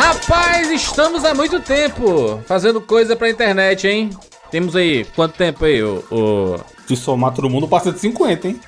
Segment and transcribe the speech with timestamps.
[0.00, 4.08] Rapaz, estamos há muito tempo fazendo coisa pra internet, hein?
[4.50, 6.02] Temos aí, quanto tempo aí, o...
[6.10, 6.60] o...
[6.86, 8.58] Se somar todo mundo, passa de 50, hein?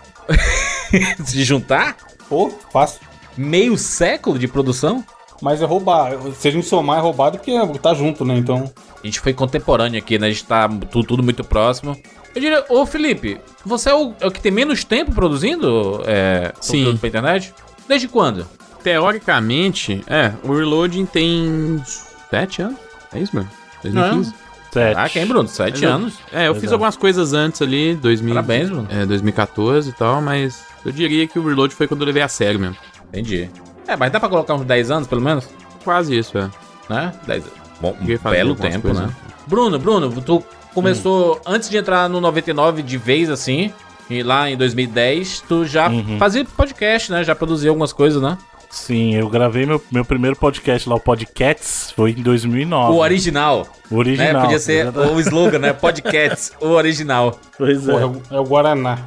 [1.24, 1.96] Se juntar?
[2.28, 3.00] Pô, fácil.
[3.34, 5.02] Meio século de produção?
[5.40, 6.12] Mas é roubar.
[6.34, 8.36] Se a gente somar, é roubado porque tá junto, né?
[8.36, 8.70] Então.
[9.02, 10.26] A gente foi contemporâneo aqui, né?
[10.26, 11.96] A gente tá tudo, tudo muito próximo.
[12.34, 16.52] Eu diria, ô Felipe, você é o, é o que tem menos tempo produzindo é,
[16.60, 16.94] Sim.
[16.98, 17.54] pra internet?
[17.88, 18.46] Desde quando?
[18.82, 21.82] Teoricamente, é, o Reloading tem
[22.30, 22.78] 7 anos.
[23.12, 23.50] É isso mesmo?
[23.82, 24.34] 2015?
[24.72, 24.96] Sete.
[24.98, 25.46] Ah, quem, Bruno?
[25.46, 26.14] Sete anos.
[26.32, 28.88] É, eu fiz algumas coisas antes ali, 2000, Parabéns, Bruno.
[28.90, 32.28] é, 2014 e tal, mas eu diria que o Reload foi quando eu levei a
[32.28, 32.76] sério mesmo.
[33.08, 33.50] Entendi.
[33.86, 35.46] É, mas dá pra colocar uns 10 anos, pelo menos?
[35.84, 36.48] Quase isso, é.
[36.88, 37.12] Né?
[37.26, 37.44] 10
[37.82, 39.06] Bom, um belo tempo, coisas.
[39.06, 39.12] né?
[39.46, 43.70] Bruno, Bruno, tu começou antes de entrar no 99 de vez, assim,
[44.08, 46.16] e lá em 2010, tu já Uhum.
[46.18, 47.22] fazia podcast, né?
[47.24, 48.38] Já produzia algumas coisas, né?
[48.72, 52.92] Sim, eu gravei meu, meu primeiro podcast lá, o Podcats, foi em 2009.
[52.92, 54.32] O original, O original.
[54.32, 54.40] né?
[54.40, 55.72] Podia ser o slogan, né?
[55.74, 57.38] Podcasts, o original.
[57.58, 57.92] Pois é.
[57.92, 58.98] é, o, é o Guaraná.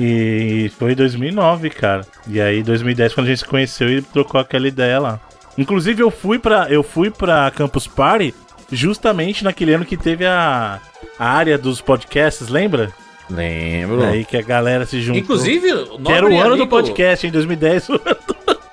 [0.00, 2.06] E foi em 2009, cara.
[2.28, 5.18] E aí, 2010, quando a gente se conheceu e trocou aquela ideia lá.
[5.58, 8.32] Inclusive, eu fui pra, eu fui pra Campus Party
[8.70, 10.78] justamente naquele ano que teve a,
[11.18, 12.92] a área dos podcasts, lembra?
[13.28, 14.04] Lembro.
[14.04, 15.20] Aí que a galera se juntou.
[15.20, 17.88] Inclusive, o que era o ano do amigo- podcast, em 2010.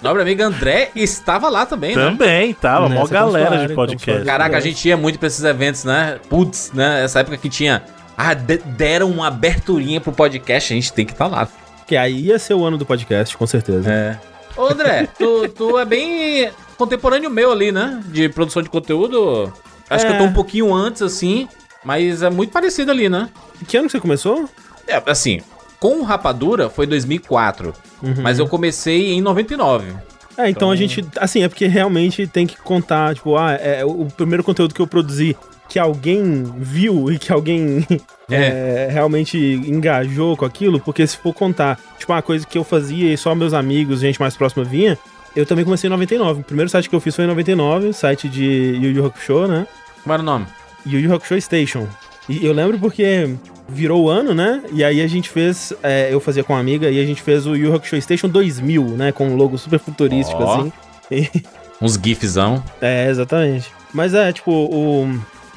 [0.02, 2.04] Nobre amigo André estava lá também, né?
[2.06, 2.88] Também, tava.
[2.88, 4.26] Mó Nessa galera Campus de Party, podcast.
[4.26, 6.20] Caraca, a gente ia muito pra esses eventos, né?
[6.30, 7.04] Putz, né?
[7.04, 7.84] Essa época que tinha.
[8.18, 11.48] Ah, de- deram uma aberturinha pro podcast, a gente tem que estar lá.
[11.86, 13.90] Que aí ia ser o ano do podcast, com certeza.
[13.92, 14.18] É.
[14.56, 18.02] Ô, André, tu, tu é bem contemporâneo meu ali, né?
[18.08, 19.52] De produção de conteúdo.
[19.90, 20.28] Acho que eu tô É.
[20.28, 21.48] um pouquinho antes, assim,
[21.84, 23.28] mas é muito parecido ali, né?
[23.68, 24.48] Que ano que você começou?
[24.88, 25.42] É, assim,
[25.80, 28.16] com o Rapadura foi 2004, Uhum.
[28.22, 29.94] mas eu comecei em 99.
[30.38, 31.06] É, então, a gente.
[31.20, 34.88] Assim, é porque realmente tem que contar, tipo, ah, é o primeiro conteúdo que eu
[34.88, 35.36] produzi
[35.68, 37.86] que alguém viu e que alguém
[38.30, 43.14] é, realmente engajou com aquilo, porque se for contar, tipo, uma coisa que eu fazia
[43.14, 44.98] e só meus amigos, gente mais próxima vinha,
[45.36, 46.42] eu também comecei em 99.
[46.42, 48.44] O primeiro site que eu fiz foi em 99, site de
[48.82, 49.68] Yu Yu Hakusho, né?
[50.02, 50.48] Como era o nome?
[50.88, 51.86] Yu Yu Hakusho Station.
[52.28, 53.36] E eu lembro porque
[53.70, 54.62] virou o ano, né?
[54.74, 57.46] E aí a gente fez, é, eu fazia com uma amiga, e a gente fez
[57.46, 59.12] o Yu Hakusho Station 2000, né?
[59.12, 60.54] Com um logo super futurístico, Ó.
[60.56, 60.72] assim.
[61.82, 62.64] Uns gifzão.
[62.82, 63.72] É, exatamente.
[63.94, 65.08] Mas é, tipo, o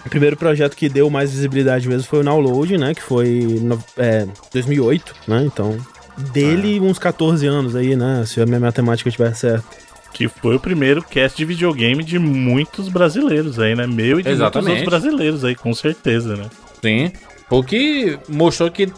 [0.08, 2.94] primeiro projeto que deu mais visibilidade mesmo foi o Download, né?
[2.94, 5.42] Que foi no, é, 2008, né?
[5.44, 5.76] Então,
[6.32, 8.24] dele uns 14 anos aí, né?
[8.26, 9.64] Se a minha matemática estiver certa.
[10.12, 13.86] Que foi o primeiro cast de videogame de muitos brasileiros aí, né?
[13.86, 14.68] Meu e de Exatamente.
[14.68, 16.44] muitos outros brasileiros aí, com certeza, né?
[16.82, 17.12] Sim.
[17.52, 18.90] O que mostrou que.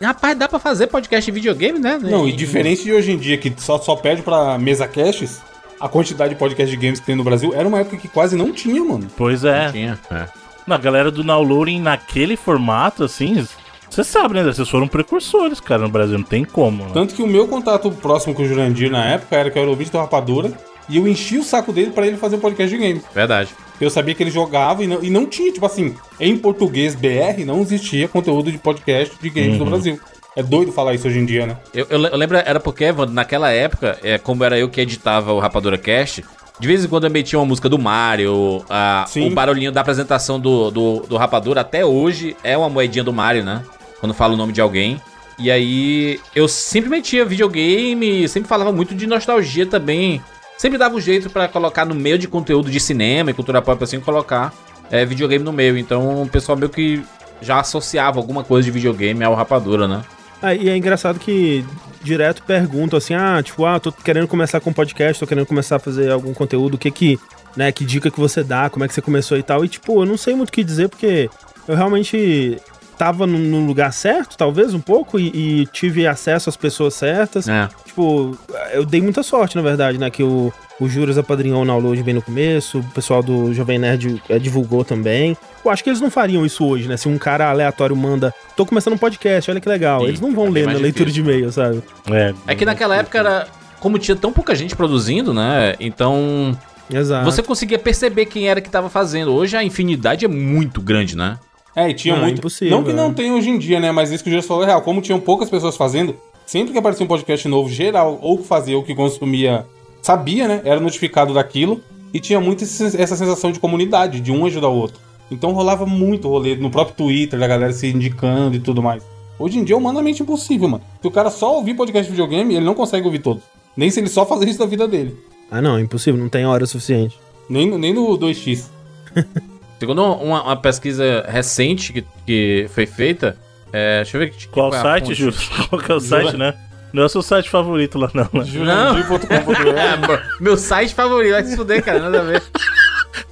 [0.00, 1.98] Rapaz, dá pra fazer podcast de videogame, né?
[1.98, 5.40] Não, e diferente de hoje em dia, que só, só perde pra mesa caches,
[5.80, 8.36] a quantidade de podcast de games que tem no Brasil era uma época que quase
[8.36, 9.08] não tinha, mano.
[9.16, 9.70] Pois é.
[9.72, 9.98] Tinha.
[10.10, 10.26] É.
[10.66, 13.46] Na galera do downloading naquele formato, assim,
[13.88, 14.42] você sabe, né?
[14.42, 16.84] Vocês foram precursores, cara, no Brasil, não tem como.
[16.84, 16.90] Né?
[16.92, 19.70] Tanto que o meu contato próximo com o Jurandir na época era que eu era
[19.70, 20.52] ouvinte do Rapadura
[20.88, 23.02] e eu enchi o saco dele pra ele fazer um podcast de games.
[23.14, 23.50] Verdade.
[23.80, 27.44] Eu sabia que ele jogava e não, e não tinha, tipo assim, em português BR
[27.44, 29.98] não existia conteúdo de podcast de games no Brasil.
[30.36, 31.56] É doido falar isso hoje em dia, né?
[31.74, 35.32] Eu, eu eu lembro, era porque, Evandro, naquela época, é, como era eu que editava
[35.32, 36.24] o Rapadura Cast,
[36.58, 40.38] de vez em quando eu metia uma música do Mario, a- o barulhinho da apresentação
[40.40, 43.62] do, do, do Rapadura, até hoje é uma moedinha do Mario, né?
[44.00, 45.00] Quando fala o nome de alguém.
[45.38, 50.22] E aí eu sempre metia videogame, sempre falava muito de nostalgia também.
[50.62, 53.82] Sempre dava um jeito pra colocar no meio de conteúdo de cinema e cultura pop
[53.82, 54.54] assim, colocar
[54.92, 55.76] é, videogame no meio.
[55.76, 57.02] Então o pessoal meio que
[57.40, 60.04] já associava alguma coisa de videogame ao Rapadura, né?
[60.40, 61.64] Ah, e é engraçado que
[62.00, 65.80] direto perguntam assim, ah, tipo, ah, tô querendo começar com podcast, tô querendo começar a
[65.80, 67.18] fazer algum conteúdo, o que que,
[67.56, 69.64] né, que dica que você dá, como é que você começou e tal.
[69.64, 71.28] E, tipo, eu não sei muito o que dizer, porque
[71.66, 72.56] eu realmente
[73.02, 77.48] tava no, lugar certo, talvez, um pouco, e, e tive acesso às pessoas certas.
[77.48, 77.68] É.
[77.84, 78.38] Tipo,
[78.72, 82.14] eu dei muita sorte, na verdade, né, que o, o Juras apadrinhou o download bem
[82.14, 85.36] no começo, o pessoal do Jovem Nerd eh, divulgou também.
[85.64, 86.96] Eu acho que eles não fariam isso hoje, né?
[86.96, 90.02] Se um cara aleatório manda, tô começando um podcast, olha que legal.
[90.02, 91.24] Sim, eles não vão é ler na leitura difícil.
[91.24, 91.82] de e-mail, sabe?
[92.08, 93.48] É, É que naquela época era.
[93.80, 95.74] Como tinha tão pouca gente produzindo, né?
[95.80, 96.56] Então.
[96.88, 97.24] Exato.
[97.24, 99.32] Você conseguia perceber quem era que tava fazendo.
[99.32, 101.36] Hoje a infinidade é muito grande, né?
[101.74, 102.38] É, e tinha Não, é muito.
[102.38, 103.12] impossível, não que não é.
[103.14, 103.90] tem hoje em dia, né?
[103.92, 104.82] Mas isso que o Jesus falou é real.
[104.82, 106.14] Como tinham poucas pessoas fazendo,
[106.44, 109.64] sempre que aparecia um podcast novo, geral, ou que fazia ou que consumia,
[110.02, 110.60] sabia, né?
[110.64, 111.80] Era notificado daquilo.
[112.12, 115.00] E tinha muito esse- essa sensação de comunidade, de um ajudar o outro.
[115.30, 119.02] Então rolava muito rolê no próprio Twitter, da galera se indicando e tudo mais.
[119.38, 120.84] Hoje em dia é humanamente impossível, mano.
[121.00, 123.42] Se o cara só ouvir podcast de videogame, ele não consegue ouvir todos.
[123.74, 125.16] Nem se ele só fazer isso da vida dele.
[125.50, 127.18] Ah, não, é impossível, não tem hora suficiente.
[127.48, 128.66] Nem, nem no 2x.
[129.82, 133.36] Segundo uma, uma pesquisa recente que, que foi feita,
[133.72, 135.12] é, deixa eu ver que, Qual qual é site.
[135.12, 135.34] Júlio?
[135.68, 136.54] Qual que é o site, né?
[136.92, 138.28] Não é o seu site favorito lá, não.
[138.32, 138.44] Né?
[138.44, 139.26] Jurandir.com.br.
[139.74, 142.40] É, meu site favorito, vai se fuder, cara, nada a ver.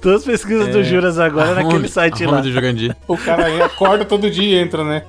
[0.01, 2.41] Todas as pesquisas do Juras agora é naquele site lá.
[2.41, 2.97] do Jurandir.
[3.07, 5.03] O cara aí acorda todo dia e entra, né?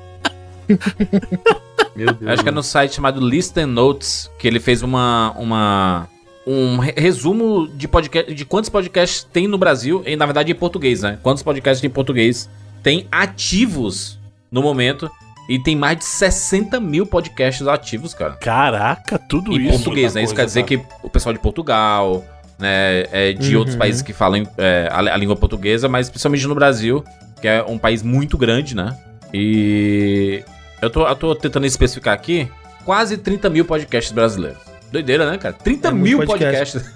[1.97, 2.31] Meu Deus.
[2.31, 6.09] Acho que é no site chamado Listen Notes que ele fez uma, uma
[6.47, 10.55] um re- resumo de podcast, de quantos podcasts tem no Brasil e na verdade em
[10.55, 11.19] português, né?
[11.23, 12.49] Quantos podcasts em português
[12.83, 14.19] tem ativos
[14.51, 15.11] no momento
[15.49, 18.33] e tem mais de 60 mil podcasts ativos, cara.
[18.35, 19.71] Caraca, tudo Em isso.
[19.79, 20.23] português, né?
[20.23, 22.25] Isso quer coisa, dizer que o pessoal de Portugal,
[22.59, 23.59] né, é, de Uhum.
[23.61, 27.05] outros países que falam é, a, a língua portuguesa, mas principalmente no Brasil,
[27.41, 28.97] que é um país muito grande, né?
[29.33, 30.45] E
[30.81, 32.49] eu tô, eu tô tentando especificar aqui
[32.85, 34.59] quase 30 mil podcasts brasileiros.
[34.93, 35.55] Doideira, né, cara?
[35.55, 36.79] 30 É mil podcast.
[36.79, 36.93] podcasts.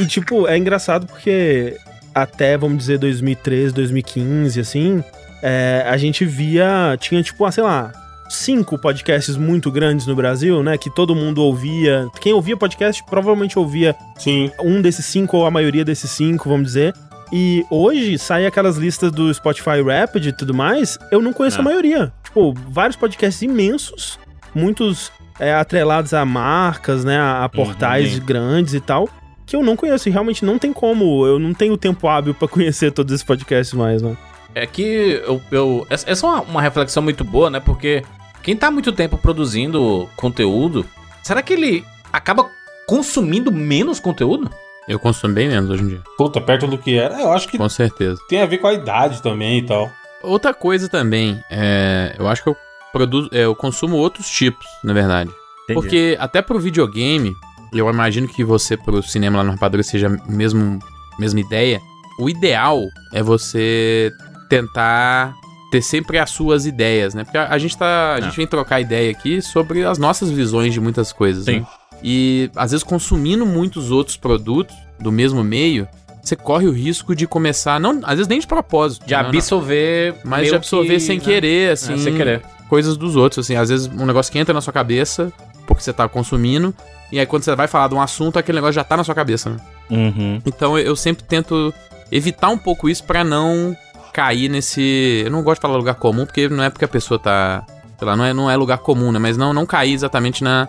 [0.00, 1.76] E, tipo, é engraçado porque
[2.14, 5.02] até, vamos dizer, 2013, 2015, assim,
[5.42, 6.96] é, a gente via.
[7.00, 7.92] Tinha, tipo, ah, sei lá,
[8.28, 10.76] cinco podcasts muito grandes no Brasil, né?
[10.76, 12.06] Que todo mundo ouvia.
[12.20, 14.50] Quem ouvia podcast provavelmente ouvia Sim.
[14.60, 16.92] um desses cinco ou a maioria desses cinco, vamos dizer.
[17.32, 21.60] E hoje sai aquelas listas do Spotify Rapid e tudo mais, eu não conheço É.
[21.60, 22.12] a maioria.
[22.22, 24.18] Tipo, vários podcasts imensos,
[24.54, 28.20] muitos é, atrelados a marcas, né, a, a portais sim.
[28.20, 29.08] grandes e tal,
[29.44, 32.48] que eu não conheço e realmente não tem como, eu não tenho tempo hábil pra
[32.48, 34.16] conhecer todos esses podcasts mais, né.
[34.54, 37.60] É que eu, eu- essa é uma, uma reflexão muito boa, né?
[37.60, 38.02] Porque
[38.42, 40.86] quem tá muito tempo produzindo conteúdo,
[41.22, 42.48] será que ele acaba
[42.86, 44.50] consumindo menos conteúdo?
[44.88, 46.00] Eu consumo bem menos hoje em dia.
[46.16, 47.20] Puta, perto do que era.
[47.20, 48.18] Eu acho que Com certeza.
[48.28, 49.90] tem a ver com a idade também e tal.
[50.22, 52.56] Outra coisa também, é, eu acho que eu
[52.96, 55.30] produzo, é, eu consumo outros tipos, na verdade.
[55.74, 57.34] Porque até pro videogame,
[57.72, 60.78] eu imagino que você pro cinema lá no Rapadura seja a mesmo,
[61.18, 61.80] mesma ideia.
[62.18, 62.82] O ideal
[63.12, 64.10] é você
[64.48, 65.34] tentar
[65.70, 67.24] ter sempre as suas ideias, né?
[67.24, 68.22] Porque a, a gente tá, a É.
[68.22, 71.60] gente vem trocar ideia aqui sobre as nossas visões de muitas coisas, Sim.
[71.60, 71.66] né?
[72.02, 75.88] E às vezes consumindo muitos outros produtos do mesmo meio,
[76.28, 79.28] você corre o risco de começar, não, às vezes nem de propósito, De não, não,
[79.28, 80.14] absorver.
[80.24, 81.24] mas meio de absorver que, sem né?
[81.24, 82.42] querer, assim, É, sem querer.
[82.68, 85.32] coisas dos outros, assim, às vezes um negócio que entra na sua cabeça
[85.66, 86.72] porque você tá consumindo,
[87.10, 89.14] e aí quando você vai falar de um assunto, aquele negócio já tá na sua
[89.14, 89.56] cabeça, né?
[89.90, 90.40] Uhum.
[90.46, 91.72] Então eu, sempre tento
[92.10, 93.76] evitar um pouco isso pra não
[94.12, 97.18] cair nesse, eu não gosto de falar lugar comum, porque não é porque a pessoa
[97.18, 97.64] tá,
[97.98, 100.68] sei lá, não é, não é lugar comum, né, mas não não cair exatamente na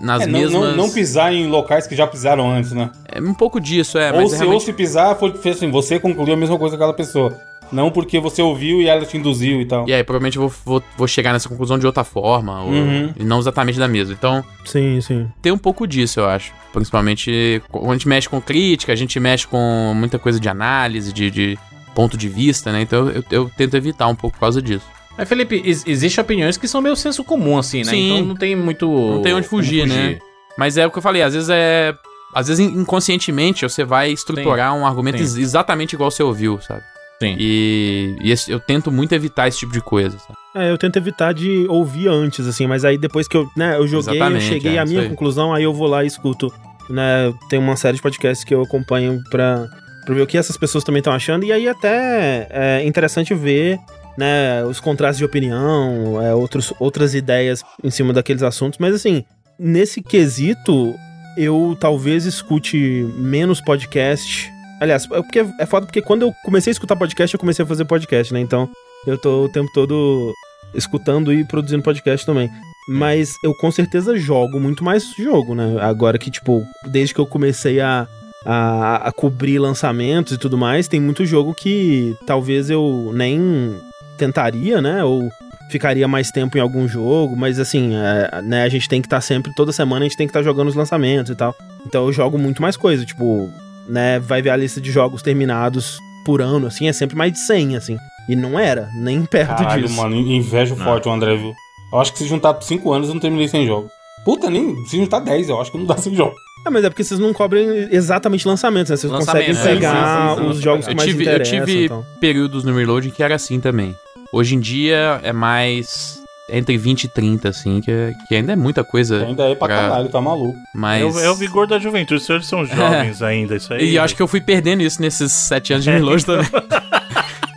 [0.00, 2.90] nas É, não, mesmas não, não pisar em locais que já pisaram antes, né?
[3.08, 4.54] É um pouco disso, é, ou, mas se, é realmente...
[4.54, 7.36] ou se pisar, foi, assim, você concluiu a mesma coisa que aquela pessoa.
[7.72, 9.88] Não porque você ouviu e ela te induziu e tal.
[9.88, 13.12] E aí, provavelmente eu vou, vou, vou chegar nessa conclusão de outra forma, ou- Uhum.
[13.16, 14.12] e não exatamente da mesma.
[14.12, 15.28] Então, Sim, sim.
[15.40, 16.52] tem um pouco disso, eu acho.
[16.72, 21.12] Principalmente quando a gente mexe com crítica, a gente mexe com muita coisa de análise,
[21.12, 21.58] de, de
[21.94, 22.82] ponto de vista, né?
[22.82, 24.84] Então eu, eu tento evitar um pouco por causa disso.
[25.20, 27.90] Mas, Felipe, ex existem opiniões que são meio senso comum, assim, né?
[27.90, 28.06] Sim.
[28.12, 28.86] Então não tem muito.
[28.88, 30.18] Não tem onde como fugir, né?
[30.56, 31.94] Mas é o que eu falei, às vezes é.
[32.34, 35.24] Às vezes inconscientemente você vai estruturar um argumento sim.
[35.24, 36.80] ex- exatamente igual você ouviu, sabe?
[37.20, 37.36] Sim.
[37.38, 40.34] E, e esse- eu tento muito evitar esse tipo de coisa, sabe?
[40.54, 43.86] É, eu tento evitar de ouvir antes, assim, mas aí depois que eu, né, eu
[43.86, 45.08] joguei, Exatamente, eu cheguei é, à minha aí.
[45.08, 46.50] conclusão, aí eu vou lá e escuto,
[46.88, 49.66] né, tem uma série de podcasts que eu acompanho pra,
[50.06, 53.78] pra ver o que essas pessoas também estão achando, e aí até é interessante ver,
[54.16, 59.24] né, os contrastes de opinião, é, outros, outras ideias em cima daqueles assuntos, mas assim,
[59.58, 60.94] nesse quesito,
[61.36, 62.76] eu talvez escute
[63.16, 64.50] menos podcast.
[64.80, 67.68] Aliás, é porque é foda porque quando eu comecei a escutar podcast, eu comecei a
[67.68, 68.40] fazer podcast, né?
[68.40, 68.68] Então,
[69.06, 70.32] eu tô o tempo todo
[70.74, 72.50] escutando e produzindo podcast também.
[72.88, 75.76] Mas eu com certeza jogo muito mais jogo, né?
[75.80, 78.08] Agora que, tipo, desde que eu comecei a,
[78.44, 83.78] a, a cobrir lançamentos e tudo mais, tem muito jogo que talvez eu nem
[84.20, 85.02] tentaria, né?
[85.02, 85.30] Ou
[85.70, 89.20] ficaria mais tempo em algum jogo, mas assim, é, né, a gente tem que estar
[89.20, 91.54] sempre, toda semana a gente tem que estar jogando os lançamentos e tal.
[91.86, 93.48] Então eu jogo muito mais coisa, tipo,
[93.88, 97.38] né, vai ver a lista de jogos terminados por ano, assim, é sempre mais de
[97.38, 97.96] 100, assim.
[98.28, 99.94] E não era, nem perto Caralho, disso.
[99.96, 101.54] mano, invejo forte o André, viu?
[101.92, 103.90] Eu acho que se juntar 5 anos eu não terminei sem jogos.
[104.24, 106.36] Puta, nem se juntar 10, eu acho que não dá sem jogos.
[106.66, 108.96] Ah, mas é porque vocês não cobrem exatamente lançamentos, né?
[108.96, 110.50] Vocês Lançamentos, conseguem sim, pegar sim, sim, sim.
[110.50, 111.64] os jogos que Eu mais tive, eu interessam.
[111.64, 112.06] tive então.
[112.20, 113.96] períodos no Reload que era assim também.
[114.32, 116.18] Hoje em dia é mais
[116.52, 119.24] entre 20 e 30, assim, que, é- que ainda é muita coisa.
[119.24, 120.58] Ainda é pra pra- caralho, tá maluco.
[120.74, 121.02] Mas.
[121.02, 123.90] É, o, é o vigor da juventude, os senhores são jovens ainda, isso aí.
[123.90, 126.46] E eu acho que eu fui perdendo isso nesses 7 anos de Reload também.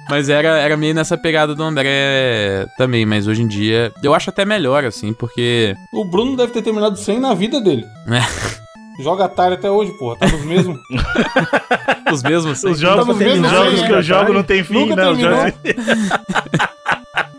[0.09, 4.29] Mas era, era meio nessa pegada do André também, mas hoje em dia eu acho
[4.29, 5.73] até melhor, assim, porque.
[5.91, 7.83] O Bruno deve ter terminado 100 na vida dele.
[8.99, 10.17] Joga Atari até hoje, porra.
[10.17, 10.79] Tá nos mesmos.
[12.11, 12.63] Os mesmos.
[12.63, 14.95] Os jogos, Tá mesmos os jogos jogos, que eu né, jogo não tem fim, Nunca
[14.95, 15.15] não.
[15.19, 15.53] Já...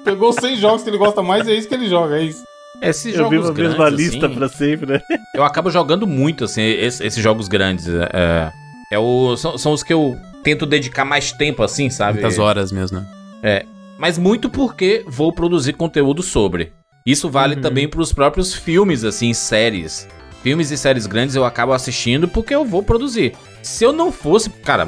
[0.05, 2.43] Pegou 100 jogos que ele gosta mais e é isso que ele joga, é isso.
[2.83, 5.01] Esses Eu vi jogos uma grandes, mesma lista assim, pra sempre, né?
[5.35, 7.87] eu acabo jogando muito, assim, esses, esses jogos grandes.
[7.89, 8.51] É,
[8.91, 12.21] é o, são, são os que eu tento dedicar mais tempo, assim, sabe?
[12.21, 12.99] Muitas horas mesmo,
[13.43, 13.63] né?
[13.99, 16.73] Mas muito porque vou produzir conteúdo sobre.
[17.07, 17.61] Isso vale Uhum.
[17.63, 20.09] também pros próprios filmes, assim, séries.
[20.45, 23.33] Filmes e séries grandes eu acabo assistindo porque eu vou produzir.
[23.63, 24.87] Se eu não fosse, cara,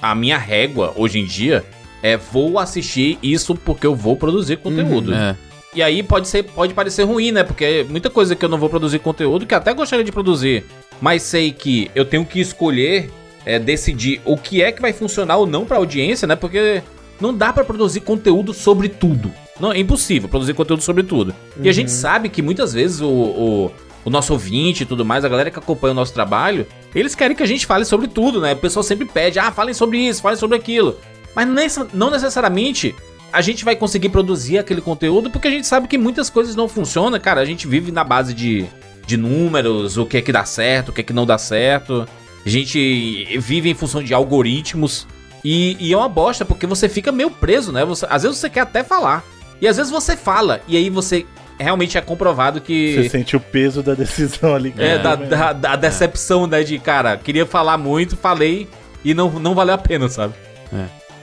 [0.00, 1.62] a minha régua hoje em dia
[2.02, 5.12] é vou assistir isso porque eu vou produzir conteúdo.
[5.12, 5.36] É.
[5.74, 7.44] E aí pode ser, pode parecer ruim, né?
[7.44, 10.64] Porque muita coisa que eu não vou produzir conteúdo que até gostaria de produzir,
[11.02, 13.10] mas sei que eu tenho que escolher,
[13.44, 16.34] é, decidir o que é que vai funcionar ou não pra audiência, né?
[16.34, 16.82] Porque
[17.20, 19.30] não dá pra produzir conteúdo sobre tudo.
[19.60, 21.34] Não, é impossível produzir conteúdo sobre tudo.
[21.60, 23.70] E a gente sabe que muitas vezes o, o,
[24.04, 27.36] o nosso ouvinte e tudo mais, a galera que acompanha o nosso trabalho, eles querem
[27.36, 28.52] que a gente fale sobre tudo, né?
[28.52, 30.98] O pessoal sempre pede, ah, falem sobre isso, falem sobre aquilo.
[31.34, 32.94] Mas nessa- não necessariamente
[33.32, 36.68] a gente vai conseguir produzir aquele conteúdo porque a gente sabe que muitas coisas não
[36.68, 37.40] funcionam, cara.
[37.40, 38.66] A gente vive na base de,
[39.06, 42.06] de números, o que é que dá certo, o que é que não dá certo.
[42.46, 45.06] A gente vive em função de algoritmos.
[45.44, 47.84] E, e é uma bosta, porque você fica meio preso, né?
[47.84, 49.24] Você, às vezes você quer até falar.
[49.60, 50.60] E às vezes você fala.
[50.68, 51.26] E aí você
[51.58, 52.94] realmente é comprovado que.
[52.94, 54.74] Você sente o peso da decisão ali.
[54.76, 55.26] É, da, né?
[55.26, 56.62] da, da decepção, né?
[56.62, 58.68] De, cara, queria falar muito, falei
[59.04, 60.34] e não, não valeu a pena, sabe?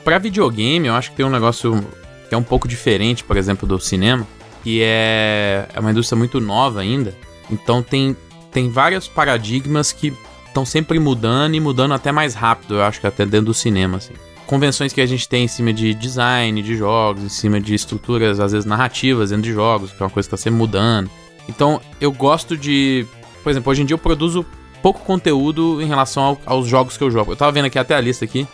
[0.04, 1.84] Pra videogame, eu acho que tem um negócio
[2.30, 4.26] que é um pouco diferente, por exemplo, do cinema,
[4.64, 7.14] que é, é uma indústria muito nova ainda.
[7.50, 8.16] Então tem,
[8.52, 10.14] tem vários paradigmas que
[10.48, 13.98] estão sempre mudando e mudando até mais rápido, eu acho que até dentro do cinema,
[13.98, 14.14] assim.
[14.52, 18.38] Convenções que a gente tem em cima de design de jogos, em cima de estruturas,
[18.38, 21.10] às vezes narrativas dentro de jogos, que é uma coisa que está sempre mudando.
[21.48, 23.06] Então eu gosto de.
[23.42, 24.46] Por exemplo, hoje em dia eu produzo
[24.82, 27.32] pouco conteúdo em relação ao- aos jogos que eu jogo.
[27.32, 28.46] Eu tava vendo aqui até a lista aqui.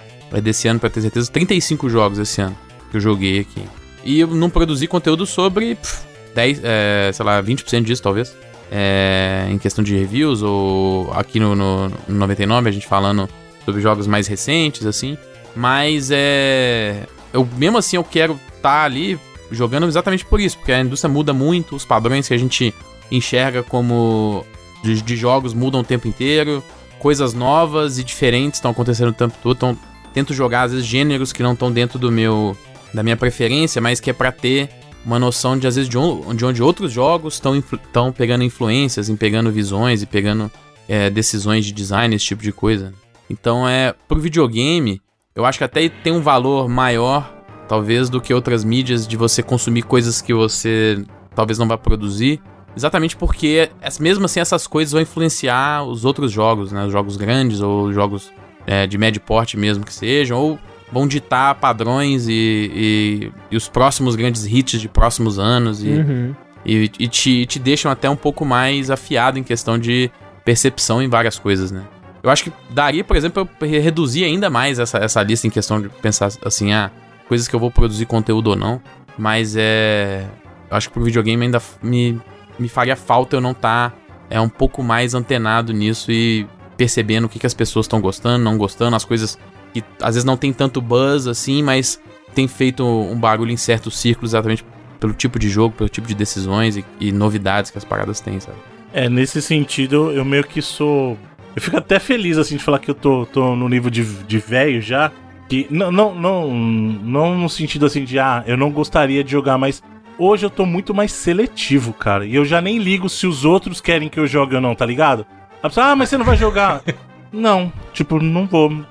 [0.44, 2.56] Desse ano, pra ter certeza, 35 jogos esse ano
[2.92, 3.64] que eu joguei aqui.
[4.06, 8.36] E eu não produzi conteúdo sobre pff, 10, é, sei lá, 20% disso, talvez.
[8.72, 13.28] É, em questão de reviews, ou aqui no, no, no 99, a gente falando
[13.66, 15.18] sobre jogos mais recentes, assim.
[15.58, 17.08] Mas é.
[17.34, 19.20] Eu, mesmo assim, eu quero estar ali
[19.52, 22.74] jogando exatamente por isso, porque a indústria muda muito, os padrões que a gente
[23.12, 24.46] enxerga como
[24.84, 26.64] de, de jogos mudam o tempo inteiro,
[27.00, 29.56] coisas novas e diferentes estão acontecendo o tempo todo.
[29.56, 29.78] Então,
[30.14, 32.56] tento jogar, às vezes, gêneros que não estão dentro do meu
[32.94, 34.70] da minha preferência, mas que é pra ter
[35.06, 39.16] uma noção de, às vezes, de, on- de onde outros jogos estão pegando influências, em
[39.16, 40.52] pegando visões e pegando
[40.88, 42.94] é, decisões de design, esse tipo de coisa.
[43.30, 45.02] Então, é pro videogame,
[45.38, 47.32] eu acho que até tem um valor maior,
[47.68, 51.04] talvez, do que outras mídias de você consumir coisas que você
[51.36, 52.42] talvez não vá produzir.
[52.76, 56.86] Exatamente porque, es- mesmo assim, essas coisas vão influenciar os outros jogos, né?
[56.86, 58.32] Os jogos grandes ou jogos
[58.66, 60.60] é, de médio porte mesmo que sejam, ou
[60.92, 62.34] vão ditar padrões e,
[62.74, 66.36] e, e os próximos grandes hits de próximos anos e, Uhum.
[66.66, 70.10] e, e te, te deixam até um pouco mais afiado em questão de
[70.46, 71.82] percepção em várias coisas, né?
[72.28, 75.50] Eu acho que daria, por exemplo, eu re- reduzir ainda mais essa, essa lista em
[75.50, 76.92] questão de pensar assim, ah,
[77.28, 78.82] coisas que eu vou produzir conteúdo ou não.
[79.18, 80.28] Mas é.
[80.70, 82.20] Eu acho que pro videogame ainda me,
[82.60, 83.98] me faria falta eu não estar
[84.30, 88.44] é, um pouco mais antenado nisso e percebendo o que, que as pessoas estão gostando,
[88.44, 89.40] não gostando, as coisas
[89.74, 92.00] que às vezes não tem tanto buzz assim, mas
[92.36, 94.64] tem feito um barulho em certos círculos exatamente
[95.00, 98.40] pelo tipo de jogo, pelo tipo de decisões e, e novidades que as paradas têm,
[98.40, 98.58] sabe?
[98.94, 101.18] É, nesse sentido, eu meio que sou.
[101.58, 104.38] Eu fico até feliz, assim, de falar que eu tô, tô no nível de, de
[104.38, 105.12] velho já.
[105.50, 109.58] Que não, não, não, não no sentido assim de, ah, eu não gostaria de jogar,
[109.58, 109.82] mas
[110.20, 112.28] hoje eu tô muito mais seletivo, cara.
[112.28, 114.86] E eu já nem ligo se os outros querem que eu jogue ou não, tá
[114.86, 115.26] ligado?
[115.64, 116.84] A pessoa, ah, mas você não vai jogar.
[117.34, 118.86] não, tipo, não vou.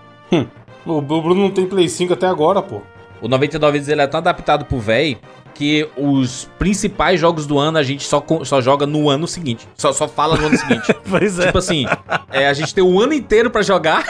[0.85, 2.82] O Bruno não tem Play 5 até agora, pô.
[3.23, 5.18] O 99 vezes ele é tão adaptado pro véi
[5.56, 9.66] que os principais jogos do ano a gente só, só joga no ano seguinte.
[9.75, 10.94] Só, só fala no ano seguinte.
[11.08, 11.46] Pois é.
[11.46, 11.86] Tipo assim,
[12.30, 14.04] é, a gente tem o ano inteiro pra jogar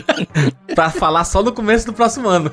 [0.74, 2.50] pra falar só no começo do próximo ano.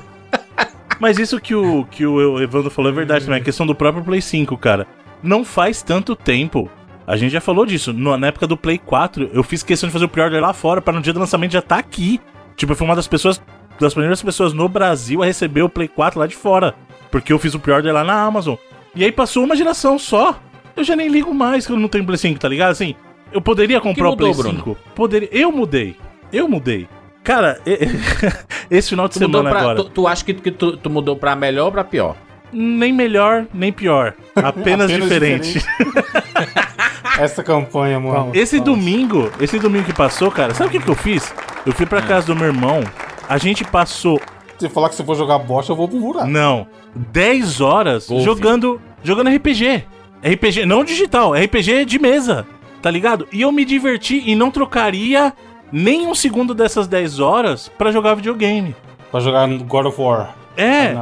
[0.98, 4.04] Mas isso que o, que o Evandro falou é verdade também, a questão do próprio
[4.04, 4.86] Play 5, cara.
[5.22, 6.70] Não faz tanto tempo.
[7.06, 7.92] A gente já falou disso.
[7.92, 10.94] na época do Play 4, eu fiz questão de fazer o pre-order lá fora para
[10.94, 12.20] no dia do lançamento já tá aqui.
[12.56, 13.42] Tipo, eu fui uma das pessoas,
[13.80, 16.74] das primeiras pessoas no Brasil a receber o Play 4 lá de fora.
[17.12, 18.56] Porque eu fiz o pre-order lá na Amazon.
[18.96, 20.40] E aí passou uma geração só.
[20.74, 22.70] Eu já nem ligo mais que eu não tenho Play 5, tá ligado?
[22.72, 22.96] Assim,
[23.30, 24.58] eu poderia comprar mudou, o Play Bruno?
[24.64, 24.76] 5.
[24.94, 25.28] Poderia.
[25.30, 25.94] Eu mudei.
[26.32, 26.88] Eu mudei.
[27.22, 27.60] Cara,
[28.68, 29.76] esse final de Tu, semana pra, agora.
[29.76, 32.16] tu, tu acha que, que tu, tu mudou pra melhor ou pra pior?
[32.52, 34.14] Nem melhor, nem pior.
[34.34, 35.64] Apenas, Apenas diferente.
[37.18, 38.30] Essa campanha, mano.
[38.34, 41.32] Esse domingo, esse domingo que passou, cara, sabe o que, que eu fiz?
[41.66, 42.02] Eu fui pra É.
[42.02, 42.82] casa do meu irmão,
[43.28, 44.20] a gente passou,
[44.62, 46.26] Se falar que se for jogar bosta, eu vou pro buraco.
[46.28, 48.24] não, 10 horas Golfe.
[48.24, 49.84] jogando, jogando RPG.
[50.24, 52.46] RPG, não digital, RPG de mesa,
[52.80, 53.26] tá ligado?
[53.32, 55.32] E eu me diverti e não trocaria
[55.72, 58.76] nem um segundo dessas 10 horas pra jogar videogame.
[59.10, 60.34] Pra jogar God of War.
[60.56, 60.94] É,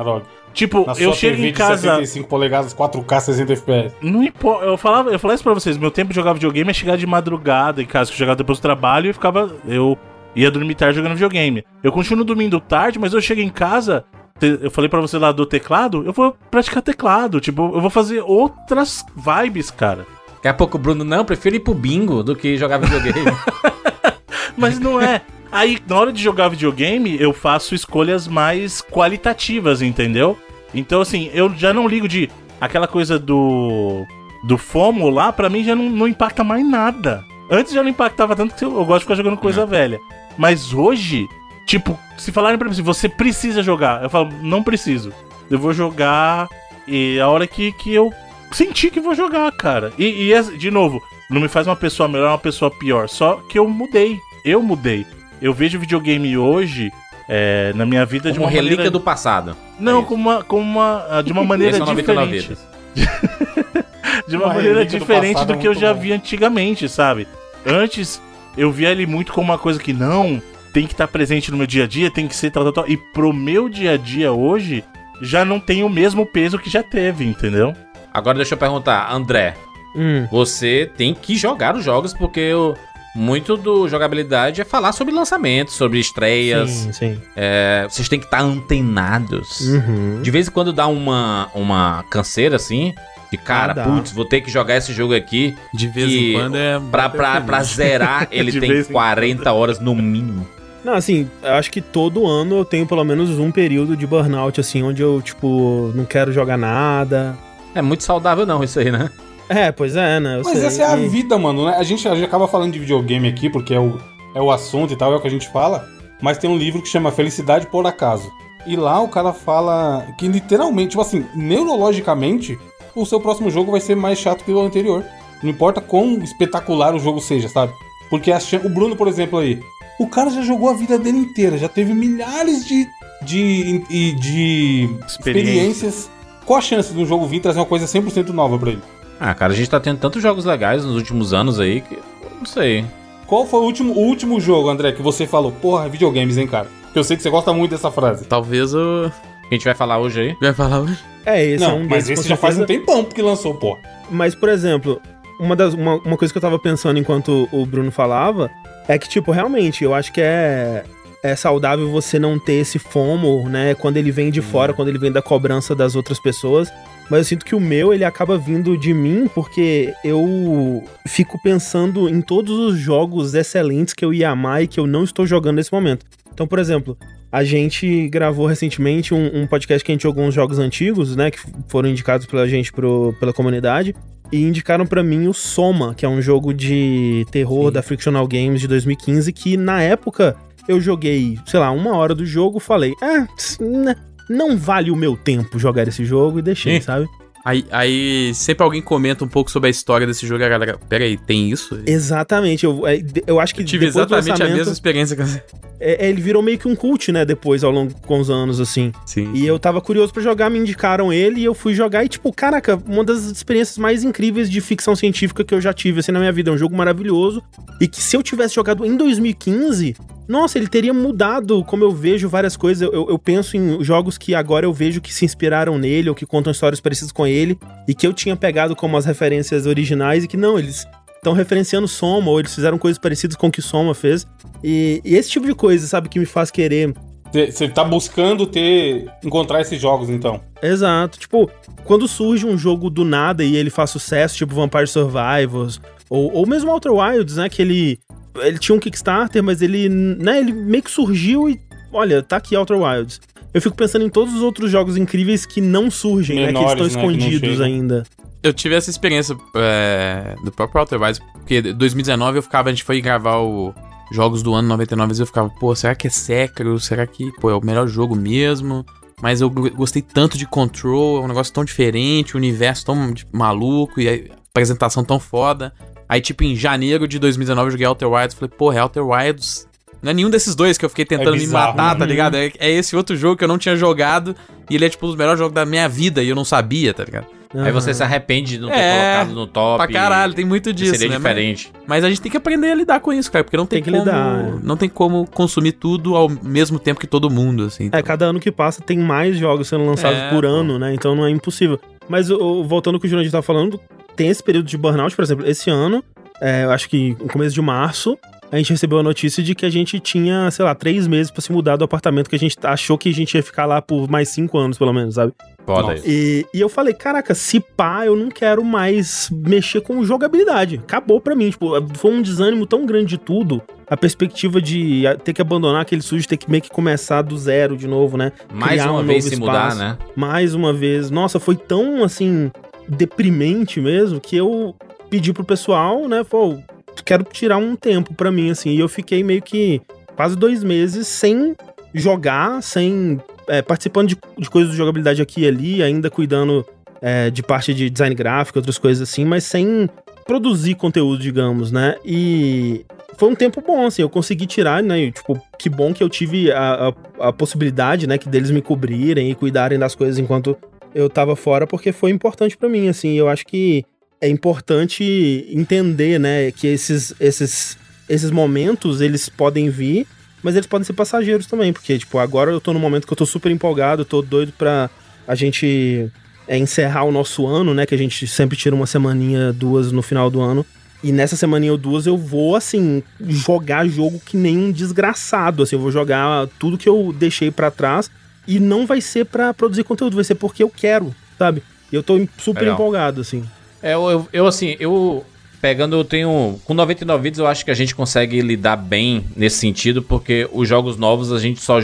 [0.55, 1.83] tipo, Na eu chego em casa.
[1.83, 3.95] 65 polegadas, 4K, 60 FPS.
[4.01, 4.65] Não importa.
[4.65, 5.77] Eu falava, eu falava isso pra vocês.
[5.77, 8.59] Meu tempo de jogar videogame é chegar de madrugada em casa, que eu jogava depois
[8.59, 9.55] do trabalho e ficava.
[9.67, 9.99] Eu
[10.35, 11.65] ia dormir tarde jogando videogame.
[11.83, 14.05] Eu continuo dormindo tarde, mas eu chego em casa.
[14.41, 17.41] Eu falei pra você lá do teclado, eu vou praticar teclado.
[17.41, 20.07] Tipo, eu vou fazer outras vibes, cara.
[20.37, 23.31] Daqui a pouco o Bruno, não, prefiro ir pro bingo do que jogar videogame.
[24.57, 25.23] Mas não é.
[25.53, 30.39] Aí, na hora de jogar videogame, eu faço escolhas mais qualitativas, entendeu?
[30.73, 32.31] Então, assim, eu já não ligo de.
[32.61, 34.05] Aquela coisa do.
[34.45, 37.25] Do FOMO lá, pra mim já não, não impacta mais nada.
[37.51, 39.99] Antes já não impactava tanto que eu, eu gosto de ficar jogando coisa velha.
[40.41, 41.29] Mas hoje,
[41.67, 45.13] tipo, se falarem pra mim assim, você precisa jogar, eu falo, não preciso.
[45.51, 46.49] Eu vou jogar
[46.89, 48.11] e a hora que, que eu
[48.51, 49.93] sentir que vou jogar, cara.
[49.99, 53.07] E, e, de novo, não me faz uma pessoa melhor, uma pessoa pior.
[53.07, 54.19] Só que eu mudei.
[54.43, 55.07] Eu mudei.
[55.43, 56.91] Eu vejo videogame hoje
[57.29, 58.91] é, na minha vida de Como uma relíquia maneira...
[58.91, 59.55] do passado.
[59.79, 62.61] Não, É como uma, como uma, ah, de uma maneira é o 99 diferente.
[64.27, 66.01] De uma, Uma maneira do diferente passado do, é que eu já bom.
[66.01, 67.27] vi antigamente, sabe?
[67.67, 68.21] Antes,
[68.57, 70.41] eu via ele muito como uma coisa que não
[70.73, 72.89] tem que estar presente no meu dia a dia, tem que ser tal, tal, tal.
[72.89, 74.85] E pro meu dia a dia hoje,
[75.21, 77.75] já não tem o mesmo peso que já teve, entendeu?
[78.13, 79.55] Agora deixa eu perguntar, André,
[79.97, 80.27] Hum.
[80.31, 82.75] você tem que jogar os jogos porque o-
[83.17, 86.71] muito do jogabilidade é falar sobre lançamentos, sobre estreias.
[86.71, 87.23] Sim, sim.
[87.35, 89.61] É, vocês têm que estar antenados.
[89.63, 90.23] Uhum.
[90.23, 92.95] De vez em quando dá uma, uma canseira assim.
[93.31, 95.55] De cara, Ah, putz, vou ter que jogar esse jogo aqui.
[95.73, 96.81] De vez em quando é.
[96.91, 100.47] Pra, pra, pra zerar, ele tem vez em 40 horas no mínimo.
[100.85, 104.59] Não, assim, eu acho que todo ano eu tenho pelo menos um período de burnout,
[104.61, 107.37] assim, onde eu, tipo, não quero jogar nada.
[107.75, 109.11] É muito saudável não isso aí, né?
[109.49, 110.39] É, pois é, né?
[110.39, 110.67] eu Mas sei.
[110.67, 111.75] essa é a E- vida, mano, né?
[111.77, 113.99] A gente, a gente acaba falando de videogame aqui, porque é o,
[114.35, 115.87] é o assunto e tal, é o que a gente fala.
[116.23, 118.31] Mas tem um livro que chama Felicidade por Acaso.
[118.67, 122.59] E lá o cara fala que literalmente, tipo assim, neurologicamente,
[122.95, 125.05] o seu próximo jogo vai ser mais chato que o anterior.
[125.43, 127.73] Não importa quão espetacular o jogo seja, sabe?
[128.11, 129.61] Porque a o Bruno, por exemplo, aí,
[129.99, 132.87] o cara já jogou a vida dele inteira, já teve milhares de,
[133.23, 136.11] de, e- de experiências.
[136.45, 138.83] Qual a chance de um jogo vir trazer uma coisa 100% nova pra ele?
[139.19, 141.99] Ah, cara, a gente tá tendo tantos jogos legais nos últimos anos aí que.
[142.39, 142.85] Não sei.
[143.27, 145.53] Qual foi o último, o último jogo, André, que você falou?
[145.53, 146.69] Porra, videogames, hein, cara?
[146.85, 148.25] Porque eu sei que você gosta muito dessa frase.
[148.25, 149.07] Talvez eu.
[149.51, 150.37] A gente vai falar hoje aí.
[150.41, 150.99] Vai falar hoje?
[151.25, 153.81] É, esse é não, um mas desses, esse já faz um tempão que lançou, porra.
[154.11, 155.01] Mas, por exemplo,
[155.39, 158.51] uma, das, uma, uma coisa que eu tava pensando enquanto o Bruno falava
[158.89, 160.85] é que, tipo, realmente, eu acho que é,
[161.23, 163.75] é saudável você não ter esse fomo, né?
[163.75, 166.73] Quando ele vem de fora, quando ele vem da cobrança das outras pessoas.
[167.11, 172.09] Mas eu sinto que o meu, ele acaba vindo de mim porque eu fico pensando
[172.09, 175.57] em todos os jogos excelentes que eu ia amar e que eu não estou jogando
[175.57, 176.07] nesse momento.
[176.33, 176.97] Então, por exemplo,
[177.33, 181.31] a gente gravou recentemente um, um podcast que a gente jogou uns jogos antigos, né?
[181.31, 181.39] Que
[181.69, 183.95] foram indicados pela gente pro, pela comunidade.
[184.33, 188.61] E indicaram pra mim o Soma, que é um jogo de terror da Frictional Games
[188.61, 190.37] de 2015, que na época
[190.69, 193.27] eu joguei, sei lá, uma hora do jogo, falei, ah,
[193.61, 193.97] né,
[194.29, 196.83] não vale o meu tempo jogar esse jogo e deixei, Ih.
[196.83, 197.09] sabe?
[197.45, 200.79] Aí, aí sempre alguém comenta um pouco sobre a história desse jogo e a galera.
[200.89, 201.81] Pera aí, tem isso?
[201.87, 205.43] Exatamente, eu, é, eu acho que Eu tive exatamente a mesma experiência que você.
[205.81, 208.61] é, é, ele virou meio que um cult, né, depois, ao longo com os anos,
[208.61, 208.93] assim.
[209.07, 209.33] Sim.
[209.35, 212.33] E eu tava curioso pra jogar, me indicaram ele e eu fui jogar e, tipo,
[212.33, 216.19] caraca, uma das experiências mais incríveis de ficção científica que eu já tive, assim, na
[216.19, 216.51] minha vida.
[216.51, 217.43] É um jogo maravilhoso.
[217.81, 219.97] E que se eu tivesse jogado em 2015,
[220.31, 222.83] nossa, ele teria mudado como eu vejo várias coisas.
[222.83, 226.25] Eu, eu penso em jogos que agora eu vejo que se inspiraram nele ou que
[226.25, 230.29] contam histórias parecidas com ele e que eu tinha pegado como as referências originais e
[230.29, 233.95] que não, eles estão referenciando Soma ou eles fizeram coisas parecidas com o que Soma
[233.95, 234.27] fez.
[234.65, 236.95] E, e esse tipo de coisa, sabe, que me faz querer
[237.33, 239.07] Você tá buscando ter.
[239.23, 240.41] encontrar esses jogos, então.
[240.63, 241.19] Exato.
[241.19, 241.51] Tipo,
[241.85, 246.47] quando surge um jogo do nada e ele faz sucesso, tipo Vampire Survivors, ou, ou
[246.47, 247.49] mesmo Outer Wilds, né?
[247.49, 247.99] Que ele,
[248.37, 251.61] ele tinha um Kickstarter, mas ele, né, ele meio que surgiu e,
[251.93, 253.21] olha, tá aqui Outer Wilds.
[253.53, 256.47] Eu fico pensando em todos os outros jogos incríveis que não surgem, né?
[256.49, 257.67] Que Menores, estão né, que escondidos chegam.
[257.67, 258.07] ainda.
[258.43, 262.73] Eu tive essa experiência é, do próprio Outer Wilds, porque em 2019 eu ficava, a
[262.73, 263.75] gente foi gravar o
[264.13, 266.79] jogos do ano 99 e eu ficava, pô, será que é Sekiro?
[266.81, 268.85] Será que, pô, é o melhor jogo mesmo?
[269.23, 273.13] Mas eu go- gostei tanto de Control, é um negócio tão diferente, o universo tão
[273.13, 274.19] tipo, maluco e a
[274.51, 275.73] apresentação tão foda.
[276.09, 278.35] Aí, tipo, em janeiro de 2019 eu joguei Outer Wilds.
[278.35, 279.69] Falei, porra, é Outer Wilds.
[280.03, 282.11] Não é nenhum desses dois que eu fiquei tentando É me bizarro, matar, tá né?
[282.11, 282.37] ligado?
[282.37, 284.35] É, é esse outro jogo que eu não tinha jogado.
[284.69, 286.95] E ele é, tipo, um dos melhores jogos da minha vida e eu não sabia,
[286.95, 287.27] tá ligado?
[287.53, 289.77] Aí você se arrepende de não ter É, colocado no top.
[289.85, 291.17] Pra caralho, tem muito disso, Seria né?
[291.17, 291.69] diferente.
[291.75, 293.43] Mas, mas a gente tem que aprender a lidar com isso, cara.
[293.43, 294.53] Porque não tem, Tem que como, lidar, é.
[294.63, 297.89] Não tem como consumir tudo ao mesmo tempo que todo mundo, assim.
[297.91, 300.49] É, cada ano que passa tem mais jogos sendo lançados É, por pô.
[300.49, 300.95] ano, né?
[300.95, 301.81] Então não é impossível.
[302.09, 303.81] Mas voltando ao que o Jurandir tá falando,
[304.15, 306.05] tem esse período de burnout, por exemplo, esse ano,
[306.41, 308.17] é, eu acho que no começo de março,
[308.51, 311.41] a gente recebeu a notícia de que a gente tinha, sei lá, três meses pra
[311.41, 314.09] se mudar do apartamento que a gente achou que a gente ia ficar lá por
[314.09, 315.33] mais cinco anos, pelo menos, sabe?
[315.65, 315.95] Foda.
[316.05, 320.81] E, e eu falei, caraca, se pá, eu não quero mais mexer com jogabilidade.
[320.83, 323.63] Acabou pra mim, tipo, foi um desânimo tão grande de tudo.
[323.89, 327.77] A perspectiva de ter que abandonar aquele sujo, ter que meio que começar do zero
[327.77, 328.33] de novo, né?
[328.53, 329.79] Mais criar uma um vez se mudar, espaço.
[329.79, 329.99] né?
[330.17, 331.11] Mais uma vez.
[331.11, 332.51] Nossa, foi tão, assim,
[332.89, 334.75] deprimente mesmo, que eu
[335.09, 336.57] pedi pro pessoal, né, pô,
[337.05, 338.71] quero tirar um tempo pra mim, assim.
[338.71, 339.81] E eu fiquei meio que
[340.17, 341.57] quase dois meses sem
[341.95, 346.65] jogar, sem é, participando de, de coisas de jogabilidade aqui e ali, ainda cuidando
[347.01, 349.89] é, de parte de design gráfico, outras coisas assim, mas sem
[350.27, 351.97] produzir conteúdo, digamos, né?
[352.05, 352.85] E
[353.17, 355.01] foi um tempo bom, assim, eu consegui tirar, né?
[355.01, 358.63] e, tipo, que bom que eu tive a, a, a possibilidade, né, que deles me
[358.63, 360.57] cobrirem e cuidarem das coisas enquanto
[360.95, 363.85] eu tava fora, porque foi importante pra mim, assim, eu acho que
[364.21, 367.79] é importante entender, né, que esses, esses,
[368.09, 370.07] esses momentos, eles podem vir,
[370.43, 373.17] mas eles podem ser passageiros também, porque, tipo, agora eu tô num momento que eu
[373.17, 374.91] tô super empolgado, eu tô doido pra
[375.27, 376.11] a gente
[376.47, 380.03] é, encerrar o nosso ano, né, que a gente sempre tira uma semaninha, duas no
[380.03, 380.67] final do ano,
[381.03, 385.77] e nessa semaninha ou duas eu vou, assim, jogar jogo que nem um desgraçado, assim,
[385.77, 388.11] eu vou jogar tudo que eu deixei pra trás,
[388.47, 391.63] e não vai ser pra produzir conteúdo, vai ser porque eu quero, sabe?
[391.91, 392.75] E eu tô super Legal.
[392.75, 393.45] empolgado, assim.
[393.83, 395.25] É, eu, eu, assim, eu
[395.61, 396.59] pegando, eu tenho.
[396.65, 400.69] Com 99 vídeos, eu acho que a gente consegue lidar bem nesse sentido, porque os
[400.69, 401.79] jogos novos a gente só.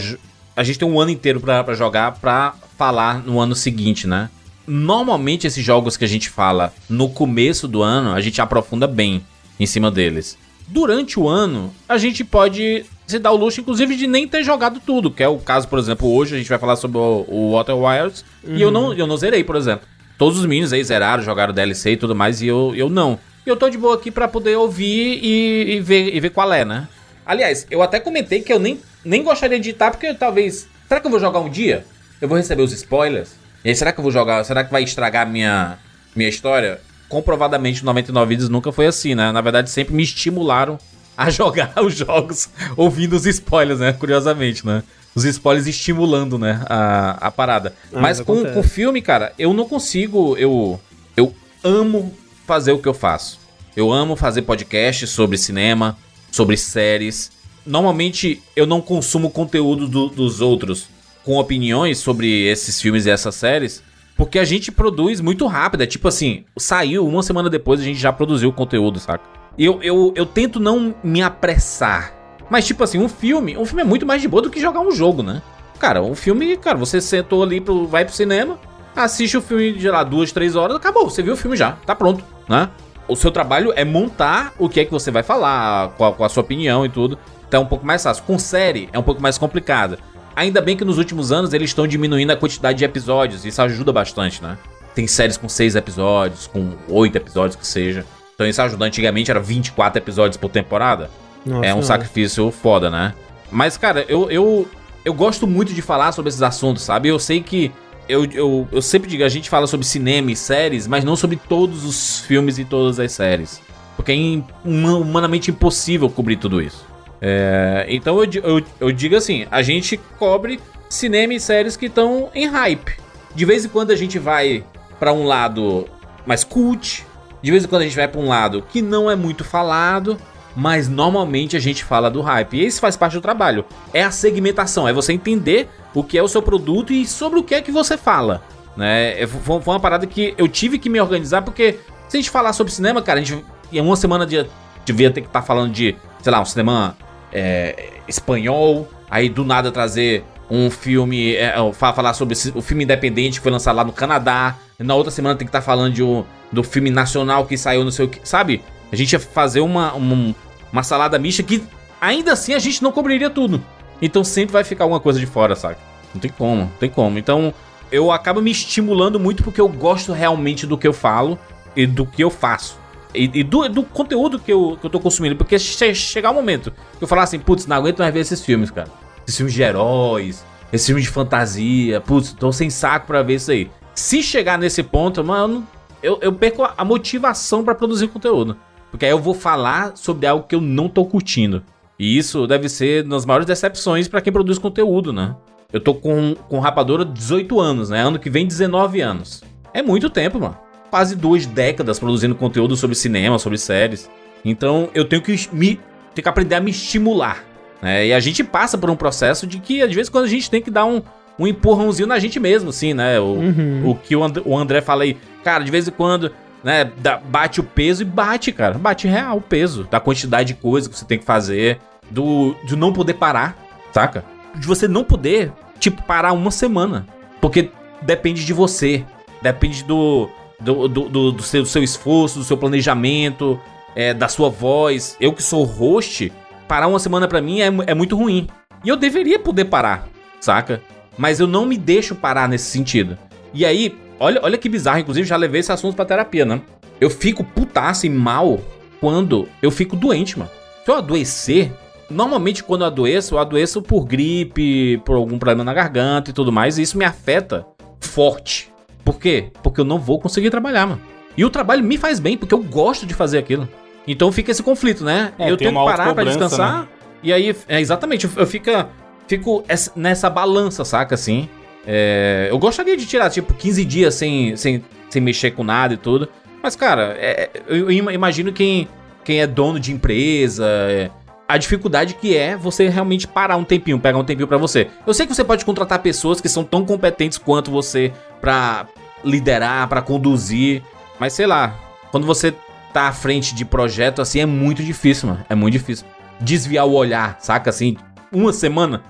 [0.56, 4.30] A gente tem um ano inteiro pra, pra jogar pra falar no ano seguinte, né?
[4.66, 9.22] Normalmente, esses jogos que a gente fala no começo do ano, a gente aprofunda bem
[9.60, 10.36] em cima deles.
[10.68, 14.80] Durante o ano, a gente pode se dar o luxo, inclusive, de nem ter jogado
[14.84, 17.52] tudo, que é o caso, por exemplo, hoje a gente vai falar sobre o, o
[17.52, 19.86] Water Wilds, e eu não, eu não zerei, por exemplo.
[20.18, 23.18] Todos os meninos aí zeraram, jogaram DLC e tudo mais, e eu, eu não.
[23.46, 26.52] E eu tô de boa aqui pra poder ouvir e, e ver, e ver qual
[26.52, 26.88] é, né?
[27.24, 30.68] Aliás, eu até comentei que eu nem, nem gostaria de editar, porque talvez.
[30.88, 31.84] Será que eu vou jogar um dia?
[32.20, 33.30] Eu vou receber os spoilers?
[33.64, 34.42] E aí, será que eu vou jogar?
[34.44, 35.78] Será que vai estragar minha,
[36.14, 36.80] minha história?
[37.08, 39.30] Comprovadamente, o 99 vídeos nunca foi assim, né?
[39.32, 40.78] Na verdade, sempre me estimularam
[41.16, 43.92] a jogar os jogos ouvindo os spoilers, né?
[43.92, 44.82] Curiosamente, né?
[45.16, 46.62] Os spoilers estimulando, né?
[46.66, 47.74] A, a parada.
[47.92, 50.36] Ah, Mas com, com filme, cara, eu não consigo.
[50.36, 50.78] Eu,
[51.16, 52.14] eu amo
[52.46, 53.40] fazer o que eu faço.
[53.74, 55.96] Eu amo fazer podcast sobre cinema,
[56.30, 57.32] sobre séries.
[57.64, 60.86] Normalmente eu não consumo conteúdo do- dos outros
[61.24, 63.82] com opiniões sobre esses filmes e essas séries,
[64.16, 65.82] porque a gente produz muito rápido.
[65.82, 69.24] É tipo assim, saiu uma semana depois a gente já produziu o conteúdo, saca?
[69.58, 72.14] E eu, eu, eu tento não me apressar.
[72.48, 74.80] Mas, tipo assim, um filme, um filme é muito mais de boa do que jogar
[74.80, 75.42] um jogo, né?
[75.78, 78.58] Cara, um filme, cara, você sentou ali, pro, vai pro cinema,
[78.94, 81.94] assiste o filme de lá duas, três horas, acabou, você viu o filme já, tá
[81.94, 82.70] pronto, né?
[83.08, 86.28] O seu trabalho é montar o que é que você vai falar, qual, qual a
[86.28, 87.18] sua opinião e tudo.
[87.46, 88.24] Então é um pouco mais fácil.
[88.24, 89.96] Com série é um pouco mais complicado.
[90.34, 93.92] Ainda bem que nos últimos anos eles estão diminuindo a quantidade de episódios, isso ajuda
[93.92, 94.58] bastante, né?
[94.94, 98.04] Tem séries com seis episódios, com oito episódios que seja.
[98.34, 98.84] Então isso ajuda.
[98.84, 101.08] Antigamente era 24 episódios por temporada.
[101.46, 103.14] Nossa, é um sacrifício foda, né?
[103.50, 104.68] Mas, cara, eu, eu,
[105.04, 107.08] eu gosto muito de falar sobre esses assuntos, sabe?
[107.08, 107.70] Eu sei que.
[108.08, 111.36] Eu, eu, eu sempre digo, a gente fala sobre cinema e séries, mas não sobre
[111.36, 113.60] todos os filmes e todas as séries.
[113.96, 116.84] Porque é humanamente impossível cobrir tudo isso.
[117.20, 122.30] É, então eu, eu, eu digo assim: a gente cobre cinema e séries que estão
[122.34, 122.96] em hype.
[123.34, 124.64] De vez em quando a gente vai
[124.98, 125.86] pra um lado
[126.24, 127.04] mais cult,
[127.42, 130.16] de vez em quando a gente vai pra um lado que não é muito falado,
[130.56, 132.54] mas normalmente a gente fala do hype.
[132.56, 133.64] E isso faz parte do trabalho.
[133.92, 137.42] É a segmentação, é você entender o que é o seu produto e sobre o
[137.44, 138.42] que é que você fala.
[138.76, 139.20] Né?
[139.22, 142.52] É, Foi uma parada que eu tive que me organizar, porque se a gente falar
[142.54, 144.46] sobre cinema, cara, a gente em uma semana de,
[144.84, 146.96] devia ter que estar falando de, sei lá, um cinema
[147.32, 153.38] é, espanhol, aí do nada trazer um filme, é, fa- falar sobre o filme independente
[153.38, 156.24] que foi lançado lá no Canadá, na outra semana tem que estar falando de um-
[156.52, 158.62] do filme nacional que saiu não sei o que, sabe?
[158.92, 160.34] A gente ia fazer uma, uma,
[160.72, 161.62] uma salada mista que
[162.00, 163.62] ainda assim a gente não cobriria tudo.
[164.00, 165.76] Então sempre vai ficar alguma coisa de fora, sabe?
[166.14, 167.18] Não tem como, não tem como.
[167.18, 167.52] Então
[167.90, 171.38] eu acabo me estimulando muito porque eu gosto realmente do que eu falo
[171.74, 172.78] e do que eu faço.
[173.14, 175.36] e, e do, do, conteúdo que eu, que eu tô consumindo.
[175.36, 178.44] Porque se chegar um momento que eu falar assim, putz, não aguento mais ver esses
[178.44, 178.88] filmes, cara.
[179.26, 183.50] Esses filmes de heróis, esses filmes de fantasia, putz, tô sem saco pra ver isso
[183.50, 183.70] aí.
[183.94, 185.66] Se chegar nesse ponto, mano,
[186.02, 188.56] eu, eu perco a motivação para produzir conteúdo.
[188.96, 191.62] Porque aí eu vou falar sobre algo que eu não tô curtindo.
[191.98, 195.36] E isso deve ser nas maiores decepções para quem produz conteúdo, né?
[195.70, 198.00] Eu tô com, com rapadura 18 anos, né?
[198.00, 199.44] Ano que vem 19 anos.
[199.74, 200.56] É muito tempo, mano.
[200.88, 204.08] Quase duas décadas produzindo conteúdo sobre cinema, sobre séries.
[204.42, 205.78] Então eu tenho que me
[206.14, 207.44] tenho que aprender a me estimular.
[207.82, 208.06] Né?
[208.06, 210.62] E a gente passa por um processo de que, às vezes, quando a gente tem
[210.62, 211.02] que dar um,
[211.38, 213.20] um empurrãozinho na gente mesmo, assim, né?
[213.20, 213.90] O, uhum.
[213.90, 216.32] o que o André, o André fala aí, cara, de vez em quando,
[216.62, 216.90] né,
[217.24, 218.78] bate o peso e bate, cara.
[218.78, 221.78] Bate real o peso da quantidade de coisa que você tem que fazer,
[222.10, 223.56] do não poder parar,
[223.92, 224.24] saca?
[224.54, 227.06] De você não poder, tipo, parar uma semana.
[227.40, 227.70] Porque
[228.02, 229.04] depende de você,
[229.42, 230.28] depende do,
[230.60, 233.60] do, do, do, do seu, do seu esforço, do seu planejamento,
[233.94, 235.16] é, da sua voz.
[235.20, 236.32] Eu que sou host,
[236.66, 238.48] parar uma semana para mim é, é muito ruim.
[238.84, 240.08] E eu deveria poder parar,
[240.40, 240.82] saca?
[241.18, 243.18] Mas eu não me deixo parar nesse sentido.
[243.54, 246.60] E aí, olha, olha que bizarro, inclusive já levei esse assunto pra terapia, né?
[247.00, 248.58] Eu fico putaço e mal
[249.00, 250.50] quando eu fico doente, mano.
[250.84, 251.72] Se eu adoecer,
[252.08, 256.52] normalmente quando eu adoeço, eu adoeço por gripe, por algum problema na garganta e tudo
[256.52, 257.66] mais, e isso me afeta
[258.00, 258.72] forte.
[259.04, 259.50] Por quê?
[259.62, 261.00] Porque eu não vou conseguir trabalhar, mano.
[261.36, 263.68] E o trabalho me faz bem, porque eu gosto de fazer aquilo.
[264.06, 265.32] Então fica esse conflito, né?
[265.38, 266.82] É, eu tenho que parar pra descansar.
[266.82, 266.88] Né?
[267.22, 268.88] E aí, é, exatamente, eu, fica,
[269.26, 271.14] fico nessa balança, saca?
[271.14, 271.48] Assim.
[271.86, 275.96] É, eu gostaria de tirar, tipo, 15 dias sem, sem, sem mexer com nada e
[275.96, 276.28] tudo.
[276.62, 278.88] Mas, cara, é, eu imagino quem,
[279.24, 280.66] quem é dono de empresa.
[280.66, 281.10] É,
[281.48, 284.88] a dificuldade que é você realmente parar um tempinho, pegar um tempinho para você.
[285.06, 288.86] Eu sei que você pode contratar pessoas que são tão competentes quanto você para
[289.24, 290.82] liderar, para conduzir,
[291.18, 291.74] mas sei lá,
[292.10, 292.52] quando você
[292.92, 295.44] tá à frente de projeto assim é muito difícil, mano.
[295.48, 296.06] É muito difícil.
[296.40, 297.96] Desviar o olhar, saca assim,
[298.32, 299.02] uma semana.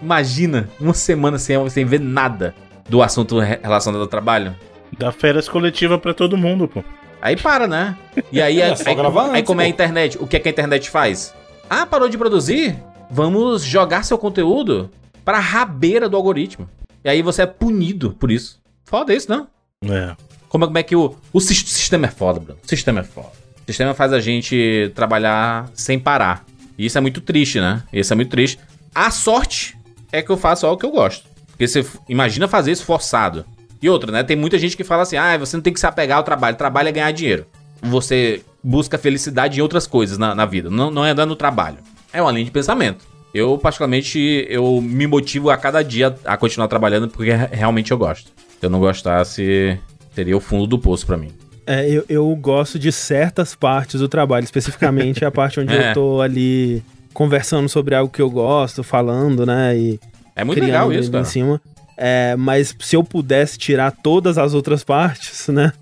[0.00, 2.54] Imagina, uma semana sem, sem ver nada
[2.88, 4.54] do assunto relacionado ao trabalho.
[4.98, 6.84] Dá férias coletiva para todo mundo, pô.
[7.20, 7.96] Aí para, né?
[8.30, 10.18] E aí, é aí, aí, antes, aí como é a internet?
[10.20, 11.34] O que é que a internet faz?
[11.70, 12.76] Ah, parou de produzir?
[13.10, 14.90] Vamos jogar seu conteúdo
[15.24, 16.68] pra rabeira do algoritmo.
[17.04, 18.60] E aí você é punido por isso.
[18.84, 19.48] Foda isso, não?
[19.90, 20.14] É.
[20.48, 22.58] Como, como é que o, o sistema é foda, Bruno?
[22.62, 23.30] O sistema é foda.
[23.62, 26.44] O sistema faz a gente trabalhar sem parar.
[26.76, 27.82] E isso é muito triste, né?
[27.92, 28.58] Isso é muito triste.
[28.94, 29.76] A sorte
[30.10, 31.26] é que eu faço só o que eu gosto.
[31.48, 33.44] Porque você imagina fazer isso forçado.
[33.80, 34.22] E outra, né?
[34.22, 36.56] Tem muita gente que fala assim: ah, você não tem que se apegar ao trabalho.
[36.56, 37.46] Trabalho é ganhar dinheiro.
[37.82, 41.78] Você busca felicidade em outras coisas na, na vida, não, não é andar no trabalho.
[42.12, 43.04] É uma linha de pensamento.
[43.34, 48.30] Eu, particularmente, eu me motivo a cada dia a continuar trabalhando porque realmente eu gosto.
[48.60, 49.80] Se eu não gostasse,
[50.14, 51.30] Seria o fundo do poço para mim.
[51.66, 55.90] É, eu, eu gosto de certas partes do trabalho, especificamente a parte onde é.
[55.90, 59.76] eu tô ali conversando sobre algo que eu gosto, falando, né?
[59.76, 60.00] E
[60.34, 61.22] é muito legal isso, cara.
[61.22, 61.60] Em cima.
[61.96, 65.72] É, mas se eu pudesse tirar todas as outras partes, né?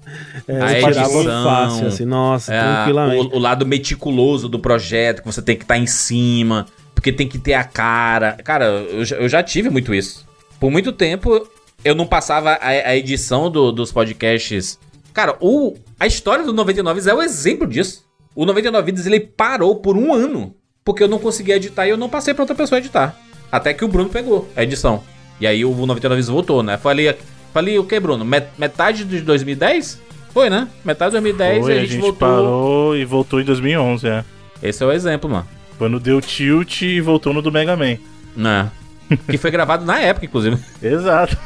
[0.46, 3.32] É, eu tirava fácil, assim, nossa, é, tranquilamente.
[3.32, 7.12] O, o, lado meticuloso do projeto, que você tem que estar tá em cima, porque
[7.12, 8.32] tem que ter a cara.
[8.44, 10.26] Cara, eu, eu já tive muito isso.
[10.58, 11.48] Por muito tempo,
[11.84, 14.78] eu não passava a, a edição do, dos podcasts.
[15.12, 18.04] Cara, o, a história do 99 é o exemplo disso.
[18.34, 20.54] O 99 Vidas ele parou por um ano
[20.90, 23.14] porque eu não conseguia editar e eu não passei pra outra pessoa editar.
[23.52, 25.04] Até que o Bruno pegou a edição.
[25.40, 26.76] E aí o 99 Vidas voltou, né?
[26.78, 27.16] Falei,
[27.54, 28.24] falei o que, Bruno?
[28.24, 30.00] Metade de 2010?
[30.34, 30.66] Foi, né?
[30.84, 32.28] Metade de 2010 Foi, e a gente, a gente voltou.
[32.28, 34.24] parou e voltou em 2011, é.
[34.60, 35.46] Esse é o exemplo, mano.
[35.78, 37.96] Quando deu tilt e voltou no do Mega Man.
[38.36, 38.68] Né?
[39.30, 40.58] que foi gravado na época, inclusive.
[40.82, 41.38] Exato.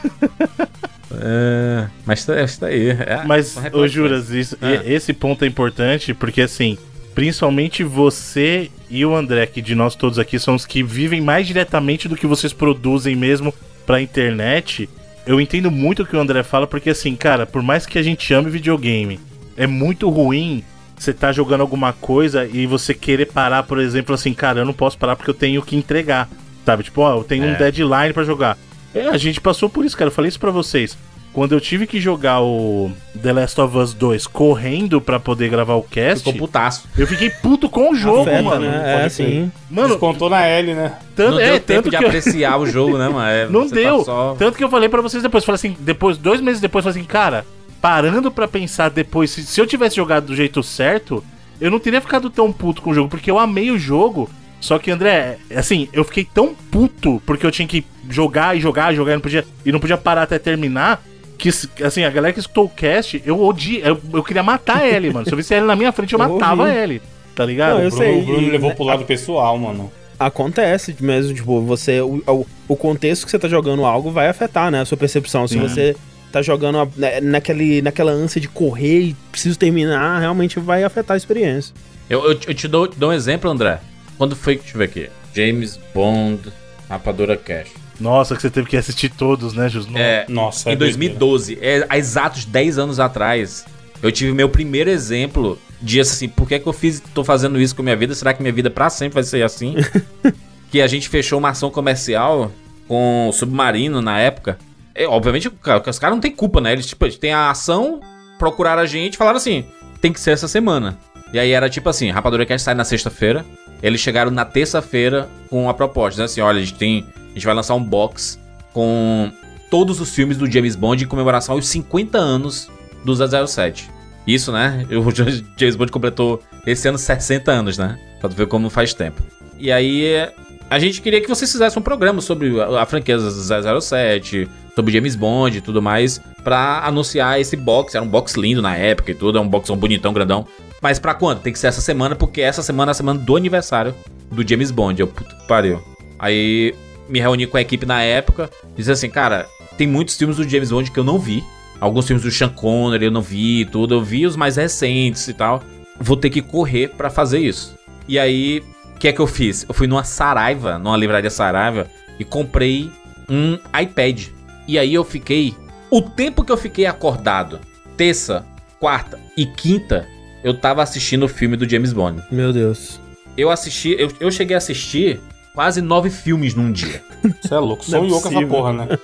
[1.20, 2.88] É, mas tá, tá aí.
[2.88, 4.90] É, mas, ô Juras, isso, é.
[4.90, 6.78] esse ponto é importante porque, assim,
[7.14, 11.46] principalmente você e o André, que de nós todos aqui são os que vivem mais
[11.46, 13.54] diretamente do que vocês produzem mesmo
[13.86, 14.88] pra internet.
[15.26, 18.02] Eu entendo muito o que o André fala, porque, assim, cara, por mais que a
[18.02, 19.18] gente ame videogame,
[19.56, 20.62] é muito ruim
[20.96, 24.72] você tá jogando alguma coisa e você querer parar, por exemplo, assim, cara, eu não
[24.72, 26.28] posso parar porque eu tenho que entregar.
[26.64, 26.84] Sabe?
[26.84, 27.48] Tipo, ó, eu tenho é.
[27.48, 28.56] um deadline para jogar.
[28.94, 30.08] É, a gente passou por isso, cara.
[30.08, 30.96] Eu falei isso pra vocês.
[31.34, 35.74] Quando eu tive que jogar o The Last of Us 2 correndo para poder gravar
[35.74, 36.20] o cast.
[36.20, 36.88] Ficou putaço.
[36.96, 38.70] Eu fiquei puto com o jogo, Afeta, mano.
[38.70, 39.04] Né?
[39.04, 39.50] É, sim.
[39.68, 39.88] Mano.
[39.88, 40.92] Descontou na L, né?
[41.16, 42.06] Tanto, não é, deu tempo de eu...
[42.06, 43.28] apreciar o jogo, né, mano?
[43.28, 43.98] É, não tá deu.
[43.98, 44.36] Tá só...
[44.38, 45.44] Tanto que eu falei para vocês depois.
[45.44, 47.44] Falei assim, depois, dois meses depois, falei assim, cara,
[47.82, 51.24] parando para pensar depois, se, se eu tivesse jogado do jeito certo,
[51.60, 54.30] eu não teria ficado tão puto com o jogo, porque eu amei o jogo.
[54.60, 58.92] Só que, André, assim, eu fiquei tão puto porque eu tinha que jogar e jogar
[58.92, 61.02] e jogar e não podia, e não podia parar até terminar
[61.38, 61.50] que,
[61.84, 63.82] assim, a galera que escutou o cast, eu odiei.
[63.84, 65.24] Eu, eu queria matar a Ellie, mano.
[65.26, 67.00] Se eu visse ela na minha frente, eu, Eu matava a Ellie.
[67.34, 67.74] Tá ligado?
[67.74, 69.90] Não, eu O Bruno, sei, o Bruno e- levou pro lado pessoal, mano.
[70.18, 72.00] Acontece mesmo, tipo, você.
[72.00, 74.80] O, o, contexto que você tá jogando algo vai afetar, né?
[74.80, 75.46] A sua percepção.
[75.48, 75.60] Se Sim.
[75.60, 75.96] você
[76.30, 81.14] tá jogando a- na- naquele, naquela ânsia de correr e preciso terminar, realmente vai afetar
[81.14, 81.74] a experiência.
[82.08, 83.80] Eu, eu, eu te, dou, te dou um exemplo, André.
[84.16, 85.10] Quando foi, eu ver aqui.
[85.34, 86.40] James Bond,
[86.88, 87.72] Rapadura Cash.
[88.00, 89.86] Nossa, que você teve que assistir todos, né, Jus?
[89.94, 93.64] É, Nossa, em é 2012, é, há exatos 10 anos atrás,
[94.02, 97.74] eu tive meu primeiro exemplo de assim, por que, que eu fiz, tô fazendo isso
[97.74, 98.14] com a minha vida?
[98.14, 99.76] Será que minha vida pra sempre vai ser assim?
[100.70, 102.50] que a gente fechou uma ação comercial
[102.88, 104.58] com o Submarino na época.
[104.94, 106.72] É, obviamente, cara, os caras não têm culpa, né?
[106.72, 108.00] Eles, tipo, eles têm a ação,
[108.38, 109.64] procuraram a gente e falaram assim:
[110.00, 110.98] tem que ser essa semana.
[111.32, 113.44] E aí era tipo assim: Rapadura Cast sai na sexta-feira.
[113.82, 116.24] Eles chegaram na terça-feira com a proposta, né?
[116.24, 117.06] Assim, olha, a gente tem.
[117.34, 118.38] A gente vai lançar um box
[118.72, 119.30] com
[119.70, 122.70] todos os filmes do James Bond em comemoração aos 50 anos
[123.04, 123.90] do 007.
[124.24, 124.86] Isso, né?
[124.94, 127.98] O James Bond completou esse ano 60 anos, né?
[128.20, 129.20] Pra tu ver como faz tempo.
[129.58, 130.28] E aí,
[130.70, 135.58] a gente queria que vocês fizessem um programa sobre a, franquia 007, sobre James Bond
[135.58, 137.94] e tudo mais, pra anunciar esse box.
[137.94, 140.46] Era um box lindo na época e tudo, é um boxão bonitão, grandão.
[140.80, 141.40] Mas pra quando?
[141.40, 143.94] Tem que ser essa semana, porque essa semana é a semana do aniversário
[144.30, 145.00] do James Bond.
[145.00, 145.82] Eu, que pariu.
[146.18, 146.74] Aí
[147.08, 150.70] me reuni com a equipe na época, disse assim, cara, tem muitos filmes do James
[150.70, 151.44] Bond que eu não vi.
[151.80, 155.34] Alguns filmes do Sean Connery eu não vi tudo, eu vi os mais recentes e
[155.34, 155.62] tal.
[156.00, 157.74] Vou ter que correr pra fazer isso.
[158.08, 158.62] E aí,
[158.94, 159.64] o que é que eu fiz?
[159.68, 161.88] Eu fui numa Saraiva, numa livraria Saraiva,
[162.18, 162.90] e comprei
[163.28, 164.28] um iPad.
[164.66, 165.54] E aí eu fiquei.
[165.90, 167.60] O tempo que eu fiquei acordado,
[167.96, 168.44] terça,
[168.80, 170.06] quarta e quinta,
[170.42, 172.22] eu tava assistindo o filme do James Bond.
[172.30, 173.00] Meu Deus.
[173.36, 175.20] Eu assisti, eu, eu cheguei a assistir
[175.54, 177.02] quase nove filmes num dia.
[177.40, 178.98] Você é louco, é sonhou com essa porra, né?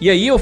[0.00, 0.40] E aí eu,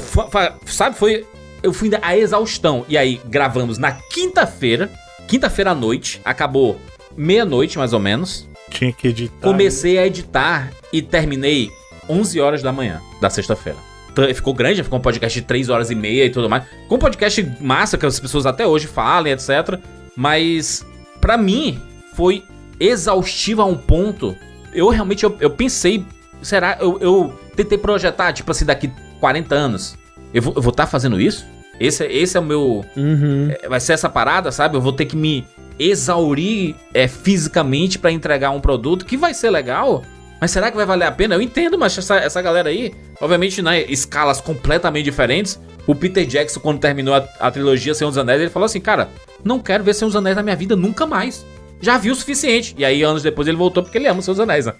[0.65, 1.25] sabe, foi.
[1.63, 2.85] Eu fui a exaustão.
[2.87, 4.89] E aí gravamos na quinta-feira,
[5.27, 6.79] quinta-feira à noite, acabou
[7.17, 8.47] meia-noite mais ou menos.
[8.69, 9.41] Tinha que editar.
[9.41, 11.71] Comecei a editar e terminei
[12.07, 13.79] 11 horas da manhã da sexta-feira.
[14.11, 16.63] Então, Ficou grande, ficou um podcast de 3 horas e meia e tudo mais.
[16.87, 19.79] Com um podcast massa que as pessoas até hoje falam, etc.
[20.15, 20.85] Mas,
[21.21, 21.79] pra mim,
[22.15, 22.43] foi
[22.79, 24.35] exaustivo a um ponto.
[24.77, 26.05] Eu realmente eu, eu pensei,
[26.41, 26.77] será?
[26.79, 29.97] Eu, eu tentei projetar, tipo assim, daqui 40 anos.
[30.33, 31.45] Eu vou estar fazendo isso?
[31.79, 32.85] Esse, é- esse é o meu.
[32.95, 33.49] Uhum.
[33.61, 34.77] é, Vai ser essa parada, sabe?
[34.77, 35.45] Eu vou ter que me
[35.79, 40.03] exaurir é, fisicamente pra entregar um produto que vai ser legal.
[40.39, 41.33] Mas será que vai valer a pena?
[41.33, 45.59] Eu entendo, mas essa, essa galera aí, obviamente, né, escalas completamente diferentes.
[45.87, 49.09] O Peter Jackson, quando terminou a, a trilogia Senhor dos Anéis, ele falou assim: Cara,
[49.43, 51.43] não quero ver Senhor dos Anéis na minha vida nunca mais.
[51.81, 52.73] Já vi o suficiente.
[52.77, 54.73] E aí, anos depois, ele voltou porque ele ama os Seus Anéis, né?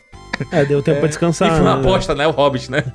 [0.52, 1.48] É, deu tempo pra descansar.
[1.48, 1.82] E foi uma né?
[1.82, 2.28] aposta, né?
[2.28, 2.84] O Hobbit, né?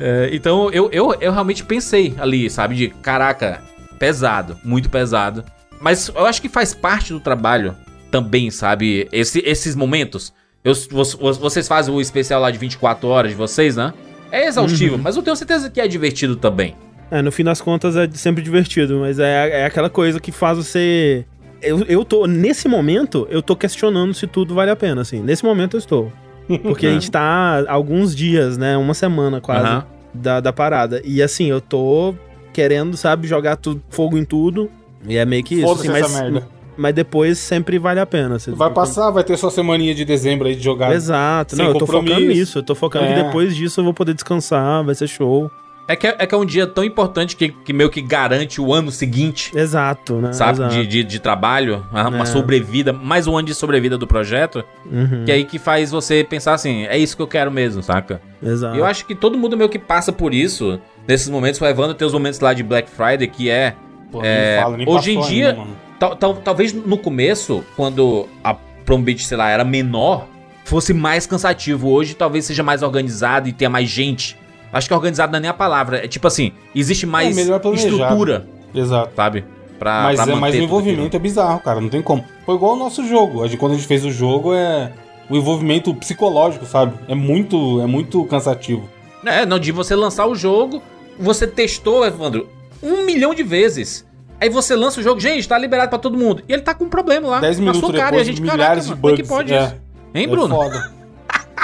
[0.00, 2.74] É, então eu, eu, eu realmente pensei ali, sabe?
[2.74, 3.62] De caraca,
[3.98, 5.44] pesado, muito pesado.
[5.80, 7.76] Mas eu acho que faz parte do trabalho
[8.10, 9.08] também, sabe?
[9.12, 10.32] Esse- esses momentos.
[10.64, 13.92] Eu, vo- vocês fazem o especial lá de 24 horas de vocês, né?
[14.32, 16.74] É exaustivo, mas eu tenho certeza que é divertido também.
[17.10, 20.58] É, no fim das contas é sempre divertido, mas é, é aquela coisa que faz
[20.58, 21.24] você.
[21.64, 22.26] Eu, eu tô.
[22.26, 25.20] Nesse momento, eu tô questionando se tudo vale a pena, assim.
[25.20, 26.12] Nesse momento eu estou.
[26.62, 28.76] Porque a gente tá alguns dias, né?
[28.76, 29.84] Uma semana quase Aham.
[30.12, 31.00] da, da parada.
[31.04, 32.14] E assim, eu tô
[32.52, 34.70] querendo, sabe, jogar tudo, fogo em tudo.
[35.08, 35.70] E é meio que isso.
[35.72, 36.44] Assim, mas,
[36.76, 38.38] mas depois sempre vale a pena.
[38.38, 40.92] Você- Vai passar, vai ter sua semaninha de dezembro aí de jogar.
[40.94, 41.56] Exato.
[41.56, 42.58] Não, eu tô focando nisso.
[42.58, 43.14] Eu tô focando É.
[43.14, 45.50] que depois disso eu vou poder descansar, vai ser show.
[45.86, 48.58] É que é, é que é um dia tão importante que, que meio que garante
[48.60, 49.52] o ano seguinte.
[49.54, 50.32] Exato, né?
[50.32, 50.74] Sabe, Exato.
[50.74, 52.26] de, de, de trabalho, uma uma É.
[52.26, 56.24] sobrevida, mais um ano de sobrevida do projeto, Uhum, que é aí que faz você
[56.24, 58.20] pensar assim, é isso que eu quero mesmo, saca?
[58.42, 58.76] Exato.
[58.76, 61.60] E eu acho que todo mundo meio que passa por isso nesses momentos.
[61.60, 63.74] O Evandro tem os momentos lá de Black Friday, que é.
[64.10, 65.66] Pô, É, nem fala, nem hoje em dia- ainda,
[65.98, 68.54] tal- tal- talvez no começo, quando a
[68.86, 70.26] Prombit, sei lá, era menor,
[70.64, 71.90] fosse mais cansativo.
[71.90, 74.36] Hoje talvez seja mais organizado e tenha mais gente.
[74.74, 76.04] Acho que organizado não é nem a palavra.
[76.04, 77.94] É tipo assim, existe mais melhor planejado.
[77.94, 79.12] estrutura, Exato.
[79.14, 79.44] sabe?
[79.78, 81.80] Pra, mas pra é, mas o envolvimento é bizarro, cara.
[81.80, 82.24] Não tem como.
[82.44, 83.48] Foi igual o nosso jogo.
[83.56, 84.92] Quando a gente fez o jogo, é.
[85.30, 86.92] O envolvimento psicológico, sabe?
[87.08, 88.88] É muito, é muito cansativo.
[89.22, 89.34] aquilo.
[89.34, 90.82] É, não, de você lançar o jogo,
[91.18, 92.48] você testou, Evandro,
[92.82, 94.04] um milhão de vezes.
[94.40, 96.42] Aí você lança o jogo, gente, tá liberado pra todo mundo.
[96.48, 97.40] E ele tá com um problema lá.
[97.40, 99.16] Dez na minutos sua cara, depois, e a gente, milhares caraca, de mano, como é
[99.16, 99.28] bugs.
[99.28, 99.74] que pode é, isso?
[100.14, 100.54] Hein, é Bruno?
[100.54, 100.92] foda.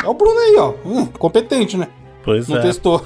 [0.03, 0.73] É o Bruno aí, ó.
[0.87, 1.89] Hum, competente, né?
[2.23, 2.61] Pois Não é.
[2.61, 3.05] testou.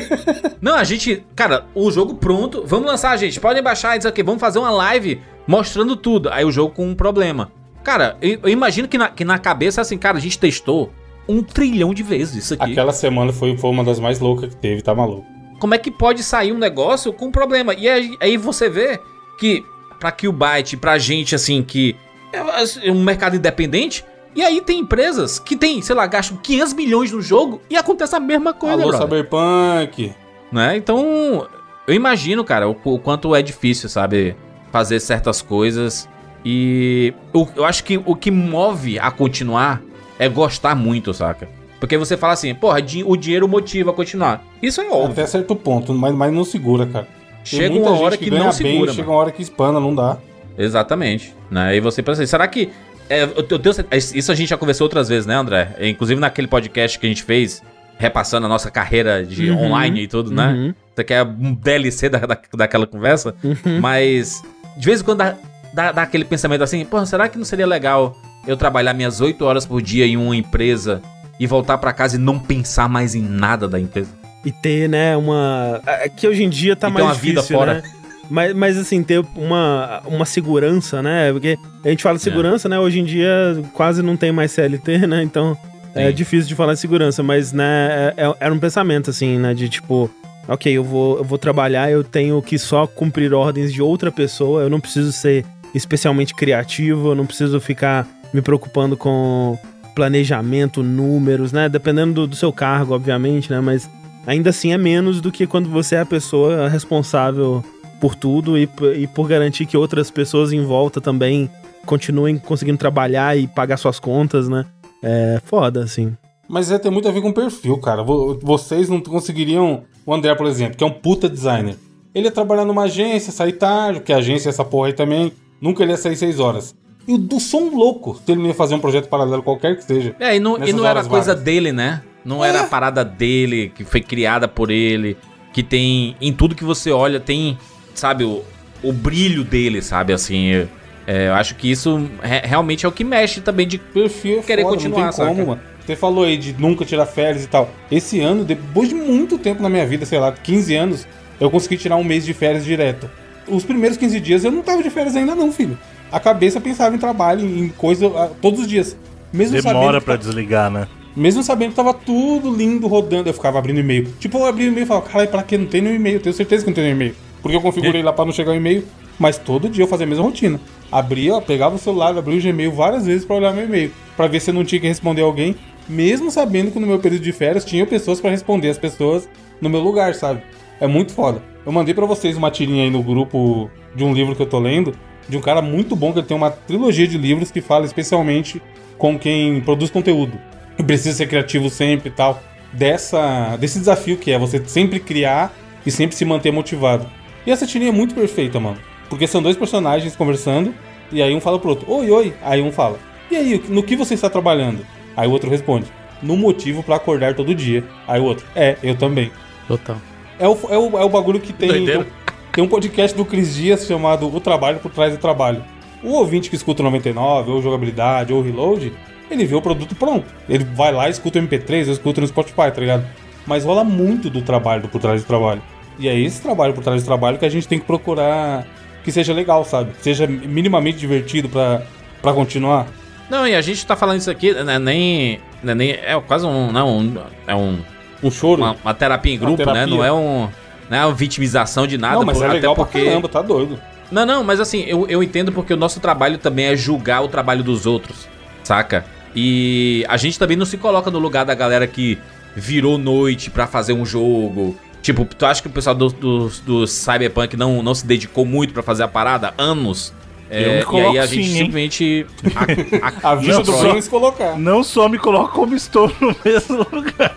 [0.60, 1.24] Não, a gente.
[1.34, 2.62] Cara, o jogo pronto.
[2.66, 3.40] Vamos lançar, gente.
[3.40, 4.22] Podem baixar isso aqui.
[4.22, 6.28] Vamos fazer uma live mostrando tudo.
[6.30, 7.50] Aí o jogo com um problema.
[7.82, 10.92] Cara, eu, eu imagino que na, que na cabeça, assim, cara, a gente testou
[11.26, 12.72] um trilhão de vezes isso aqui.
[12.72, 15.24] Aquela semana foi, foi uma das mais loucas que teve, tá maluco.
[15.58, 17.72] como é que pode sair um negócio com um problema?
[17.72, 19.00] E aí, aí você vê
[19.38, 19.64] que
[19.98, 21.96] pra Killbyte, pra gente assim que
[22.32, 24.04] é um mercado independente,
[24.34, 28.14] e aí tem empresas que tem, sei lá, gastam 500 milhões no jogo e acontece
[28.14, 30.14] a mesma coisa, Alô, Cyberpunk.
[30.52, 30.76] Né?
[30.76, 31.46] Então,
[31.86, 34.36] eu imagino, cara, o, o, quanto é difícil, sabe,
[34.70, 36.08] fazer certas coisas.
[36.44, 39.82] E eu, eu acho que o que move a continuar
[40.18, 41.48] é gostar muito, saca?
[41.80, 44.44] Porque você fala assim, porra, o dinheiro motiva a continuar.
[44.62, 45.12] Isso é óbvio.
[45.12, 47.08] Até certo ponto, mas, mas não segura, cara.
[47.48, 48.86] Tem chega uma hora que, que não segura.
[48.86, 50.18] Bem, chega uma hora que espana, não dá.
[50.58, 51.34] Exatamente.
[51.50, 51.76] Né?
[51.76, 52.68] E você pensa assim, será que.
[53.10, 55.74] É, eu, eu tenho, isso a gente já conversou outras vezes, né, André?
[55.80, 57.60] Inclusive naquele podcast que a gente fez,
[57.98, 60.52] repassando a nossa carreira de uhum, online e tudo, né?
[60.52, 60.74] Uhum.
[60.94, 63.34] Você quer um DLC da, da, daquela conversa?
[63.42, 63.80] Uhum.
[63.80, 64.42] Mas,
[64.76, 65.34] de vez em quando dá,
[65.74, 69.44] dá, dá aquele pensamento assim, pô, será que não seria legal eu trabalhar minhas 8
[69.44, 71.02] horas por dia em uma empresa
[71.38, 74.10] e voltar para casa e não pensar mais em nada da empresa?
[74.44, 75.82] E ter, né, uma.
[75.84, 77.74] É, que hoje em dia tá e mais ter uma difícil, vida fora.
[77.74, 77.82] Né?
[78.30, 81.32] Mas, mas assim, ter uma, uma segurança, né?
[81.32, 82.70] Porque a gente fala de segurança, é.
[82.70, 82.78] né?
[82.78, 85.22] Hoje em dia quase não tem mais CLT, né?
[85.24, 85.58] Então
[85.92, 86.00] Sim.
[86.00, 89.52] é difícil de falar de segurança, mas, né, é, é, era um pensamento, assim, né?
[89.52, 90.08] De tipo,
[90.46, 94.62] ok, eu vou, eu vou trabalhar, eu tenho que só cumprir ordens de outra pessoa,
[94.62, 99.58] eu não preciso ser especialmente criativo, eu não preciso ficar me preocupando com
[99.92, 101.68] planejamento, números, né?
[101.68, 103.60] Dependendo do, do seu cargo, obviamente, né?
[103.60, 103.90] Mas
[104.24, 107.64] ainda assim é menos do que quando você é a pessoa responsável
[108.00, 111.50] por tudo e, e por garantir que outras pessoas em volta também
[111.84, 114.64] continuem conseguindo trabalhar e pagar suas contas, né?
[115.02, 116.16] É foda, assim.
[116.48, 118.02] Mas é, tem muito a ver com perfil, cara.
[118.02, 119.84] Vocês não conseguiriam.
[120.04, 121.76] O André, por exemplo, que é um puta designer.
[122.14, 125.32] Ele ia trabalhar numa agência, sair tarde, porque a agência é essa porra aí também.
[125.60, 126.74] Nunca ele ia sair seis horas.
[127.06, 130.14] E o do som louco se ele ia fazer um projeto paralelo qualquer que seja.
[130.18, 131.44] É, e não, e não era coisa vagas.
[131.44, 132.02] dele, né?
[132.24, 132.48] Não é.
[132.48, 135.16] era a parada dele, que foi criada por ele,
[135.52, 136.16] que tem.
[136.20, 137.56] Em tudo que você olha, tem
[138.00, 138.42] sabe, o,
[138.82, 140.66] o brilho dele, sabe, assim.
[141.06, 144.42] É, eu acho que isso re realmente é o que mexe também de perfil é
[144.42, 145.60] querer foda, continuar, não tem como, mano.
[145.84, 147.70] Você falou aí de nunca tirar férias e tal.
[147.90, 151.06] Esse ano, depois de muito tempo na minha vida, sei lá, 15 anos,
[151.40, 153.10] eu consegui tirar um mês de férias direto.
[153.48, 155.76] Os primeiros 15 dias eu não tava de férias ainda não, filho.
[156.12, 158.96] A cabeça pensava em trabalho, em coisa uh, todos os dias.
[159.32, 160.86] Mesmo Demora para desligar, né?
[161.16, 164.12] Mesmo sabendo que tava tudo lindo rodando, eu ficava abrindo e-mail.
[164.18, 166.20] Tipo, eu abri o e-mail e falava, cara, pra que não tem no e-mail?
[166.20, 167.14] Tenho certeza que não tem no e-mail.
[167.42, 168.84] Porque eu configurei lá para não chegar o e-mail.
[169.18, 170.58] Mas todo dia eu fazia a mesma rotina.
[170.90, 173.92] Abria, pegava o celular, abria o Gmail várias vezes para olhar meu e-mail.
[174.16, 175.54] para ver se eu não tinha que responder alguém.
[175.86, 179.28] Mesmo sabendo que no meu período de férias tinha pessoas para responder as pessoas
[179.60, 180.42] no meu lugar, sabe?
[180.80, 181.42] É muito foda.
[181.66, 184.58] Eu mandei para vocês uma tirinha aí no grupo de um livro que eu tô
[184.58, 184.94] lendo.
[185.28, 188.62] De um cara muito bom que ele tem uma trilogia de livros que fala especialmente
[188.96, 190.38] com quem produz conteúdo.
[190.78, 192.42] E precisa ser criativo sempre e tal.
[192.72, 195.52] Dessa, desse desafio que é você sempre criar
[195.84, 197.06] e sempre se manter motivado.
[197.46, 198.78] E essa tirinha é muito perfeita, mano.
[199.08, 200.74] Porque são dois personagens conversando,
[201.10, 202.34] e aí um fala pro outro, oi, oi.
[202.42, 202.98] Aí um fala,
[203.30, 204.84] e aí, no que você está trabalhando?
[205.16, 205.86] Aí o outro responde,
[206.22, 207.84] no motivo para acordar todo dia.
[208.06, 209.30] Aí o outro, é, eu também.
[209.66, 209.96] Total.
[210.38, 211.84] É o, é o, é o bagulho que tem.
[211.84, 212.06] Tem,
[212.52, 215.62] tem um podcast do Cris Dias chamado O Trabalho por Trás do Trabalho.
[216.02, 218.92] O ouvinte que escuta o 99, ou jogabilidade, ou reload,
[219.30, 220.26] ele vê o produto pronto.
[220.48, 223.06] Ele vai lá, escuta o MP3, ou escuta no Spotify, tá ligado?
[223.46, 225.62] Mas rola muito do trabalho do por trás do trabalho.
[226.00, 228.66] E é esse trabalho por trás do trabalho que a gente tem que procurar
[229.04, 229.92] que seja legal, sabe?
[229.92, 232.86] Que seja minimamente divertido para continuar.
[233.28, 235.90] Não, e a gente tá falando isso aqui, né, nem, né, nem.
[235.90, 236.72] É quase um.
[236.72, 237.78] Não, um, é um.
[238.22, 238.62] Um choro.
[238.62, 239.86] Uma, uma terapia em grupo, terapia.
[239.86, 239.86] né?
[239.86, 240.48] Não é um.
[240.88, 242.16] Não é uma vitimização de nada.
[242.16, 242.98] Não, mas por, é legal até porque...
[242.98, 243.80] pra caramba, tá doido.
[244.10, 247.28] Não, não, mas assim, eu, eu entendo porque o nosso trabalho também é julgar o
[247.28, 248.26] trabalho dos outros,
[248.64, 249.04] saca?
[249.34, 252.18] E a gente também não se coloca no lugar da galera que
[252.56, 256.86] virou noite para fazer um jogo, Tipo, tu acha que o pessoal do, do, do
[256.86, 259.54] Cyberpunk não, não se dedicou muito para fazer a parada?
[259.56, 260.12] Anos?
[260.50, 262.26] É, e aí a gente sim, simplesmente.
[262.56, 264.58] A, a, a vista do colocar.
[264.58, 267.36] Não só me coloco como estou no mesmo lugar.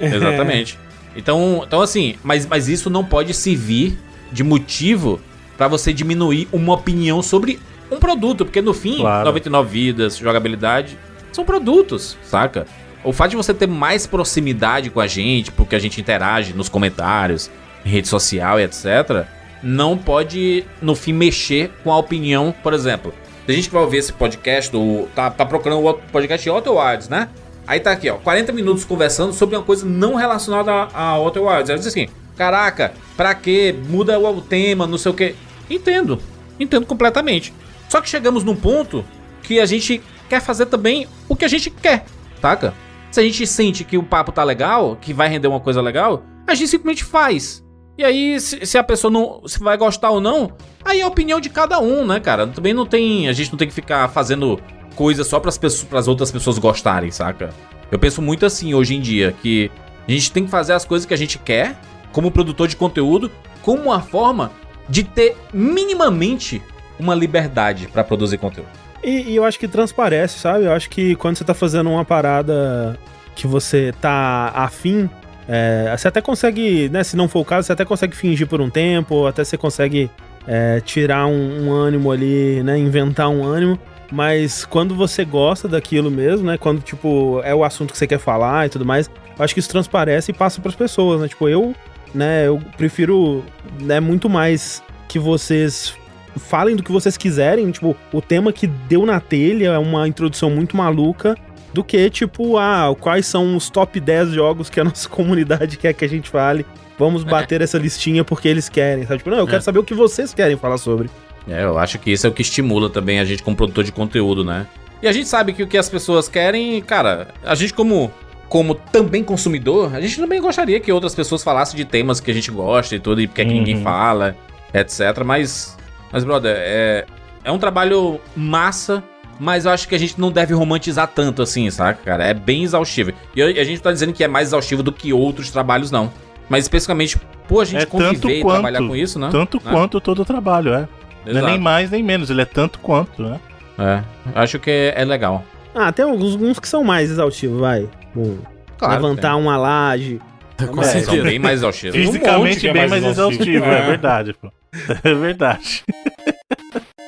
[0.00, 0.78] Exatamente.
[1.14, 3.98] Então, então assim, mas, mas isso não pode servir
[4.32, 5.20] de motivo
[5.56, 7.60] para você diminuir uma opinião sobre
[7.90, 9.26] um produto, porque no fim, claro.
[9.26, 10.98] 99 vidas, jogabilidade,
[11.30, 12.66] são produtos, saca?
[13.04, 16.68] O fato de você ter mais proximidade com a gente, porque a gente interage nos
[16.68, 17.50] comentários,
[17.84, 19.26] em rede social e etc.,
[19.62, 23.14] não pode, no fim, mexer com a opinião, por exemplo.
[23.46, 27.08] Tem gente que vai ouvir esse podcast, do, tá, tá procurando o podcast Otto Wilds,
[27.08, 27.28] né?
[27.66, 31.42] Aí tá aqui, ó, 40 minutos conversando sobre uma coisa não relacionada a, a Otto
[31.42, 31.70] Wilds.
[31.70, 33.74] Ela diz assim, caraca, pra quê?
[33.88, 35.34] Muda o, tema, não sei o quê.
[35.68, 36.20] Entendo,
[36.60, 37.54] entendo completamente.
[37.88, 39.04] Só que chegamos num ponto
[39.42, 42.04] que a gente quer fazer também o que a gente quer,
[42.40, 42.74] saca?
[43.14, 46.24] Se a gente sente que o papo tá legal, que vai render uma coisa legal,
[46.48, 47.64] a gente simplesmente faz.
[47.96, 50.50] E aí, se, se, a pessoa não se vai gostar ou não,
[50.84, 52.44] aí é a opinião de cada um, né, cara?
[52.48, 53.28] Também não tem.
[53.28, 54.58] A gente não tem que ficar fazendo
[54.96, 57.54] coisa só pras, pessoas, pras outras pessoas gostarem, saca?
[57.88, 59.70] Eu penso muito assim hoje em dia, que
[60.08, 61.78] a gente tem que fazer as coisas que a gente quer,
[62.10, 63.30] como produtor de conteúdo,
[63.62, 64.50] como uma forma
[64.88, 66.60] de ter minimamente
[66.98, 68.83] uma liberdade para produzir conteúdo.
[69.04, 70.64] E, e, eu acho que transparece, sabe?
[70.64, 72.98] Eu acho que quando você tá fazendo uma parada
[73.34, 75.10] que você tá afim,
[75.46, 77.04] é, você até consegue, né?
[77.04, 80.10] Se não for o caso, você até consegue fingir por um tempo, até você consegue
[80.46, 82.78] é, tirar um, um, ânimo ali, né?
[82.78, 83.78] Inventar um ânimo.
[84.10, 86.56] Mas quando você gosta daquilo mesmo, né?
[86.56, 89.60] Quando, tipo, é o assunto que você quer falar e tudo mais, eu acho que
[89.60, 91.28] isso transparece e passa para as pessoas, né?
[91.28, 91.74] Tipo, eu,
[92.14, 93.44] né, eu prefiro,
[93.80, 95.94] né, muito mais que vocês
[96.36, 100.50] falem do que vocês quiserem, tipo, o tema que deu na telha é uma introdução
[100.50, 101.36] muito maluca,
[101.72, 105.92] do que, tipo, ah, quais são os top 10 jogos que a nossa comunidade quer
[105.92, 106.64] que a gente fale.
[106.96, 109.18] Vamos bater essa listinha porque eles querem, sabe?
[109.18, 109.60] Tipo, não, eu quero é.
[109.60, 111.10] saber o que vocês querem falar sobre.
[111.48, 113.90] É, eu acho que isso é o que estimula também a gente como produtor de
[113.90, 114.66] conteúdo, né?
[115.02, 118.12] E a gente sabe que o que as pessoas querem, cara, a gente como
[118.48, 122.34] como também consumidor, a gente também gostaria que outras pessoas falassem de temas que a
[122.34, 123.48] gente gosta e tudo, e porque uhum.
[123.48, 124.36] que ninguém fala,
[124.72, 125.24] etc.
[125.24, 125.76] Mas,
[126.14, 127.04] mas brother, é,
[127.42, 129.02] é um trabalho massa,
[129.40, 132.24] mas eu acho que a gente não deve romantizar tanto assim, saca, cara?
[132.24, 133.10] É bem exaustivo.
[133.34, 136.12] E a gente tá dizendo que é mais exaustivo do que outros trabalhos, não.
[136.48, 139.28] Mas especificamente, pô, a gente é conviver e quanto, trabalhar com isso, né?
[139.32, 139.72] Tanto né?
[139.72, 140.88] quanto todo o trabalho, é.
[141.26, 143.40] Não é nem mais nem menos, ele é tanto quanto, né?
[143.76, 144.04] É,
[144.36, 145.44] acho que é, é legal.
[145.74, 147.88] Ah, tem alguns que são mais exaustivos, vai.
[148.14, 148.38] Bom,
[148.78, 149.42] claro, levantar tem.
[149.42, 150.20] uma laje.
[150.56, 151.96] Com é, são bem mais exaustivos.
[151.96, 153.78] Fisicamente um bem mais, mais exaustivo, é.
[153.78, 154.52] é verdade, pô.
[155.04, 155.84] É verdade.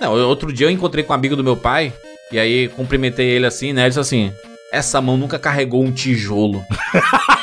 [0.00, 1.92] Não, outro dia eu encontrei com um amigo do meu pai,
[2.30, 3.82] e aí cumprimentei ele assim, né?
[3.82, 4.32] Ele disse assim:
[4.72, 6.64] essa mão nunca carregou um tijolo.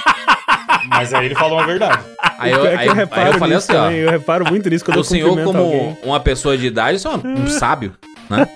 [0.87, 2.03] Mas aí ele falou uma verdade.
[2.37, 3.89] Aí eu, é aí, eu, aí eu falei assim, ó.
[3.89, 5.97] Eu reparo muito nisso quando o eu senhor, como alguém.
[6.03, 7.95] uma pessoa de idade, é um sábio,
[8.29, 8.47] né?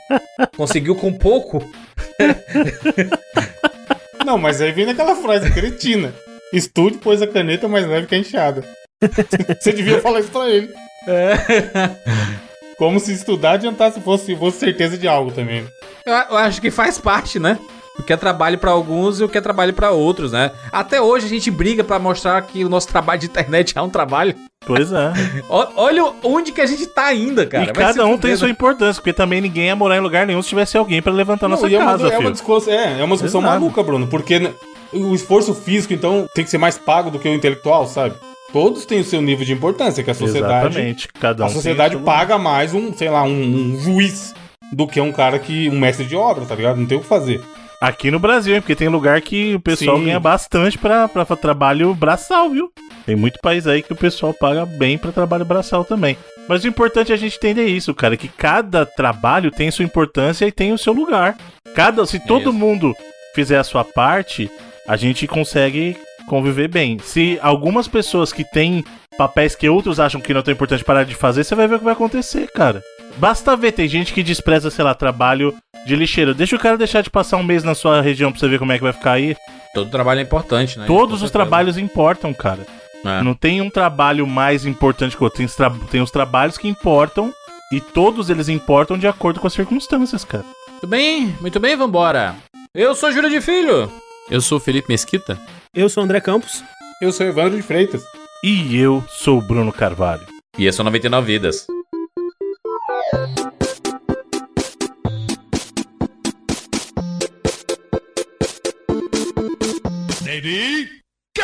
[0.55, 1.63] Conseguiu com pouco.
[4.25, 6.13] Não, mas aí vem naquela frase cretina.
[6.53, 8.63] Estude, pois a caneta mais leve que a enxada.
[9.59, 10.69] Você devia falar isso pra ele.
[11.07, 11.37] É.
[12.77, 15.65] Como se estudar adiantasse fosse, fosse certeza de algo também.
[16.05, 17.57] Eu, eu acho que faz parte, né?
[17.97, 20.51] O que é trabalho para alguns e o que é trabalho para outros, né?
[20.71, 23.89] Até hoje a gente briga para mostrar que o nosso trabalho de internet é um
[23.89, 24.35] trabalho.
[24.65, 25.13] Pois é.
[25.49, 27.63] Olha onde que a gente tá ainda, cara.
[27.63, 30.41] E Vai cada um tem sua importância, porque também ninguém ia morar em lugar nenhum
[30.43, 33.03] se tivesse alguém para levantar Não, nossa é casa, uma, é uma discussão, é, é
[33.03, 33.59] uma discussão Exato.
[33.59, 34.51] maluca, Bruno, porque
[34.93, 38.15] o esforço físico, então, tem que ser mais pago do que o intelectual, sabe?
[38.53, 40.67] Todos têm o seu nível de importância, que a sociedade.
[40.67, 44.33] Exatamente, cada um A sociedade paga mais um, sei lá, um, um juiz
[44.71, 45.69] do que um cara que.
[45.69, 46.77] um mestre de obra, tá ligado?
[46.77, 47.41] Não tem o que fazer.
[47.79, 48.61] Aqui no Brasil, hein?
[48.61, 50.05] Porque tem lugar que o pessoal Sim.
[50.05, 52.71] ganha bastante pra, pra trabalho braçal, viu?
[53.05, 56.17] Tem muito país aí que o pessoal paga bem para trabalho braçal também.
[56.47, 60.45] Mas o importante é a gente entender isso, cara, que cada trabalho tem sua importância
[60.47, 61.37] e tem o seu lugar.
[61.75, 62.95] Cada, se todo mundo
[63.37, 64.49] fizer a sua parte,
[64.87, 65.95] a gente consegue
[66.27, 66.97] conviver bem.
[66.97, 68.83] Se algumas pessoas que têm
[69.15, 71.77] papéis que outros acham que não tão importante parar de fazer, você vai ver o
[71.77, 72.81] que vai acontecer, cara.
[73.17, 75.53] Basta ver, tem gente que despreza, sei lá, trabalho
[75.85, 76.33] de lixeira.
[76.33, 78.71] Deixa o cara deixar de passar um mês na sua região pra você ver como
[78.71, 79.35] é que vai ficar aí.
[79.71, 80.87] Todo trabalho é importante, né?
[80.87, 82.65] Todos os trabalhos importam, cara.
[83.05, 83.21] É.
[83.21, 85.37] Não tem um trabalho mais importante que o outro.
[85.37, 87.31] Tem os, tra tem os trabalhos que importam
[87.71, 90.45] e todos eles importam de acordo com as circunstâncias, cara.
[90.77, 92.35] Muito bem, muito bem, vambora.
[92.71, 93.91] Eu sou Júlio de Filho.
[94.29, 95.35] Eu sou Felipe Mesquita.
[95.73, 96.63] Eu sou André Campos.
[97.01, 98.03] Eu sou Evandro de Freitas.
[98.43, 100.21] E eu sou Bruno Carvalho.
[100.55, 101.65] E esse é 99 Vidas.
[110.23, 110.87] Ready,
[111.35, 111.43] go!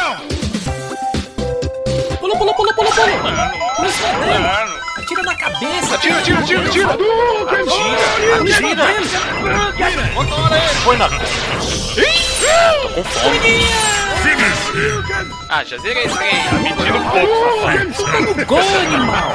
[2.20, 3.44] Pula, pula, pula, pula, pula!
[4.40, 4.83] Mano,
[5.24, 5.96] Atira na cabeça!
[5.96, 6.90] Atira, atira, atira, atira!
[6.90, 8.72] Atira,
[9.80, 10.08] atira!
[10.14, 10.68] Controla ele!
[10.84, 11.10] Foi na...
[11.10, 13.60] Tô com fome!
[15.50, 16.32] Ah, já zerei esse trem!
[16.50, 18.46] Tá mentindo um pouco!
[18.46, 19.32] Gol, animal!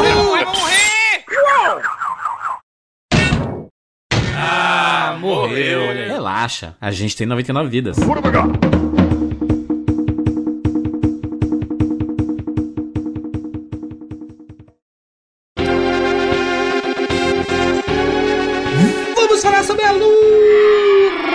[0.00, 1.24] Vai morrer!
[4.36, 5.80] Ah, morreu.
[6.08, 7.96] Relaxa, a gente tem 99 vidas.
[7.98, 8.20] Vamos
[19.44, 21.34] falar sobre a Lura!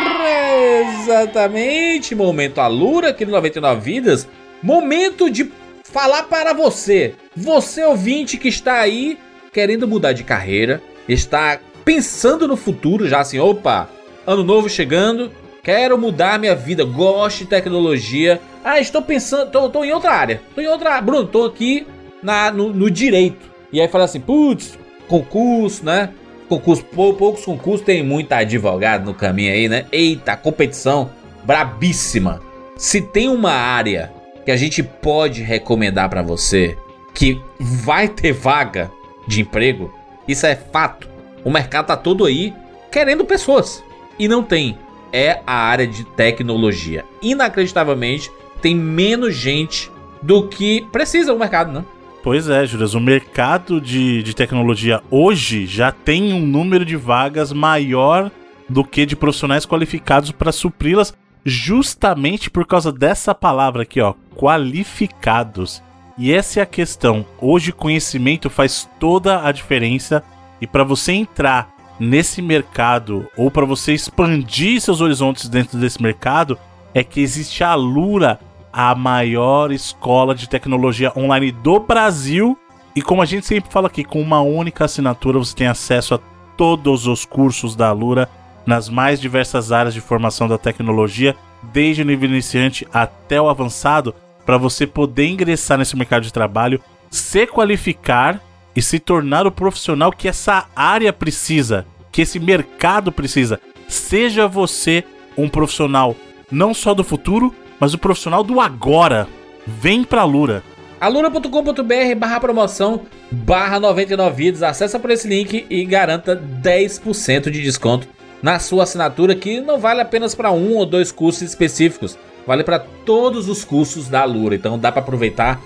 [1.04, 4.28] Exatamente, momento Alura aqui no 99 Vidas.
[4.64, 5.52] Momento de
[5.84, 9.20] falar para você, você ouvinte que está aí
[9.54, 13.88] querendo mudar de carreira, está pensando no futuro já assim, opa,
[14.26, 15.32] ano novo chegando,
[15.62, 18.42] quero mudar minha vida, gosto de tecnologia.
[18.64, 20.42] Ah, estou pensando, tô, tô em outra área.
[20.56, 21.86] Tô em outra Bruno, tô aqui
[22.24, 23.48] na, no, no direito.
[23.72, 26.10] E aí fala assim, putz, concurso, né?
[26.50, 29.86] Concurso, pou, poucos concursos, tem muita advogado no caminho aí, né?
[29.92, 31.12] Eita, competição
[31.44, 32.42] brabíssima.
[32.76, 34.12] Se tem uma área
[34.44, 36.76] que a gente pode recomendar para você
[37.14, 38.92] que vai ter vaga
[39.28, 39.94] de emprego,
[40.28, 41.08] isso é fato.
[41.44, 42.54] O mercado tá todo aí
[42.92, 43.84] querendo pessoas
[44.18, 44.78] e não tem.
[45.14, 47.06] É a área de tecnologia.
[47.22, 48.32] Inacreditavelmente,
[48.62, 49.92] tem menos gente
[50.22, 51.86] do que precisa o mercado, né?
[52.22, 57.54] Pois é, Juras, o mercado de, de tecnologia hoje já tem um número de vagas
[57.54, 58.30] maior
[58.68, 61.14] do que de profissionais qualificados para supri-las,
[61.46, 65.82] justamente por causa dessa palavra aqui, ó, qualificados.
[66.18, 67.26] E essa é a questão.
[67.40, 70.22] Hoje conhecimento faz toda a diferença
[70.60, 76.60] e para você entrar nesse mercado ou para você expandir seus horizontes dentro desse mercado
[76.94, 78.40] é que existe a Lura
[78.82, 82.58] a maior escola de tecnologia online do Brasil.
[82.96, 86.20] E como a gente sempre fala aqui, com uma única assinatura você tem acesso a
[86.56, 88.30] todos os cursos da Alura
[88.66, 94.16] nas mais diversas áreas de formação da tecnologia, desde o nível iniciante até o avançado,
[94.46, 98.40] para você poder ingressar nesse mercado de trabalho, se qualificar
[98.74, 103.60] e se tornar o profissional que essa área precisa, que esse mercado precisa.
[103.90, 105.04] Seja você
[105.38, 106.16] um profissional
[106.50, 109.28] não só do futuro, mas o profissional do agora.
[109.66, 110.64] Vem pra Lura.
[111.00, 113.02] alura.com.br barra promoção
[113.32, 114.64] barra 99 vidas.
[114.64, 118.08] Acesse por esse link e garanta 10% de desconto
[118.42, 122.18] na sua assinatura, que não vale apenas para um ou dois cursos específicos,
[122.48, 124.56] vale para todos os cursos da Alura.
[124.56, 125.60] Então dá para aproveitar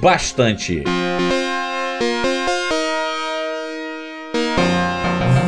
[0.00, 0.84] bastante.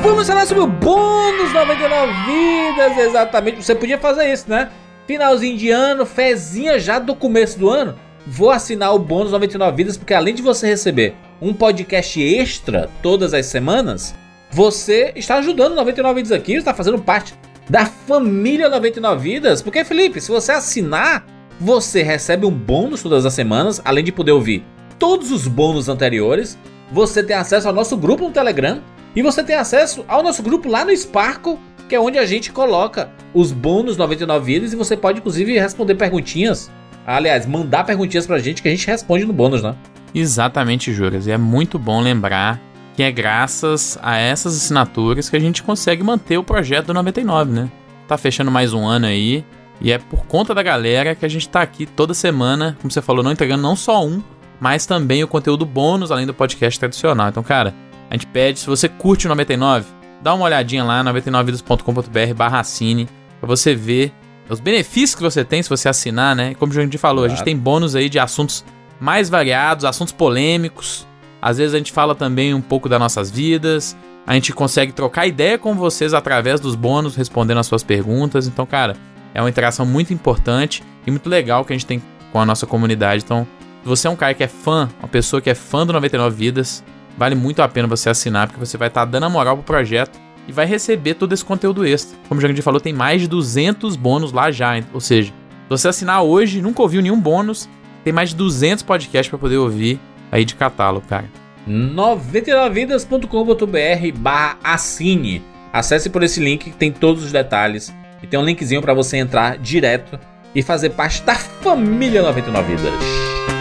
[0.02, 3.62] Vamos falar sobre o bônus 99 vidas, exatamente.
[3.62, 4.70] Você podia fazer isso, né?
[5.06, 7.96] Finalzinho de ano, fezinha já do começo do ano.
[8.26, 13.34] Vou assinar o bônus 99 vidas porque além de você receber um podcast extra todas
[13.34, 14.14] as semanas,
[14.50, 17.34] você está ajudando 99 vidas aqui, está fazendo parte
[17.68, 19.60] da família 99 vidas.
[19.60, 21.26] Porque Felipe, se você assinar,
[21.58, 24.64] você recebe um bônus todas as semanas, além de poder ouvir
[24.98, 26.56] todos os bônus anteriores.
[26.92, 28.80] Você tem acesso ao nosso grupo no Telegram
[29.16, 31.58] e você tem acesso ao nosso grupo lá no Sparkle
[31.92, 35.94] que é onde a gente coloca os bônus 99 vidas e você pode inclusive responder
[35.94, 36.70] perguntinhas.
[37.06, 39.76] Aliás, mandar perguntinhas pra gente que a gente responde no bônus, né?
[40.14, 41.26] Exatamente, Juras.
[41.26, 42.58] E é muito bom lembrar
[42.96, 47.52] que é graças a essas assinaturas que a gente consegue manter o projeto do 99,
[47.52, 47.70] né?
[48.08, 49.44] Tá fechando mais um ano aí.
[49.78, 53.02] E é por conta da galera que a gente tá aqui toda semana, como você
[53.02, 54.22] falou, não entregando não só um,
[54.58, 57.28] mas também o conteúdo bônus, além do podcast tradicional.
[57.28, 57.74] Então, cara,
[58.08, 59.84] a gente pede, se você curte o 99,
[60.22, 63.08] dá uma olhadinha lá, 99vidas.com.br barra assine,
[63.40, 64.12] pra você ver
[64.48, 66.54] os benefícios que você tem se você assinar, né?
[66.54, 67.32] Como o gente falou, claro.
[67.32, 68.64] a gente tem bônus aí de assuntos
[69.00, 71.06] mais variados, assuntos polêmicos.
[71.40, 73.96] Às vezes a gente fala também um pouco das nossas vidas.
[74.26, 78.46] A gente consegue trocar ideia com vocês através dos bônus, respondendo as suas perguntas.
[78.46, 78.96] Então, cara,
[79.34, 82.00] é uma interação muito importante e muito legal que a gente tem
[82.30, 83.24] com a nossa comunidade.
[83.24, 83.46] Então,
[83.82, 86.36] se você é um cara que é fã, uma pessoa que é fã do 99
[86.36, 86.84] Vidas,
[87.16, 89.64] Vale muito a pena você assinar, porque você vai estar tá dando a moral pro
[89.64, 92.18] projeto e vai receber todo esse conteúdo extra.
[92.28, 94.72] Como o Jandir falou, tem mais de 200 bônus lá já.
[94.92, 97.68] Ou seja, se você assinar hoje nunca ouviu nenhum bônus,
[98.04, 100.00] tem mais de 200 podcasts para poder ouvir
[100.30, 101.24] aí de catálogo, cara.
[101.68, 105.42] 99vidas.com.br barra assine.
[105.72, 107.92] Acesse por esse link que tem todos os detalhes.
[108.22, 110.18] E tem um linkzinho para você entrar direto
[110.54, 113.51] e fazer parte da família 99 Vidas.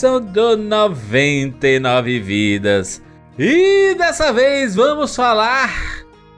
[0.00, 3.02] Edição do 99 Vidas.
[3.38, 5.70] E dessa vez vamos falar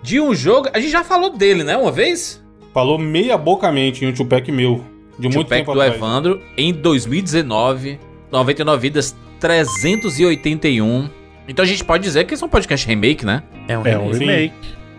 [0.03, 0.69] de um jogo.
[0.73, 1.77] A gente já falou dele, né?
[1.77, 2.43] Uma vez?
[2.75, 4.85] Falou meia bocamente em um Tupac meu.
[5.17, 5.95] De muito Tupac tempo do atrás.
[5.97, 8.01] Evandro em 2019.
[8.33, 11.09] 99 Vidas 381.
[11.47, 13.45] Então a gente pode dizer que esse é um podcast remake, né?
[13.69, 14.19] É um É um Sim.
[14.21, 14.55] remake.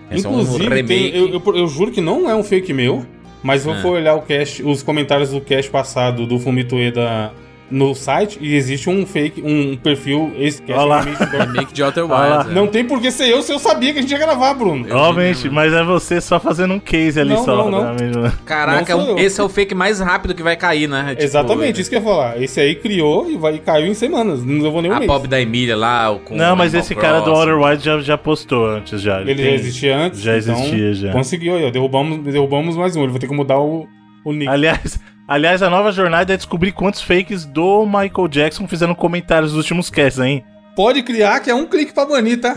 [0.09, 1.18] Inclusive, é um tem- remake.
[1.18, 3.05] eu, eu- eu juro que não é um fake meu,
[3.43, 3.82] mas se eu É.
[3.82, 7.34] for olhar o cast, os comentários do cast passado do Fumito Ueda
[7.74, 11.02] no site, e existe um fake, um perfil, esse cast Olha lá.
[11.02, 12.04] remake Remake de Outer.
[12.06, 12.52] Wilds.
[12.52, 12.54] é.
[12.54, 14.86] Não tem por que ser eu se eu sabia que a gente ia gravar, Bruno.
[14.96, 17.70] Obviamente, mas é você só fazendo um case ali Não, só.
[17.70, 17.94] não, não.
[17.96, 18.34] né?
[18.46, 19.18] Caraca, Não eu.
[19.20, 21.10] esse é o fake mais rápido que vai cair, né?
[21.12, 22.42] Tipo, Exatamente, isso que eu ia falar.
[22.42, 24.44] Esse aí criou e vai, caiu em semanas.
[24.46, 25.08] Não levou nem um A mês.
[25.12, 27.32] Bob da Emília lá, o- com Não, mas esse cara do.
[27.32, 29.22] Outer Wilds já, já postou antes já.
[29.22, 30.22] Ele tem- já existia antes.
[30.22, 31.12] Já então existia, já.
[31.12, 31.72] Conseguiu aí, ó.
[31.72, 33.02] Derrubamos, derrubamos mais um.
[33.04, 33.88] Ele vai ter que mudar o,
[34.24, 34.48] o nick.
[34.50, 39.58] Aliás, aliás, a nova jornada é descobrir quantos fakes do Michael Jackson fizeram comentários dos
[39.58, 40.44] últimos casts, hein?
[40.76, 42.56] Pode criar, que é um clique pra banir, tá?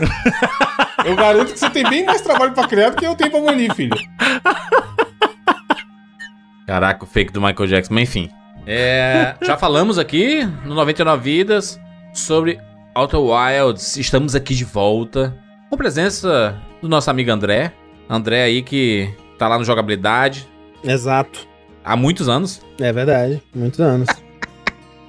[1.05, 3.41] eu garanto que você tem bem mais trabalho pra criar do que eu tenho pra
[3.41, 3.95] banir, filho.
[6.65, 7.93] Caraca, o fake do Michael Jackson.
[7.93, 8.29] Mas enfim.
[8.65, 11.79] É, já falamos aqui no 99 Vidas
[12.13, 12.59] sobre
[12.93, 13.95] Outer Wilds.
[13.97, 15.37] Estamos aqui de volta.
[15.69, 17.71] Com presença do nosso amigo André.
[18.09, 20.47] André aí que tá lá no Jogabilidade
[20.83, 21.46] Exato.
[21.87, 22.61] Há muitos anos.
[22.79, 23.41] É verdade.
[23.55, 24.07] Muitos anos.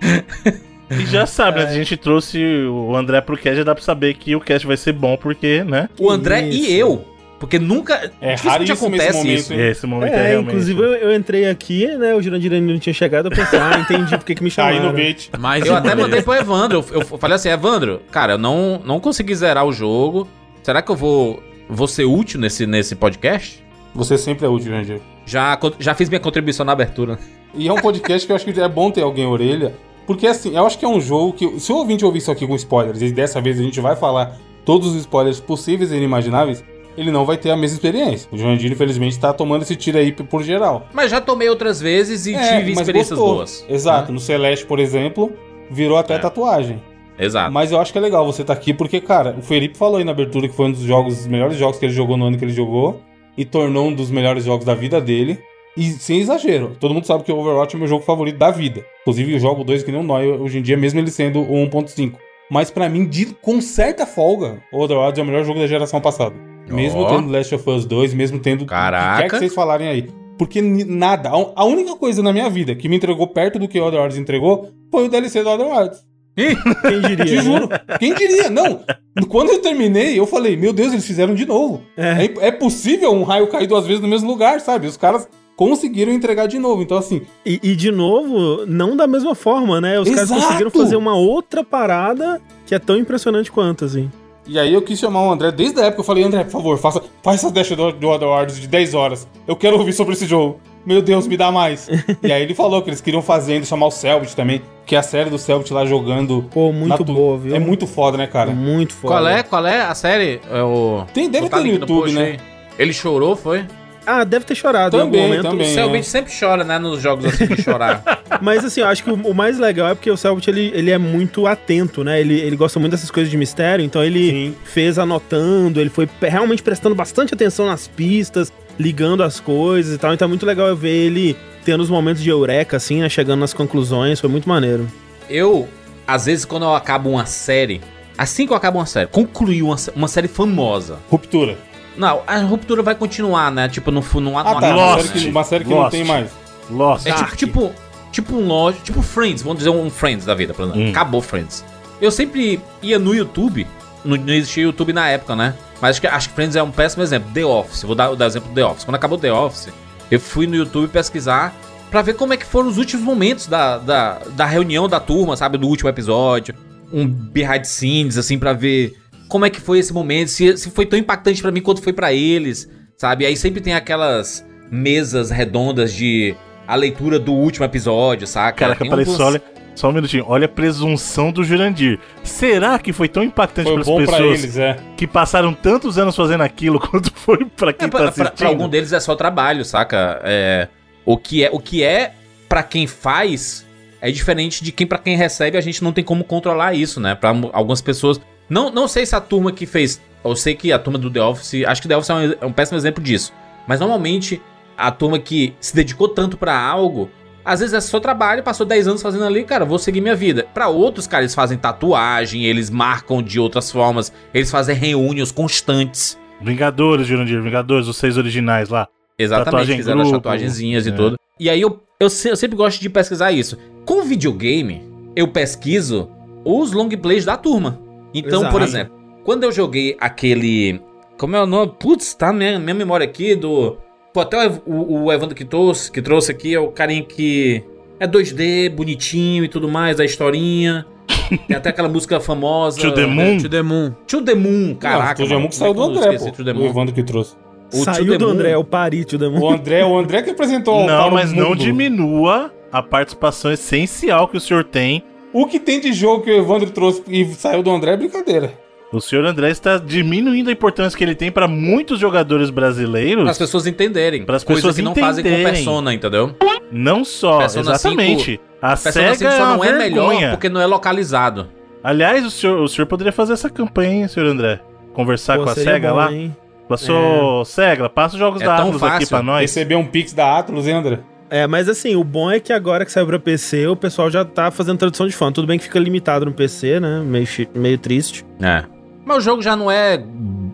[0.90, 1.66] E já sabe, né?
[1.68, 4.74] A gente trouxe o André pro cast, já dá pra saber que o cast vai
[4.74, 5.86] ser bom, porque, né?
[6.00, 6.70] O André Isso.
[6.70, 7.04] e eu.
[7.38, 8.10] Porque nunca.
[8.22, 9.52] É dificilmente raríssimo esse acontece momento, isso.
[9.52, 9.60] hein?
[9.68, 10.48] Esse momento é, É, realmente.
[10.48, 12.14] inclusive eu, eu entrei aqui, né?
[12.14, 14.76] O Jurandir ainda não tinha chegado, eu pensei, ah, entendi porque que me Tá aí
[14.76, 14.92] chamaram.
[14.92, 15.30] no bait.
[15.38, 16.82] Mais Eu até mandei pro Evandro.
[16.90, 20.26] Eu, eu falei assim, Evandro, cara, eu não, não consegui zerar o jogo.
[20.62, 23.62] Será que eu vou, vou ser útil nesse, nesse podcast?
[23.94, 25.02] Você sempre é útil, Ranger.
[25.28, 27.18] Já, já fiz minha contribuição na abertura.
[27.54, 29.74] E é um podcast que eu acho que é bom ter alguém orelha.
[30.06, 31.60] Porque assim, eu acho que é um jogo que.
[31.60, 34.36] Se o ouvinte ouvir isso aqui com spoilers, e dessa vez a gente vai falar
[34.64, 36.64] todos os spoilers possíveis e inimagináveis,
[36.96, 38.28] ele não vai ter a mesma experiência.
[38.32, 40.86] O Jurandir, infelizmente, tá tomando esse tiro aí por geral.
[40.94, 43.34] Mas já tomei outras vezes e É, tive experiências gostou.
[43.36, 43.64] boas.
[43.68, 44.08] Exato.
[44.08, 44.14] né?
[44.14, 45.30] No Celeste, por exemplo,
[45.70, 46.18] virou até É.
[46.18, 46.82] tatuagem.
[47.18, 47.52] Exato.
[47.52, 50.04] Mas eu acho que é legal você estar aqui, porque, cara, o Felipe falou aí
[50.04, 52.38] na abertura que foi um dos jogos, os melhores jogos que ele jogou no ano
[52.38, 53.00] que ele jogou,
[53.38, 55.38] e tornou um dos melhores jogos da vida dele.
[55.76, 58.84] E sem exagero, todo mundo sabe que o Overwatch é meu jogo favorito da vida.
[59.02, 61.54] Inclusive, eu jogo dois que nem um nóia hoje em dia, mesmo ele sendo o
[61.54, 62.14] 1.5.
[62.50, 66.00] Mas pra mim, de- com certa folga, o Overwatch é o melhor jogo da geração
[66.00, 66.34] passada.
[66.68, 67.08] Mesmo Ó.
[67.16, 69.28] tendo Last of Us 2, mesmo tendo o que Caraca.
[69.28, 70.08] que vocês falarem aí.
[70.36, 73.78] Porque nada, a a única coisa na minha vida que me entregou perto do que
[73.80, 75.98] o Other Worlds entregou foi o DLC do Other Worlds.
[76.44, 77.24] Quem diria?
[77.24, 77.42] Te né?
[77.42, 77.68] juro.
[77.98, 78.50] Quem diria?
[78.50, 78.80] Não.
[79.28, 81.82] Quando eu terminei, eu falei, meu Deus, eles fizeram de novo.
[81.96, 82.24] É.
[82.24, 84.86] É, é possível um raio cair duas vezes no mesmo lugar, sabe?
[84.86, 86.82] Os caras conseguiram entregar de novo.
[86.82, 89.98] Então, assim, E, e, de novo, não da mesma forma, né?
[89.98, 90.40] Os caras Exato!
[90.42, 94.08] conseguiram fazer uma outra parada que é tão impressionante quanto, assim.
[94.46, 96.78] E aí eu quis chamar o André, desde a época eu falei, André, por favor,
[96.78, 99.28] faça, faça essa dash do, do Other Worlds de 10 horas.
[99.46, 100.58] Eu quero ouvir sobre esse jogo.
[100.88, 101.86] Meu Deus, me dá mais.
[102.24, 104.98] e aí ele falou que eles queriam fazer ainda chamar o Selbit também, que é
[104.98, 106.42] a série do Selbit lá jogando.
[106.50, 107.54] Pô, muito tu- boa, viu?
[107.54, 108.52] É muito foda, né, cara?
[108.52, 109.12] Muito foda.
[109.12, 109.42] Qual é?
[109.42, 110.40] Qual é a série?
[110.50, 111.04] É o...
[111.12, 112.22] Tem, deve ter no YouTube, post né?
[112.24, 112.38] aí.
[112.78, 113.66] Ele chorou, foi?
[114.06, 115.50] Ah, deve ter chorado Também, em algum momento.
[115.50, 115.70] também.
[115.70, 116.02] o Selbit é.
[116.04, 116.78] sempre chora, né?
[116.78, 118.02] Nos jogos assim de chorar.
[118.40, 120.96] Mas assim, eu acho que o, mais legal é porque o Selbit, ele, ele é
[120.96, 122.18] muito atento, né?
[122.18, 124.54] Ele, ele gosta muito dessas coisas de mistério, então ele Sim.
[124.64, 130.12] fez anotando, ele foi realmente prestando bastante atenção nas pistas, ligando as coisas e tal.
[130.14, 133.08] Então é muito legal eu ver ele tendo os momentos de eureka, assim, né?
[133.08, 134.86] Chegando nas conclusões, foi muito maneiro.
[135.28, 135.68] Eu,
[136.06, 137.80] às vezes, quando eu acabo uma série,
[138.16, 140.98] assim que eu acabo uma série, concluí uma, uma série famosa.
[141.10, 141.58] Ruptura.
[141.96, 143.68] Não, a ruptura vai continuar, né?
[143.68, 144.58] Tipo, não, fu- não, Ah, não tá.
[144.58, 145.06] acaba, Uma Lost.
[145.08, 145.90] série que, uma série que não Lost.
[145.90, 146.30] tem mais.
[146.70, 147.06] Lost.
[147.06, 147.36] É tipo, Dark.
[147.36, 147.72] tipo,
[148.12, 150.80] tipo um Lost, tipo Friends, vamos dizer um Friends da vida, por exemplo.
[150.80, 150.90] Hum.
[150.90, 151.64] Acabou Friends.
[152.00, 153.66] Eu sempre ia no YouTube,
[154.04, 155.54] não, não existia YouTube na época, né?
[155.80, 157.30] Mas acho que, acho que Friends é um péssimo exemplo.
[157.32, 158.84] The Office, vou dar, vou dar exemplo do The Office.
[158.84, 159.68] Quando acabou The Office,
[160.10, 161.54] eu fui no YouTube pesquisar
[161.90, 165.36] pra ver como é que foram os últimos momentos da, da, da reunião da turma,
[165.36, 165.56] sabe?
[165.58, 166.54] Do último episódio.
[166.92, 168.96] Um behind the scenes, assim, pra ver
[169.28, 171.92] como é que foi esse momento, se, se foi tão impactante pra mim quanto foi
[171.92, 173.26] pra eles, sabe?
[173.26, 176.34] Aí sempre tem aquelas mesas redondas de
[176.66, 178.74] a leitura do último episódio, saca?
[178.74, 179.42] Tem peraí, algumas- só, olha,
[179.78, 180.24] só um minutinho.
[180.26, 181.98] Olha a presunção do Jurandir.
[182.22, 184.76] Será que foi tão impactante para as pessoas eles, é.
[184.96, 188.26] que passaram tantos anos fazendo aquilo quanto foi pra quem É, tá pra, assistindo?
[188.26, 190.20] pra- pra algum deles é só trabalho, saca?
[190.24, 190.68] É,
[191.04, 192.12] o que é o que é
[192.48, 193.66] para quem faz
[194.00, 195.56] é diferente de quem para quem recebe.
[195.56, 197.14] A gente não tem como controlar isso, né?
[197.14, 200.78] Para algumas pessoas, não, não sei se a turma que fez, eu sei que a
[200.78, 203.32] turma do The Office, acho que The Office é um, é um péssimo exemplo disso.
[203.66, 204.40] Mas normalmente
[204.76, 207.10] a turma que se dedicou tanto pra algo,
[207.48, 210.46] às vezes é só trabalho, passou 10 anos fazendo ali, cara, vou seguir minha vida.
[210.52, 216.18] Pra outros, cara, eles fazem tatuagem, eles marcam de outras formas, eles fazem reuniões constantes.
[216.40, 218.86] Vingadores, Jurandir, Vingadores, os seis originais lá.
[219.18, 220.22] Exatamente, Tatuagem em fizeram as grupo.
[220.22, 220.92] tatuagenzinhas e É.
[220.92, 221.16] tudo.
[221.40, 223.56] E aí eu, eu, eu sempre gosto de pesquisar isso.
[223.84, 224.82] Com videogame,
[225.16, 226.08] eu pesquiso
[226.44, 227.80] os long plays da turma.
[228.14, 228.52] Então, Exato.
[228.52, 228.94] por exemplo,
[229.24, 230.80] quando eu joguei aquele.
[231.18, 231.72] Como é o nome?
[231.80, 233.76] Putz, tá na minha, minha memória aqui do.
[234.12, 237.62] Pô, até o, o, o Evandro que trouxe, que trouxe aqui é o carinha que.
[238.00, 240.86] É 2D, bonitinho e tudo mais, a historinha.
[241.48, 242.80] Tem até aquela música famosa.
[242.80, 243.38] To the Moon?
[243.38, 243.90] To the Moon.
[244.06, 245.22] To the Moon, Caraca, caraca.
[245.22, 246.36] o Demon mano, que saiu do André, esqueci pô.
[246.36, 246.66] To the O Moon?
[246.66, 247.36] Evandro que trouxe.
[247.74, 248.32] O To Saiu the do Moon.
[248.34, 249.50] André, é o Pari, to the O Moon.
[249.52, 254.40] André, o André que apresentou Não, o mas não diminua a participação essencial que o
[254.40, 255.02] senhor tem.
[255.32, 258.52] O que tem de jogo que o Evandro trouxe e saiu do André é brincadeira.
[258.90, 263.22] O senhor André está diminuindo a importância que ele tem para muitos jogadores brasileiros.
[263.22, 264.24] Para as pessoas entenderem.
[264.24, 265.30] Pras Coisa pessoas que não fazem com.
[265.30, 266.34] Persona, entendeu?
[266.72, 268.40] Não só, Persona exatamente.
[268.62, 270.30] a Persona 5 SEGA é só uma não é melhor vergonha.
[270.30, 271.48] porque não é localizado.
[271.84, 274.60] Aliás, o senhor, o senhor poderia fazer essa campanha, hein, senhor André?
[274.94, 276.12] Conversar Pô, com a SEGA bom, lá.
[276.12, 276.36] hein?
[276.68, 279.40] Passou, SEGA, passa os jogos É da tão Atlus aqui pra nós.
[279.42, 280.98] Receber um pix da Atlas, hein, André?
[281.30, 284.24] É, mas assim, o bom é que agora que saiu pra PC, o pessoal já
[284.24, 285.30] tá fazendo tradução de fã.
[285.30, 287.02] Tudo bem que fica limitado no PC, né?
[287.04, 288.24] Meio, meio triste.
[288.40, 288.64] É.
[289.08, 289.96] Mas o jogo já não é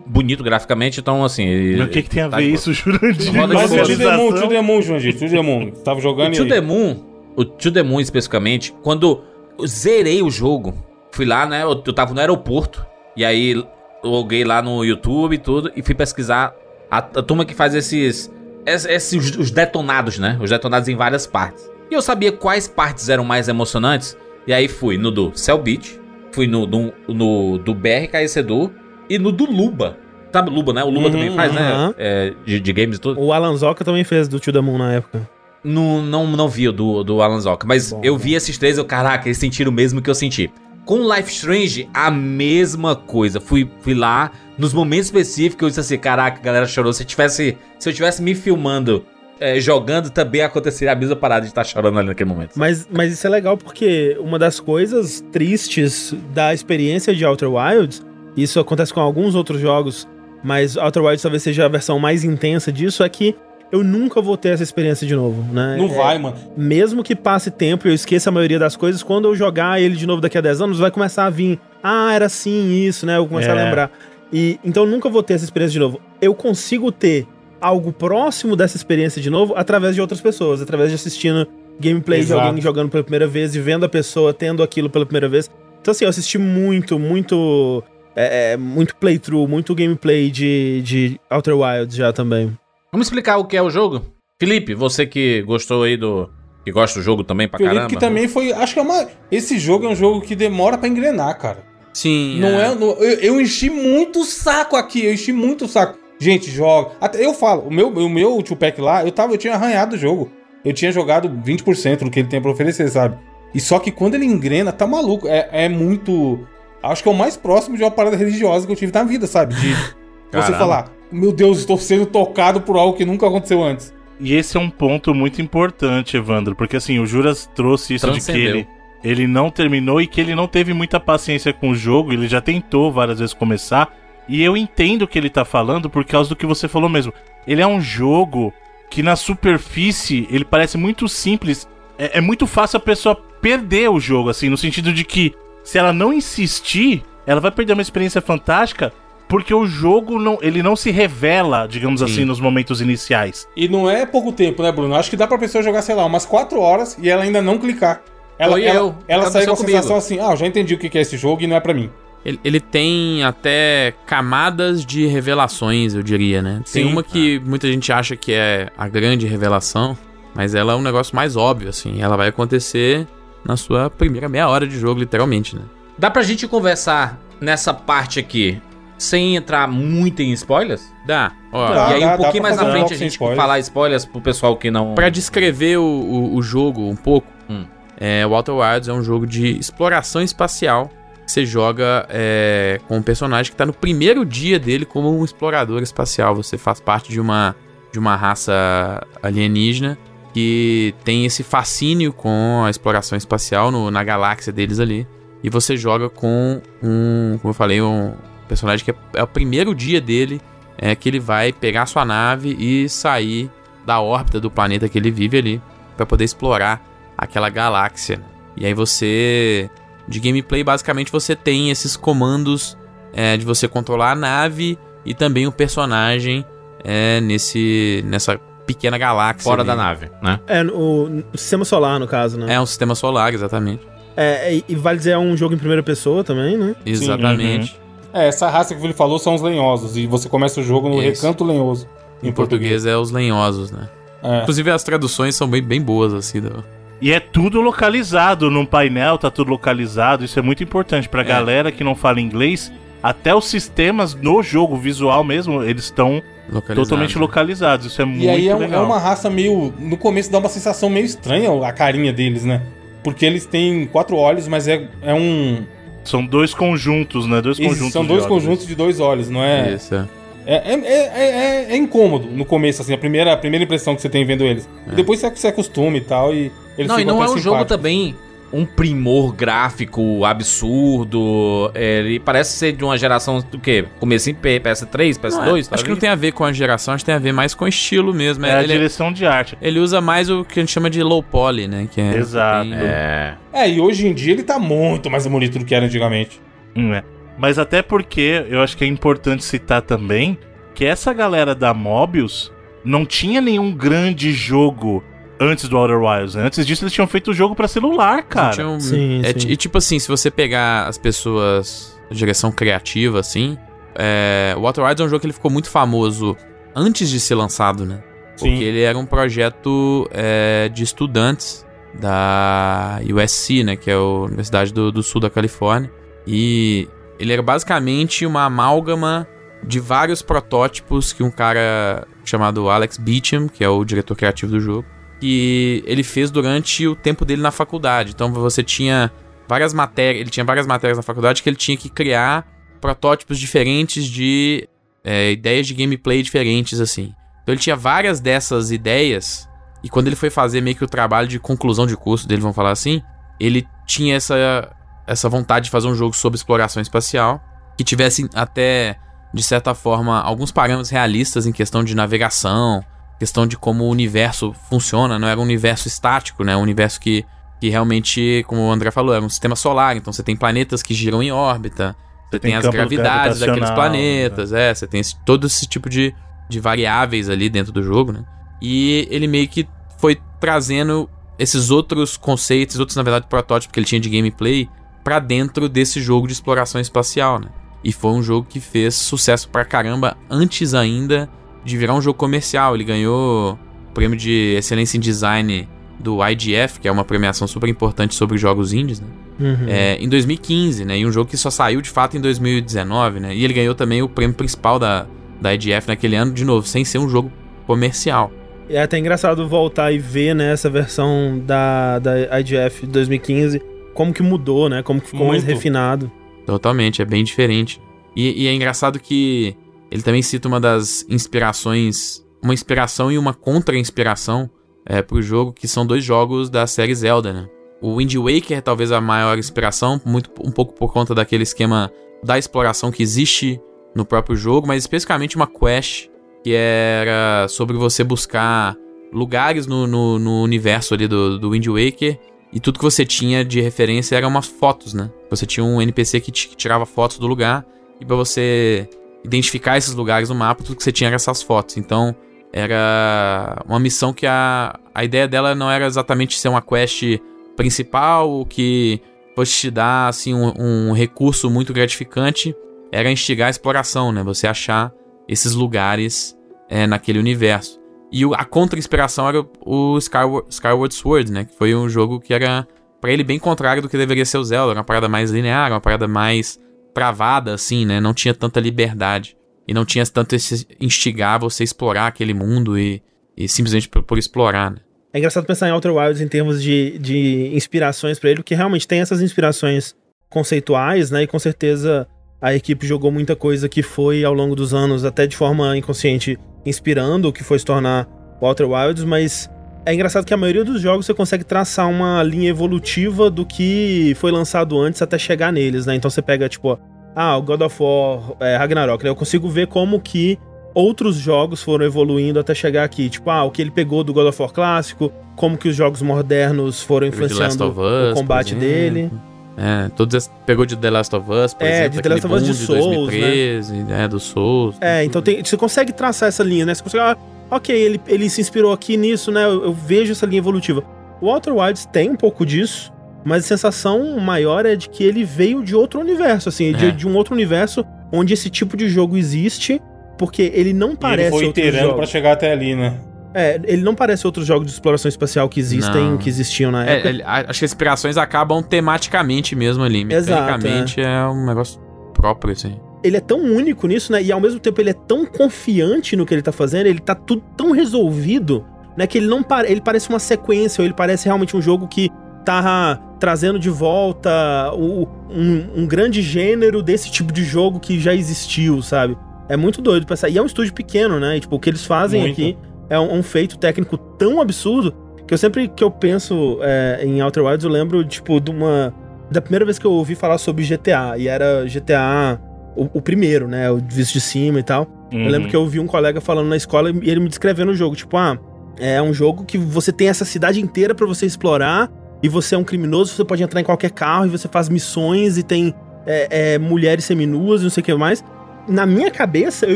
[0.07, 1.75] bonito graficamente, então assim.
[1.77, 3.33] Mas o que, que tem a tá ver isso, Jurandir?
[3.33, 3.83] Mas o boa.
[3.85, 5.71] To The Moon, To The Moon, João Gito, To The Moon.
[5.83, 6.49] Tava O jogando To aí?
[6.49, 6.95] The Moon,
[7.35, 9.21] o To The Moon especificamente, quando
[9.59, 10.73] eu zerei o jogo,
[11.11, 11.63] fui lá, né?
[11.63, 12.85] Eu, eu tava no aeroporto,
[13.15, 13.61] e aí
[14.03, 16.53] loguei lá no YouTube e tudo, e fui pesquisar
[16.89, 18.31] a, a turma que faz esses.
[18.65, 20.37] es- Esses os detonados, né?
[20.41, 21.69] Os detonados em várias partes.
[21.91, 24.17] E eu sabia quais partes eram mais emocionantes.
[24.47, 25.99] E aí fui no do Cell Beat,
[26.35, 28.71] fui no, no, no do BRK Edu
[29.09, 29.97] e no do Luba.
[30.31, 30.83] Sabe Luba, né?
[30.83, 31.61] O Luba Uhum, também faz, né?
[31.61, 31.95] aham.
[31.97, 33.19] É, de, de games e tudo.
[33.21, 35.27] O Alan Zoka também fez do To The Moon na época.
[35.63, 38.77] Não, não, não vi o do, do Alan Zoka, mas Bom, eu vi esses três,
[38.77, 40.51] eu, caraca, eles sentiram o mesmo que eu senti.
[40.83, 43.39] Com Life Strange, a mesma coisa.
[43.39, 46.93] Fui, fui lá, nos momentos específicos, eu disse assim, caraca, a galera chorou.
[46.93, 49.03] Se eu tivesse, se eu tivesse me filmando,
[49.39, 52.51] eh, jogando, também aconteceria a mesma parada de estar chorando ali naquele momento.
[52.55, 58.05] Mas, mas isso é legal porque uma das coisas tristes da experiência de Outer Wilds,
[58.35, 60.07] isso acontece com alguns outros jogos,
[60.43, 63.35] mas Outer Wilds talvez seja a versão mais intensa disso, é que
[63.71, 65.75] eu nunca vou ter essa experiência de novo, né?
[65.77, 66.35] Não É, vai, mano.
[66.55, 69.95] mesmo que passe tempo e eu esqueça a maioria das coisas, quando eu jogar ele
[69.95, 71.59] de novo daqui a 10 anos, vai começar a vir.
[71.83, 73.15] Ah, era assim isso, né?
[73.15, 73.63] Eu vou começar a É.
[73.65, 73.91] lembrar.
[74.31, 75.99] E, então eu nunca vou ter essa experiência de novo.
[76.21, 77.25] Eu consigo ter
[77.65, 81.47] algo próximo dessa experiência de novo através de outras pessoas, através de assistindo
[81.79, 82.41] gameplay Exato.
[82.41, 85.49] de alguém jogando pela primeira vez e vendo a pessoa tendo aquilo pela primeira vez.
[85.81, 87.83] Então, assim, eu assisti muito, muito.
[88.15, 92.55] é, é, muito playthrough, muito gameplay de, de Outer Wilds já também.
[92.91, 94.05] Vamos explicar o que é o jogo?
[94.39, 96.29] Felipe, você que gostou aí do...
[96.63, 97.93] Que gosta do jogo também pra Felipe caramba.
[97.93, 98.51] que também foi.
[98.51, 99.07] Acho que é uma.
[99.31, 101.63] Esse jogo é um jogo que demora pra engrenar, cara.
[101.93, 102.39] Sim.
[102.39, 102.73] Não é.
[102.73, 105.99] não- eu, eu enchi muito o saco aqui, eu enchi muito o saco.
[106.19, 106.91] Gente, joga.
[106.99, 109.99] Até eu falo, o meu, o meu two-pack lá, eu, tava, eu tinha arranhado o
[109.99, 110.31] jogo.
[110.63, 113.17] Eu tinha jogado 20% do que ele tem pra oferecer, sabe?
[113.53, 115.27] E só que quando ele engrena, tá maluco.
[115.27, 116.45] É, é muito.
[116.81, 119.27] Acho que é o mais próximo de uma parada religiosa que eu tive na vida,
[119.27, 119.55] sabe?
[119.55, 119.73] De
[120.33, 123.93] você falar, meu Deus, estou sendo tocado por algo que nunca aconteceu antes.
[124.19, 128.21] E esse é um ponto muito importante, Evandro, porque assim, o Juras trouxe isso de
[128.21, 128.67] que ele,
[129.03, 132.39] ele não terminou e que ele não teve muita paciência com o jogo, ele já
[132.39, 133.93] tentou várias vezes começar.
[134.27, 137.13] E eu entendo o que ele tá falando por causa do que você falou mesmo.
[137.47, 138.53] Ele é um jogo
[138.89, 141.67] que na superfície ele parece muito simples.
[141.97, 145.77] É, é muito fácil a pessoa perder o jogo, assim, no sentido de que se
[145.77, 148.93] ela não insistir, ela vai perder uma experiência fantástica.
[149.27, 152.05] Porque o jogo não, ele não se revela, digamos Sim.
[152.05, 153.47] assim, nos momentos iniciais.
[153.57, 154.93] E não é pouco tempo, né, Bruno?
[154.93, 157.57] Acho que dá pra pessoa jogar, sei lá, umas 4 horas e ela ainda não
[157.57, 158.03] clicar.
[158.37, 158.95] Ela, Foi ela, eu.
[159.07, 161.17] ela sai com a sensação assim, ah, eu já entendi o que que é esse
[161.17, 161.89] jogo e não é pra mim.
[162.25, 166.61] Ele, ele tem até camadas de revelações, eu diria, né?
[166.71, 166.91] Tem Sim.
[166.91, 169.95] uma que muita gente acha que é a grande revelação,
[170.33, 172.01] mas ela é um negócio mais óbvio, assim.
[172.01, 173.07] Ela vai acontecer
[173.45, 175.61] na sua primeira meia hora de jogo, literalmente, né?
[175.99, 178.59] Dá pra gente conversar nessa parte aqui
[178.97, 180.81] sem entrar muito em spoilers?
[181.05, 181.31] Dá.
[181.51, 181.91] Ó, Dá.
[181.91, 183.39] e aí, um dá pouquinho pra mais na um frente, a gente spoilers.
[183.39, 184.95] falar spoilers pro pessoal que não.
[184.95, 187.65] Pra descrever o, o, o jogo um pouco, Hum.
[187.99, 190.89] é, Outer Wilds é um jogo de exploração espacial.
[191.25, 195.81] Você joga é, com um personagem que tá no primeiro dia dele como um explorador
[195.81, 196.35] espacial.
[196.35, 197.55] Você faz parte de uma,
[197.91, 199.97] de uma raça alienígena
[200.33, 205.07] que tem esse fascínio com a exploração espacial no- na galáxia deles ali.
[205.43, 208.13] E você joga com um, como eu falei, um
[208.47, 210.41] personagem que é, é o primeiro dia dele,
[210.77, 213.49] é que ele vai pegar sua nave e sair
[213.85, 215.61] da órbita do planeta que ele vive ali
[215.95, 216.83] para poder explorar
[217.17, 218.21] aquela galáxia.
[218.57, 219.69] E aí você
[220.07, 222.77] de gameplay basicamente você tem esses comandos
[223.13, 226.45] é, de você controlar a nave e também o personagem
[226.83, 229.67] é, nesse nessa pequena galáxia Fora ali.
[229.67, 230.39] da nave, né?
[230.47, 232.53] É, o, o sistema solar, no caso, né?
[232.53, 233.87] É um sistema solar, exatamente.
[234.17, 236.75] É, e vale dizer, é um jogo em primeira pessoa também, né?
[236.85, 237.79] Exatamente.
[238.13, 239.97] É, essa raça que ele falou são os lenhosos.
[239.97, 241.21] E você começa o jogo no Isso.
[241.21, 241.87] Recanto Lenhoso.
[242.23, 243.89] Em português é os lenhosos, né?
[244.23, 244.41] É.
[244.41, 246.39] Inclusive as traduções são bem, bem boas, assim.
[246.39, 246.63] Do...
[247.01, 250.23] E é tudo localizado num painel, tá tudo localizado.
[250.23, 252.71] Isso é muito importante pra galera que não fala inglês.
[253.03, 256.89] Até os sistemas no jogo visual mesmo, eles estão Localizados.
[256.89, 257.85] totalmente localizados.
[257.85, 258.83] Isso é muito E aí é, um- legal.
[258.83, 259.73] é uma raça meio.
[259.77, 262.61] No começo dá uma sensação meio estranha a carinha deles, né?
[263.03, 265.63] Porque eles têm quatro olhos, mas é, é um.
[266.03, 267.41] São dois conjuntos, né?
[267.41, 267.91] Dois conjuntos.
[267.93, 268.33] são de dois olhos.
[268.33, 269.73] conjuntos de dois olhos, não é?
[269.73, 270.05] Isso, é.
[270.47, 274.01] É, é, é, é- é incômodo no começo, assim, a primeira, a primeira impressão que
[274.01, 274.67] você tem vendo eles.
[274.91, 277.65] E depois você se acostuma e tal, e eles não, e não é um jogo
[277.65, 278.15] também
[278.53, 281.71] um primor gráfico absurdo.
[281.73, 283.85] É, Ele parece ser de uma geração do quê?
[283.99, 285.31] Começo em P- PS3, PS2?
[285.45, 287.19] Não é, acho que não tem a ver com a geração, acho que tem a
[287.19, 288.45] ver mais com o estilo mesmo.
[288.45, 289.57] É a ele, direção de arte.
[289.61, 291.87] ele usa mais o que a gente chama de low poly, né?
[291.91, 292.69] Que é, Exato.
[292.69, 293.35] bem- É.
[293.51, 296.41] É, e hoje em dia ele tá muito mais bonito do que era antigamente.
[296.75, 297.03] Hum, é.
[297.37, 300.37] Mas até porque eu acho que é importante citar também
[300.73, 302.51] que essa galera da Mobius
[302.83, 305.03] não tinha nenhum grande jogo
[305.39, 306.35] antes do Outer Wilds.
[306.35, 306.43] né?
[306.45, 308.51] Antes disso, eles tinham feito o jogo pra celular, cara.
[308.53, 309.49] Tinha um- Sim, é, sim.
[309.49, 313.57] E tipo assim, se você pegar as pessoas de direção criativa, assim,
[313.95, 316.35] é, o Outer Wilds é um jogo que ele ficou muito famoso
[316.75, 318.03] antes de ser lançado, né?
[318.37, 318.63] Porque Sim.
[318.63, 323.75] ele era um projeto é, de estudantes da USC, né?
[323.75, 325.89] Que é a Universidade do, do Sul da Califórnia.
[326.27, 326.87] E
[327.19, 329.27] ele era basicamente uma amálgama
[329.63, 334.59] de vários protótipos que um cara chamado Alex Beecham, que é o diretor criativo do
[334.59, 334.85] jogo,
[335.19, 338.11] que ele fez durante o tempo dele na faculdade.
[338.11, 339.11] Então você tinha
[339.47, 342.45] várias matérias, ele tinha várias matérias na faculdade que ele tinha que criar
[342.81, 344.67] protótipos diferentes de
[345.03, 347.13] é, ideias de gameplay diferentes, assim.
[347.43, 349.47] Então ele tinha várias dessas ideias,
[349.83, 352.55] e quando ele foi fazer meio que o trabalho de conclusão de curso dele, vamos
[352.55, 353.01] falar assim,
[353.39, 357.39] ele tinha essa, essa vontade de fazer um jogo sobre exploração espacial,
[357.77, 358.97] que tivesse até,
[359.33, 362.83] de certa forma, alguns parâmetros realistas em questão de navegação,
[363.19, 366.55] questão de como o universo funciona, não era um universo estático, né?
[366.55, 367.25] Um universo que,
[367.61, 370.93] que realmente, como o André falou, era um sistema solar, então você tem planetas que
[370.93, 371.95] giram em órbita,
[372.29, 372.63] você tem, tem as
[372.95, 376.13] gravidades daqueles planetas, é, você tem esse- todo esse tipo de,
[376.49, 378.23] de variáveis ali dentro do jogo, né?
[378.61, 381.09] E ele meio que foi trazendo
[381.39, 384.69] esses outros conceitos, outros, na verdade, protótipos que ele tinha de gameplay
[385.03, 387.47] pra dentro desse jogo de exploração espacial, né?
[387.83, 391.29] E foi um jogo que fez sucesso pra caramba antes ainda
[391.65, 392.75] de virar um jogo comercial.
[392.75, 393.57] Ele ganhou
[393.89, 395.67] o prêmio de excelência em design
[395.99, 399.07] do IGF, que é uma premiação super importante sobre jogos indies, né?
[399.39, 399.67] Uhum.
[399.67, 400.99] É, em 2015, né?
[400.99, 403.35] E um jogo que só saiu de fato em 2019, né?
[403.35, 405.07] E ele ganhou também o prêmio principal da,
[405.41, 407.31] da IGF naquele ano, de novo, sem ser um jogo
[407.65, 408.31] comercial.
[408.69, 413.61] É até engraçado voltar e ver, né, essa versão da, da IGF de 2015,
[413.93, 414.81] como que mudou, né?
[414.83, 415.55] Como que ficou mais Muito.
[415.55, 416.11] refinado.
[416.45, 417.81] Totalmente, é bem diferente.
[418.15, 419.55] E, e é engraçado que
[419.95, 424.49] ele também cita uma das inspirações, uma inspiração e uma contra-inspiração
[424.85, 427.49] é, pro jogo, que são dois jogos da série Zelda, né?
[427.81, 431.89] O Wind Waker é talvez a maior inspiração, muito, um pouco por conta daquele esquema
[432.21, 433.61] da exploração que existe
[433.95, 436.09] no próprio jogo, mas especificamente uma quest
[436.43, 438.75] que era sobre você buscar
[439.13, 442.19] lugares no, no, no universo ali do, do Wind Waker
[442.51, 445.09] e tudo que você tinha de referência eram umas fotos, né?
[445.29, 447.65] Você tinha um NPC que, que tirava fotos do lugar
[448.01, 448.89] e pra você
[449.25, 451.77] identificar esses lugares no mapa, tudo que você tinha era essas fotos.
[451.77, 452.15] Então,
[452.53, 457.19] era uma missão que a, a ideia dela não era exatamente ser uma quest
[457.57, 459.01] principal, que
[459.35, 462.55] fosse te dar assim, um, um recurso muito gratificante,
[462.91, 464.23] era instigar a exploração, né?
[464.23, 464.93] Você achar
[465.27, 466.37] esses lugares
[466.69, 467.79] é, naquele universo.
[468.11, 471.45] E a contra-inspiração era o, Skyward, Skyward Sword, né?
[471.45, 472.65] Que foi um jogo que era,
[473.01, 474.71] pra ele, bem contrário do que deveria ser o Zelda.
[474.71, 476.57] Era uma parada mais linear, uma parada mais
[476.95, 477.99] travada, assim, né?
[477.99, 479.37] Não tinha tanta liberdade.
[479.67, 483.03] E não tinha tanto esse instigar você a explorar aquele mundo e,
[483.35, 484.77] e simplesmente por, por explorar, né?
[485.13, 488.87] É engraçado pensar em Outer Wilds em termos de, de inspirações pra ele, porque realmente
[488.87, 489.95] tem essas inspirações
[490.29, 491.23] conceituais, né?
[491.23, 492.07] E com certeza
[492.41, 496.37] a equipe jogou muita coisa que foi ao longo dos anos, até de forma inconsciente,
[496.65, 498.07] inspirando o que foi se tornar
[498.41, 499.49] Outer Wilds, mas
[499.85, 504.13] é engraçado que a maioria dos jogos você consegue traçar uma linha evolutiva do que
[504.17, 505.95] foi lançado antes até chegar neles, né?
[505.95, 506.79] Então você pega, tipo,
[507.15, 509.09] ah, o God of War, é, Ragnarok, né?
[509.09, 510.39] Eu consigo ver como que
[510.73, 513.09] outros jogos foram evoluindo até chegar aqui.
[513.09, 516.01] Tipo, ah, o que ele pegou do God of War clássico, como que os jogos
[516.01, 519.11] modernos foram influenciando Us, o combate dele.
[519.57, 522.25] É, todos esses- pegou de The Last of Us, por É, exemplo, de The Last
[522.25, 522.95] of Us boom de Souls, né?
[523.21, 524.75] 2013, é, do Souls.
[524.81, 526.75] É, então tem- você consegue traçar essa linha, né?
[526.75, 527.17] Você consegue, ah,
[527.49, 529.45] ok, ele, ele se inspirou aqui nisso, né?
[529.45, 530.83] Eu, eu vejo essa linha evolutiva.
[531.21, 532.91] O Outer Wilds tem um pouco disso,
[533.23, 536.91] mas a sensação maior é de que ele veio de outro universo, assim, de, É.
[536.91, 539.81] de um outro universo onde esse tipo de jogo existe,
[540.17, 542.95] porque ele não E parece ele foi iterando pra chegar até ali, né?
[543.37, 546.17] É, ele não parece outros jogos de exploração espacial que existem, Não.
[546.17, 547.09] que existiam na É, época.
[547.09, 550.05] ele- a- acho que as inspirações acabam tematicamente mesmo ali.
[550.09, 551.25] Exato, Mecanicamente é.
[551.27, 551.79] um negócio
[552.13, 552.77] próprio, assim.
[553.03, 554.23] ele é tão único nisso, né?
[554.23, 557.13] E ao mesmo tempo ele é tão confiante no que ele tá fazendo, ele tá
[557.13, 558.65] tudo tão resolvido,
[558.97, 559.05] né?
[559.05, 562.09] Que ele não para, ele parece uma sequência, ou ele parece realmente um jogo que
[562.45, 564.29] tá trazendo de volta
[564.73, 569.17] o- um, um grande gênero desse tipo de jogo que já existiu, sabe?
[569.49, 570.29] É muito doido pensar.
[570.29, 571.37] E é um estúdio pequeno, né?
[571.37, 572.33] E, tipo, o que eles fazem Muito.
[572.33, 572.57] aqui
[572.89, 577.21] é um, um feito técnico tão absurdo que eu sempre que eu penso é, em
[577.21, 578.93] Outer Wilds, eu lembro, tipo, de uma.
[579.31, 582.39] Da primeira vez que eu ouvi falar sobre GTA, e era GTA
[582.75, 583.71] o, o primeiro, né?
[583.71, 584.87] O visto de cima e tal.
[585.11, 585.23] Uhum.
[585.23, 587.75] Eu lembro que eu ouvi um colega falando na escola e ele me descrevendo o
[587.75, 587.95] jogo.
[587.95, 588.37] Tipo, ah,
[588.77, 591.89] é um jogo que você tem essa cidade inteira pra você explorar
[592.21, 595.37] e você é um criminoso, você pode entrar em qualquer carro e você faz missões
[595.37, 595.73] e tem
[596.05, 598.23] é, é, mulheres seminuas e não sei o que mais.
[598.67, 599.75] Na minha cabeça, eu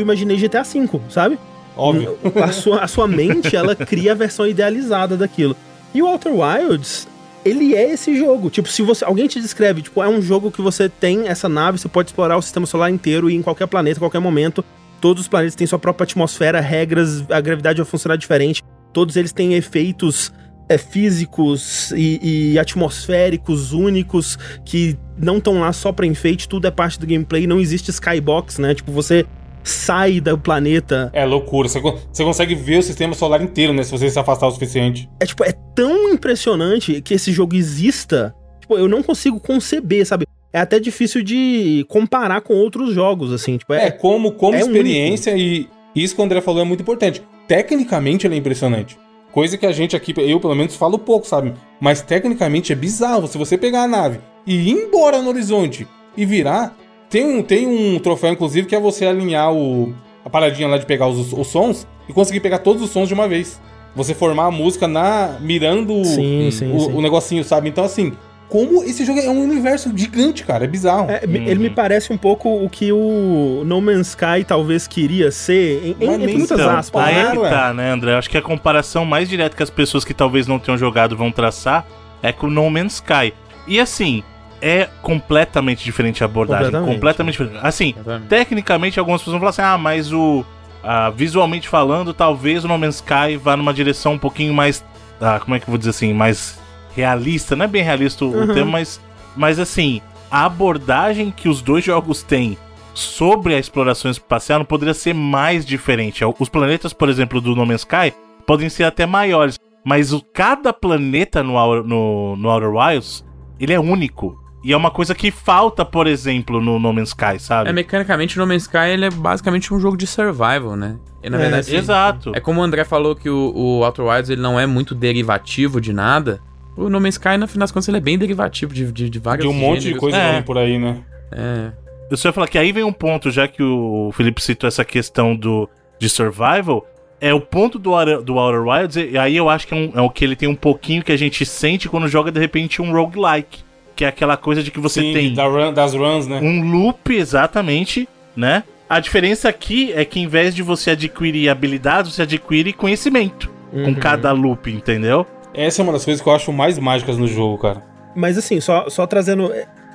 [0.00, 1.38] imaginei GTA V, sabe?
[1.80, 2.18] Óbvio.
[2.42, 5.56] A sua, a sua mente, ela cria a versão idealizada daquilo.
[5.94, 7.08] E o Outer Wilds,
[7.44, 8.50] ele é esse jogo.
[8.50, 11.78] Tipo, se você alguém te descreve, tipo, é um jogo que você tem essa nave,
[11.78, 14.64] você pode explorar o sistema solar inteiro e em qualquer planeta, em qualquer momento.
[15.00, 18.62] Todos os planetas têm sua própria atmosfera, regras, a gravidade vai funcionar diferente.
[18.92, 20.30] Todos eles têm efeitos
[20.68, 26.70] é, físicos e, e atmosféricos únicos que não estão lá só pra enfeite, tudo é
[26.70, 28.74] parte do gameplay, não existe skybox, né?
[28.74, 29.26] Tipo, você
[29.62, 31.68] sai do planeta É loucura.
[31.68, 33.82] Você, você consegue ver o sistema solar inteiro, né?
[33.82, 35.08] Se você se afastar o suficiente.
[35.20, 38.34] é tipo, é tão impressionante que esse jogo exista.
[38.60, 40.26] Tipo, eu não consigo conceber, sabe?
[40.52, 43.56] É até difícil de comparar com outros jogos, assim.
[43.56, 46.82] Tipo, É, é, como, como é experiência e isso que o André falou é muito
[46.82, 47.22] importante.
[47.46, 48.98] Tecnicamente ele é impressionante.
[49.32, 51.54] Coisa que a gente aqui, eu pelo menos falo pouco, sabe?
[51.80, 53.28] Mas tecnicamente é bizarro.
[53.28, 55.86] Se você pegar a nave e ir embora no horizonte
[56.16, 56.76] e virar,
[57.10, 59.92] tem um, tem um troféu, inclusive, que é você alinhar o,
[60.24, 63.14] a paradinha lá de pegar os, os sons e conseguir pegar todos os sons de
[63.14, 63.60] uma vez.
[63.94, 67.02] Você formar a música na mirando o- sim, o, sim, o sim.
[67.02, 67.68] negocinho, sabe?
[67.68, 68.12] Então, assim,
[68.48, 70.64] como esse jogo é um universo gigante, cara.
[70.64, 71.10] É bizarro.
[71.10, 75.32] É, me- Ele me parece um pouco o que o No Man's Sky talvez queria
[75.32, 77.04] ser, em, em- entre muitas então, aspas.
[77.04, 77.20] Aí né?
[77.22, 78.14] é que tá, né, André?
[78.14, 81.32] Acho que a comparação mais direta que as pessoas que talvez não tenham jogado vão
[81.32, 81.84] traçar
[82.22, 83.34] é com No Man's Sky.
[83.66, 84.22] E assim,
[84.62, 86.64] é completamente diferente a abordagem.
[86.66, 86.94] Completamente.
[86.94, 87.66] Completamente, diferente.
[87.66, 88.28] Assim, Exatamente.
[88.28, 90.44] tecnicamente algumas pessoas vão falar assim: ah, mas o.
[90.82, 94.84] ah, visualmente falando, talvez o No Man's Sky vá numa direção um pouquinho mais.
[95.20, 96.12] ah, como é que eu vou dizer assim?
[96.12, 96.58] Mais
[96.94, 97.54] realista.
[97.56, 98.54] Não é bem realista o, Uhum.
[98.54, 99.00] termo, mas.
[99.36, 100.00] Mas assim,
[100.30, 102.58] a abordagem que os dois jogos têm
[102.92, 106.22] sobre a exploração espacial não poderia ser mais diferente.
[106.38, 108.12] Os planetas, por exemplo, do No Man's Sky
[108.46, 113.24] podem ser até maiores, mas o, cada planeta no, Outer- no, no Outer Wilds,
[113.60, 114.36] ele é único.
[114.62, 117.70] E é uma coisa que falta, por exemplo, no No Man's Sky, sabe?
[117.70, 120.96] É, mecanicamente, o No Man's Sky ele é basicamente um jogo de survival, né?
[121.22, 121.76] E, na É, verdade, sim.
[121.76, 122.32] Exato.
[122.34, 125.80] é como o André falou que o, o Outer Wilds ele não é muito derivativo
[125.80, 126.40] de nada.
[126.76, 129.18] O No Man's Sky, no final das contas, ele é bem derivativo de, de, de
[129.18, 130.00] vários De um monte de gêneros.
[130.00, 130.42] coisa É.
[130.42, 131.02] por aí, né?
[131.32, 131.72] É.
[132.10, 134.84] Eu só ia falar que aí vem um ponto, já que o Felipe citou essa
[134.84, 136.84] questão do, de survival,
[137.20, 139.92] é o ponto do, Outer- do Outer Wilds, e aí eu acho que é, um-
[139.94, 142.82] é o que ele tem um pouquinho que a gente sente quando joga, de repente,
[142.82, 143.62] um roguelike.
[144.00, 146.40] Que é aquela coisa de que você Sim, tem da run- das runs, né?
[146.42, 148.64] um loop, exatamente, né?
[148.88, 153.78] A diferença aqui é que em vez de você adquirir habilidades, você adquire conhecimento com
[153.90, 153.94] Uhum.
[153.94, 155.26] cada loop, entendeu?
[155.52, 157.82] Essa é uma das coisas que eu acho mais mágicas no jogo, cara.
[158.16, 159.52] Mas assim, só, só trazendo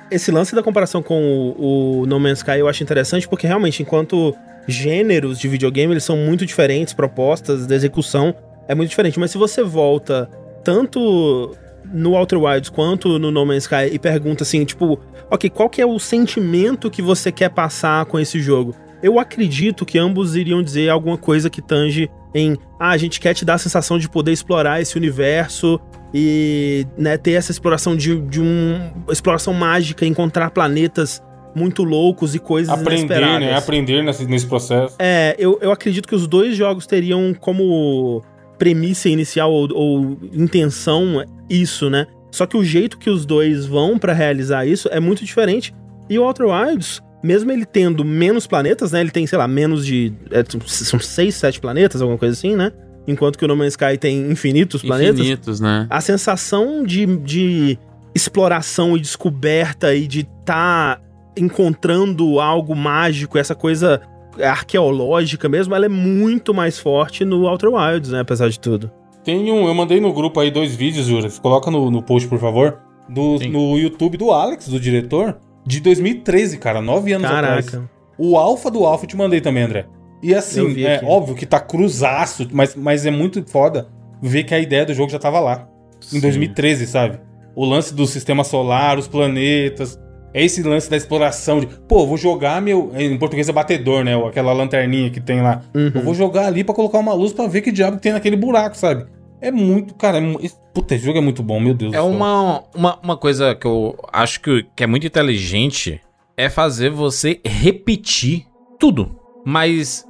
[0.08, 1.20] esse lance da comparação com
[1.58, 4.36] o, o No Man's Sky eu acho interessante porque realmente, enquanto
[4.68, 8.32] gêneros de videogame, eles são muito diferentes, propostas da execução
[8.68, 9.18] é muito diferente.
[9.18, 10.30] Mas se você volta
[10.62, 11.56] tanto
[11.92, 14.98] no Outer Wilds quanto no No Man's Sky e pergunta assim, tipo,
[15.30, 18.74] ok, qual que é o sentimento que você quer passar com esse jogo?
[19.02, 23.34] Eu acredito que ambos iriam dizer alguma coisa que tange em, ah, a gente quer
[23.34, 25.80] te dar a sensação de poder explorar esse universo
[26.12, 31.22] e né, ter essa exploração de, de um exploração mágica, encontrar planetas
[31.54, 33.40] muito loucos e coisas Aprender, inesperadas.
[33.40, 33.56] né?
[33.56, 34.96] Aprender nesse, nesse processo.
[34.98, 38.22] É, eu, eu acredito que os dois jogos teriam como
[38.58, 42.06] premissa inicial ou, ou intenção isso, né?
[42.30, 45.74] Só que o jeito que os dois vão pra realizar isso é muito diferente.
[46.08, 49.00] E o Outer Wilds, mesmo ele tendo menos planetas, né?
[49.00, 50.12] Ele tem, sei lá, menos de.
[50.30, 52.72] é, são seis, sete planetas, alguma coisa assim, né?
[53.06, 55.20] Enquanto que o No Man's Sky tem infinitos planetas.
[55.20, 55.86] Infinitos, né?
[55.88, 57.78] A sensação de, de
[58.14, 61.00] exploração e descoberta e de estar
[61.36, 64.00] encontrando algo mágico, essa coisa
[64.42, 68.20] arqueológica mesmo, ela é muito mais forte no Outer Wilds, né?
[68.20, 68.90] Apesar de tudo.
[69.26, 69.66] Tem um.
[69.66, 71.36] Eu mandei no grupo aí dois vídeos, Juras.
[71.36, 72.78] Coloca no, no post, por favor.
[73.08, 75.36] do, no YouTube do Alex, do diretor,
[75.66, 77.68] de 2013, cara, nove anos atrás.
[77.68, 77.90] Caraca.
[78.16, 79.86] O Alpha do Alpha eu te mandei também, André.
[80.22, 81.04] E assim, é aqui.
[81.04, 83.88] óbvio que tá cruzaço, mas, mas é muito foda
[84.22, 85.68] ver que a ideia do jogo já tava lá.
[86.12, 87.18] Em 2013, sabe?
[87.54, 89.98] O lance do sistema solar, os planetas.
[90.32, 92.92] É esse lance da exploração de, pô, vou jogar meu.
[92.94, 94.14] Em português é batedor, né?
[94.24, 95.62] Aquela lanterninha que tem lá.
[95.74, 95.90] Uhum.
[95.94, 98.76] Eu vou jogar ali pra colocar uma luz pra ver que diabo tem naquele buraco,
[98.76, 99.06] sabe?
[99.40, 100.18] É muito, cara.
[100.18, 102.10] É, esse- puta, esse jogo é muito bom, meu Deus É do céu.
[102.12, 106.00] uma, uma, uma coisa que eu acho que, que é muito inteligente
[106.36, 108.46] é fazer você repetir
[108.78, 109.16] tudo.
[109.44, 110.04] Mas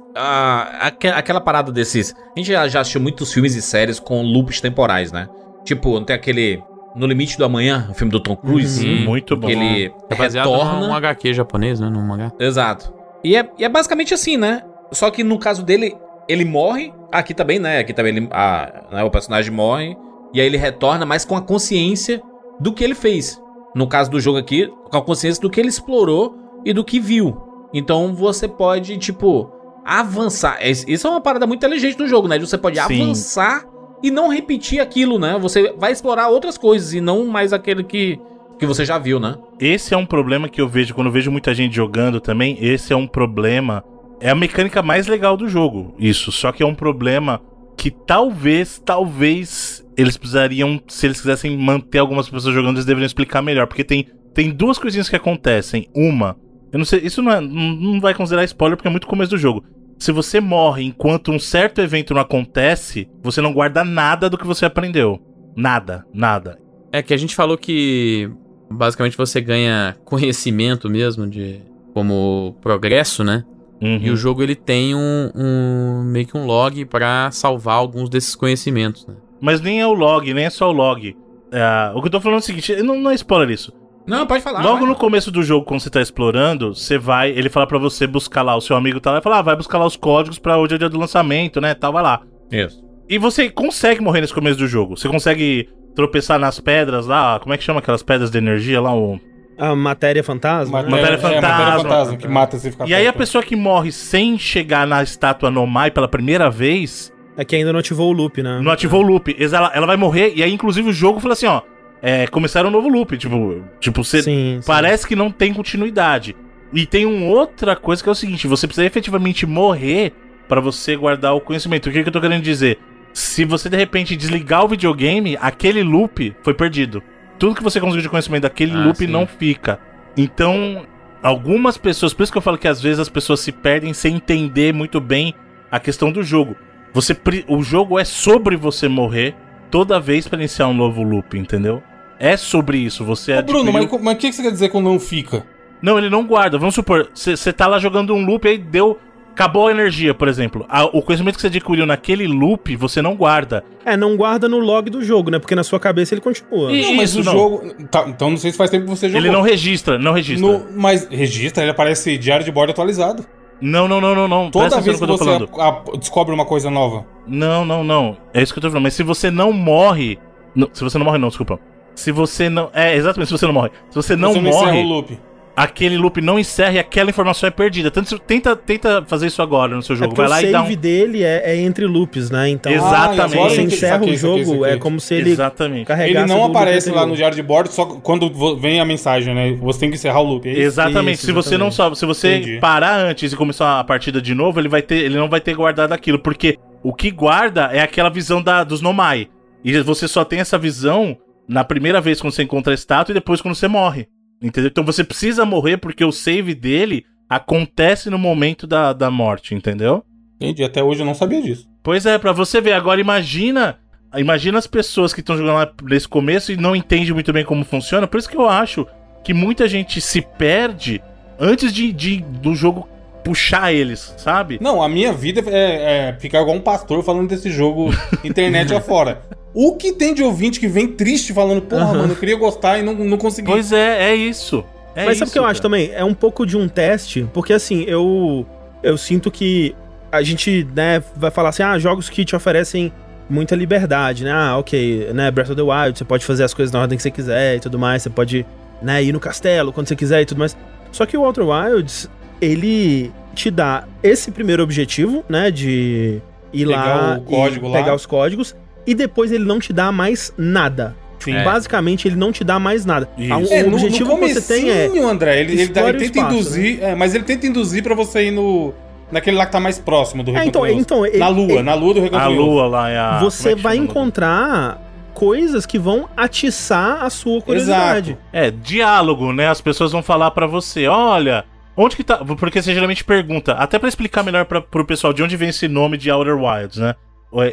[0.79, 2.13] aque- aquela parada desses.
[2.35, 5.29] A gente já, já assistiu muitos filmes e séries com loops temporais, né?
[5.63, 6.63] Tipo, não tem aquele.
[6.95, 8.83] No Limite do Amanhã, o filme do Tom Cruise.
[8.87, 9.45] Uhum, muito bom.
[9.47, 10.87] Que ele É baseado retorna.
[10.87, 11.87] num HQ japonês, né?
[11.89, 12.31] Num mangá.
[12.39, 12.91] Exato.
[13.23, 14.63] E é, e é basicamente assim, né?
[14.91, 15.95] Só que no caso dele,
[16.27, 16.91] ele morre.
[17.11, 17.79] Aqui também, né?
[17.79, 19.95] Aqui também ele, a- né, o personagem morre.
[20.33, 22.21] E aí ele retorna, mas com a consciência
[22.59, 23.41] do que ele fez.
[23.73, 26.35] No caso do jogo aqui, com a consciência do que ele explorou
[26.65, 27.37] e do que viu.
[27.73, 29.49] Então você pode, tipo,
[29.85, 30.57] avançar.
[30.61, 32.37] Es- Isso é uma parada muito inteligente do jogo, né?
[32.39, 33.01] Você pode Sim.
[33.01, 33.63] avançar
[34.03, 35.37] e não repetir aquilo, né?
[35.39, 38.19] Você vai explorar outras coisas e não mais aquele que,
[38.59, 39.35] que você já viu, né?
[39.59, 42.57] Esse é um problema que eu vejo quando eu vejo muita gente jogando também.
[42.59, 43.83] Esse é um problema.
[44.19, 46.31] É a mecânica mais legal do jogo, isso.
[46.31, 47.41] Só que é um problema
[47.77, 53.41] que talvez, talvez eles precisariam, se eles quisessem manter algumas pessoas jogando, eles deveriam explicar
[53.41, 53.67] melhor.
[53.67, 55.87] Porque tem, tem duas coisinhas que acontecem.
[55.95, 56.35] Uma,
[56.71, 59.37] eu não sei, isso não, é, não vai considerar spoiler porque é muito começo do
[59.37, 59.63] jogo.
[59.99, 64.45] Se você morre enquanto um certo evento não acontece, você não guarda nada do que
[64.45, 65.19] você aprendeu.
[65.55, 66.59] Nada, nada.
[66.91, 68.29] É que a gente falou que
[68.69, 71.61] basicamente você ganha conhecimento mesmo de
[71.93, 73.43] como progresso, né?
[73.81, 73.99] Uhum.
[74.01, 78.35] E o jogo ele tem um, um- meio que um log pra salvar alguns desses
[78.35, 79.15] conhecimentos, né?
[79.39, 81.15] Mas nem é o log, nem é só o log.
[81.51, 83.71] É, o que eu tô falando é o seguinte, não, não é spoiler isso.
[84.07, 84.63] Não, pode falar.
[84.63, 84.87] Logo vai.
[84.89, 88.41] no começo do jogo, quando você tá explorando, você vai, ele fala pra você buscar
[88.41, 90.57] lá, o seu amigo tá lá e fala, ah, vai buscar lá os códigos pra
[90.57, 92.21] hoje é o dia do lançamento, né, tal, vai lá.
[92.51, 92.81] Isso.
[93.09, 94.97] E você consegue morrer nesse começo do jogo.
[94.97, 98.95] Você consegue tropeçar nas pedras lá, como é que chama aquelas pedras de energia lá,
[98.95, 99.19] o...
[99.57, 100.83] A matéria fantasma?
[100.83, 100.89] né?
[100.89, 101.89] Matéria é, matéria fantasma.
[101.89, 105.49] fantasma que mata se ficar E aí a pessoa que morre sem chegar na estátua
[105.49, 108.59] Nomai pela primeira vez, É que ainda não ativou o loop, né?
[108.61, 109.35] não ativou o loop.
[109.39, 111.61] Ela, ela vai morrer, e aí inclusive o jogo fala assim, ó,
[112.01, 114.67] é, começaram um novo loop, tipo, tipo você Sim, sim.
[114.67, 116.35] Parece que não tem continuidade.
[116.73, 120.13] E tem uma outra coisa que é o seguinte: você precisa efetivamente morrer
[120.47, 121.87] pra você guardar o conhecimento.
[121.89, 122.77] O que, que eu tô querendo dizer?
[123.13, 127.01] Se você de repente desligar o videogame, aquele loop foi perdido.
[127.39, 129.07] Tudo que você conseguiu de conhecimento daquele Ah, loop sim.
[129.07, 129.79] não fica.
[130.15, 130.85] Então,
[131.21, 134.15] algumas pessoas, por isso que eu falo que às vezes as pessoas se perdem sem
[134.15, 135.33] entender muito bem
[135.71, 136.55] a questão do jogo.
[136.93, 137.15] Você,
[137.47, 139.35] o jogo é sobre você morrer
[139.69, 141.83] toda vez pra iniciar um novo loop, entendeu?
[142.19, 143.05] É sobre isso.
[143.05, 145.45] Você Ô, Bruno, mas, mas o que que você quer dizer com não fica?
[145.79, 146.57] não, ele não guarda.
[146.57, 148.99] Vamos supor, você tá lá jogando um loop aí deu.
[149.37, 150.65] Acabou a energia, por exemplo.
[150.67, 153.63] A- o conhecimento que você adquiriu naquele loop, você não guarda.
[153.85, 155.37] É, não guarda no log do jogo, né?
[155.37, 156.71] Porque na sua cabeça ele continua.
[156.71, 157.31] Não, mas Isso, o não.
[157.33, 157.73] jogo.
[157.91, 159.21] tá, então não sei se faz tempo que você jogou.
[159.21, 160.47] Ele não registra, não registra.
[160.51, 163.23] No- mas registra, ele aparece diário de bordo atualizado.
[163.61, 164.49] Não, não, não, não, não.
[164.49, 165.61] Toda Presta vez que no você eu tô falando.
[165.61, 167.05] a- a- descobre uma coisa nova.
[167.27, 168.17] Não, não, não.
[168.33, 168.83] É isso que eu tô falando.
[168.85, 170.17] Mas se você não morre.
[170.55, 171.59] não, se você não morre, não, desculpa.
[171.93, 172.69] Se você não.
[172.73, 173.69] É, exatamente, se você não morre.
[173.89, 175.19] Se você não você não encerra morre, o loop.
[175.57, 177.89] Aquele loop não encerra e aquela informação é perdida.
[177.89, 180.13] Tanto tenta, tenta fazer isso agora no seu É jogo.
[180.13, 180.75] porque Vai o lá save e dá um.
[180.75, 182.47] dele é, é entre loops, né?
[182.49, 183.19] Então, Exatamente.
[183.21, 184.63] Ah, e agora você encerra saquei, o jogo, saquei.
[184.73, 185.85] é como se ele Exatamente.
[185.87, 189.53] carregasse Ele não aparece lá no diário de bordo só quando vem a mensagem, né?
[189.59, 190.47] Você tem que encerrar o loop.
[190.47, 190.61] É isso?
[190.61, 191.15] Exatamente.
[191.15, 191.75] Isso, se você não exatamente.
[191.75, 192.59] só, se você Entendi.
[192.59, 195.55] parar antes e começar a partida de novo, ele vai ter, ele não vai ter
[195.55, 199.27] guardado aquilo, porque o que guarda é aquela visão da, dos Nomai.
[199.65, 201.17] E você só tem essa visão
[201.49, 204.07] na primeira vez quando você encontra a estátua e depois quando você morre.
[204.41, 204.69] Entendeu?
[204.69, 210.03] Então você precisa morrer porque o save dele acontece no momento da, da morte, entendeu?
[210.39, 210.63] Entendi.
[210.63, 211.67] Até hoje eu não sabia disso.
[211.83, 212.73] Pois é, pra você ver.
[212.73, 213.77] Agora imagina.
[214.15, 217.65] Imagina as pessoas que estão jogando lá nesse começo e não entendem muito bem como
[217.65, 218.07] funciona.
[218.07, 218.87] Por isso que eu acho
[219.23, 221.01] que muita gente se perde
[221.37, 222.87] antes de, de- do jogo
[223.23, 224.57] puxar eles, sabe?
[224.61, 227.89] Não, a minha vida é, é ficar igual um pastor falando desse jogo
[228.23, 229.21] internet afora.
[229.59, 231.97] O que tem de ouvinte que vem triste falando, porra, Aham.
[231.97, 233.47] mano, eu queria gostar e não, não consegui.
[233.49, 234.63] Pois é, é isso.
[234.95, 235.71] É Mas sabe o que eu isso, acho cara.
[235.71, 235.91] também?
[235.95, 238.45] É um pouco de um teste, porque assim, eu
[238.83, 239.75] eu sinto que
[240.11, 242.93] a gente, né, vai falar assim, ah, jogos que te oferecem
[243.27, 244.31] muita liberdade, né?
[244.31, 247.01] Ah, ok, né, Breath of the Wild, você pode fazer as coisas na ordem que
[247.01, 248.45] você quiser e tudo mais, você pode,
[248.79, 250.55] né, ir no castelo quando você quiser e tudo mais.
[250.91, 252.07] Só que o Outer Wilds,
[252.39, 256.21] ele te dá esse primeiro objetivo, né, de
[256.53, 257.77] ir Pegar lá o código e lá.
[257.79, 258.55] pegar os códigos,
[258.87, 260.95] e depois ele não te dá mais nada.
[261.19, 261.35] Sim.
[261.35, 261.43] É.
[261.43, 263.09] Basicamente, ele não te dá mais nada.
[263.17, 263.33] Isso.
[263.33, 264.87] Ah, O, É, o no- objetivo no que você tem é.
[265.03, 268.31] André, ele, ele, ele tenta espaço, induzir, é, mas ele tenta induzir pra você ir
[268.31, 268.73] no
[269.11, 271.73] naquele lá que tá mais próximo do É, então, então, ele- na lua, ele- na
[271.73, 273.19] lua do Recanto A lua lá é a.
[273.19, 274.81] você é que vai encontrar
[275.13, 278.11] coisas que vão atiçar a sua curiosidade.
[278.11, 278.23] Exato.
[278.31, 279.47] É, diálogo, né?
[279.47, 281.43] As pessoas vão falar pra você, olha,
[281.75, 282.17] onde que tá.
[282.17, 285.67] Porque você geralmente pergunta, até pra explicar melhor pra, pro pessoal de onde vem esse
[285.67, 286.93] nome de Outer Wilds, né?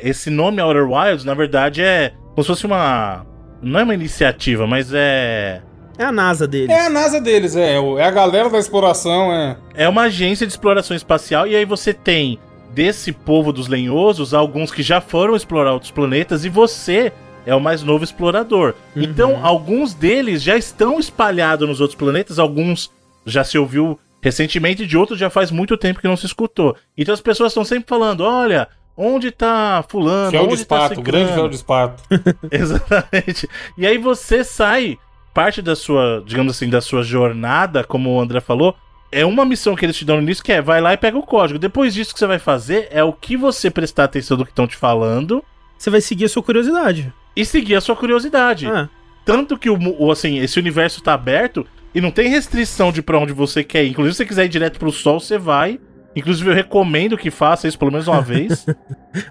[0.02, 3.24] Esse nome Outer Wilds, na verdade, é como se fosse uma.
[3.62, 5.62] Não é uma iniciativa, mas é.
[5.96, 6.70] É a NASA deles.
[6.70, 9.56] É a NASA deles, é, o- é a galera da exploração, é.
[9.74, 12.38] É uma agência de exploração espacial, e aí você tem
[12.72, 17.12] desse povo dos lenhosos alguns que já foram explorar outros planetas, e você
[17.46, 18.74] é o mais novo explorador.
[18.96, 22.90] Então, alguns deles já estão espalhados nos outros planetas, alguns
[23.24, 26.74] já se ouviu recentemente, de outros já faz muito tempo que não se escutou.
[26.98, 28.66] Então as pessoas estão sempre falando: olha.
[28.96, 30.30] Onde tá fulano?
[30.30, 32.02] Fiel de onde tá espato, grande ciclano?" fiel de espato.
[32.50, 33.48] Exatamente.
[33.76, 34.98] E aí você sai,
[35.32, 38.74] parte da sua, digamos assim, da sua jornada, como o André falou,
[39.10, 41.16] é uma missão que eles te dão no início que é vai lá e pega
[41.18, 41.58] o código.
[41.58, 44.66] Depois disso que você vai fazer é o que você prestar atenção do que estão
[44.66, 45.42] te falando
[45.78, 47.12] Você vai seguir a sua curiosidade.
[47.36, 48.66] e seguir a sua curiosidade.
[48.68, 48.88] Ah,
[49.24, 53.32] Tanto que o, assim, esse universo tá aberto e não tem restrição de pra onde
[53.32, 53.90] você quer ir.
[53.90, 55.78] Inclusive, se você quiser ir direto pro sol, você vai.
[56.16, 58.66] Inclusive, eu recomendo que faça isso pelo menos uma vez.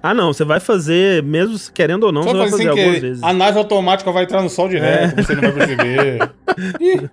[0.01, 2.99] Ah, não, você vai fazer, mesmo querendo ou não, Só você vai fazer sem algumas
[2.99, 3.21] vezes.
[3.21, 6.31] A nave automática vai entrar no sol direto, você não vai perceber.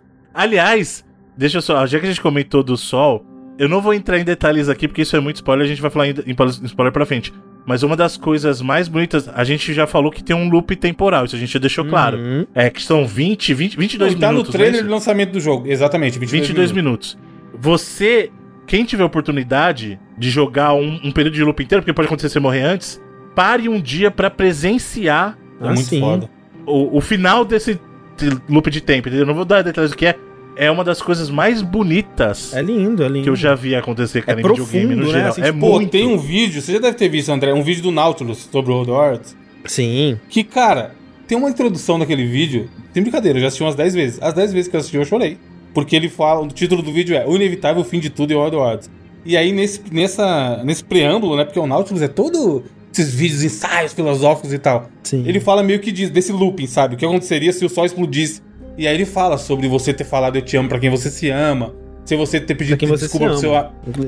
[0.33, 1.05] Aliás,
[1.37, 1.85] deixa eu só.
[1.85, 3.27] Já que a gente comentou do sol,
[3.59, 5.91] eu não vou entrar em detalhes aqui, porque isso é muito spoiler, a gente vai
[5.91, 7.33] falar em, em spoiler pra frente.
[7.67, 11.25] Mas uma das coisas mais bonitas, a gente já falou que tem um loop temporal,
[11.25, 12.19] isso a gente já deixou claro.
[12.19, 12.47] Uhum.
[12.55, 14.53] É que são 20, 20 22 tá no minutos.
[14.53, 17.19] trailer de lançamento do jogo, exatamente, 22, 22 minutos.
[17.59, 18.31] Você,
[18.71, 22.39] quem tiver oportunidade de jogar um, um período de loop inteiro, porque pode acontecer você
[22.39, 23.01] morrer antes,
[23.35, 25.99] pare um dia pra presenciar É Ah, muito sim.
[26.01, 26.31] foda.
[26.65, 27.81] o, o final desse
[28.49, 29.25] loop de tempo, entendeu?
[29.25, 30.15] Eu não vou dar detalhes do que é.
[30.57, 33.25] É uma das coisas mais bonitas É lindo, é lindo.
[33.25, 35.13] que eu já vi acontecer, cara, É em videogame no profundo, né?
[35.19, 35.29] geral.
[35.31, 35.91] Assim, é tipo, Pô, muito.
[35.91, 38.75] tem um vídeo, você já deve ter visto, André, um vídeo do Nautilus sobre o
[38.75, 39.37] World Wars.
[39.65, 40.19] Sim.
[40.29, 40.95] Que, cara,
[41.27, 42.69] tem uma introdução naquele vídeo.
[42.93, 44.23] Sem brincadeira, eu já assisti umas 10 vezes.
[44.23, 45.39] As 10 vezes que eu assisti, eu chorei.
[45.73, 48.57] Porque ele fala, o título do vídeo é O Inevitável Fim de Tudo em World
[48.57, 48.91] Wars.
[49.25, 51.45] E aí, nesse, nessa, nesse preâmbulo, né?
[51.45, 54.89] Porque o Nautilus é todo esses vídeos, ensaios filosóficos e tal.
[55.03, 55.25] Sim.
[55.27, 56.95] Ele fala meio que diz, desse looping, sabe?
[56.95, 58.43] O que aconteceria se o sol explodisse.
[58.77, 61.29] E aí ele fala sobre você ter falado eu te amo pra quem você se
[61.29, 61.75] ama.
[62.05, 63.55] Se você ter pedido você desculpa pro se seu,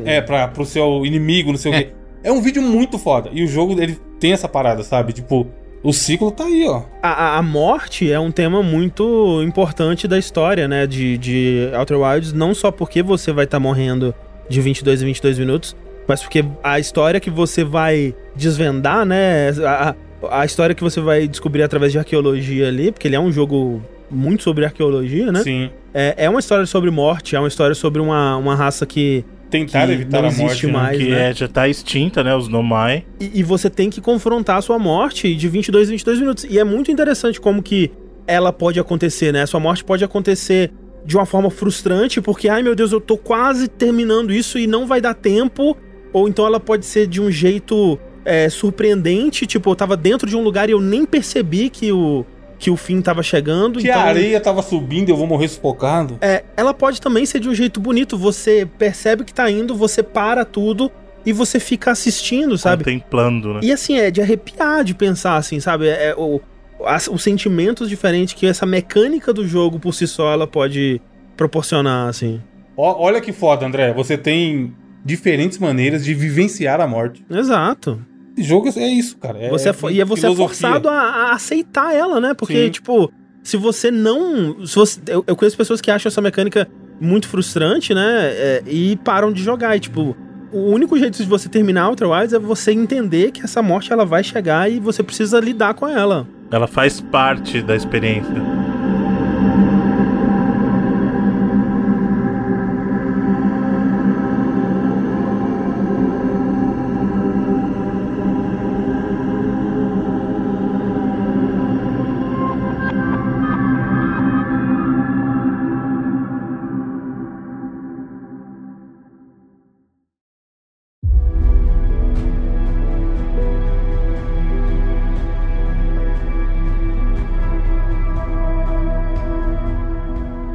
[0.05, 1.93] é, pra, pro seu inimigo, não sei o quê.
[2.25, 3.31] É um vídeo muito foda.
[3.33, 5.13] E o jogo, ele tem essa parada, sabe?
[5.13, 5.47] Tipo,
[5.83, 6.83] o ciclo tá aí, ó.
[7.03, 10.87] A, a- morte é um tema muito importante da história, né?
[10.87, 14.15] De, de Outer Wilds, não só porque você vai estar morrendo
[14.49, 15.77] de 22 em 22 minutos,
[16.07, 19.51] mas porque a história que você vai desvendar, né?
[19.67, 19.95] A, a-
[20.31, 23.83] a história que você vai descobrir através de arqueologia ali, porque ele é um jogo
[24.09, 25.41] muito sobre arqueologia, né?
[25.43, 25.69] Sim.
[25.93, 29.25] É, é uma história sobre morte, é uma história sobre uma, uma raça que.
[29.53, 30.45] Tentar Que evitar não a morte.
[30.45, 30.73] existe né?
[30.73, 30.99] mais.
[30.99, 31.31] que né?
[31.31, 32.35] é, já tá extinta, né?
[32.35, 33.05] Os Nomai.
[33.21, 36.45] E, e você tem que confrontar a sua morte de 22 em 22 minutos.
[36.49, 37.93] E é muito interessante como que
[38.27, 39.43] ela pode acontecer, né?
[39.43, 40.73] A sua morte pode acontecer
[41.05, 44.87] de uma forma frustrante, porque, ai meu Deus, eu tô quase terminando isso e não
[44.87, 45.77] vai dar tempo.
[46.13, 50.37] Ou então ela pode ser de um jeito é, surpreendente, tipo, eu tava dentro de
[50.37, 52.25] um lugar e eu nem percebi que o,
[52.63, 53.81] que o fim tava chegando.
[53.81, 54.01] Que então...
[54.01, 56.17] a areia tava subindo e eu vou morrer sufocado.
[56.21, 58.17] É, ela pode também ser de um jeito bonito.
[58.17, 60.89] Você percebe que tá indo, você para tudo
[61.27, 62.85] e você fica assistindo, sabe?
[62.85, 63.61] Contemplando, né?
[63.65, 65.89] E assim, é de arrepiar de pensar, assim, sabe?
[65.89, 66.41] É, é o,
[66.87, 71.01] as- os sentimentos diferentes que essa mecânica do jogo por si só ela pode
[71.37, 72.41] proporcionar, assim.
[72.77, 73.93] Ó, olha que foda, André.
[73.93, 74.73] Você tem
[75.05, 77.25] diferentes maneiras de vivenciar a morte.
[77.29, 78.01] Exato.
[78.39, 79.39] Jogo é isso, cara.
[79.39, 80.37] É Você é e é você é filosofia.
[80.37, 82.35] forçado a, a aceitar ela, né?
[82.35, 82.71] Porque, Sim.
[82.71, 84.67] tipo, se você não.
[84.67, 86.69] Se você, eu, eu conheço pessoas que acham essa mecânica
[87.01, 88.31] muito frustrante, né?
[88.33, 89.77] é, e param de jogar.
[89.77, 90.17] E, tipo,
[90.53, 94.05] o único jeito de você terminar Outer Wilds é você entender que essa morte ela
[94.05, 96.29] vai chegar e você precisa lidar com ela.
[96.51, 98.35] Ela faz parte da experiência.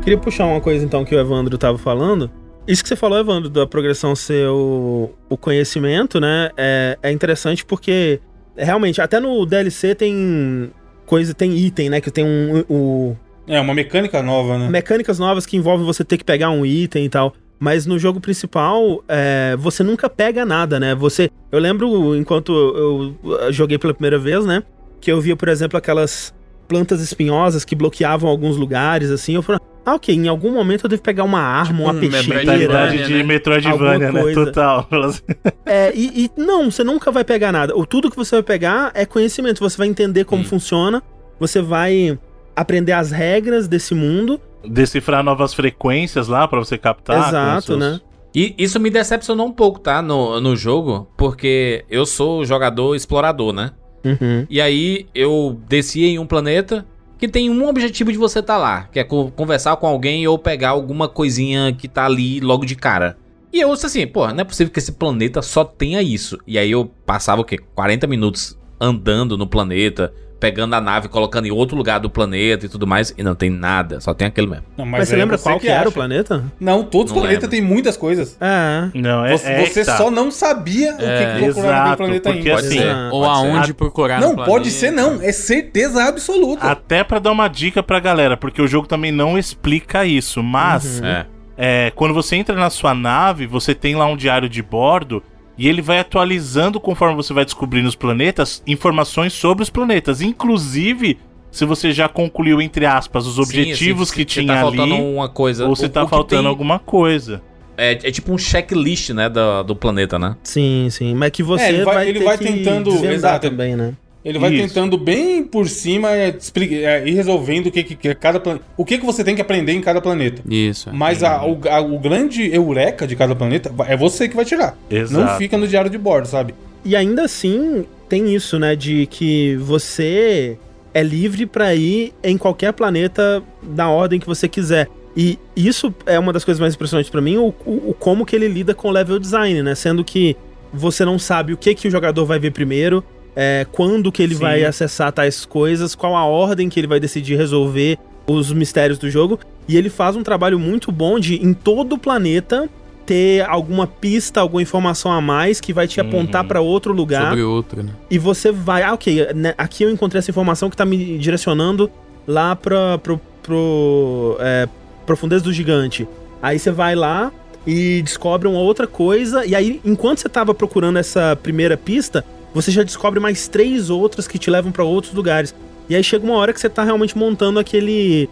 [0.07, 2.31] Queria puxar uma coisa então que o Evandro tava falando.
[2.65, 6.49] Isso que você falou, Evandro, da progressão ser o, o conhecimento, né?
[6.55, 8.21] É, é interessante porque
[8.55, 10.71] realmente, até no DLC tem
[11.05, 11.99] coisa, tem item, né?
[11.99, 12.63] Que tem um.
[12.69, 13.17] O,
[13.49, 14.69] É, uma mecânica nova, né?
[14.69, 17.33] mecânicas novas que envolvem você ter que pegar um item e tal.
[17.59, 20.95] Mas no jogo principal, é, você nunca pega nada, né?
[20.95, 21.29] Você.
[21.51, 24.63] Eu lembro, enquanto eu, eu joguei pela primeira vez, né?
[25.01, 26.33] Que eu via, por exemplo, aquelas
[26.67, 29.35] plantas espinhosas que bloqueavam alguns lugares, assim.
[29.35, 32.39] Eu falei, ah, ok, em algum momento eu devo pegar uma arma, uma um peixeira.
[32.39, 33.03] Mentalidade né?
[33.05, 34.33] de Metroidvania, né?
[34.33, 34.87] Total.
[35.65, 37.75] É, e, e não, você nunca vai pegar nada.
[37.75, 39.59] O tudo que você vai pegar é conhecimento.
[39.59, 41.01] Você vai entender como funciona,
[41.39, 42.17] você vai
[42.55, 44.39] aprender as regras desse mundo.
[44.65, 47.29] Decifrar novas frequências lá pra você captar.
[47.29, 48.01] Exato, seus- né?
[48.35, 50.01] E isso me decepcionou um pouco, tá?
[50.01, 53.71] No, no jogo, porque eu sou jogador explorador, né?
[54.03, 54.45] Uhum.
[54.49, 56.85] E aí eu desci em um planeta
[57.17, 60.37] que tem um objetivo de você estar lá, que é co- conversar com alguém ou
[60.37, 63.17] pegar alguma coisinha que tá ali logo de cara.
[63.51, 66.37] E eu disse assim, pô, não é possível que esse planeta só tenha isso.
[66.45, 67.57] E aí eu passava o quê?
[67.73, 72.69] 40 minutos andando no planeta, pegando a nave, colocando em outro lugar do planeta e
[72.69, 74.63] tudo mais, e não tem nada, só tem aquele mesmo.
[74.77, 76.43] Não, Mas, você é lembra qual que, era o planeta?
[76.59, 78.37] Não, todos os planetas têm muitas coisas.
[78.39, 78.89] É.
[78.93, 79.35] Não, é.
[79.37, 79.97] você é você tá.
[79.97, 82.61] só não sabia o que, É, que procurar exato, planeta porque ainda.
[82.61, 82.95] assim, ser.
[83.11, 83.47] Ou Pode ser.
[83.47, 84.69] aonde procurar Não, no pode planeta.
[84.71, 85.21] ser não.
[85.21, 86.67] É certeza absoluta.
[86.69, 91.01] Até pra dar uma dica pra galera, porque o jogo também não explica isso, mas
[91.01, 91.25] É.
[91.57, 95.23] é, quando você entra na sua nave, você tem lá um diário de bordo
[95.57, 101.17] e ele vai atualizando conforme você vai descobrindo os planetas, informações sobre os planetas, inclusive
[101.51, 105.01] se você já concluiu entre aspas os objetivos Sim, que se tinha tá faltando ali,
[105.03, 105.67] uma coisa.
[105.67, 107.41] ou se tá o faltando tem alguma coisa.
[107.75, 110.35] É, é tipo um checklist, né, do, do planeta, né?
[110.43, 111.13] Sim, sim.
[111.13, 113.49] Mas que você É, ele vai- vai, ele ter vai que tentando- exato.
[113.49, 113.93] também, né?
[114.27, 114.67] Ele vai Isso.
[114.67, 116.35] tentando bem por cima é,
[116.83, 118.65] é, ir resolvendo o que, que, que cada planeta.
[118.75, 120.41] O que, que você tem que aprender em cada planeta.
[120.49, 120.89] Isso.
[120.89, 120.91] é.
[120.91, 124.77] Mas a- o, a- o grande eureka de cada planeta é você que vai tirar.
[124.91, 125.23] Exato.
[125.25, 126.53] Não fica no diário de bordo, sabe?
[126.83, 128.75] E ainda assim, tem isso, né?
[128.75, 130.57] De que você
[130.93, 134.89] é livre pra ir em qualquer planeta da ordem que você quiser.
[135.15, 138.35] E isso é uma das coisas mais impressionantes pra mim, o, o- o como que
[138.35, 139.73] ele lida com o level design, né?
[139.73, 140.35] Sendo que
[140.73, 143.03] você não sabe o que que o jogador vai ver primeiro,
[143.39, 144.41] é, quando que ele Sim.
[144.41, 149.09] vai acessar tais coisas, qual a ordem que ele vai decidir resolver os mistérios do
[149.11, 149.39] jogo.
[149.67, 152.67] E ele faz um trabalho muito bom de, em todo o planeta,
[153.05, 156.47] ter alguma pista, alguma informação a mais que vai te apontar Uhum.
[156.47, 157.29] pra outro lugar.
[157.29, 157.91] Sobre outro, né?
[158.09, 161.91] E você vai, ah, ok, né, aqui eu encontrei essa informação que tá me direcionando
[162.25, 164.67] lá pra, pro, pro é,
[165.05, 166.07] profundeza do gigante.
[166.41, 167.31] Aí você vai lá
[167.67, 172.71] e descobre uma outra coisa, e aí, enquanto você tava procurando essa primeira pista, você
[172.71, 175.53] já descobre mais três outras que te levam pra outros lugares.
[175.89, 178.29] E aí chega uma hora que você tá realmente montando aquele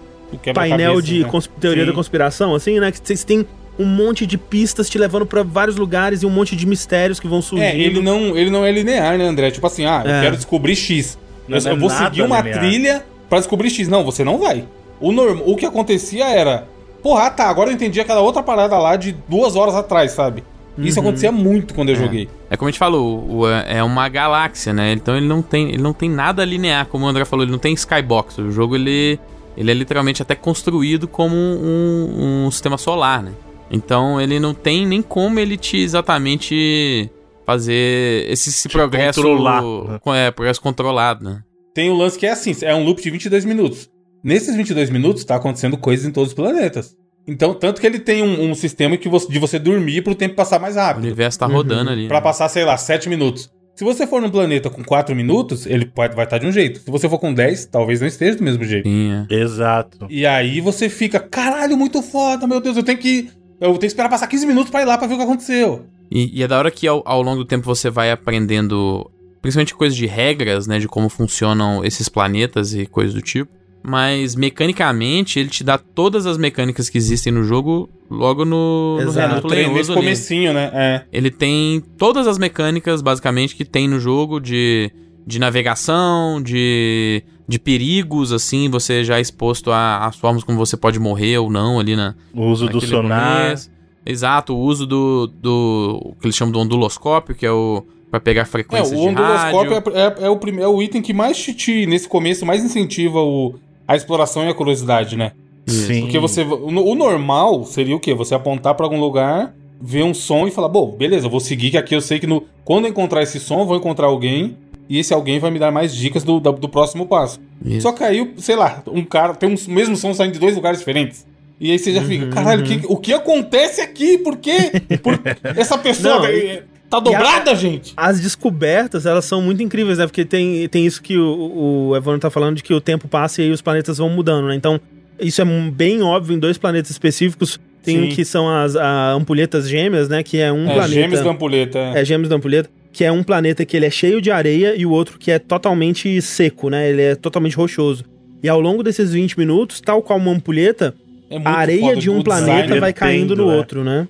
[0.53, 1.29] painel de né?
[1.59, 1.89] teoria Sim.
[1.89, 2.91] da conspiração, assim, né?
[2.91, 3.45] Que vocês têm
[3.77, 7.27] um monte de pistas te levando pra vários lugares e um monte de mistérios que
[7.27, 7.67] vão surgindo.
[7.67, 9.51] É, ele não, ele não é linear, né, André?
[9.51, 10.21] Tipo assim, ah, eu É.
[10.21, 11.17] quero descobrir X.
[11.47, 12.59] Não eu é eu vou seguir uma linear.
[12.59, 13.87] trilha pra descobrir X.
[13.87, 14.65] Não, você não vai.
[14.99, 15.41] O, norm...
[15.45, 16.67] o que acontecia era,
[17.03, 20.43] porra, ah, tá, agora eu entendi aquela outra parada lá de duas horas atrás, sabe?
[20.77, 21.05] Isso Uhum.
[21.07, 22.27] acontecia muito quando eu joguei.
[22.49, 24.91] É como a gente falou, o- é uma galáxia, né?
[24.93, 27.59] Então ele não tem, ele não tem nada linear, como o André falou, ele não
[27.59, 28.37] tem skybox.
[28.39, 29.17] O jogo ele,
[29.55, 33.31] ele é literalmente até construído como um, um sistema solar, né?
[33.71, 37.09] Então ele não tem nem como ele te exatamente
[37.45, 39.99] fazer esse, esse progresso controlar, né?
[40.27, 41.41] é, progresso controlado, né?
[41.73, 43.89] Tem o lance que é assim, é um loop de 22 minutos.
[44.23, 46.95] Nesses 22 minutos tá acontecendo coisas em todos os planetas.
[47.27, 50.35] Então, tanto que ele tem um, um sistema que você- de você dormir pro tempo
[50.35, 51.03] passar mais O rápido.
[51.05, 52.07] universo tá rodando ali.
[52.07, 52.23] Pra né?
[52.23, 53.49] passar, sei lá, 7 minutos.
[53.75, 56.79] Se você for num planeta com 4 minutos, ele pode, vai estar de um jeito.
[56.79, 58.87] Se você for com 10, talvez não esteja do mesmo jeito.
[58.87, 59.35] Sim, é.
[59.35, 60.07] Exato.
[60.09, 63.29] E aí você fica, caralho, muito foda, meu Deus, eu tenho que.
[63.59, 65.85] Eu tenho que esperar passar 15 minutos pra ir lá pra ver o que aconteceu.
[66.11, 69.09] E, e é da hora que ao, ao longo do tempo você vai aprendendo,
[69.41, 70.77] principalmente coisas de regras, né?
[70.79, 73.51] De como funcionam esses planetas e coisas do tipo.
[73.87, 79.35] Mas mecanicamente ele te dá todas as mecânicas que existem no jogo logo no, Exato.
[79.35, 80.71] No treino, nesse comecinho, né?
[80.73, 81.01] É.
[81.13, 84.91] Ele tem todas as mecânicas, basicamente, que tem no jogo de,
[85.25, 90.97] de navegação, de, de perigos, assim, você já é exposto às formas como você pode
[90.99, 93.43] morrer ou não ali na, O uso do sonar.
[93.43, 93.69] começo.
[94.03, 95.99] Exato, o uso do, do.
[96.03, 97.83] o que eles chamam do onduloscópio, que é o.
[98.11, 101.11] pra pegar É, frequências o de onduloscópio é, é- é o é o item que
[101.13, 103.55] mais te, te- nesse começo, mais incentiva o,
[103.87, 105.31] a exploração e a curiosidade, né?
[105.67, 106.01] Sim.
[106.01, 106.43] Porque você.
[106.43, 108.13] O, o normal seria o quê?
[108.13, 111.71] Você apontar pra algum lugar, ver um som e falar, bom, beleza, eu vou seguir,
[111.71, 114.57] que aqui eu sei que no, quando eu encontrar esse som, eu vou encontrar alguém.
[114.87, 117.39] E esse alguém vai me dar mais dicas do, da- do próximo passo.
[117.65, 117.81] Isso.
[117.81, 120.77] Só que aí, sei lá, um cara tem um mesmo som saindo de dois lugares
[120.77, 121.25] diferentes.
[121.59, 124.19] E aí você já Uhum, fica, caralho, o que, o que acontece aqui?
[124.19, 124.71] Por quê?
[125.01, 125.19] Por
[125.57, 126.19] essa pessoa.
[126.19, 127.93] Não, é, Tá dobrada, gente?
[127.97, 130.05] As descobertas, elas são muito incríveis, né?
[130.05, 133.41] Porque tem, tem isso que o, o Evandro tá falando, de que o tempo passa
[133.41, 134.55] e aí os planetas vão mudando, né?
[134.55, 134.79] Então,
[135.19, 137.59] isso é bem óbvio em dois planetas específicos.
[137.83, 138.15] Tem um Sim.
[138.15, 140.23] que são as a ampulhetas gêmeas, né?
[140.23, 140.93] Que é um É, planeta...
[140.93, 141.77] gêmeos da ampulheta.
[141.79, 142.01] É.
[142.01, 144.85] É, Gêmeos da Ampulheta, que é um planeta que ele é cheio de areia e
[144.85, 146.89] o outro que é totalmente seco, né?
[146.89, 148.03] Ele é totalmente rochoso.
[148.41, 150.95] E ao longo desses 20 minutos, tal qual uma ampulheta,
[151.29, 152.79] É a areia de um planeta design.
[152.79, 153.55] vai caindo no é.
[153.55, 154.07] outro, né?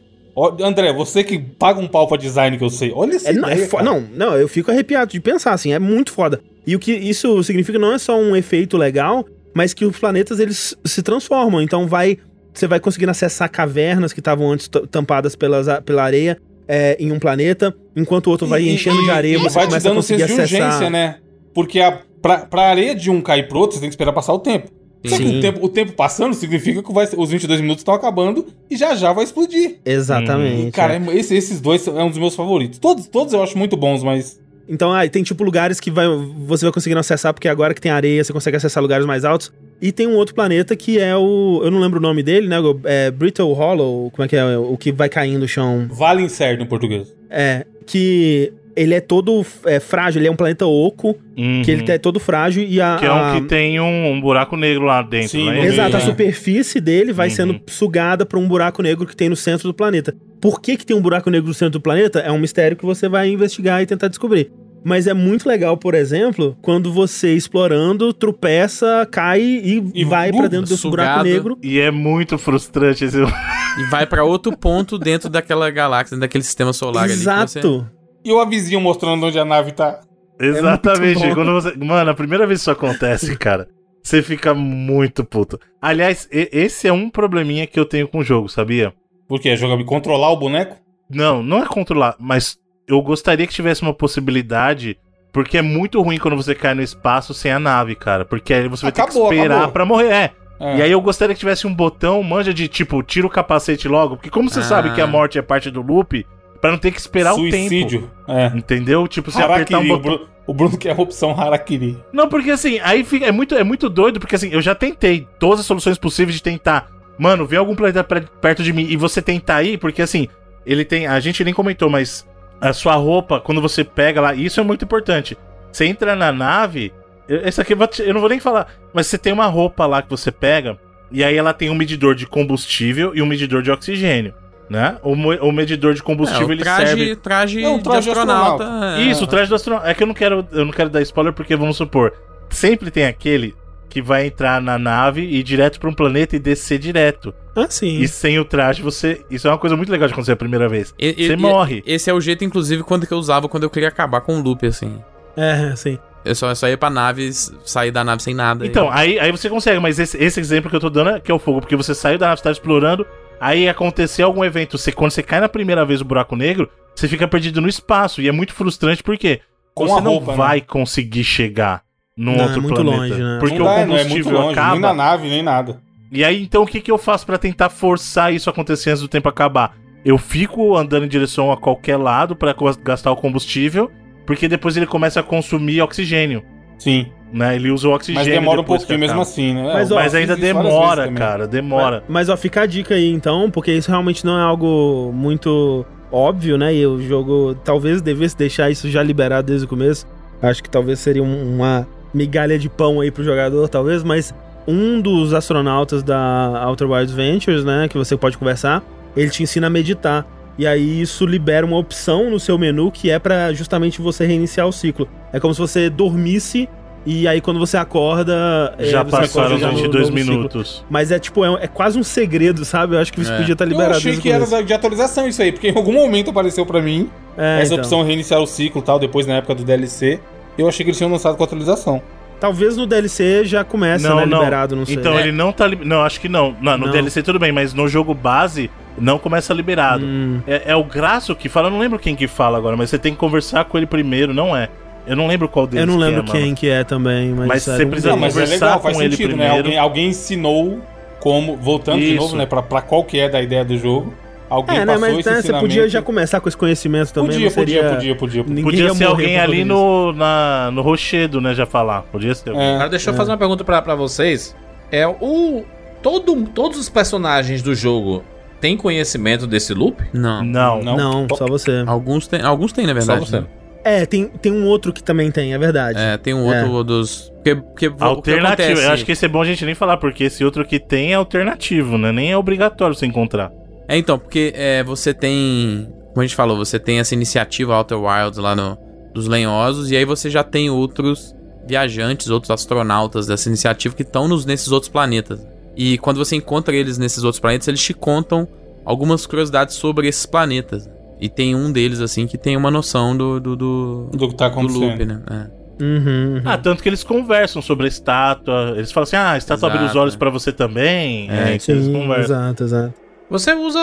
[0.61, 2.91] André, você que paga um pau pra design que eu sei.
[2.93, 6.11] Olha essa É, não, é não, não, eu fico arrepiado de pensar assim, é muito
[6.11, 6.41] foda.
[6.67, 10.39] E o que isso significa não é só um efeito legal, mas que os planetas
[10.39, 11.61] eles se transformam.
[11.61, 12.17] Então vai,
[12.53, 16.37] você vai conseguindo acessar cavernas que estavam antes tampadas pelas, a- pela areia
[16.67, 19.53] é, em um planeta, enquanto o outro vai E- enchendo e- de areia, e você
[19.55, 20.67] vai te começa a dando conseguir senso de acessar.
[20.67, 21.17] urgência, né?
[21.53, 24.33] Porque a, pra, pra areia de um cair pro outro, você tem que esperar passar
[24.33, 24.69] o tempo.
[25.10, 28.45] Só que o tempo, o tempo passando significa que vai, os 22 minutos estão acabando
[28.69, 29.77] e já já vai explodir.
[29.86, 30.68] Exatamente.
[30.68, 30.98] E, cara, é.
[30.98, 32.80] é- esse- esses dois são- é um dos meus favoritos.
[32.80, 34.40] Todos, todos eu acho muito bons, mas.
[34.68, 36.07] Então, ah, tem tipo lugares que vai,
[36.48, 39.52] você vai conseguindo acessar, porque agora que tem areia, você consegue acessar lugares mais altos.
[39.82, 41.61] E tem um outro planeta que é o.
[41.64, 42.56] Eu não lembro o nome dele, né?
[42.86, 44.57] É Brittle Hollow, como é que é?
[44.57, 45.86] O que vai cair no chão.
[45.91, 47.14] Vale incerto em português.
[47.30, 47.65] É.
[47.86, 51.61] Que ele é todo é, frágil, ele é um planeta oco, Uhum.
[51.64, 52.97] que ele é todo frágil e a.
[52.99, 55.65] Que é um a- que tem um, um buraco negro lá dentro, Sim, né?
[55.65, 56.06] Exato, meio, a é.
[56.06, 57.35] superfície dele vai Uhum.
[57.35, 60.14] sendo sugada pra um buraco negro que tem no centro do planeta.
[60.41, 62.19] Por que, que tem um buraco negro no centro do planeta?
[62.19, 64.52] É um mistério que você vai investigar e tentar descobrir.
[64.88, 70.38] Mas é muito legal, por exemplo, quando você explorando, tropeça, cai e, E vai bu-
[70.38, 71.27] pra dentro desse buraco sugado.
[71.30, 71.57] negro.
[71.64, 73.18] E é muito frustrante esse.
[73.18, 77.14] E vai pra outro ponto dentro daquela galáxia, dentro daquele sistema solar ali.
[77.14, 77.23] que você-
[77.60, 77.89] Exato.
[78.26, 80.02] E o avizinho mostrando onde a nave tá.
[80.39, 81.19] Exatamente.
[81.19, 81.35] muito bom.
[81.35, 81.73] quando você...
[81.77, 83.68] Mano, a primeira vez que isso acontece, cara,
[84.03, 85.60] você fica muito puto.
[85.81, 88.93] Aliás, e- esse é um probleminha que eu tenho com o jogo, sabia?
[89.27, 90.76] Porque é jogar controlar o boneco?
[91.10, 92.57] Não, não é controlar, mas
[92.88, 94.97] eu gostaria que tivesse uma possibilidade.
[95.31, 98.23] Porque é muito ruim quando você cai no espaço sem a nave, cara.
[98.23, 99.73] Porque aí você vai ter Acabou, que esperar acabou.
[99.73, 100.07] pra morrer.
[100.11, 100.31] É.
[100.60, 100.77] É.
[100.77, 104.15] E aí eu gostaria que tivesse um botão, manja de tipo, tira o capacete logo.
[104.15, 104.64] Porque como você Ah.
[104.64, 106.26] sabe que a morte é parte do loop,
[106.65, 107.51] pra não ter que esperar o tempo.
[107.51, 108.11] Suicídio.
[108.27, 108.47] É.
[108.55, 109.07] Entendeu?
[109.07, 110.01] Tipo, você apertar um botão.
[110.01, 112.03] Bruno, o Bruno quer a opção Harakiri.
[112.11, 115.27] Não, porque assim, aí fica, é, muito, é muito doido, porque assim, eu já tentei
[115.37, 116.89] todas as soluções possíveis de tentar.
[117.19, 120.27] Mano, vê algum planeta perto de mim e você tentar ir, porque assim,
[120.65, 121.05] ele tem.
[121.05, 122.27] A gente nem comentou, mas
[122.59, 125.37] a sua roupa, quando você pega lá, isso é muito importante.
[125.71, 126.91] Você entra na nave.
[127.27, 130.31] Essa aqui eu não vou nem falar, mas você tem uma roupa lá que você
[130.31, 130.79] pega,
[131.11, 134.33] e aí ela tem um medidor de combustível e um medidor de oxigênio.
[134.69, 134.97] Né?
[135.03, 138.09] O, o medidor de É, combustível o ele traje, serve traje, É um traje de
[138.09, 138.63] astronauta.
[138.97, 139.01] é.
[139.03, 139.87] isso, o traje do astronauta.
[139.89, 142.11] É que eu não quero, eu não quero dar spoiler porque vamos supor,
[142.49, 143.53] sempre tem aquele
[143.87, 147.33] que vai entrar na nave e ir direto pra um planeta e descer direto.
[147.55, 147.99] Ah, sim.
[147.99, 150.67] E sem o traje você, isso é uma coisa muito legal de acontecer a primeira
[150.67, 150.93] vez.
[150.99, 151.83] E- Você e- morre.
[151.85, 154.41] Esse é o jeito, inclusive, quando que eu usava quando eu queria acabar com o
[154.41, 154.99] loop, assim.
[155.37, 155.97] É, sim.
[156.25, 157.31] Eu só, eu só ia pra nave,
[157.63, 158.65] sair da nave sem nada.
[158.65, 158.89] Então, e...
[158.91, 161.35] aí, aí você consegue, mas esse, esse exemplo que eu tô dando é que é
[161.35, 163.05] o fogo, porque você saiu da nave, você tá explorando,
[163.39, 167.07] aí aconteceu algum evento, você, quando você cai na primeira vez no buraco negro, você
[167.07, 169.41] fica perdido no espaço, e é muito frustrante porque
[169.73, 170.37] Com você a não roupa, né?
[170.37, 171.83] vai conseguir chegar
[172.17, 172.97] num Não, é outro muito planeta.
[172.97, 173.37] longe, né?
[173.39, 174.71] Porque não o dá, não é muito combustível longe, acaba.
[174.71, 175.81] nem na nave, nem nada.
[176.11, 179.01] E aí, então, o que, que eu faço pra tentar forçar isso a acontecer antes
[179.01, 179.75] do tempo acabar?
[180.05, 183.91] Eu fico andando em direção a qualquer lado pra co- gastar o combustível,
[184.25, 186.43] porque depois ele começa a consumir oxigênio,
[186.77, 187.11] Sim.
[187.34, 187.56] Né?
[187.56, 188.31] Ele usa o Mas oxigênio.
[188.31, 189.64] demora um pouquinho mesmo assim, né?
[189.73, 192.03] Mas, Eu ó, Mas ainda demora, cara, demora.
[192.07, 196.57] Mas ó, fica a dica aí então, porque isso realmente não é algo muito óbvio,
[196.57, 196.73] né?
[196.73, 200.06] E o jogo talvez devesse deixar isso já liberado desde o começo.
[200.41, 204.34] Acho que talvez seria um- uma migalha de pão aí pro jogador, talvez, mas
[204.68, 208.81] um dos astronautas da Outer Wilds Ventures, né, que você pode conversar,
[209.15, 210.26] ele te ensina a meditar.
[210.57, 214.65] E aí isso libera uma opção no seu menu que é pra justamente você reiniciar
[214.65, 215.07] o ciclo.
[215.34, 216.69] É como se você dormisse
[217.06, 220.18] e aí quando você acorda, é, Já você passaram acorda os já no 22 novo
[220.19, 220.34] ciclo.
[220.36, 220.86] minutos.
[220.90, 222.95] Mas é tipo, é, é quase um segredo, sabe?
[222.95, 223.38] Eu acho que isso É.
[223.38, 224.64] podia estar Eu liberado achei desde o que era começo.
[224.65, 227.84] de atualização isso aí, porque em algum momento apareceu pra mim É, essa então.
[227.84, 230.19] opção reiniciar o ciclo e tal, depois na época do DLC.
[230.57, 232.02] Eu achei que eles tinham lançado com atualização.
[232.40, 234.40] Talvez no DLC já comece, Não, né, não.
[234.40, 234.95] liberado, não sei.
[234.95, 235.22] Então É.
[235.22, 235.68] ele não tá.
[235.68, 236.56] li- Não, acho que não.
[236.61, 236.91] Não, no Não.
[236.91, 240.06] DLC tudo bem, mas no jogo base não começa liberado.
[240.06, 242.90] Hum, É, é o Graço que fala, eu não lembro quem que fala agora, mas
[242.90, 244.69] você tem que conversar com ele primeiro, não é?
[245.07, 246.56] Eu não lembro qual deles eu não lembro que é, quem mano.
[246.56, 247.48] que é também, mas...
[247.48, 248.36] Mas você um precisa Não, deles.
[248.36, 249.44] mas é conversar legal, faz com ele sentido, né?
[249.45, 249.57] primeiro.
[249.65, 250.82] Alguém, alguém ensinou
[251.19, 252.22] como, voltando de Isso.
[252.22, 254.14] novo, né, pra, pra qual que é da ideia do jogo.
[254.48, 257.32] Alguém É, né, passou mas esse né, você podia já começar com esse conhecimento também,
[257.32, 257.84] Podia, seria...
[257.84, 258.64] podia, podia, podia, podia.
[258.64, 261.53] Podia ia ser alguém ali no, na, no rochedo, né?
[261.56, 262.03] Já falar.
[262.03, 262.49] Podia ser.
[262.52, 262.64] alguém.
[262.64, 264.56] É, Agora deixa eu fazer uma pergunta pra, pra vocês.
[264.91, 265.64] É o.
[266.03, 268.23] Todo, todos os personagens do jogo
[268.61, 270.03] tem conhecimento desse loop?
[270.14, 270.44] Não.
[270.44, 270.82] Não.
[270.84, 270.95] Não.
[270.95, 271.84] Não, só você.
[271.88, 273.22] Alguns tem, alguns tem, na verdade.
[273.22, 273.40] Só você.
[273.40, 273.48] né?
[273.85, 275.99] É, tem, tem um outro que também tem, é verdade.
[275.99, 277.31] É, tem um outro dos.
[277.35, 278.79] Porque, porque que Alternativo.
[278.81, 281.11] Eu acho que esse é bom a gente nem falar, porque esse outro que tem
[281.11, 282.11] é alternativo, né?
[282.11, 283.51] Nem é obrigatório você encontrar.
[283.87, 285.87] É, então, porque é, você tem.
[286.09, 288.75] Como a gente falou, você tem essa iniciativa Outer Wilds lá no,
[289.13, 291.35] dos lenhosos, e aí você já tem outros
[291.67, 295.45] viajantes, outros astronautas dessa iniciativa que estão nos- nesses outros planetas.
[295.75, 298.47] E quando você encontra eles nesses outros planetas, eles te contam
[298.83, 300.89] algumas curiosidades sobre esses planetas.
[301.19, 304.47] E tem um deles, assim, que tem uma noção do, do, do, Do que tá
[304.49, 304.81] do acontecendo.
[304.89, 305.21] loop, né?
[305.31, 305.65] É.
[305.83, 306.41] Uhum, uhum.
[306.45, 308.73] Ah, tanto que eles conversam sobre a estátua.
[308.77, 310.17] Eles falam assim: ah, a estátua abre os olhos é.
[310.17, 311.29] pra você também.
[311.29, 312.23] É, É, isso eles Sim, conversam.
[312.37, 312.93] exato, exato.
[313.29, 313.79] Você usa.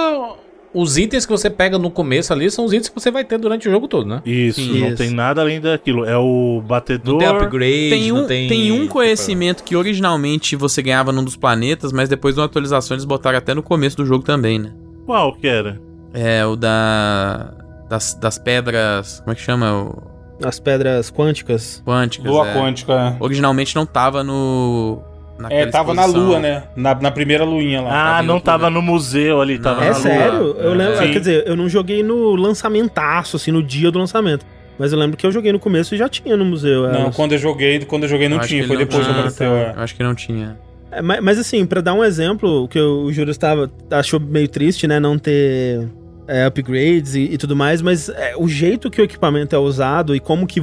[0.74, 3.36] Os itens que você pega no começo ali são os itens que você vai ter
[3.38, 4.22] durante o jogo todo, né?
[4.24, 4.96] Isso, Sim, não isso.
[4.96, 6.06] tem nada além daquilo.
[6.06, 7.12] É o batedor.
[7.12, 8.48] Não tem upgrade, Tem um, não tem.
[8.48, 12.94] tem um conhecimento que originalmente você ganhava num dos planetas, mas depois de uma atualização
[12.94, 14.72] eles botaram até no começo do jogo também, né?
[15.04, 15.78] Qual que era?
[16.14, 17.52] É o da.
[17.88, 19.20] Das, das pedras.
[19.20, 19.72] Como é que chama?
[19.82, 20.02] O,
[20.44, 21.82] As pedras quânticas.
[21.84, 22.30] quânticas.
[22.30, 22.54] Lua é.
[22.54, 23.16] quântica.
[23.20, 25.02] Originalmente não tava no.
[25.50, 26.28] É, tava na exposição.
[26.30, 26.62] lua, né?
[26.76, 27.90] Na, na primeira luinha lá.
[27.90, 29.86] Ah, tá não tava no museu ali, tava Não.
[29.86, 30.02] É na lua.
[30.02, 30.56] sério?
[30.58, 30.96] Eu lembro.
[30.98, 31.12] Sim.
[31.12, 34.46] Quer dizer, eu não joguei no lançamentaço, assim, no dia do lançamento.
[34.78, 36.84] Mas eu lembro que eu joguei no começo e já tinha no museu.
[36.84, 37.16] Não, elas.
[37.16, 39.18] quando eu joguei, quando eu joguei não Eu tinha, que foi não depois que tinha.
[39.18, 39.52] apareceu.
[39.52, 39.74] Ah, é.
[39.76, 40.58] Eu acho que não tinha.
[40.90, 44.48] É, mas, mas assim, pra dar um exemplo, o que o Júlio estava achou meio
[44.48, 45.88] triste, né, não ter
[46.28, 50.14] é, upgrades e, e tudo mais, mas é, o jeito que o equipamento é usado
[50.14, 50.62] e como que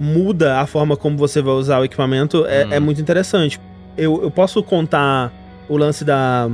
[0.00, 2.72] muda a forma como você vai usar o equipamento é, Hum.
[2.72, 3.60] é muito interessante.
[3.96, 5.32] Eu, eu posso contar
[5.68, 6.48] o lance da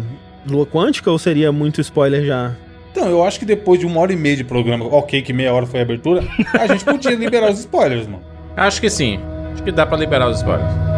[0.46, 2.52] lua quântica ou seria muito spoiler já?
[2.90, 5.52] Então, eu acho que depois de uma hora e meia de programa, ok, que meia
[5.52, 6.22] hora foi a abertura,
[6.52, 8.22] a gente podia liberar os spoilers, mano.
[8.56, 9.18] Acho que sim.
[9.52, 10.93] Acho que dá pra liberar os spoilers.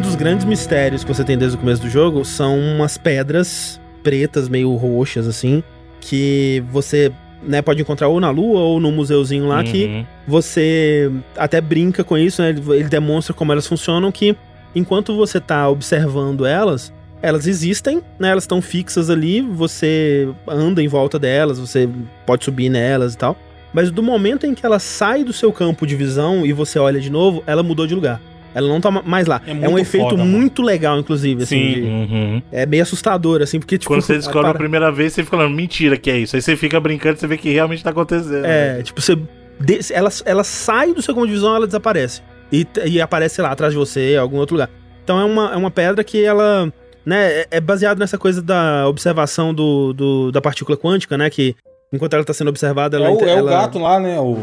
[0.00, 3.78] Um dos grandes mistérios que você tem desde o começo do jogo são umas pedras
[4.02, 5.62] pretas, meio roxas, assim,
[6.00, 7.12] que você
[7.42, 10.06] né, pode encontrar ou na lua ou no museuzinho lá, que Uhum.
[10.26, 12.48] você até brinca com isso, né?
[12.48, 14.34] Ele, ele demonstra como elas funcionam, que
[14.74, 16.90] enquanto você tá observando elas,
[17.20, 18.30] elas existem, né?
[18.30, 21.86] Elas estão fixas ali, você anda em volta delas, você
[22.24, 23.36] pode subir nelas e tal.
[23.70, 26.98] Mas do momento em que ela sai do seu campo de visão e você olha
[26.98, 28.18] de novo, ela mudou de lugar.
[28.54, 29.40] Ela não tá ma- mais lá.
[29.46, 30.30] É É, um efeito foda, mano.
[30.30, 31.56] muito legal, inclusive, assim.
[31.56, 31.72] Sim.
[31.74, 32.42] de- Uhum.
[32.50, 33.92] é meio assustador, assim, porque, tipo...
[33.92, 36.34] Quando você descobre para- a primeira vez, você fica falando, mentira que é isso.
[36.36, 38.44] Aí você fica brincando e você vê que realmente tá acontecendo.
[38.44, 39.16] É, tipo, você.
[39.60, 42.22] de- ela, ela sai do seu de visão ela desaparece.
[42.52, 44.68] E, e aparece, sei lá, atrás de você, em algum outro lugar.
[45.04, 46.72] Então é uma, é uma pedra que ela.
[47.06, 51.30] Né, é- é baseado nessa coisa da observação do, do- da partícula quântica, né?
[51.30, 51.54] Que
[51.92, 53.06] enquanto ela tá sendo observada, ela.
[53.06, 54.18] É o, é o ela- gato lá, né?
[54.20, 54.38] O...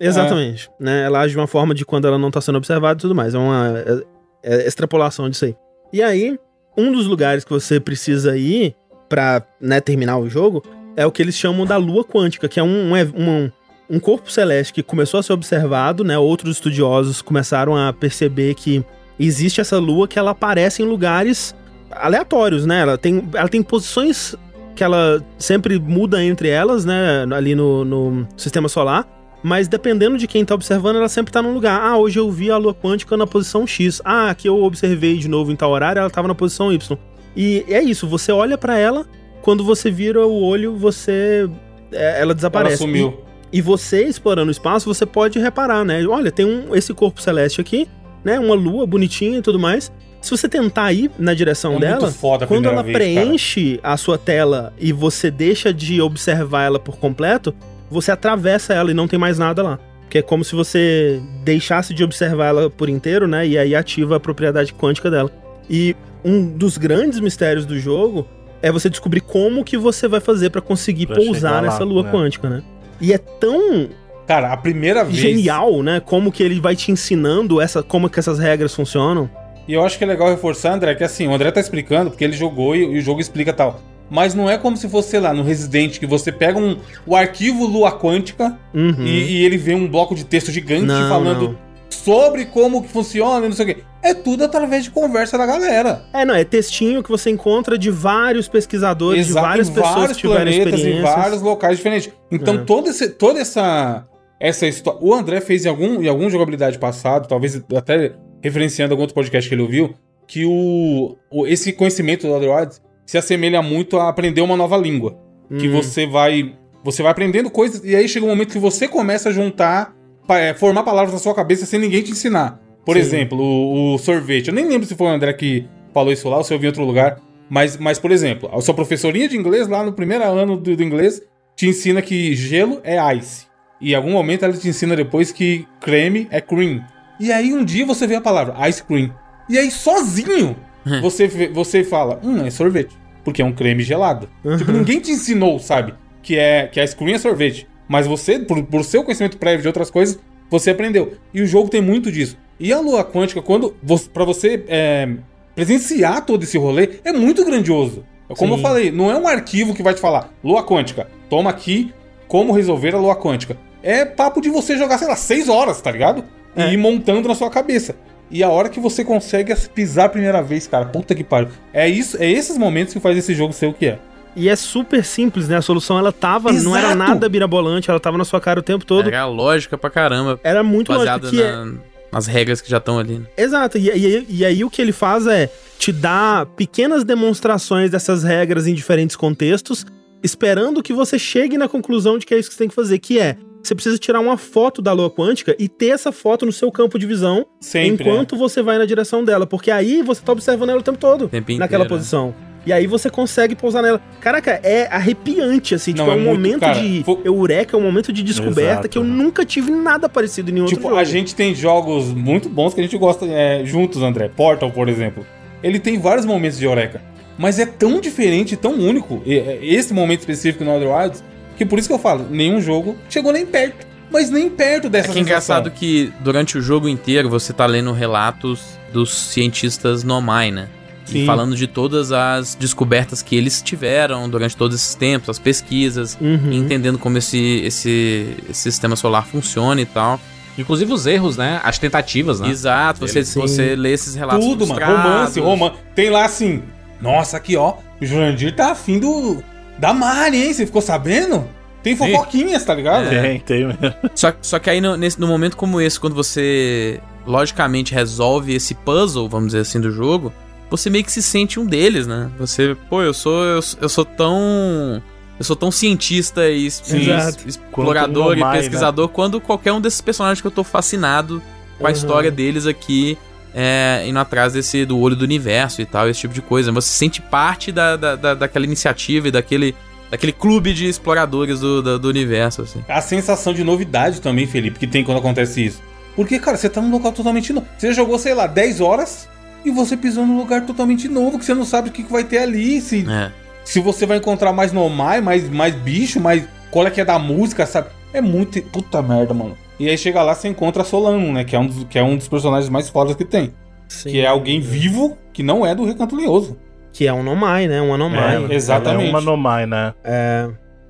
[0.00, 0.70] Exatamente.
[0.80, 3.14] Né, ela age de uma forma de quando ela não tá sendo observada e tudo
[3.14, 3.34] mais.
[3.34, 4.04] É uma é-
[4.42, 5.54] é extrapolação disso aí.
[5.92, 6.38] E aí,
[6.76, 8.74] um dos lugares que você precisa ir
[9.08, 10.62] pra né, terminar o jogo
[10.96, 13.50] é o que eles chamam da lua quântica, que é um, um, um,
[13.90, 16.16] um corpo celeste que começou a ser observado, né?
[16.18, 18.84] Outros estudiosos começaram a perceber que
[19.18, 21.54] existe essa lua que ela aparece em lugares
[21.90, 22.80] aleatórios, né?
[22.82, 24.34] Ela tem, ela tem posições
[24.76, 27.26] que ela sempre muda entre elas, né?
[27.34, 29.06] Ali no, no sistema solar.
[29.42, 31.80] Mas dependendo de quem tá observando, ela sempre tá num lugar.
[31.80, 34.00] Ah, hoje eu vi a lua quântica na posição X.
[34.04, 36.98] Ah, aqui eu observei de novo em tal horário, ela tava na posição Y.
[37.36, 39.06] E é isso, você olha pra ela,
[39.42, 41.48] quando você vira o olho, você.
[41.92, 42.76] é, ela Ela desaparece.
[42.78, 43.20] sumiu.
[43.52, 46.04] E, e você, explorando o espaço, você pode reparar, né?
[46.06, 47.88] Olha, tem um, esse corpo celeste aqui,
[48.22, 48.38] né?
[48.38, 49.90] Uma lua bonitinha e tudo mais.
[50.20, 52.12] Se você tentar ir na direção É dela,
[52.46, 53.04] quando ela vez, cara.
[53.14, 57.54] preenche a sua tela e você deixa de observar ela por completo,
[57.90, 59.78] você atravessa ela e não tem mais nada lá.
[60.08, 63.46] Que é como se você deixasse de observar ela por inteiro, né?
[63.46, 65.30] E aí ativa a propriedade quântica dela.
[65.68, 65.94] E
[66.24, 68.26] um dos grandes mistérios do jogo
[68.62, 72.02] é você descobrir como que você vai fazer pra conseguir Pra pousar lá, nessa lua
[72.02, 72.10] né?
[72.10, 72.62] quântica, né?
[73.00, 73.88] E é tão
[74.26, 75.16] Cara, a primeira vez.
[75.16, 76.00] genial, né?
[76.00, 79.30] Como que ele vai te ensinando essa, como que essas regras funcionam.
[79.66, 82.24] E eu acho que é legal reforçar, André, que assim, o André tá explicando, porque
[82.24, 83.80] ele jogou e, e o jogo explica tal.
[84.10, 86.76] Mas não é como se fosse, sei lá, no Resident, que você pega um,
[87.06, 89.04] o arquivo Lua Quântica Uhum.
[89.06, 91.58] e, e ele vê um bloco de texto gigante Não, falando não.
[91.90, 93.82] sobre como que funciona e não sei o quê.
[94.02, 96.02] É tudo através de conversa da galera.
[96.12, 99.94] É, não, é textinho que você encontra de vários pesquisadores, de Exato, várias em pessoas
[99.94, 102.10] vários que tiveram planetas, em vários locais diferentes.
[102.30, 102.58] Então, É.
[102.58, 104.06] todo esse, toda essa
[104.40, 104.98] essa história.
[105.02, 109.46] O André fez em algum, em algum jogabilidade passado, talvez até referenciando algum outro podcast
[109.46, 109.94] que ele ouviu,
[110.26, 112.80] que o, o esse conhecimento do Wilds
[113.10, 115.18] se assemelha muito a aprender uma nova língua.
[115.58, 115.82] Que Uhum.
[115.82, 116.54] você vai.
[116.84, 119.92] Você vai aprendendo coisas, e aí chega um momento que você começa a juntar,
[120.28, 122.60] é, formar palavras na sua cabeça sem ninguém te ensinar.
[122.86, 123.00] Por Sim.
[123.02, 124.46] exemplo, o, o sorvete.
[124.48, 126.66] Eu nem lembro se foi o André que falou isso lá ou se eu vi
[126.66, 127.18] em outro lugar.
[127.50, 130.82] Mas, mas, por exemplo, a sua professorinha de inglês lá no primeiro ano do, do
[130.84, 131.20] inglês
[131.56, 133.46] te ensina que gelo é ice.
[133.80, 136.80] E em algum momento ela te ensina depois que creme é cream.
[137.18, 139.12] E aí um dia você vê a palavra ice cream.
[139.48, 140.54] E aí sozinho
[141.02, 142.96] você, vê- você fala, hum, é sorvete.
[143.24, 144.28] Porque é um creme gelado.
[144.58, 145.94] Tipo, ninguém te ensinou, sabe?
[146.22, 147.66] Que é que ice cream é sorvete.
[147.88, 150.18] Mas você, por, por seu conhecimento prévio de outras coisas,
[150.50, 151.14] você aprendeu.
[151.34, 152.36] E o jogo tem muito disso.
[152.58, 155.08] E a lua quântica, quando você, para você é,
[155.54, 158.04] presenciar todo esse rolê, é muito grandioso.
[158.36, 158.58] Como Sim.
[158.60, 161.92] eu falei, não é um arquivo que vai te falar, lua quântica, toma aqui
[162.28, 163.56] como resolver a lua quântica.
[163.82, 166.24] É papo de você jogar, sei lá, seis horas, tá ligado?
[166.56, 166.72] E É.
[166.72, 167.96] ir montando na sua cabeça.
[168.30, 171.48] E a hora que você consegue pisar a primeira vez, cara, puta que pariu.
[171.72, 173.98] É isso, é esses momentos que faz esse jogo ser o que é.
[174.36, 175.56] E é super simples, né?
[175.56, 176.98] A solução ela tava, não era Exato.
[176.98, 179.08] nada birabolante, ela tava na sua cara o tempo todo.
[179.08, 181.74] Era lógica pra caramba, Era muito baseada lógico que é, na-
[182.12, 183.18] nas regras que já estão ali.
[183.18, 183.26] né?
[183.36, 188.22] Exato, e, e- e aí o que ele faz é te dar pequenas demonstrações dessas
[188.22, 189.84] regras em diferentes contextos,
[190.22, 192.98] esperando que você chegue na conclusão de que é isso que você tem que fazer,
[192.98, 196.52] que é você precisa tirar uma foto da lua quântica e ter essa foto no
[196.52, 198.08] seu campo de visão Sempre.
[198.08, 201.28] enquanto você vai na direção dela, porque aí você tá observando ela o tempo todo,
[201.28, 201.88] tempo naquela inteiro, né?
[201.88, 202.34] posição.
[202.66, 204.00] E aí você consegue pousar nela.
[204.20, 205.92] Caraca, é arrepiante, assim.
[205.94, 206.78] Não, tipo, é é um muito, momento cara.
[206.80, 208.88] de Fo- eureka, é um momento de descoberta Exato.
[208.90, 211.00] que eu nunca tive nada parecido em nenhum Tipo, outro jogo.
[211.00, 214.28] a gente tem jogos muito bons que a gente gosta é, juntos, André.
[214.28, 215.26] Portal, por exemplo.
[215.62, 217.00] Ele tem vários momentos de eureka.
[217.38, 221.24] Mas é tão diferente, tão único, e- é, esse momento específico no Other Wilds,
[221.56, 223.86] que por isso que eu falo, nenhum jogo chegou nem perto.
[224.12, 225.56] Mas nem perto dessa É que é sensação.
[225.56, 228.60] engraçado que durante o jogo inteiro você tá lendo relatos
[228.92, 230.68] dos cientistas Nomai, né?
[231.08, 231.26] E Sim.
[231.26, 236.50] falando de todas as descobertas que eles tiveram durante todos esses tempos, as pesquisas, Uhum.
[236.52, 240.20] e entendendo como esse, esse, esse sistema solar funciona e tal.
[240.58, 241.60] Inclusive os erros, né?
[241.64, 242.48] As tentativas, né?
[242.50, 244.84] Exato, você, você lê esses relatos Tudo, mano.
[244.84, 245.76] Romance, romance.
[245.94, 246.62] Tem lá assim.
[247.00, 247.74] Nossa, aqui, ó.
[248.00, 249.42] O Jurandir tá afim do.
[249.78, 250.52] Da Mari, hein?
[250.52, 251.46] Você ficou sabendo?
[251.82, 253.08] Tem fofoquinhas, tá ligado?
[253.08, 253.78] Tem, tem mesmo.
[254.14, 258.74] Só, só que aí no, nesse, no momento como esse, quando você logicamente resolve esse
[258.74, 260.30] puzzle, vamos dizer assim, do jogo,
[260.70, 262.30] você meio que se sente um deles, né?
[262.38, 265.02] Você, pô, eu sou eu, eu sou tão
[265.38, 267.48] eu sou tão cientista e Exato.
[267.48, 271.40] explorador Quanto um e Nomai, pesquisador quando qualquer um desses personagens que eu tô fascinado
[271.78, 271.96] com a Uhum.
[271.96, 273.16] história deles aqui.
[273.54, 276.70] É, indo atrás desse do olho do universo e tal, esse tipo de coisa.
[276.72, 279.74] Você se sente parte da, da, da- daquela iniciativa e daquele,
[280.10, 282.84] daquele clube de exploradores do, do, do universo, assim.
[282.88, 285.82] A sensação de novidade também, Felipe, que tem quando acontece isso.
[286.14, 287.66] Porque, cara, você tá num local totalmente novo.
[287.78, 289.28] Você jogou, sei lá, 10 horas
[289.64, 292.24] e você pisou num lugar totalmente novo, que você não sabe o que, que vai
[292.24, 292.80] ter ali.
[292.80, 293.30] Se, É.
[293.64, 296.44] se você vai encontrar mais nomai, mais, mais bicho, mais.
[296.70, 297.88] Qual é que é da música, sabe?
[298.12, 298.60] É muito.
[298.62, 299.56] Puta merda, mano.
[299.80, 301.42] E aí chega lá, você encontra a Solano, né?
[301.42, 303.52] Que é um dos, que é um dos personagens mais fodas que tem.
[303.88, 304.10] Sim.
[304.10, 306.56] Que é alguém vivo que não é do Recanto Leoso.
[306.92, 307.80] Que é um Nomai, né?
[307.80, 308.46] Um Anomai.
[308.50, 309.00] É, exatamente.
[309.08, 309.94] Ela é uma Nomai, né?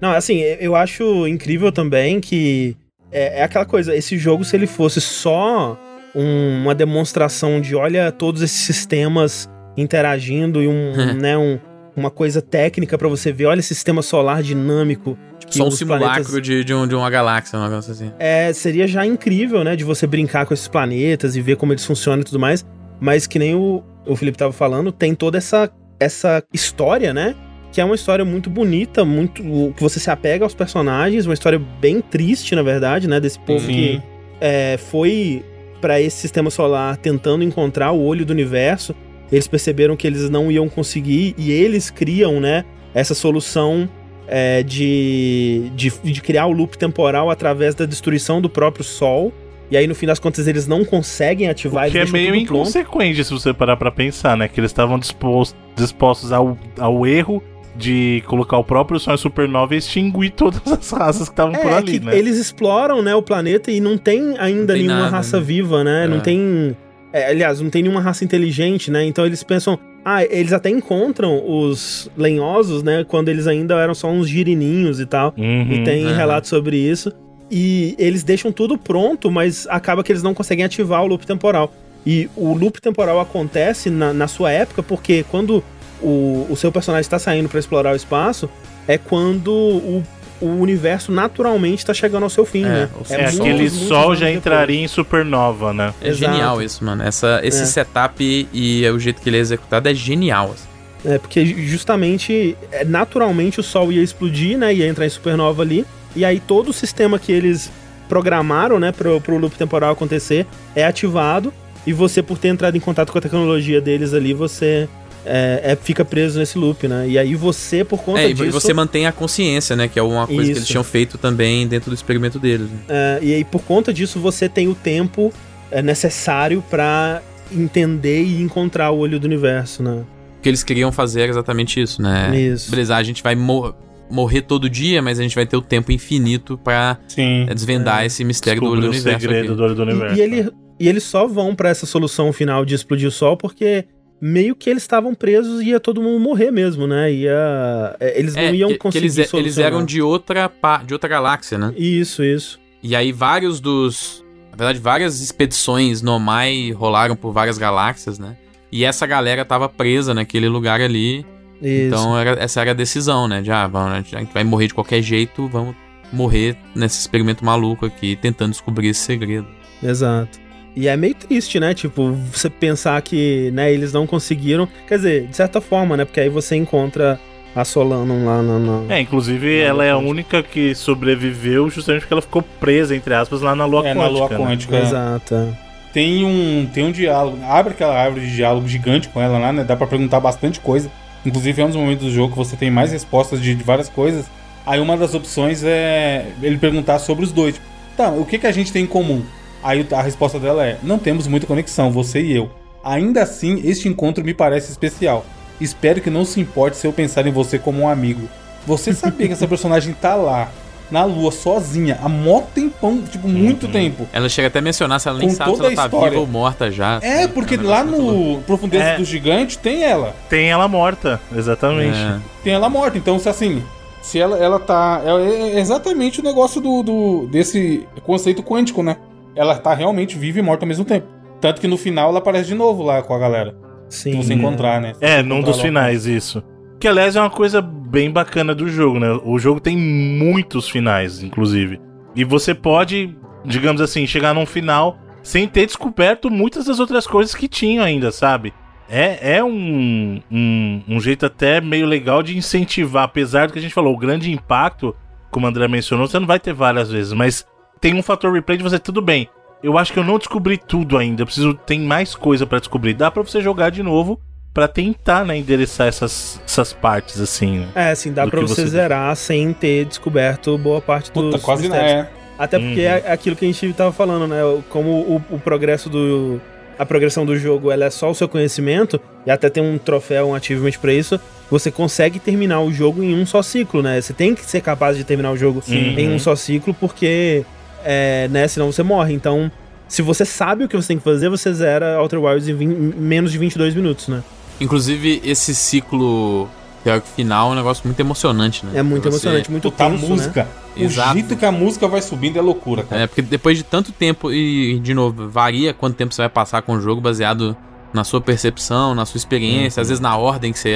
[0.01, 2.77] Não, assim, eu acho incrível também que
[3.13, 5.79] é, é aquela coisa, esse jogo, se ele fosse só
[6.15, 11.59] um- uma demonstração de olha todos esses sistemas interagindo e um, né, um-
[11.97, 15.19] uma coisa técnica pra você ver, olha esse sistema solar dinâmico.
[15.51, 18.11] Que Só um simulacro planetas- de, de, um- de uma galáxia, um negócio assim.
[18.19, 21.85] É, seria já incrível, né, de você brincar com esses planetas e ver como eles
[21.85, 22.65] funcionam e tudo mais.
[23.01, 27.35] Mas que nem o, o Felipe tava falando, tem toda essa, essa história, né?
[27.73, 29.43] Que é uma história muito bonita, muito.
[29.43, 33.19] que você se apega aos personagens, uma história bem triste, na verdade, né?
[33.21, 33.73] Desse povo Sim.
[33.73, 34.03] que
[34.41, 35.45] é, foi
[35.81, 38.95] pra esse sistema solar tentando encontrar o olho do universo.
[39.33, 42.65] Eles perceberam que eles não iam conseguir e eles criam, né?
[42.93, 43.89] Essa solução
[44.33, 49.33] é, de, de, de criar o loop temporal através da destruição do próprio Sol.
[49.71, 53.23] E aí, no fim das contas, eles não conseguem ativar O que é meio inconsequente
[53.25, 54.49] se você parar pra pensar, né?
[54.49, 57.43] Que eles estavam dispostos, dispostos ao, ao erro
[57.77, 61.71] de colocar o próprio Sol em supernova e extinguir todas as raças que estavam por
[61.71, 62.19] É, ali, que né?
[62.19, 65.43] eles exploram, né, o planeta e não tem ainda Não tem nenhuma nada, raça né?
[65.45, 66.07] viva, né?
[66.09, 66.21] Não É.
[66.21, 66.77] tem.
[67.13, 69.05] é, aliás, não tem nenhuma raça inteligente, né?
[69.05, 69.79] Então eles pensam.
[70.05, 73.05] Ah, eles até encontram os lenhosos, né?
[73.07, 75.35] Quando eles ainda eram só uns girininhos e tal.
[75.37, 75.73] Uhum.
[75.73, 76.17] E tem aham.
[76.17, 77.13] relatos sobre isso.
[77.51, 81.73] E eles deixam tudo pronto, mas acaba que eles não conseguem ativar o loop temporal.
[82.07, 85.63] E o loop temporal acontece na, na sua época porque quando
[86.01, 88.49] o, o seu personagem está saindo para explorar o espaço,
[88.89, 90.03] é quando o,
[90.41, 92.89] o universo naturalmente tá chegando ao seu fim, É, né?
[93.11, 94.37] É, muitos, aquele muitos sol anos já depois.
[94.37, 95.93] entraria em supernova, né?
[96.01, 96.33] É Exato.
[96.33, 97.03] genial isso, mano.
[97.03, 97.67] Essa, esse É.
[97.67, 100.53] setup e o jeito que ele é executado é genial.
[100.55, 100.69] assim.
[101.05, 104.73] É, porque justamente, é, naturalmente o Sol ia explodir, né?
[104.75, 105.85] Ia entrar em supernova ali.
[106.15, 107.71] E aí todo o sistema que eles
[108.09, 111.53] programaram, né, pro, pro loop temporal acontecer, é ativado.
[111.87, 114.89] E você, por ter entrado em contato com a tecnologia deles ali, você
[115.25, 117.09] é, é- fica preso nesse loop, né?
[117.09, 118.51] E aí você, por conta É, e disso...
[118.53, 119.89] você mantém a consciência, né?
[119.89, 120.67] Que é uma coisa que eles Isso.
[120.73, 122.69] tinham feito também dentro do experimento deles.
[122.71, 122.79] né?
[122.89, 125.33] É, e aí, por conta disso, você tem o tempo
[125.71, 127.23] é, necessário pra
[127.53, 130.05] entender e encontrar o olho do universo, né?
[130.39, 132.31] O que eles queriam fazer era exatamente isso, né?
[132.39, 132.71] Isso.
[132.71, 133.75] Beleza, a gente vai mor-
[134.11, 137.47] morrer todo dia, mas a gente vai ter o tempo infinito pra Sim.
[137.49, 139.21] é, desvendar esse mistério do olho do o universo.
[139.21, 139.55] segredo aqui.
[139.55, 140.17] do olho do E- universo.
[140.17, 143.85] E, ele, e eles só vão pra essa solução final de explodir o Sol porque
[144.21, 147.11] meio que eles estavam presos e ia todo mundo morrer mesmo, né?
[147.13, 149.73] Ia, é, eles não É, iam que- que conseguir eles, eles solucionar.
[149.73, 150.51] eram de outra,
[150.87, 151.73] de outra galáxia, né?
[151.77, 152.59] Isso, isso.
[152.83, 154.25] E aí vários dos.
[154.51, 158.37] Na verdade, várias expedições Nomai rolaram por várias galáxias, né?
[158.73, 161.19] E essa galera tava presa naquele lugar ali.
[161.63, 161.87] isso.
[161.89, 163.43] Então era- essa era a decisão, né?
[163.43, 165.75] De ah, vamos, a gente vai morrer de qualquer jeito, vamos
[166.13, 169.47] morrer nesse experimento maluco aqui, tentando descobrir esse segredo.
[169.83, 170.40] Exato.
[170.77, 171.75] E é meio triste, né?
[171.75, 174.69] Tipo, você pensar que, né, eles não conseguiram.
[174.87, 176.05] Quer dizer, de certa forma, né?
[176.05, 177.19] Porque aí você encontra
[177.55, 178.59] a Solano lá na.
[178.59, 183.13] na- É, inclusive ela é a única que sobreviveu justamente porque ela ficou presa, entre
[183.15, 184.03] aspas, lá na Lua É, Quântica.
[184.03, 184.37] na Lua né?
[184.37, 184.77] Quântica.
[184.77, 184.83] é.
[184.83, 185.35] Exato.
[185.35, 185.49] é.
[185.93, 187.39] Tem um, tem um diálogo.
[187.45, 189.65] Abre aquela árvore de diálogo gigante com ela lá, né?
[189.65, 190.89] Dá pra perguntar bastante coisa.
[191.27, 193.89] Inclusive é um dos momentos do jogo que você tem mais respostas de, de várias
[193.89, 194.25] coisas.
[194.65, 197.55] Aí uma das opções é ele perguntar sobre os dois.
[197.57, 197.67] Tipo,
[197.97, 199.23] tá, o que, que a gente tem em comum?
[199.63, 202.51] Aí a resposta dela é: não temos muita conexão, você e eu.
[202.83, 205.25] Ainda assim, este encontro me parece especial.
[205.61, 208.29] Espero que não se importe se eu pensar em você como um amigo.
[208.67, 210.49] Você sabia que essa personagem tá lá,
[210.91, 214.09] na lua, sozinha, há mó tempão, tipo, muito tempo.
[214.13, 215.85] Ela chega até a mencionar se ela nem Com sabe se toda ela a tá
[215.85, 216.11] história.
[216.11, 216.99] viva ou morta já.
[217.03, 217.29] É, assim.
[217.35, 218.97] porque um lá no Profundezas É.
[218.97, 220.17] do Gigante tem ela.
[220.31, 221.99] Tem ela morta, exatamente.
[221.99, 222.19] É.
[222.43, 222.97] Tem ela morta.
[222.97, 223.63] Então, se assim,
[224.01, 225.03] se ela, ela tá.
[225.05, 225.11] É
[225.57, 228.97] é exatamente o negócio do, do- desse conceito quântico, né?
[229.37, 231.07] Ela tá realmente viva e morta ao mesmo tempo.
[231.41, 233.55] Tanto que no final ela aparece de novo lá com a galera.
[233.89, 234.13] Sim.
[234.13, 234.95] Se você encontrar, né?
[234.95, 235.63] Se É, você num encontrar dos lá.
[235.65, 236.43] finais, isso.
[236.79, 239.11] Que aliás é uma coisa bem bacana do jogo, né?
[239.25, 241.81] O jogo tem muitos finais, inclusive.
[242.15, 247.35] E você pode, digamos assim, chegar num final sem ter descoberto muitas das outras coisas
[247.35, 248.53] que tinham ainda, sabe?
[248.89, 253.63] É, é um, um, um jeito até meio legal de incentivar, apesar do que a
[253.63, 254.95] gente falou, o grande impacto,
[255.31, 257.47] como o André mencionou, você não vai ter várias vezes, mas
[257.81, 259.29] tem um fator replay de você, tudo bem.
[259.63, 262.95] Eu acho que eu não descobri tudo ainda, eu preciso tem mais coisa pra descobrir.
[262.95, 264.19] Dá pra você jogar de novo
[264.55, 267.61] pra tentar, né, endereçar essas, essas partes assim.
[267.61, 267.69] né?
[267.75, 271.69] É, assim, dá do pra você, você- zerar sem ter descoberto boa parte Puta, quase
[271.69, 272.09] não é.
[272.39, 272.87] Até porque Uhum.
[272.87, 274.41] é aquilo que a gente tava falando, né?
[274.71, 276.41] Como o, o progresso do.
[276.79, 280.29] A progressão do jogo ela é só o seu conhecimento, e até tem um troféu,
[280.29, 281.21] um achievement pra isso.
[281.51, 284.01] Você consegue terminar o jogo em um só ciclo, né?
[284.01, 285.95] Você tem que ser capaz de terminar o jogo Sim.
[285.99, 287.45] em um só ciclo, porque.
[287.85, 288.47] É, né?
[288.49, 289.15] Senão você morre.
[289.15, 289.51] Então,
[289.89, 292.71] se você sabe o que você tem que fazer, você zera Outer Wilds em, vin-
[292.73, 294.23] em menos de 22 minutos, né?
[294.61, 296.49] Inclusive, esse ciclo
[296.85, 298.73] teórico final é um negócio muito emocionante, né?
[298.79, 299.97] É muito Você- emocionante, muito Puta, a né?
[299.99, 300.49] música.
[300.77, 301.13] O Exato.
[301.15, 303.03] jeito que a música vai subindo é loucura, cara.
[303.03, 306.63] É, porque depois de tanto tempo, e de novo, varia quanto tempo você vai passar
[306.63, 307.57] com o jogo baseado
[307.93, 310.75] na sua percepção, na sua experiência, às vezes na ordem que você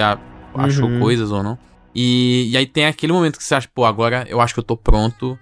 [0.55, 0.98] achou Uhum.
[1.01, 1.56] coisas ou não.
[1.94, 4.64] E, e aí tem aquele momento que você acha, pô, agora eu acho que eu
[4.64, 5.39] tô pronto,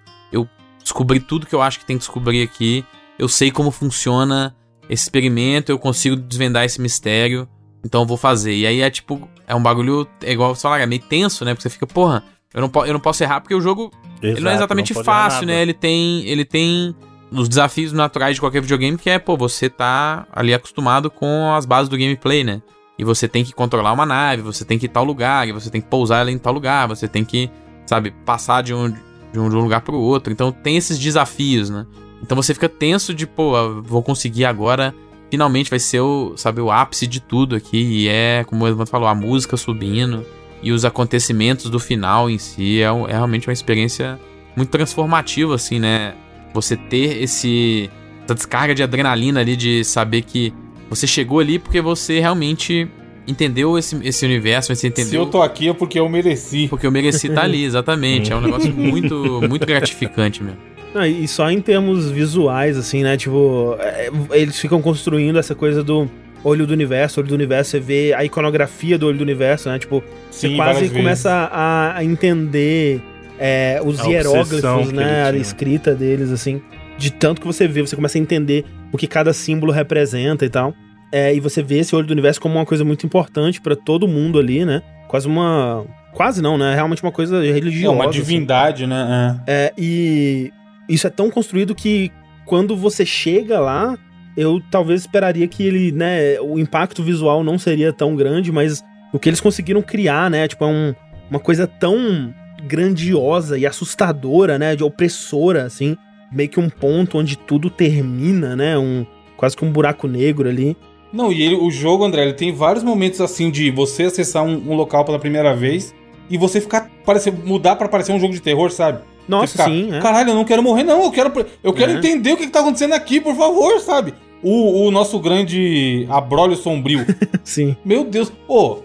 [0.83, 2.85] descobri tudo que eu acho que tem que descobrir aqui,
[3.17, 4.55] eu sei como funciona
[4.89, 7.47] esse experimento, eu consigo desvendar esse mistério,
[7.83, 8.53] então eu vou fazer.
[8.55, 11.53] E aí é tipo, é um bagulho, é igual você falar, é meio tenso, né?
[11.53, 12.23] Porque você fica, porra,
[12.53, 13.91] eu não, po- eu não posso errar porque o jogo
[14.21, 15.61] ele não é Exato, exatamente errar fácil, né?
[15.61, 16.95] Ele tem, ele tem
[17.31, 21.65] os desafios naturais de qualquer videogame, que é, pô, você tá ali acostumado com as
[21.65, 22.61] bases do gameplay, né?
[22.99, 25.51] E você tem que controlar uma nave, você tem que ir em tal lugar, e
[25.51, 27.49] você tem que pousar ela em tal lugar, você tem que,
[27.87, 28.93] sabe, passar de um,
[29.33, 30.31] de um, de um lugar outro.
[30.31, 31.85] Então tem esses desafios, né?
[32.21, 34.95] Então você fica tenso de, pô, eu vou conseguir agora,
[35.29, 37.77] finalmente vai ser o, sabe, o ápice de tudo aqui.
[37.77, 40.25] E é, como o Evandro falou, a música subindo
[40.61, 44.17] e os acontecimentos do final em si é, é realmente uma experiência
[44.55, 46.13] muito transformativa, assim, né?
[46.53, 47.89] Você ter esse
[48.23, 50.53] essa descarga de adrenalina ali de saber que
[50.89, 52.89] você chegou ali porque você realmente
[53.27, 56.67] entendeu esse, esse universo, você Se entendeu eu tô aqui é porque eu mereci.
[56.67, 58.31] porque eu mereci estar ali, exatamente.
[58.31, 60.59] É um negócio muito, muito gratificante mesmo.
[60.93, 63.17] Não, e só em termos visuais, assim, né?
[63.17, 66.07] Tipo, é, eles ficam construindo essa coisa do
[66.43, 69.79] olho do universo, olho do universo, você vê a iconografia do olho do universo, né?
[69.79, 70.97] Tipo, você Sim, quase várias vezes.
[70.97, 73.01] começa a, a entender
[73.39, 75.23] é, os A hieróglifos, né?
[75.23, 76.61] A escrita deles, assim.
[76.97, 80.49] De tanto que você vê, você começa a entender o que cada símbolo representa e
[80.49, 80.75] tal.
[81.15, 84.07] É, e você vê esse olho do universo como uma coisa muito importante pra todo
[84.07, 84.81] mundo ali, né?
[85.07, 85.85] Quase uma.
[86.13, 86.73] Quase não, né?
[86.73, 87.95] Realmente uma coisa É religiosa.
[87.95, 88.19] uma assim.
[88.19, 89.39] divindade, né?
[89.47, 90.51] É, e
[90.89, 92.11] isso é tão construído que
[92.45, 93.95] quando você chega lá,
[94.35, 98.83] eu talvez esperaria que ele, né, o impacto visual não seria tão grande, mas
[99.13, 100.93] o que eles conseguiram criar, né, tipo, é um-
[101.29, 102.33] uma coisa tão
[102.67, 105.95] grandiosa e assustadora, né, de opressora, assim,
[106.31, 109.05] meio que um ponto onde tudo termina, né, um
[109.37, 110.75] quase que um buraco negro ali.
[111.13, 114.71] Não, e ele- o jogo, André, ele tem vários momentos assim de você acessar um,
[114.71, 115.93] um local pela primeira vez
[116.29, 118.99] e você ficar, parecer, mudar pra parecer um jogo de terror, sabe?
[119.27, 119.99] Nossa, ficar, sim, é.
[120.01, 121.03] Caralho, eu não quero morrer, não.
[121.03, 121.31] Eu quero,
[121.63, 121.95] eu quero É.
[121.95, 124.13] entender o que, que tá acontecendo aqui, por favor, sabe?
[124.41, 127.05] O, o nosso grande abrolho sombrio.
[127.45, 127.77] Sim.
[127.85, 128.79] Meu Deus, pô,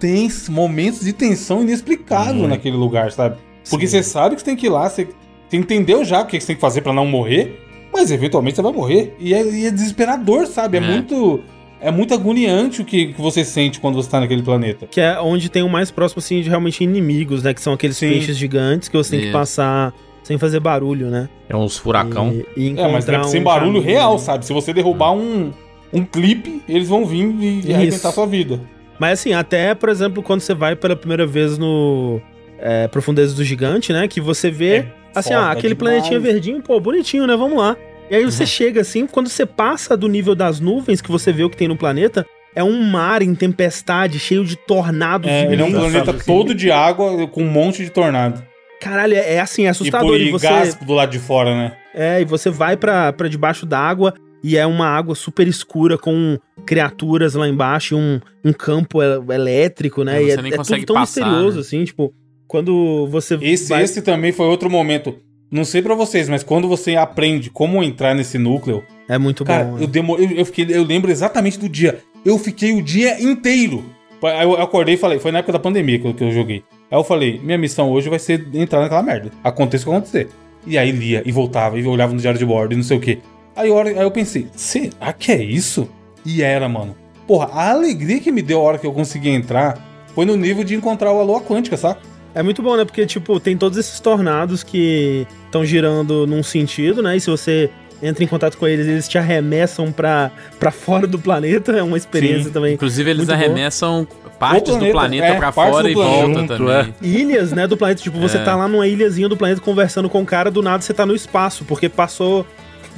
[0.00, 2.48] tem momentos de tensão inexplicável Muito.
[2.48, 3.36] naquele lugar, sabe?
[3.70, 3.98] Porque Sim.
[3.98, 5.06] você sabe que você tem que ir lá, você,
[5.48, 7.60] você entendeu já o que você tem que fazer pra não morrer,
[7.92, 9.14] mas eventualmente você vai morrer.
[9.20, 10.78] E é, e é desesperador, sabe?
[10.78, 10.84] É, É.
[10.84, 11.40] muito.
[11.84, 14.86] É muito agoniante o que, que você sente quando você tá naquele planeta.
[14.86, 17.52] Que é onde tem o mais próximo, assim, de realmente inimigos, né?
[17.52, 18.08] Que são aqueles Sim.
[18.08, 19.32] peixes gigantes que você tem que Isso.
[19.32, 19.92] passar
[20.22, 21.28] sem fazer barulho, né?
[21.48, 22.32] É uns furacão.
[22.56, 23.84] E, e É, mas encontrar é sem um barulho caminho.
[23.84, 24.46] real, sabe?
[24.46, 25.52] Se você derrubar um,
[25.92, 27.72] um clipe, eles vão vir e, Isso.
[27.74, 28.58] arrebentar sua vida.
[28.98, 32.18] Mas assim, até, por exemplo, quando você vai pela primeira vez no
[32.58, 34.08] é, Profundezas do Gigante, né?
[34.08, 35.96] Que você vê, É assim, ah, aquele demais.
[35.98, 37.36] planetinha verdinho, pô, bonitinho, né?
[37.36, 37.76] Vamos lá.
[38.10, 41.42] E aí você chega assim, quando você passa do nível das nuvens que você vê
[41.42, 45.28] o que tem no planeta, é um mar em tempestade, cheio de tornados.
[45.28, 46.24] É, ele é um planeta sabe?
[46.24, 48.44] todo de água com um monte de tornado.
[48.80, 50.16] Caralho, é, é assim, é assustador.
[50.16, 51.76] e, E, e você, gás do lado de fora, né?
[51.94, 54.12] é, e você vai pra, pra debaixo d'água
[54.42, 60.04] e é uma água super escura com criaturas lá embaixo e um, um campo elétrico,
[60.04, 60.22] né?
[60.22, 61.60] É, e é, nem é tudo tão passar, misterioso, né?
[61.62, 62.12] assim, tipo,
[62.46, 63.82] quando você Esse, vai...
[63.82, 65.16] esse também foi outro momento.
[65.54, 69.62] Não sei pra vocês, mas quando você aprende como entrar nesse núcleo, É muito cara,
[69.66, 69.74] bom.
[69.76, 69.86] eu, né?
[69.86, 72.00] demo, eu, eu fiquei, eu lembro exatamente do dia.
[72.24, 73.84] Eu fiquei o dia inteiro.
[74.20, 76.64] Aí eu acordei e falei, foi na época da pandemia que eu, que eu joguei.
[76.90, 79.30] Aí eu falei, minha missão hoje vai ser entrar naquela merda.
[79.44, 80.28] Aconteça o que acontecer.
[80.66, 83.00] E aí lia, e voltava, e olhava no diário de bordo, e não sei o
[83.00, 83.20] quê.
[83.54, 85.88] Aí, eu- aí eu pensei, será que é isso?
[86.26, 86.96] E era, mano.
[87.28, 89.78] Porra, a alegria que me deu a hora que eu consegui entrar
[90.16, 92.00] foi no nível de encontrar a lua quântica, saca?
[92.34, 92.84] É muito bom, né?
[92.84, 97.16] Porque, tipo, tem todos esses tornados que estão girando num sentido, né?
[97.16, 97.70] E se você
[98.02, 101.72] entra em contato com eles, eles te arremessam pra, pra fora do planeta.
[101.72, 102.50] É uma experiência Sim.
[102.50, 102.74] também.
[102.74, 103.34] Inclusive, eles Muito bom.
[103.44, 104.06] arremessam
[104.38, 106.16] partes O do planeta, planeta é, pra fora do e planeta.
[106.26, 106.94] volta Junto, também.
[107.00, 108.02] Ilhas, né, do planeta.
[108.02, 108.42] Tipo, você É.
[108.42, 111.14] tá lá numa ilhazinha do planeta conversando com o cara, do nada você tá no
[111.14, 112.44] espaço, porque passou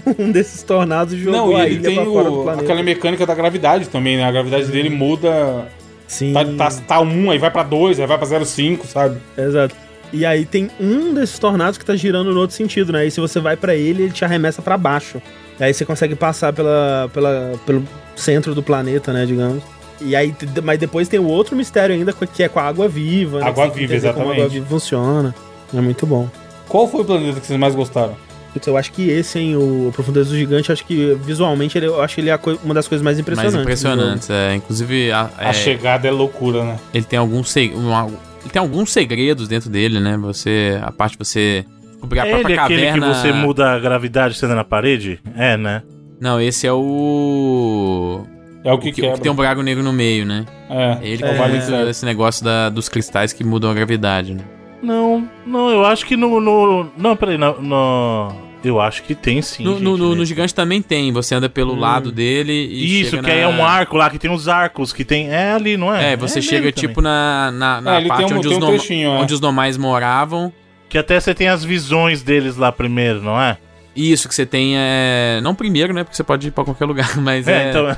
[0.18, 2.42] um desses tornados e jogou Não, e a ele ilha tem pra fora do o,
[2.44, 2.64] planeta.
[2.64, 4.24] aquela mecânica da gravidade também, né?
[4.24, 5.68] A gravidade dele muda.
[6.06, 9.18] Sim, Tá, tá, tá 1, aí vai pra 2, aí vai pra 0,5, sabe?
[9.36, 9.74] exato.
[10.12, 13.04] E aí tem um desses tornados que tá girando no outro sentido, né?
[13.06, 15.20] E se você vai pra ele, ele te arremessa pra baixo.
[15.58, 17.82] E aí você consegue passar pela, pela, pelo
[18.14, 19.62] centro do planeta, né, digamos.
[20.00, 23.40] E aí, mas depois tem o outro mistério ainda, que é com a água viva.
[23.40, 23.46] né?
[23.46, 24.54] Água viva, entender Como a água exatamente.
[24.60, 25.34] viva funciona.
[25.74, 26.28] É muito bom.
[26.68, 28.16] Qual foi o planeta que vocês mais gostaram?
[28.56, 32.00] Putz, eu acho que esse, hein, o Profundezas do Gigante, acho que visualmente ele, eu
[32.00, 33.54] acho ele a coi- uma das coisas mais impressionantes.
[33.54, 34.54] Mais impressionantes, é.
[34.54, 36.78] Inclusive, a- A é, chegada é loucura, né?
[36.94, 38.06] ele tem alguns seg- uma-
[38.40, 40.16] ele tem alguns segredos dentro dele, né?
[40.22, 43.08] Você a parte de você descobrir a É própria ele aquele caverna.
[43.08, 45.20] que você muda a gravidade sendo na parede?
[45.36, 45.82] É, né?
[46.18, 48.22] Não, esse é o
[48.64, 50.46] É o o que, que, o que tem um buraco negro no meio, né?
[50.70, 51.90] É, Ele é, que vale certo.
[51.90, 54.40] esse negócio da- dos cristais que mudam a gravidade, né?
[54.82, 56.40] Não, não, eu acho que no.
[56.40, 59.62] no não, peraí, no, no- Eu acho que tem sim.
[59.64, 61.78] No, gente, no- no- no gigante também tem, você anda pelo Hum.
[61.80, 64.48] lado dele e Isso, chega que aí é na- um arco lá, que tem uns
[64.48, 65.28] arcos, que tem.
[65.30, 66.12] É ali, não é?
[66.12, 66.88] É, você nele chega também.
[66.88, 68.56] tipo na, na, na É, parte um, onde, os
[68.90, 69.08] um é.
[69.08, 70.52] onde os normais moravam.
[70.88, 73.58] Que até você tem as visões deles lá primeiro, não é?
[73.94, 75.40] Isso que você tem é.
[75.42, 76.04] Não primeiro, né?
[76.04, 77.66] Porque você pode ir pra qualquer lugar, mas é.
[77.66, 77.96] É, então.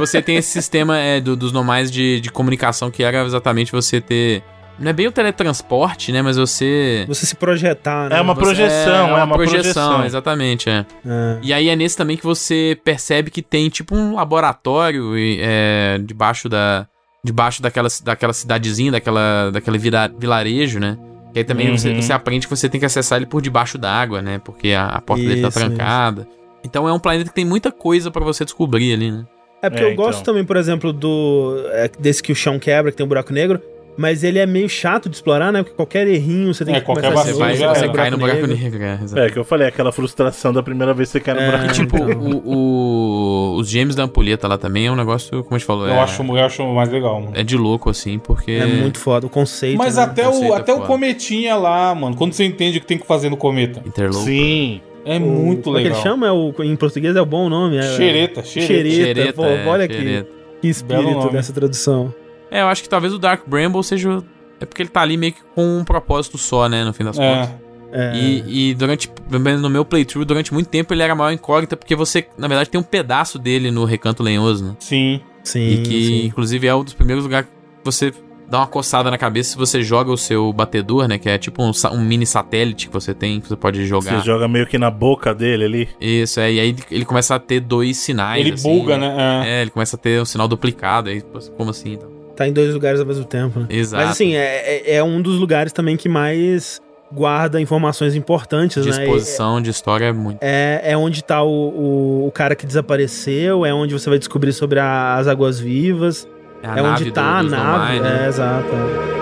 [0.00, 4.00] Você tem esse sistema é, do- dos normais de, de comunicação que era exatamente você
[4.00, 4.42] ter.
[4.80, 6.22] Não é bem o teletransporte, né?
[6.22, 7.04] Mas você.
[7.06, 8.18] Você se projetar, né?
[8.18, 10.04] É uma você- projeção, é uma projeção.
[10.04, 10.86] exatamente, é.
[11.06, 11.38] É.
[11.42, 15.98] E aí é nesse também que você percebe que tem tipo um laboratório e, é,
[16.02, 16.86] debaixo da.
[17.22, 20.96] Debaixo daquela, daquela cidadezinha, daquela, daquele vira- vilarejo, né?
[21.34, 22.00] Que aí também você, Uhum.
[22.00, 24.40] você aprende que você tem que acessar ele por debaixo d'água, né?
[24.42, 26.26] Porque a, a porta dele tá Isso, trancada.
[26.64, 29.26] Então é um planeta que tem muita coisa pra você descobrir ali, né?
[29.62, 30.32] É porque É, eu gosto então.
[30.32, 31.62] também, por exemplo, do.
[31.72, 33.60] é, desse que o chão quebra, que tem um buraco negro.
[34.00, 35.62] Mas ele é meio chato de explorar, né?
[35.62, 37.92] Porque qualquer errinho você tem É, que qualquer começar a Você já você era.
[37.92, 38.82] cai no buraco negro.
[38.82, 38.98] é.
[39.26, 41.66] É, que eu falei, aquela frustração da primeira vez que você cai no É, buraco.
[41.66, 45.58] E tipo, o, o- os gêmeos da ampulheta lá também é um negócio, como a
[45.58, 47.32] gente falou, Eu, é, acho, eu acho mais legal, mano.
[47.34, 48.52] é de louco, assim, porque...
[48.52, 49.76] É muito foda, o conceito.
[49.76, 50.02] Mas né?
[50.04, 52.96] até, conceito o, é até o cometinha lá, mano, quando você entende o que tem
[52.98, 53.82] que fazer no cometa.
[53.86, 54.24] Interloper.
[54.24, 54.80] Sim.
[55.04, 56.00] É O- muito como é que legal.
[56.00, 56.26] ele chama?
[56.26, 57.76] É o, em português é o bom nome?
[57.76, 58.90] É, Xereta, xereta.
[58.90, 59.32] Xereta.
[59.34, 59.94] pô, é, olha aqui.
[59.94, 60.28] xereta.
[60.62, 62.14] Que espírito dessa tradução.
[62.50, 64.22] É, eu acho que talvez o Dark Bramble seja...
[64.60, 67.16] É porque ele tá ali meio que com um propósito só, né, no fim das
[67.16, 67.48] contas.
[67.48, 67.70] É.
[67.92, 71.16] É, E, e durante, pelo menos no meu playthrough, durante muito tempo ele era a
[71.16, 74.76] maior incógnita, porque você, na verdade, tem um pedaço dele no Recanto Lenhoso, né?
[74.78, 75.20] Sim.
[75.42, 76.26] sim, e que, sim.
[76.26, 78.12] inclusive, é um dos primeiros lugares que você
[78.48, 81.18] dá uma coçada na cabeça se você joga o seu batedor, né?
[81.18, 84.20] Que é tipo um, um mini satélite que você tem, que você pode jogar.
[84.20, 85.88] Você joga meio que na boca dele ali.
[86.00, 86.52] Isso, é.
[86.52, 88.44] E aí ele começa a ter dois sinais.
[88.44, 89.44] Ele assim, buga, né?
[89.46, 89.48] É.
[89.48, 91.08] É, ele começa a ter um sinal duplicado.
[91.08, 91.22] Aí,
[91.56, 91.92] como assim?
[91.92, 92.09] Então?
[92.40, 93.66] Tá em dois lugares ao mesmo tempo, né?
[93.68, 94.02] Exato.
[94.02, 94.40] Mas assim, é,
[94.86, 96.80] é- é um dos lugares também que mais
[97.12, 98.92] guarda informações importantes, né?
[98.92, 100.38] Disposição de história é muito.
[100.40, 104.54] É, é onde tá o, o, o cara que desapareceu, é onde você vai descobrir
[104.54, 106.26] sobre a- as águas vivas,
[106.64, 107.72] a é, onde do- tá dos a nave.
[107.98, 108.24] Nomai, né?
[108.24, 109.19] É, exato.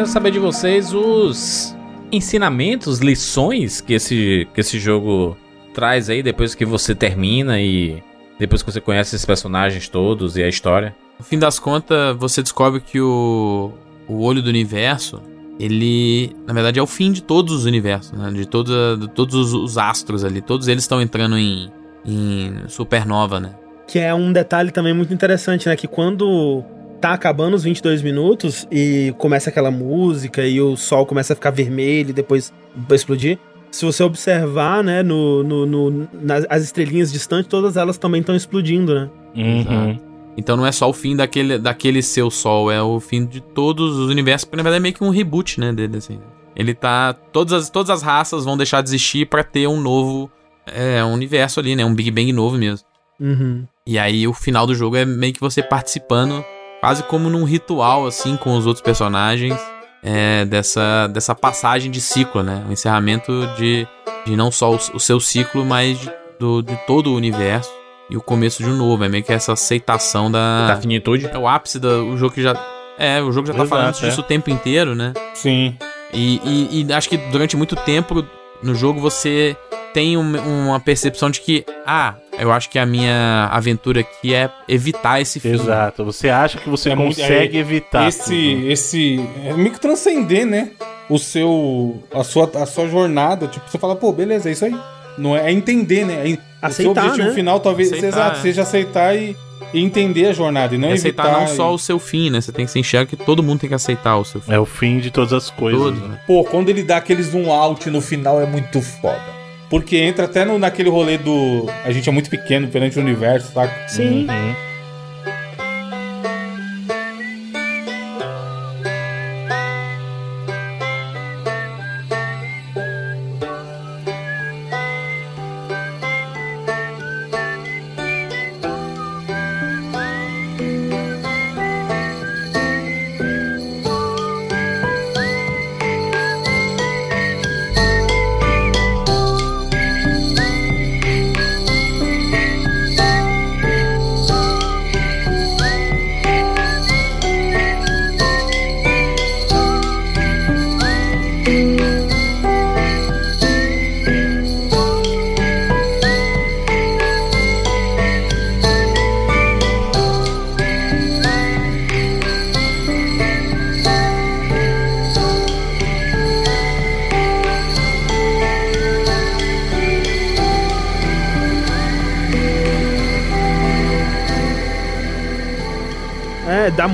[0.00, 1.76] Queria saber de vocês os
[2.10, 5.36] ensinamentos, lições que esse, que esse jogo
[5.74, 8.02] traz aí depois que você termina e
[8.38, 10.96] depois que você conhece esses personagens todos e a história.
[11.18, 13.72] No fim das contas, você descobre que o,
[14.08, 15.20] o olho do universo,
[15.58, 18.30] ele, na verdade, é o fim de todos os universos, né?
[18.30, 20.40] De, toda, de todos os, os astros ali.
[20.40, 21.70] Todos eles estão entrando em,
[22.06, 23.50] em supernova, né?
[23.86, 25.76] Que é um detalhe também muito interessante, né?
[25.76, 26.64] Que quando
[27.00, 31.50] tá acabando os 22 minutos e começa aquela música e o sol começa a ficar
[31.50, 33.38] vermelho e depois vai explodir.
[33.70, 38.34] Se você observar, né, no, no, no- nas as estrelinhas distantes, todas elas também estão
[38.34, 39.10] explodindo, né?
[39.36, 39.98] Uhum.
[40.36, 43.96] Então não é só o fim daquele, daquele seu sol, é o fim de todos
[43.96, 44.44] os universos.
[44.44, 46.18] Porque na verdade é meio que um reboot, né, dele, assim.
[46.56, 47.12] Ele tá...
[47.32, 50.30] Todas as, todas as raças vão deixar de existir pra ter um novo...
[50.66, 51.84] É, um universo ali, né?
[51.84, 52.86] Um Big Bang novo mesmo.
[53.20, 53.64] Uhum.
[53.86, 56.44] E aí o final do jogo é meio que você participando,
[56.80, 59.56] quase como num ritual, assim, com os outros personagens,
[60.02, 62.64] é, dessa, dessa passagem de ciclo, né?
[62.68, 63.86] O encerramento de,
[64.24, 67.70] de não só o, o seu ciclo, mas de, do, de todo o universo
[68.08, 69.04] e o começo de um novo.
[69.04, 70.68] É meio que essa aceitação da.
[70.68, 71.26] Da finitude.
[71.26, 72.54] É o ápice do o jogo que já.
[72.98, 74.08] É, o jogo já tá Exato, falando é.
[74.08, 75.12] disso o tempo inteiro, né?
[75.34, 75.76] Sim.
[76.12, 78.24] E, e- e acho que durante muito tempo
[78.62, 79.56] no jogo você
[79.94, 84.50] tem um- uma percepção de que, ah, eu acho que a minha aventura aqui é
[84.68, 85.50] evitar esse fim.
[85.52, 86.04] Exato.
[86.04, 88.08] Você acha que você É muito- consegue é, evitar.
[88.08, 88.24] esse,
[88.56, 88.70] tudo.
[88.70, 89.20] esse.
[89.44, 90.70] É meio que transcender, né?
[91.08, 92.02] O seu.
[92.12, 93.46] A sua, a sua jornada.
[93.46, 94.76] Tipo, você fala, pô, beleza, é isso aí.
[95.18, 96.14] Não é, é entender, né?
[96.14, 97.34] É, o seu Aceitar, objetivo né?
[97.34, 98.42] final talvez Aceitar, exato, é.
[98.42, 99.36] seja aceitar e,
[99.74, 100.74] e entender a jornada.
[100.74, 101.40] E não aceitar evitar.
[101.40, 102.40] não só e- o seu fim, né?
[102.40, 104.52] Você tem que se enxergar que todo mundo tem que aceitar o seu fim.
[104.52, 105.80] É o fim de todas as coisas.
[105.80, 106.20] Todo, né?
[106.26, 109.39] Pô, quando ele dá aquele zoom out no final é muito foda.
[109.70, 111.66] Porque entra até no, naquele rolê do.
[111.84, 113.88] A gente é muito pequeno perante o universo, saca?
[113.88, 114.26] Sim.
[114.28, 114.69] Uhum.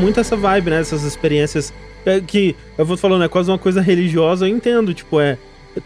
[0.07, 0.81] Muito essa vibe, né?
[0.81, 1.75] Essas experiências
[2.05, 5.37] é, que eu vou falando, é quase uma coisa religiosa, eu entendo, tipo, é.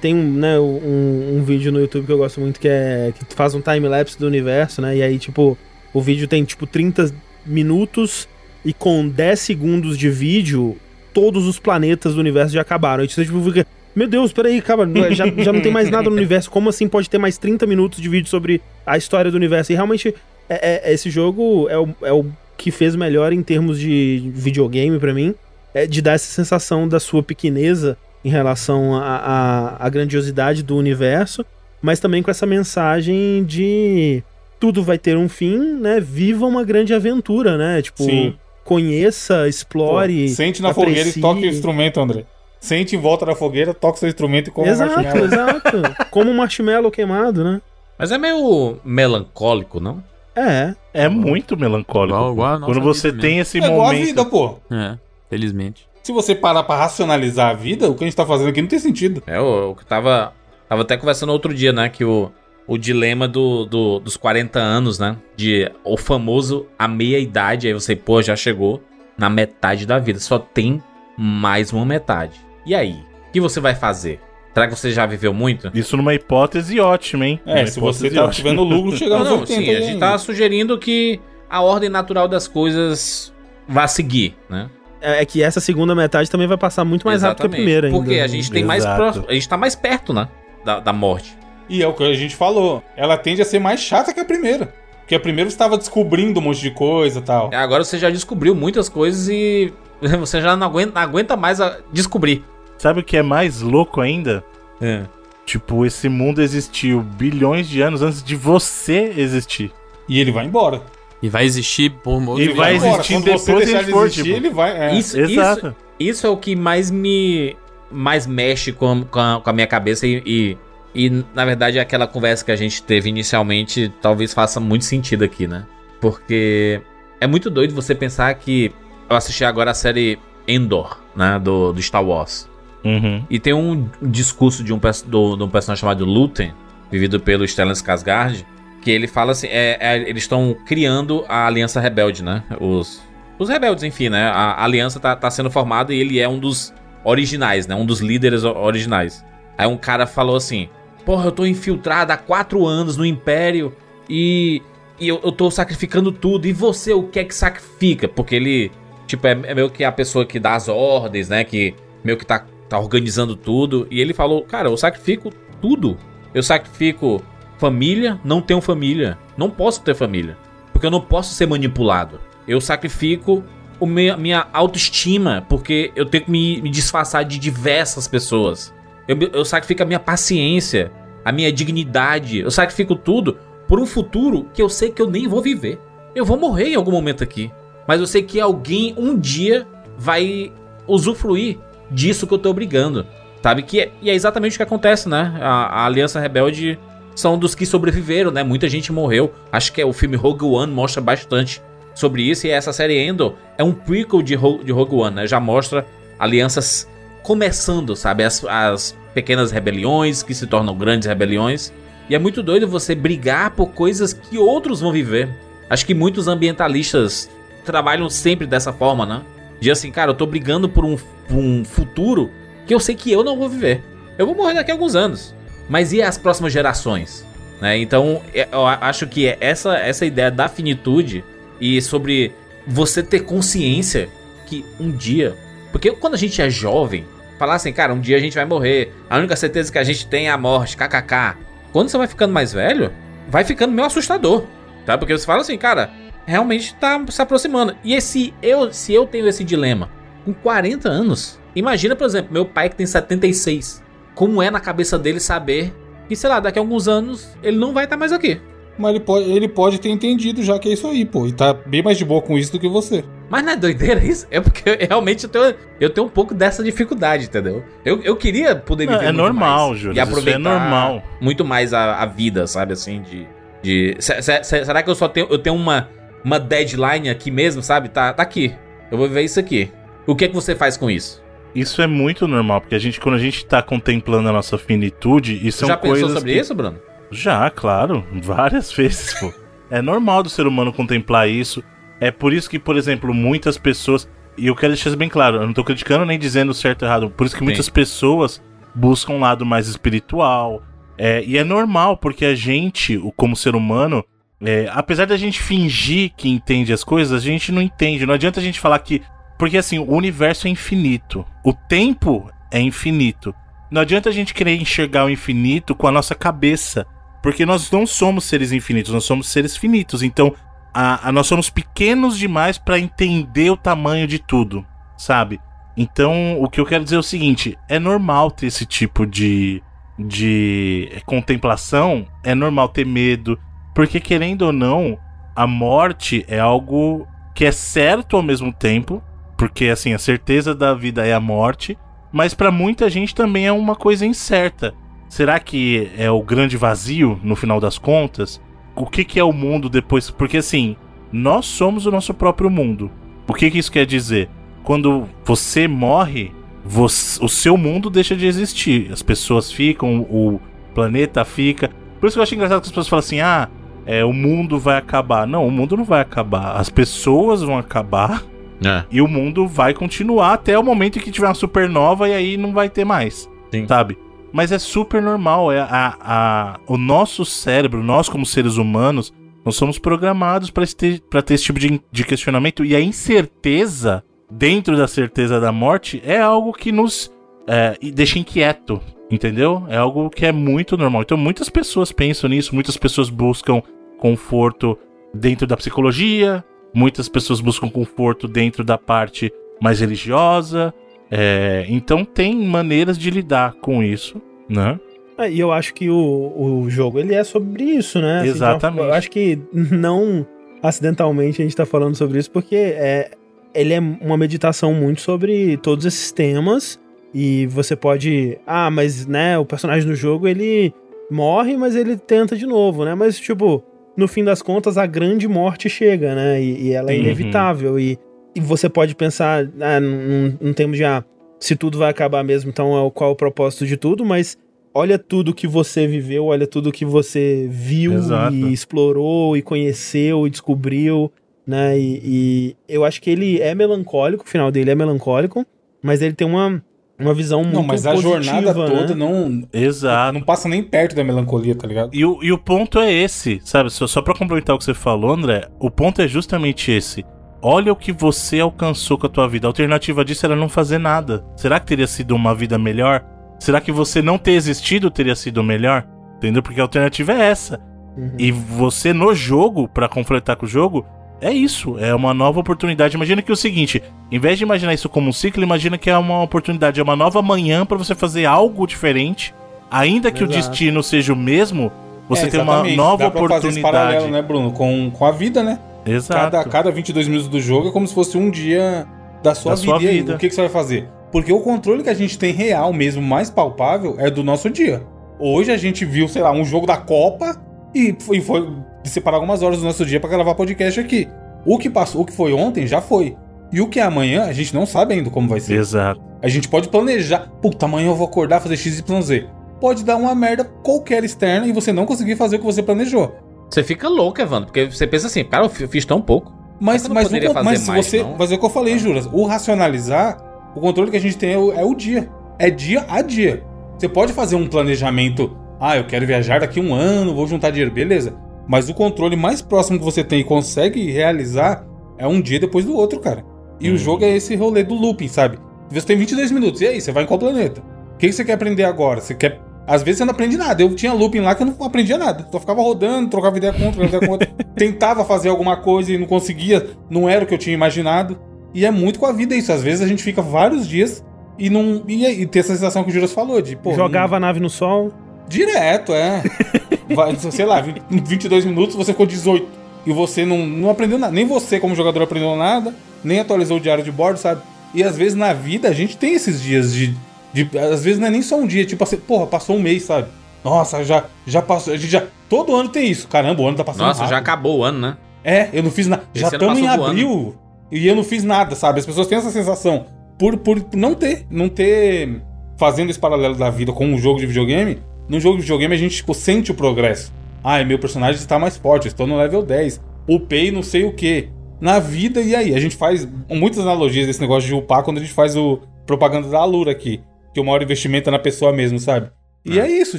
[0.01, 3.13] Tem um, né, um, um vídeo no YouTube que eu gosto muito que é.
[3.13, 4.97] que faz um time-lapse do universo, né?
[4.99, 5.59] E aí, tipo,
[5.93, 7.13] o vídeo tem tipo 30
[7.45, 8.29] minutos
[8.65, 10.77] e com 10 segundos de vídeo,
[11.13, 13.03] todos os planetas do universo já acabaram.
[13.03, 13.67] Aí você tipo, fica.
[13.97, 16.49] Meu Deus, peraí, cara, já, já não tem mais nada no universo.
[16.49, 19.73] Como assim pode ter mais 30 minutos de vídeo sobre a história do universo?
[19.73, 20.15] E realmente,
[20.49, 22.27] é- é- esse jogo é o, é o
[22.61, 25.35] que fez melhor em termos de videogame pra mim.
[25.73, 31.45] é de dar essa sensação da sua pequeneza em relação à grandiosidade do universo,
[31.81, 34.23] mas também com essa mensagem de
[34.59, 36.01] tudo vai ter um fim, né?
[36.01, 37.81] Viva uma grande aventura, né?
[37.81, 38.35] Tipo, Sim.
[38.63, 40.29] conheça, explore.
[40.29, 40.95] Pô, sente na aprecie.
[40.95, 42.25] fogueira e toque o instrumento, André.
[42.61, 45.25] Sente em volta da fogueira, toque seu instrumento e come exato, marshmallow.
[45.25, 47.63] Exato, Como um marshmallow queimado, né?
[47.99, 50.03] Mas é meio melancólico, não?
[50.35, 50.75] É.
[50.93, 52.17] É muito melancólico.
[52.17, 53.75] Igual, igual Quando você tem esse é momento.
[53.75, 54.59] Igual a vida, pô.
[54.71, 54.99] É,
[55.29, 55.89] felizmente.
[56.03, 58.69] Se você parar pra racionalizar a vida, o que a gente tá fazendo aqui não
[58.69, 59.23] tem sentido.
[59.27, 60.33] É, o que tava.
[60.69, 61.89] Tava até conversando outro dia, né?
[61.89, 62.31] Que o,
[62.67, 65.17] o dilema do, do, dos 40 anos, né?
[65.37, 67.67] De o famoso a meia idade.
[67.67, 68.83] Aí você, pô, já chegou
[69.19, 70.19] na metade da vida.
[70.21, 70.83] Só tem
[71.19, 72.41] mais uma metade.
[72.65, 72.97] E aí?
[73.29, 74.21] O que você vai fazer?
[74.53, 75.71] Será que você já viveu muito?
[75.73, 77.41] Isso numa hipótese ótima, hein?
[77.47, 79.47] É, se você tá tivendo lucro, chegar não, 80.
[79.47, 83.33] Sim, a gente tá sugerindo que a ordem natural das coisas
[83.69, 84.69] vá seguir, né?
[85.01, 87.43] É, é que essa segunda metade também vai passar muito mais Exatamente.
[87.43, 87.99] rápido que a primeira ainda.
[87.99, 88.69] Porque a gente tem Exato.
[88.69, 90.29] mais próximo, a gente tá mais perto, né?
[90.65, 91.39] Da, da morte.
[91.69, 92.83] E é o que a gente falou.
[92.97, 94.75] Ela tende a ser mais chata que a primeira.
[95.01, 97.51] Porque a primeira você estava descobrindo um monte de coisa e tal.
[97.53, 99.73] É, agora você já descobriu muitas coisas e
[100.19, 101.59] você já não aguenta, não aguenta mais
[101.93, 102.45] descobrir.
[102.81, 104.43] Sabe o que é mais louco ainda?
[104.81, 105.03] É.
[105.45, 109.71] Tipo, esse mundo existiu bilhões de anos antes de você existir.
[110.09, 110.81] E ele vai embora.
[111.21, 114.35] E vai existir por muito Ele vai existir Quando depois você deixar de existir, tipo...
[114.35, 114.71] ele vai.
[114.79, 114.95] É.
[114.95, 115.67] Isso, Exato.
[115.67, 115.77] Isso,
[116.11, 117.55] isso, é o que mais me.
[117.91, 120.57] mais mexe com, com, a, com a minha cabeça e, e,
[120.95, 125.47] e, na verdade, aquela conversa que a gente teve inicialmente talvez faça muito sentido aqui,
[125.47, 125.67] né?
[126.01, 126.81] Porque
[127.21, 128.73] é muito doido você pensar que.
[129.07, 131.39] Eu assisti agora a série Endor, né?
[131.39, 132.49] Do, do Star Wars.
[132.85, 133.25] Uhum.
[133.29, 136.53] E tem um discurso de um, do, de um personagem chamado Luten,
[136.91, 138.45] vivido pelo Stellan Skarsgård,
[138.81, 142.43] que ele fala assim, é, é, eles estão criando a Aliança Rebelde, né?
[142.59, 143.03] Os,
[143.39, 144.25] os rebeldes, enfim, né?
[144.25, 146.75] A, a aliança tá, tá, sendo formada e ele é um dos
[147.05, 147.75] originais, né?
[147.75, 149.25] Um dos líderes originais.
[149.57, 150.69] Aí um cara falou assim,
[151.05, 153.75] porra, eu tô infiltrado há quatro anos no Império
[154.09, 154.63] e,
[154.99, 156.47] e eu, eu tô sacrificando tudo.
[156.47, 158.09] E você, o que é que sacrifica?
[158.09, 158.71] Porque ele,
[159.07, 161.43] tipo, é, é meio que a pessoa que dá as ordens, né?
[161.43, 161.75] Que
[162.05, 163.87] meio que tá tá organizando tudo.
[163.91, 165.31] E ele falou: Cara, eu sacrifico
[165.61, 165.99] tudo.
[166.33, 167.23] Eu sacrifico
[167.59, 169.19] família, não tenho família.
[169.37, 170.39] Não posso ter família.
[170.73, 172.21] Porque eu não posso ser manipulado.
[172.47, 173.45] Eu sacrifico
[173.79, 178.73] o meu, minha autoestima, porque eu tenho que me, me disfarçar de diversas pessoas.
[179.09, 180.93] Eu, eu sacrifico a minha paciência,
[181.25, 182.39] a minha dignidade.
[182.39, 183.37] Eu sacrifico tudo
[183.67, 185.79] por um futuro que eu sei que eu nem vou viver.
[186.15, 187.51] Eu vou morrer em algum momento aqui.
[187.87, 189.67] Mas eu sei que alguém um dia
[189.99, 190.53] vai
[190.87, 191.59] usufruir
[191.91, 193.07] disso que eu tô brigando.
[193.43, 193.63] Sabe?
[193.63, 195.39] Que é, e é exatamente o que acontece, né?
[195.41, 196.79] A, a, Aliança Rebelde
[197.15, 198.43] são dos que sobreviveram, né?
[198.43, 199.33] Muita gente morreu.
[199.51, 201.63] Acho que é o filme Rogue One mostra bastante
[201.95, 202.47] sobre isso.
[202.47, 205.27] E essa série Endo é um prequel de, Ro de Rogue One, né?
[205.27, 205.87] Já mostra
[206.19, 206.87] alianças
[207.23, 208.25] começando, sabe?
[208.25, 211.73] As, as pequenas rebeliões que se tornam grandes rebeliões.
[212.09, 215.29] E é muito doido você brigar por coisas que outros vão viver.
[215.69, 217.31] Acho que muitos ambientalistas
[217.65, 219.23] trabalham sempre dessa forma, né?
[219.61, 222.31] De assim, cara, eu tô brigando por um, por um futuro
[222.67, 223.83] que eu sei que eu não vou viver.
[224.17, 225.35] Eu vou morrer daqui a alguns anos.
[225.69, 227.25] Mas e as próximas gerações?
[227.61, 227.79] Né?
[227.79, 231.23] Então, é, eu acho que essa, essa ideia da finitude
[231.61, 232.33] e sobre
[232.67, 234.09] você ter consciência
[234.47, 235.37] que um dia.
[235.71, 237.05] Porque quando a gente é jovem,
[237.39, 238.93] falar assim, cara, um dia a gente vai morrer.
[239.09, 241.37] A única certeza que a gente tem é a morte, kkk.
[241.73, 242.91] Quando você vai ficando mais velho,
[243.29, 244.45] vai ficando meio assustador.
[244.85, 244.99] Tá?
[244.99, 245.91] Porque você fala assim, cara,
[246.31, 247.75] realmente tá se aproximando.
[247.83, 249.91] E esse eu, se eu tenho esse dilema
[250.25, 253.83] com 40 anos, imagina, por exemplo, meu pai que tem 76.
[254.15, 255.75] Como é na cabeça dele saber
[256.09, 258.41] que, sei lá, daqui a alguns anos ele não vai estar tá mais aqui.
[258.79, 261.27] Mas ele pode, ele pode ter entendido já que é isso aí, pô.
[261.27, 263.05] E tá bem mais de boa com isso do que você.
[263.29, 264.27] Mas não é doideira isso?
[264.31, 267.65] É porque realmente eu tenho, eu tenho um pouco dessa dificuldade, entendeu?
[267.85, 269.97] Eu, eu queria poder viver não, É normal, Júlio.
[269.97, 271.03] E aproveitar é normal.
[271.21, 272.73] muito mais a, a vida, sabe?
[272.73, 273.27] Assim, de.
[273.63, 275.89] de será que eu só tenho, eu tenho uma
[276.25, 277.89] uma deadline aqui mesmo, sabe?
[277.89, 278.55] Tá, tá aqui.
[278.91, 279.71] Eu vou ver isso aqui.
[280.07, 281.23] O que é que você faz com isso?
[281.55, 285.47] Isso é muito normal, porque a gente, quando a gente tá contemplando a nossa finitude,
[285.47, 285.99] isso Já coisas.
[285.99, 286.41] Já pensou sobre que...
[286.41, 286.79] isso, Bruno?
[287.11, 288.05] Já, claro.
[288.23, 289.33] Várias vezes, pô.
[289.71, 291.63] é normal do ser humano contemplar isso.
[292.01, 294.09] É por isso que, por exemplo, muitas pessoas.
[294.39, 296.89] E eu quero deixar isso bem claro, eu não tô criticando nem dizendo certo ou
[296.89, 297.11] errado.
[297.11, 297.47] Por isso que Sim.
[297.47, 298.41] muitas pessoas
[298.75, 300.63] buscam um lado mais espiritual.
[300.97, 304.05] É, e é normal, porque a gente, como ser humano,
[304.43, 308.07] é, apesar da gente fingir que entende as coisas, a gente não entende.
[308.07, 309.03] Não adianta a gente falar que.
[309.39, 311.25] Porque assim, o universo é infinito.
[311.45, 313.35] O tempo é infinito.
[313.71, 316.87] Não adianta a gente querer enxergar o infinito com a nossa cabeça.
[317.23, 320.03] Porque nós não somos seres infinitos, nós somos seres finitos.
[320.03, 320.35] Então,
[320.73, 324.65] a, a nós somos pequenos demais para entender o tamanho de tudo,
[324.97, 325.39] sabe?
[325.77, 329.63] Então, o que eu quero dizer é o seguinte: é normal ter esse tipo de,
[329.99, 333.39] de contemplação, é normal ter medo,
[333.75, 334.99] porque querendo ou não,
[335.35, 339.03] a morte é algo que é certo ao mesmo tempo,
[339.37, 341.79] porque assim, a certeza da vida é a morte,
[342.13, 344.75] mas para muita gente também é uma coisa incerta.
[345.09, 348.41] Será que é o grande vazio no final das contas?
[348.77, 350.11] O que, que é o mundo depois?
[350.11, 350.77] Porque assim,
[351.13, 352.91] nós somos o nosso próprio mundo.
[353.27, 354.29] O que, que isso quer dizer?
[354.63, 356.33] Quando você morre,
[356.65, 358.93] você, o seu mundo deixa de existir.
[358.93, 360.41] As pessoas ficam, o
[360.75, 361.71] planeta fica.
[361.99, 363.49] Por isso que eu acho engraçado que as pessoas falam assim: ah,
[363.91, 365.27] é, o mundo vai acabar.
[365.27, 366.53] Não, o mundo não vai acabar.
[366.53, 368.23] As pessoas vão acabar.
[368.65, 368.85] É.
[368.89, 372.37] E o mundo vai continuar até o momento em que tiver uma supernova e aí
[372.37, 373.29] não vai ter mais.
[373.51, 373.67] Sim.
[373.67, 373.99] Sabe?
[374.33, 375.51] Mas é super normal.
[375.51, 379.13] É a, a, o nosso cérebro, nós como seres humanos,
[379.45, 382.65] nós somos programados para ter, ter esse tipo de, de questionamento.
[382.65, 387.11] E a incerteza, dentro da certeza da morte, é algo que nos
[387.45, 388.81] é, deixa inquieto.
[389.11, 389.65] Entendeu?
[389.69, 391.03] É algo que é muito normal.
[391.03, 393.61] Então, muitas pessoas pensam nisso, muitas pessoas buscam
[394.01, 394.77] conforto
[395.15, 396.45] dentro da psicologia,
[396.75, 400.75] muitas pessoas buscam conforto dentro da parte mais religiosa.
[401.11, 404.81] É, então, tem maneiras de lidar com isso, né?
[405.19, 408.21] É, e eu acho que o, o jogo ele é sobre isso, né?
[408.21, 408.83] Assim, Exatamente.
[408.83, 410.27] eu acho que não
[410.63, 413.11] acidentalmente a gente tá falando sobre isso, porque é,
[413.55, 416.81] ele é uma meditação muito sobre todos esses temas
[417.13, 418.39] e você pode.
[418.47, 420.73] Ah, mas né, o personagem no jogo ele
[421.11, 422.95] morre, mas ele tenta de novo, né?
[422.95, 423.63] Mas, tipo,
[424.01, 426.43] no fim das contas, a grande morte chega, né?
[426.43, 427.03] E, e ela é uhum.
[427.03, 427.79] inevitável.
[427.79, 427.99] E,
[428.35, 431.05] e você pode pensar, ah, não, não temos já.
[431.39, 434.37] Se tudo vai acabar mesmo, então é o, qual é o propósito de tudo, mas
[434.75, 438.35] olha tudo que você viveu, olha tudo que você viu Exato.
[438.35, 441.11] e explorou e conheceu e descobriu,
[441.47, 441.79] né?
[441.79, 445.47] E, e, eu acho que ele é melancólico, o final dele é melancólico,
[445.83, 446.63] mas ele tem uma
[447.01, 448.67] uma visão muito Não, mas a jornada né?
[448.67, 449.43] toda não.
[449.53, 450.13] Exato.
[450.13, 451.91] Não passa nem perto da melancolia, tá ligado?
[451.93, 453.71] E o, e o ponto é esse, sabe?
[453.71, 457.05] Só, só pra complementar o que você falou, André, o ponto é justamente esse.
[457.43, 459.47] Olha o que você alcançou com a tua vida.
[459.47, 461.25] A alternativa disso era não fazer nada.
[461.37, 463.05] Será que teria sido uma vida melhor?
[463.39, 465.87] Será que você não ter existido teria sido melhor?
[466.19, 466.43] Entendeu?
[466.43, 467.59] Porque a alternativa é essa.
[467.97, 468.15] Uhum.
[468.19, 470.85] E você no jogo, para completar com o jogo,
[471.21, 472.97] é isso, é uma nova oportunidade.
[472.97, 475.91] Imagina que é o seguinte, em vez de imaginar isso como um ciclo, imagina que
[475.91, 479.35] é uma oportunidade, é uma nova manhã para você fazer algo diferente,
[479.71, 480.33] ainda que Exato.
[480.33, 481.71] o destino seja o mesmo,
[482.09, 483.43] você é, tem uma nova Dá oportunidade.
[483.43, 485.59] Fazer esse paralelo, né, Bruno, com, com a vida, né?
[485.87, 486.21] Exato.
[486.21, 488.87] Cada, cada 22 minutos do jogo é como se fosse um dia
[489.23, 489.71] da sua, da vida.
[489.71, 490.15] Sua vida.
[490.15, 490.89] O que, que você vai fazer?
[491.13, 494.83] Porque o controle que a gente tem real mesmo, mais palpável, é do nosso dia.
[495.19, 497.37] Hoje a gente viu, sei lá, um jogo da Copa
[497.75, 498.49] e foi, foi
[498.89, 501.09] separar algumas horas do nosso dia para gravar podcast aqui.
[501.45, 503.17] O que passou, o que foi ontem já foi.
[503.53, 505.55] E o que é amanhã, a gente não sabe ainda como vai ser.
[505.55, 506.01] Exato.
[506.23, 507.31] A gente pode planejar.
[507.43, 509.27] Puta, amanhã eu vou acordar, fazer X, Y, Z.
[509.61, 513.15] Pode dar uma merda qualquer externa e você não conseguir fazer o que você planejou.
[513.51, 516.33] Você fica louco, Evandro, porque você pensa assim, cara, eu fiz tão pouco.
[516.61, 518.03] Mas, mas, o, mas mais, você.
[518.03, 518.17] Não?
[518.19, 519.09] Mas é o que eu falei, Juras.
[519.11, 520.19] O racionalizar,
[520.55, 522.09] o controle que a gente tem é o, é o dia.
[522.39, 523.43] É dia a dia.
[523.79, 525.37] Você pode fazer um planejamento.
[525.59, 528.15] Ah, eu quero viajar daqui um ano, vou juntar dinheiro, beleza.
[528.51, 531.65] Mas o controle mais próximo que você tem e consegue realizar
[531.97, 533.25] é um dia depois do outro, cara.
[533.61, 533.71] E hum.
[533.71, 533.79] o uhum.
[533.79, 535.39] jogo é esse rolê do looping, sabe?
[535.71, 536.81] Você tem 22 minutos, e aí?
[536.81, 537.63] Você vai em qual planeta?
[537.95, 539.01] O que você quer aprender agora?
[539.01, 539.41] Você quer.
[539.69, 540.61] Às vezes você não aprende nada.
[540.61, 542.27] Eu tinha looping lá que eu não aprendia nada.
[542.33, 544.29] Só ficava rodando, trocava ideia com ideia com outro.
[544.57, 546.71] Tentava fazer alguma coisa e não conseguia.
[546.91, 548.19] Não era o que eu tinha imaginado.
[548.53, 549.53] E é muito com a vida isso.
[549.53, 551.05] Às vezes a gente fica vários dias
[551.39, 551.85] e não.
[551.87, 553.55] E, e tem essa sensação que o Juras falou, de.
[553.55, 554.27] Pô, Jogava não...
[554.27, 554.91] a nave no sol.
[555.29, 556.25] Direto, é.
[556.95, 559.61] Vai, sei lá, em 22 minutos você ficou 18.
[559.87, 561.13] E você não, não aprendeu nada.
[561.13, 562.75] Nem você, como jogador, aprendeu nada.
[563.03, 564.43] Nem atualizou o diário de bordo, sabe?
[564.75, 566.95] E às vezes na vida a gente tem esses dias de.
[567.33, 569.85] de às vezes não é nem só um dia, tipo assim, porra, passou um mês,
[569.85, 570.09] sabe?
[570.45, 571.73] Nossa, já, já passou.
[571.73, 572.05] A gente já.
[572.29, 573.09] Todo ano tem isso.
[573.09, 573.87] Caramba, o ano tá passando.
[573.87, 574.11] Nossa, rápido.
[574.11, 574.97] já acabou o ano, né?
[575.25, 576.05] É, eu não fiz nada.
[576.15, 577.35] Já estamos em abril
[577.71, 578.81] e eu não fiz nada, sabe?
[578.81, 579.87] As pessoas têm essa sensação.
[580.19, 582.23] Por, por não ter, não ter.
[582.59, 585.79] Fazendo esse paralelo da vida com um jogo de videogame, no jogo de videogame a
[585.79, 587.13] gente tipo, sente o progresso.
[587.43, 589.81] Ah, meu personagem está mais forte, estou no level 10.
[590.09, 591.29] Upei não sei o que.
[591.61, 592.55] Na vida, e aí?
[592.55, 596.29] A gente faz muitas analogias desse negócio de upar quando a gente faz o propaganda
[596.29, 597.01] da Alura aqui.
[597.35, 599.11] Que o maior investimento é na pessoa mesmo, sabe?
[599.45, 599.67] E é.
[599.67, 599.99] é isso,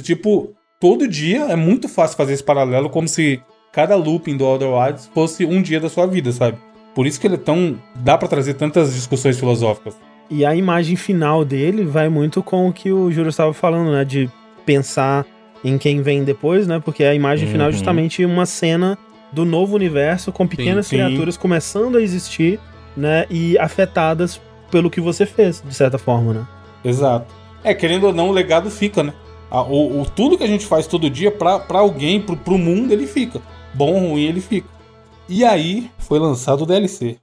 [0.00, 3.38] tipo, todo dia é muito fácil fazer esse paralelo como se
[3.70, 6.56] cada looping do Outer Wilds fosse um dia da sua vida, sabe?
[6.94, 7.78] Por isso que ele é tão.
[7.96, 9.94] dá para trazer tantas discussões filosóficas.
[10.30, 14.04] E a imagem final dele vai muito com o que o Júlio estava falando, né?
[14.06, 14.30] De
[14.64, 15.26] pensar
[15.64, 16.80] em quem vem depois, né?
[16.84, 17.52] Porque a imagem uhum.
[17.52, 18.98] final é justamente uma cena
[19.32, 21.02] do novo universo com pequenas sim, sim.
[21.04, 22.58] criaturas começando a existir,
[22.96, 23.26] né?
[23.30, 24.40] E afetadas
[24.70, 26.48] pelo que você fez, de certa forma, né?
[26.84, 27.32] Exato.
[27.62, 29.12] É, querendo ou não, o legado fica, né?
[29.50, 32.92] O, o- tudo que a gente faz todo dia pra, pra alguém, pro, pro mundo,
[32.92, 33.40] ele fica.
[33.74, 34.68] Bom ou ruim, ele fica.
[35.28, 37.18] E aí foi lançado o DLC.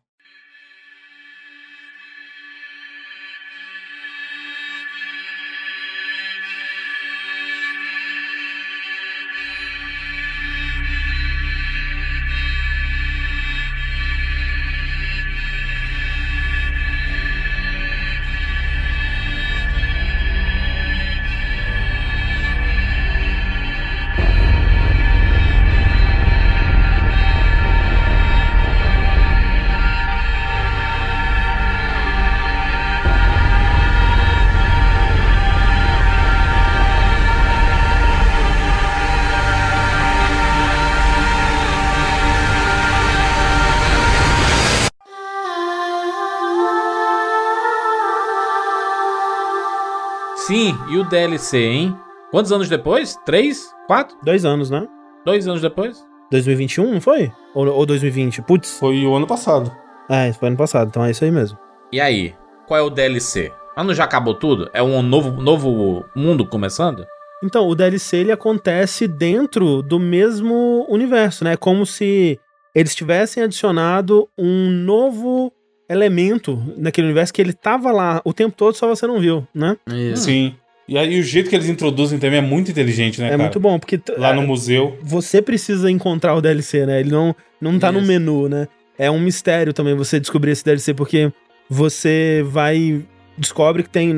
[50.89, 51.95] E o DLC, hein?
[52.31, 53.15] Quantos anos depois?
[53.25, 53.71] Três?
[53.85, 54.17] Quatro?
[54.23, 54.87] Dois anos, né?
[55.23, 56.03] Dois anos depois?
[56.31, 57.31] 2021, não foi?
[57.53, 58.41] Ou, ou 2020?
[58.41, 58.79] Putz.
[58.79, 59.71] Foi o ano passado.
[60.09, 61.57] É, isso foi ano passado, então é isso aí mesmo.
[61.91, 62.33] E aí?
[62.67, 63.51] Qual é o DLC?
[63.75, 64.69] Ah, não já acabou tudo?
[64.73, 67.05] É um novo, novo mundo começando?
[67.43, 71.53] Então, o DLC ele acontece dentro do mesmo universo, né?
[71.53, 72.39] É como se
[72.75, 75.51] eles tivessem adicionado um novo
[75.89, 79.77] elemento naquele universo que ele tava lá o tempo todo, só você não viu, né?
[79.87, 80.23] Isso.
[80.23, 80.55] Sim.
[80.89, 83.43] E aí o jeito que eles introduzem também é muito inteligente, né, É, cara?
[83.43, 84.97] muito bom, porque Lá é, no museu.
[85.03, 86.99] você precisa encontrar o DLC, né?
[86.99, 88.07] Ele não, não tá no Isso.
[88.07, 88.67] menu, né?
[88.97, 91.31] É um mistério também você descobrir esse DLC, porque
[91.69, 93.03] você vai.
[93.37, 94.11] Descobre que tem.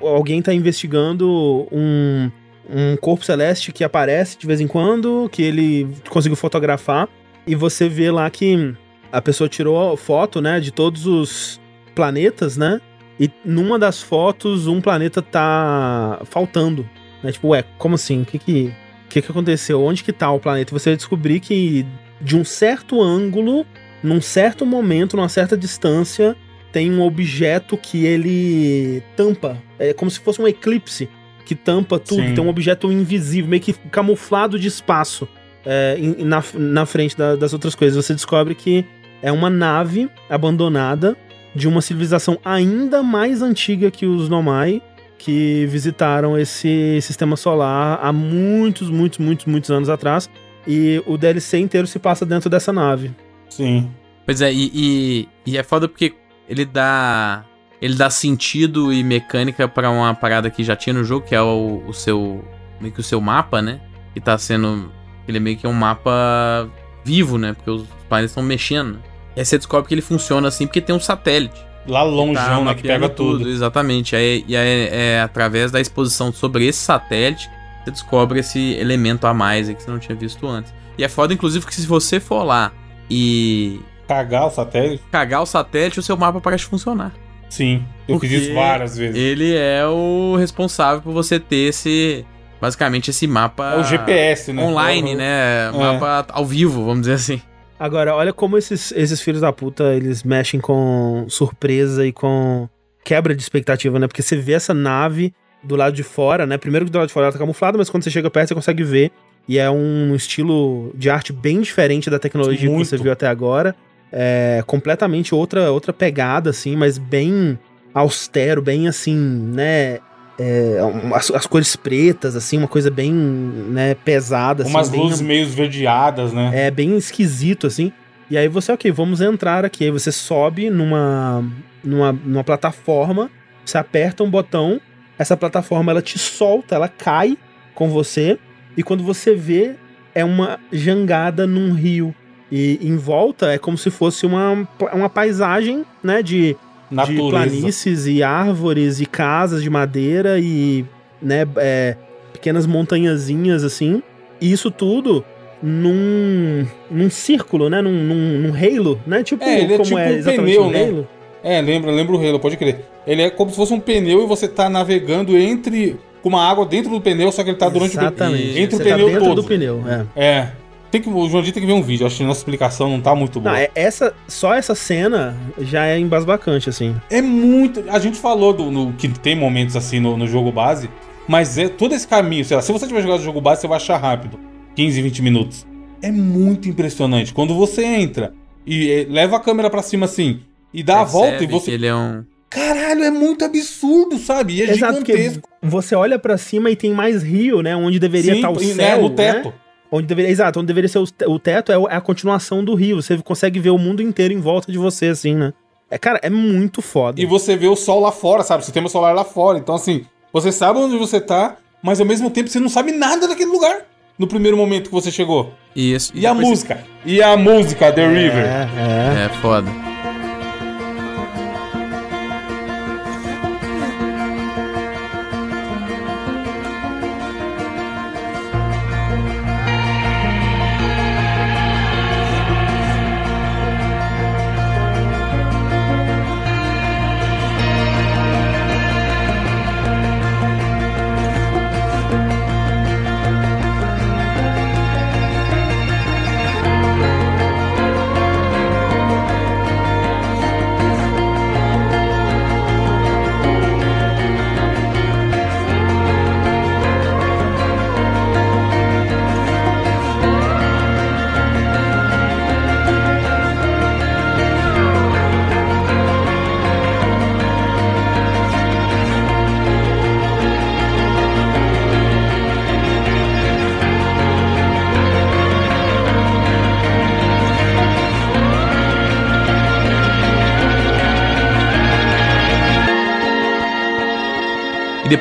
[0.00, 2.30] Alguém tá investigando um,
[2.68, 7.08] um corpo celeste que aparece de vez em quando, que ele conseguiu fotografar,
[7.46, 8.74] e você vê lá que
[9.12, 11.58] a pessoa tirou foto, né, de todos os
[11.94, 12.80] planetas, né?
[13.18, 16.88] E numa das fotos, um planeta tá faltando.
[17.22, 17.32] Né?
[17.32, 18.22] Tipo, ué, como assim?
[18.22, 18.74] O que que,
[19.08, 19.82] que que aconteceu?
[19.82, 20.72] Onde que tá o planeta?
[20.72, 21.86] E você vai descobrir que
[22.20, 23.64] de um certo ângulo,
[24.02, 26.36] num certo momento, numa certa distância,
[26.72, 29.56] tem um objeto que ele tampa.
[29.78, 31.08] É como se fosse um eclipse
[31.46, 32.22] que tampa tudo.
[32.22, 32.34] Sim.
[32.34, 35.26] Tem um objeto invisível, meio que camuflado de espaço
[35.64, 38.04] é, na, na frente da- das outras coisas.
[38.04, 38.84] Você descobre que
[39.22, 41.16] é uma nave abandonada
[41.56, 44.82] de uma civilização ainda mais antiga que os Nomai,
[45.18, 50.28] que visitaram esse sistema solar há muitos, muitos, muitos, muitos anos atrás.
[50.66, 53.10] E o DLC inteiro se passa dentro dessa nave.
[53.48, 53.90] Sim.
[54.24, 56.14] Pois é, e, e, e é foda porque
[56.48, 57.44] ele dá.
[57.80, 61.42] Ele dá sentido e mecânica pra uma parada que já tinha no jogo, que é
[61.42, 62.44] o, o seu.
[62.80, 63.80] meio que o seu mapa, né?
[64.12, 64.90] Que tá sendo.
[65.28, 66.68] Ele é meio que um mapa
[67.04, 67.52] vivo, né?
[67.52, 68.98] Porque os planetas estão mexendo.
[69.36, 71.64] E aí você descobre que ele funciona assim porque tem um satélite.
[71.86, 72.74] Lá longeão, tá né?
[72.74, 73.48] Que pega tudo.
[73.48, 74.16] Exatamente.
[74.16, 77.48] Aí, e aí é através da exposição sobre esse satélite
[77.84, 80.74] você descobre esse elemento a mais que você não tinha visto antes.
[80.98, 82.72] E é foda, inclusive, que se você for lá
[83.08, 85.04] e Cagar o satélite.
[85.12, 87.12] cagar o satélite, o seu mapa parece funcionar.
[87.48, 87.84] Sim.
[88.08, 89.16] Eu Porque fiz isso várias vezes.
[89.16, 92.24] Ele é o responsável por você ter esse.
[92.60, 93.74] Basicamente, esse mapa.
[93.74, 94.64] É o GPS, né?
[94.64, 95.70] Online, É o- né?
[95.72, 97.40] Mapa ao vivo, vamos dizer assim.
[97.78, 102.68] Agora, olha como esses, esses filhos da puta, eles mexem com surpresa e com
[103.04, 104.06] quebra de expectativa, né?
[104.06, 105.32] Porque você vê essa nave
[105.62, 106.56] do lado de fora, né?
[106.56, 108.54] Primeiro que do lado de fora ela tá camuflada, mas quando você chega perto você
[108.54, 109.12] consegue ver.
[109.48, 112.82] E é um estilo de arte bem diferente da tecnologia Muito.
[112.82, 113.76] que você viu até agora.
[114.10, 117.58] É completamente outra, outra pegada, assim, mas bem
[117.92, 119.98] austero, bem assim, né?
[120.38, 120.78] É,
[121.14, 124.62] as, as cores pretas, assim, uma coisa bem né, pesada.
[124.62, 126.50] assim, Umas luzes meio esverdeadas, né?
[126.66, 127.92] é bem esquisito, assim.
[128.30, 129.84] E aí você, ok, vamos entrar aqui.
[129.84, 131.44] Aí você sobe numa,
[131.82, 133.30] numa, numa plataforma,
[133.64, 134.80] você aperta um botão,
[135.18, 137.38] essa plataforma ela te solta, ela cai
[137.74, 138.38] com você,
[138.76, 139.76] e quando você vê,
[140.14, 142.14] é uma jangada num rio.
[142.50, 146.56] E em volta é como se fosse uma, uma paisagem, né, de,
[146.90, 147.30] de Natureza.
[147.30, 150.84] planícies e árvores e casas de madeira e,
[151.20, 151.96] né, é,
[152.32, 154.02] pequenas montanhazinhas assim.
[154.40, 155.24] E isso tudo
[155.62, 159.98] num, num círculo, né, num, num, num halo, né, tipo É, ele é como tipo
[159.98, 160.84] é um exatamente pneu, um né?
[160.84, 161.08] halo.
[161.42, 162.84] É, lembra, lembra o Halo, pode crer.
[163.06, 165.96] Ele é como se fosse um pneu e você tá navegando entre.
[166.20, 168.56] com uma água dentro do pneu, só que ele tá durante Exatamente.
[168.56, 168.58] o.
[168.58, 169.42] Entre Você o tá pneu dentro todo.
[169.42, 170.06] do pneu, é.
[170.16, 170.48] É.
[170.90, 172.06] Tem que, o João Dito tem que ver um vídeo.
[172.06, 173.52] Acho que a nossa explicação não tá muito boa.
[173.52, 176.94] Não, é, essa, só essa cena já é embasbacante, assim.
[177.10, 177.84] É muito.
[177.88, 180.88] A gente falou do, no- que tem momentos assim no, no jogo base,
[181.28, 182.44] mas é todo esse caminho.
[182.44, 184.38] Sei lá, se você tiver jogado o jogo base, você vai achar rápido
[184.74, 185.66] 15, 20 minutos.
[186.00, 187.32] É muito impressionante.
[187.34, 188.32] Quando você entra
[188.66, 190.40] e eh, leva a câmera pra cima assim
[190.72, 191.64] e dá a volta e Percebe você.
[191.66, 192.22] que Ele é um.
[192.50, 194.54] caralho, é muito absurdo, sabe?
[194.56, 195.48] E é Exato, gigantesco.
[195.62, 197.74] você olha pra cima e tem mais rio, né?
[197.74, 199.52] Onde deveria Sim, estar o e, céu, né, no né?
[199.90, 202.74] Onde deveria, exato, onde deveria ser o, te- o teto é, é a continuação do
[202.74, 203.00] rio.
[203.00, 205.52] Você consegue ver o mundo inteiro em volta de você, assim, né?
[205.90, 207.20] É, cara, é muito foda.
[207.20, 208.62] E você vê o sol lá fora, sabe?
[208.62, 209.58] O sistema solar lá fora.
[209.58, 213.28] Então, assim, você sabe onde você tá, mas ao mesmo tempo você não sabe nada
[213.28, 213.82] daquele lugar.
[214.18, 215.52] No primeiro momento que você chegou.
[215.76, 216.10] Isso.
[216.14, 216.84] E a depois música?
[217.04, 218.44] E a música, The River?
[218.44, 219.24] É, você- é.
[219.26, 219.95] É foda.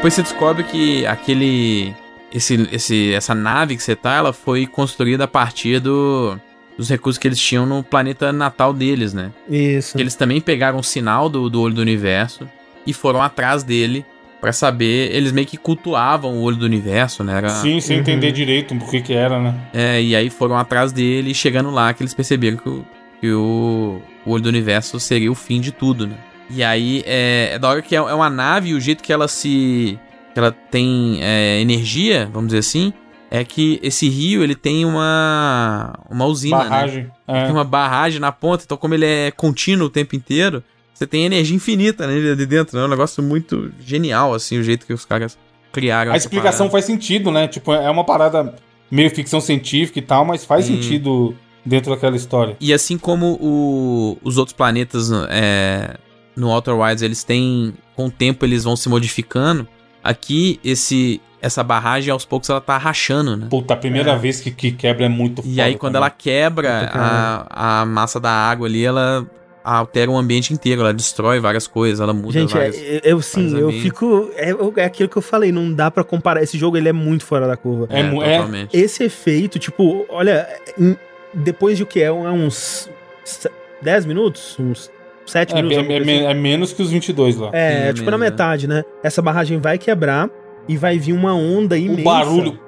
[0.06, 1.95] Depois você descobre que aquele.
[2.32, 6.38] Esse, esse, essa nave que você tá, ela foi construída a partir do,
[6.77, 9.32] dos recursos que eles tinham no planeta natal deles, né?
[9.49, 9.95] Isso.
[9.95, 12.48] Que eles também pegaram o sinal do, do olho do universo
[12.86, 14.06] e foram atrás dele
[14.40, 15.15] pra saber.
[15.15, 17.38] Eles meio que cultuavam o olho do universo, né?
[17.38, 19.56] Era, Sim, sem entender direito o que que era, né?
[19.73, 22.86] é, e aí foram atrás dele e chegando lá que eles perceberam que, o,
[23.22, 26.18] que o, o olho do universo seria o fim de tudo, né?
[26.49, 29.11] E aí é, é da hora que é, é uma nave e o jeito que
[29.11, 29.99] ela se.
[30.34, 32.93] que ela tem é, energia, vamos dizer assim,
[33.31, 35.93] é que esse rio ele tem uma.
[36.09, 36.57] uma usina.
[36.57, 36.63] Né?
[36.69, 37.11] Barragem.
[37.27, 37.43] É.
[37.43, 40.63] Tem uma barragem na ponta, então como ele é contínuo o tempo inteiro,
[40.93, 42.84] você tem energia infinita nele ali dentro, né?
[42.84, 45.38] É um negócio muito genial, assim, o jeito que os caras
[45.72, 46.11] criaram.
[46.13, 46.72] A explicação parada.
[46.72, 47.47] faz sentido, né?
[47.47, 48.55] Tipo, é uma parada
[48.91, 51.35] meio ficção científica e tal, mas faz sentido
[51.65, 52.55] dentro daquela história.
[52.61, 55.97] E assim como o- os outros planetas é,
[56.36, 57.74] no Outer Wilds, eles têm.
[57.95, 59.68] Com o tempo eles vão se modificando.
[60.03, 63.48] Aqui, esse essa barragem, aos poucos, ela tá rachando, né?
[63.49, 67.82] Puta, a primeira vez que, que quebra é muito E aí, quando ela quebra a,
[67.82, 69.28] a massa da água ali, ela
[69.64, 72.76] altera o ambiente inteiro, ela destrói várias coisas, ela muda Gente, é, várias...
[72.78, 74.30] eu, eu sim, eu fico.
[74.36, 74.52] É,
[74.82, 76.41] é aquilo que eu falei, não dá pra comparar.
[76.41, 77.88] Esse jogo ele é muito fora da curva.
[77.91, 78.76] É, mu- é, totalmente.
[78.76, 80.48] Esse efeito, tipo, olha,
[80.80, 80.98] em-
[81.34, 82.06] depois de o que é?
[82.06, 82.90] É uns
[83.24, 83.49] se-
[83.82, 84.56] 10 minutos?
[84.60, 84.90] Uns
[85.26, 85.77] 7 é, minutos?
[85.77, 86.26] é- é assim?
[86.26, 87.49] é menos que os 22 lá.
[87.53, 88.30] É, É tipo na mesmo, né?
[88.31, 88.84] metade, né?
[89.03, 90.30] Essa barragem vai quebrar
[90.68, 92.02] e vai vir uma onda imensa.
[92.02, 92.60] o barulho.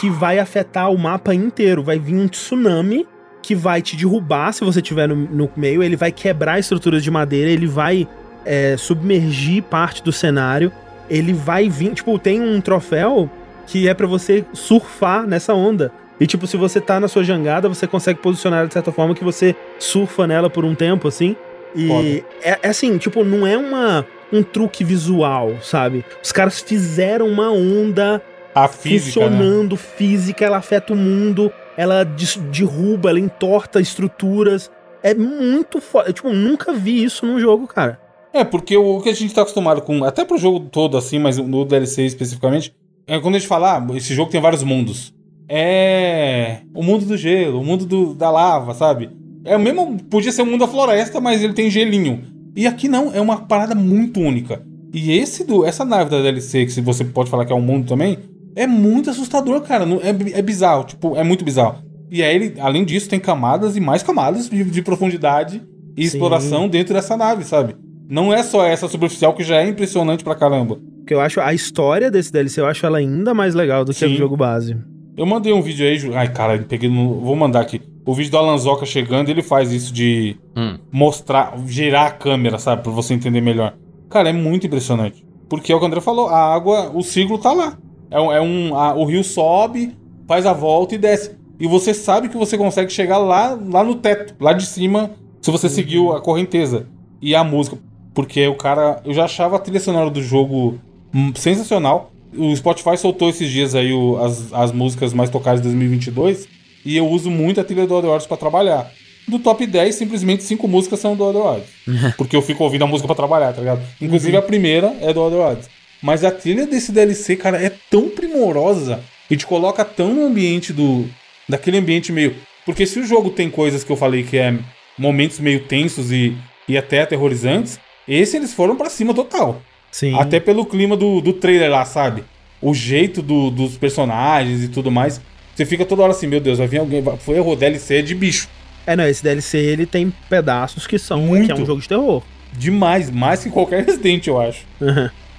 [0.00, 1.82] que vai afetar o mapa inteiro.
[1.82, 3.06] Vai vir um tsunami
[3.42, 5.82] que vai te derrubar se você estiver no, no meio.
[5.82, 8.06] Ele vai quebrar estruturas de madeira, ele vai
[8.44, 10.70] é, submergir parte do cenário.
[11.08, 11.94] Ele vai vir.
[11.94, 13.30] Tipo, tem um troféu
[13.66, 15.90] que é pra você surfar nessa onda.
[16.18, 19.14] E, tipo, se você tá na sua jangada, você consegue posicionar ela de certa forma
[19.14, 21.36] que você surfa nela por um tempo, assim.
[21.76, 26.04] E é, é assim, tipo, não é uma, um truque visual, sabe?
[26.22, 28.22] Os caras fizeram uma onda
[28.54, 29.26] A física, né?
[29.36, 34.70] funcionando, física, ela afeta o mundo, ela derruba, ela entorta estruturas.
[35.02, 36.08] É muito foda.
[36.08, 38.00] Eu, tipo, nunca vi isso num jogo, cara.
[38.32, 41.38] É, porque o que a gente tá acostumado com, até pro jogo todo assim, mas
[41.38, 42.74] no DLC especificamente,
[43.06, 45.14] é quando a gente fala, ah, esse jogo tem vários mundos.
[45.48, 49.10] É o mundo do gelo, o mundo do- da lava, sabe?
[49.46, 52.22] É o mesmo, podia ser o mundo da floresta, mas ele tem gelinho.
[52.54, 54.62] E aqui não, é uma parada muito única.
[54.92, 57.60] E esse do, essa nave da DLC, que se você pode falar que é um
[57.60, 58.18] mundo também,
[58.54, 59.84] é muito assustador, cara.
[60.02, 61.84] É, é bizarro, tipo, é muito bizarro.
[62.10, 65.62] E aí ele, além disso, tem camadas e mais camadas de, de profundidade
[65.96, 66.16] e Sim.
[66.16, 67.76] exploração dentro dessa nave, sabe?
[68.08, 70.78] Não é só essa superficial que já é impressionante pra caramba.
[70.98, 74.04] Porque eu acho a história desse DLC, eu acho ela ainda mais legal do que
[74.04, 74.18] a do Sim.
[74.18, 74.76] jogo base.
[75.16, 77.80] Eu mandei um vídeo aí, ai cara, peguei no, vou mandar aqui.
[78.06, 80.78] O vídeo do Alanzoca chegando, ele faz isso de Hum.
[80.92, 83.74] mostrar, girar a câmera, sabe, Pra você entender melhor.
[84.08, 85.26] Cara, é muito impressionante.
[85.48, 87.76] Porque é o que o André falou, a água, o ciclo tá lá.
[88.10, 89.96] É um, é um a- o rio sobe,
[90.26, 91.32] faz a volta e desce.
[91.58, 95.10] E você sabe que você consegue chegar lá, lá no teto, lá de cima,
[95.40, 96.86] se você seguiu a correnteza.
[97.20, 97.76] E a música,
[98.14, 100.78] porque o cara, eu já achava a trilha sonora do jogo
[101.14, 102.12] hum, sensacional.
[102.36, 106.46] O Spotify soltou esses dias aí o- as, as músicas mais tocadas de 2022
[106.86, 108.90] e eu uso muito a trilha do Worlds pra trabalhar.
[109.28, 111.68] do top 10, simplesmente cinco músicas são do Worlds.
[112.16, 113.82] Porque eu fico ouvindo a música pra trabalhar, tá ligado?
[114.00, 115.68] Inclusive a primeira é do Worlds.
[116.00, 119.00] Mas a trilha desse DLC, cara, é tão primorosa
[119.30, 121.06] e te coloca tão no ambiente do.
[121.48, 122.36] daquele ambiente meio.
[122.64, 124.54] Porque se o jogo tem coisas que eu falei que é
[124.98, 126.36] momentos meio tensos e,
[126.68, 129.60] e até aterrorizantes, esse eles foram pra cima total.
[129.90, 130.14] Sim.
[130.18, 132.22] Até pelo clima do, do trailer lá, sabe?
[132.60, 135.20] O jeito do- dos personagens e tudo mais.
[135.56, 137.02] Você fica toda hora assim, meu Deus, vai vir alguém.
[137.18, 138.46] Foi errou DLC de bicho.
[138.86, 141.46] É, não, esse DLC ele tem pedaços que são Muito.
[141.46, 142.22] que é um jogo de terror.
[142.52, 144.66] Demais, mais que qualquer Resident, eu acho.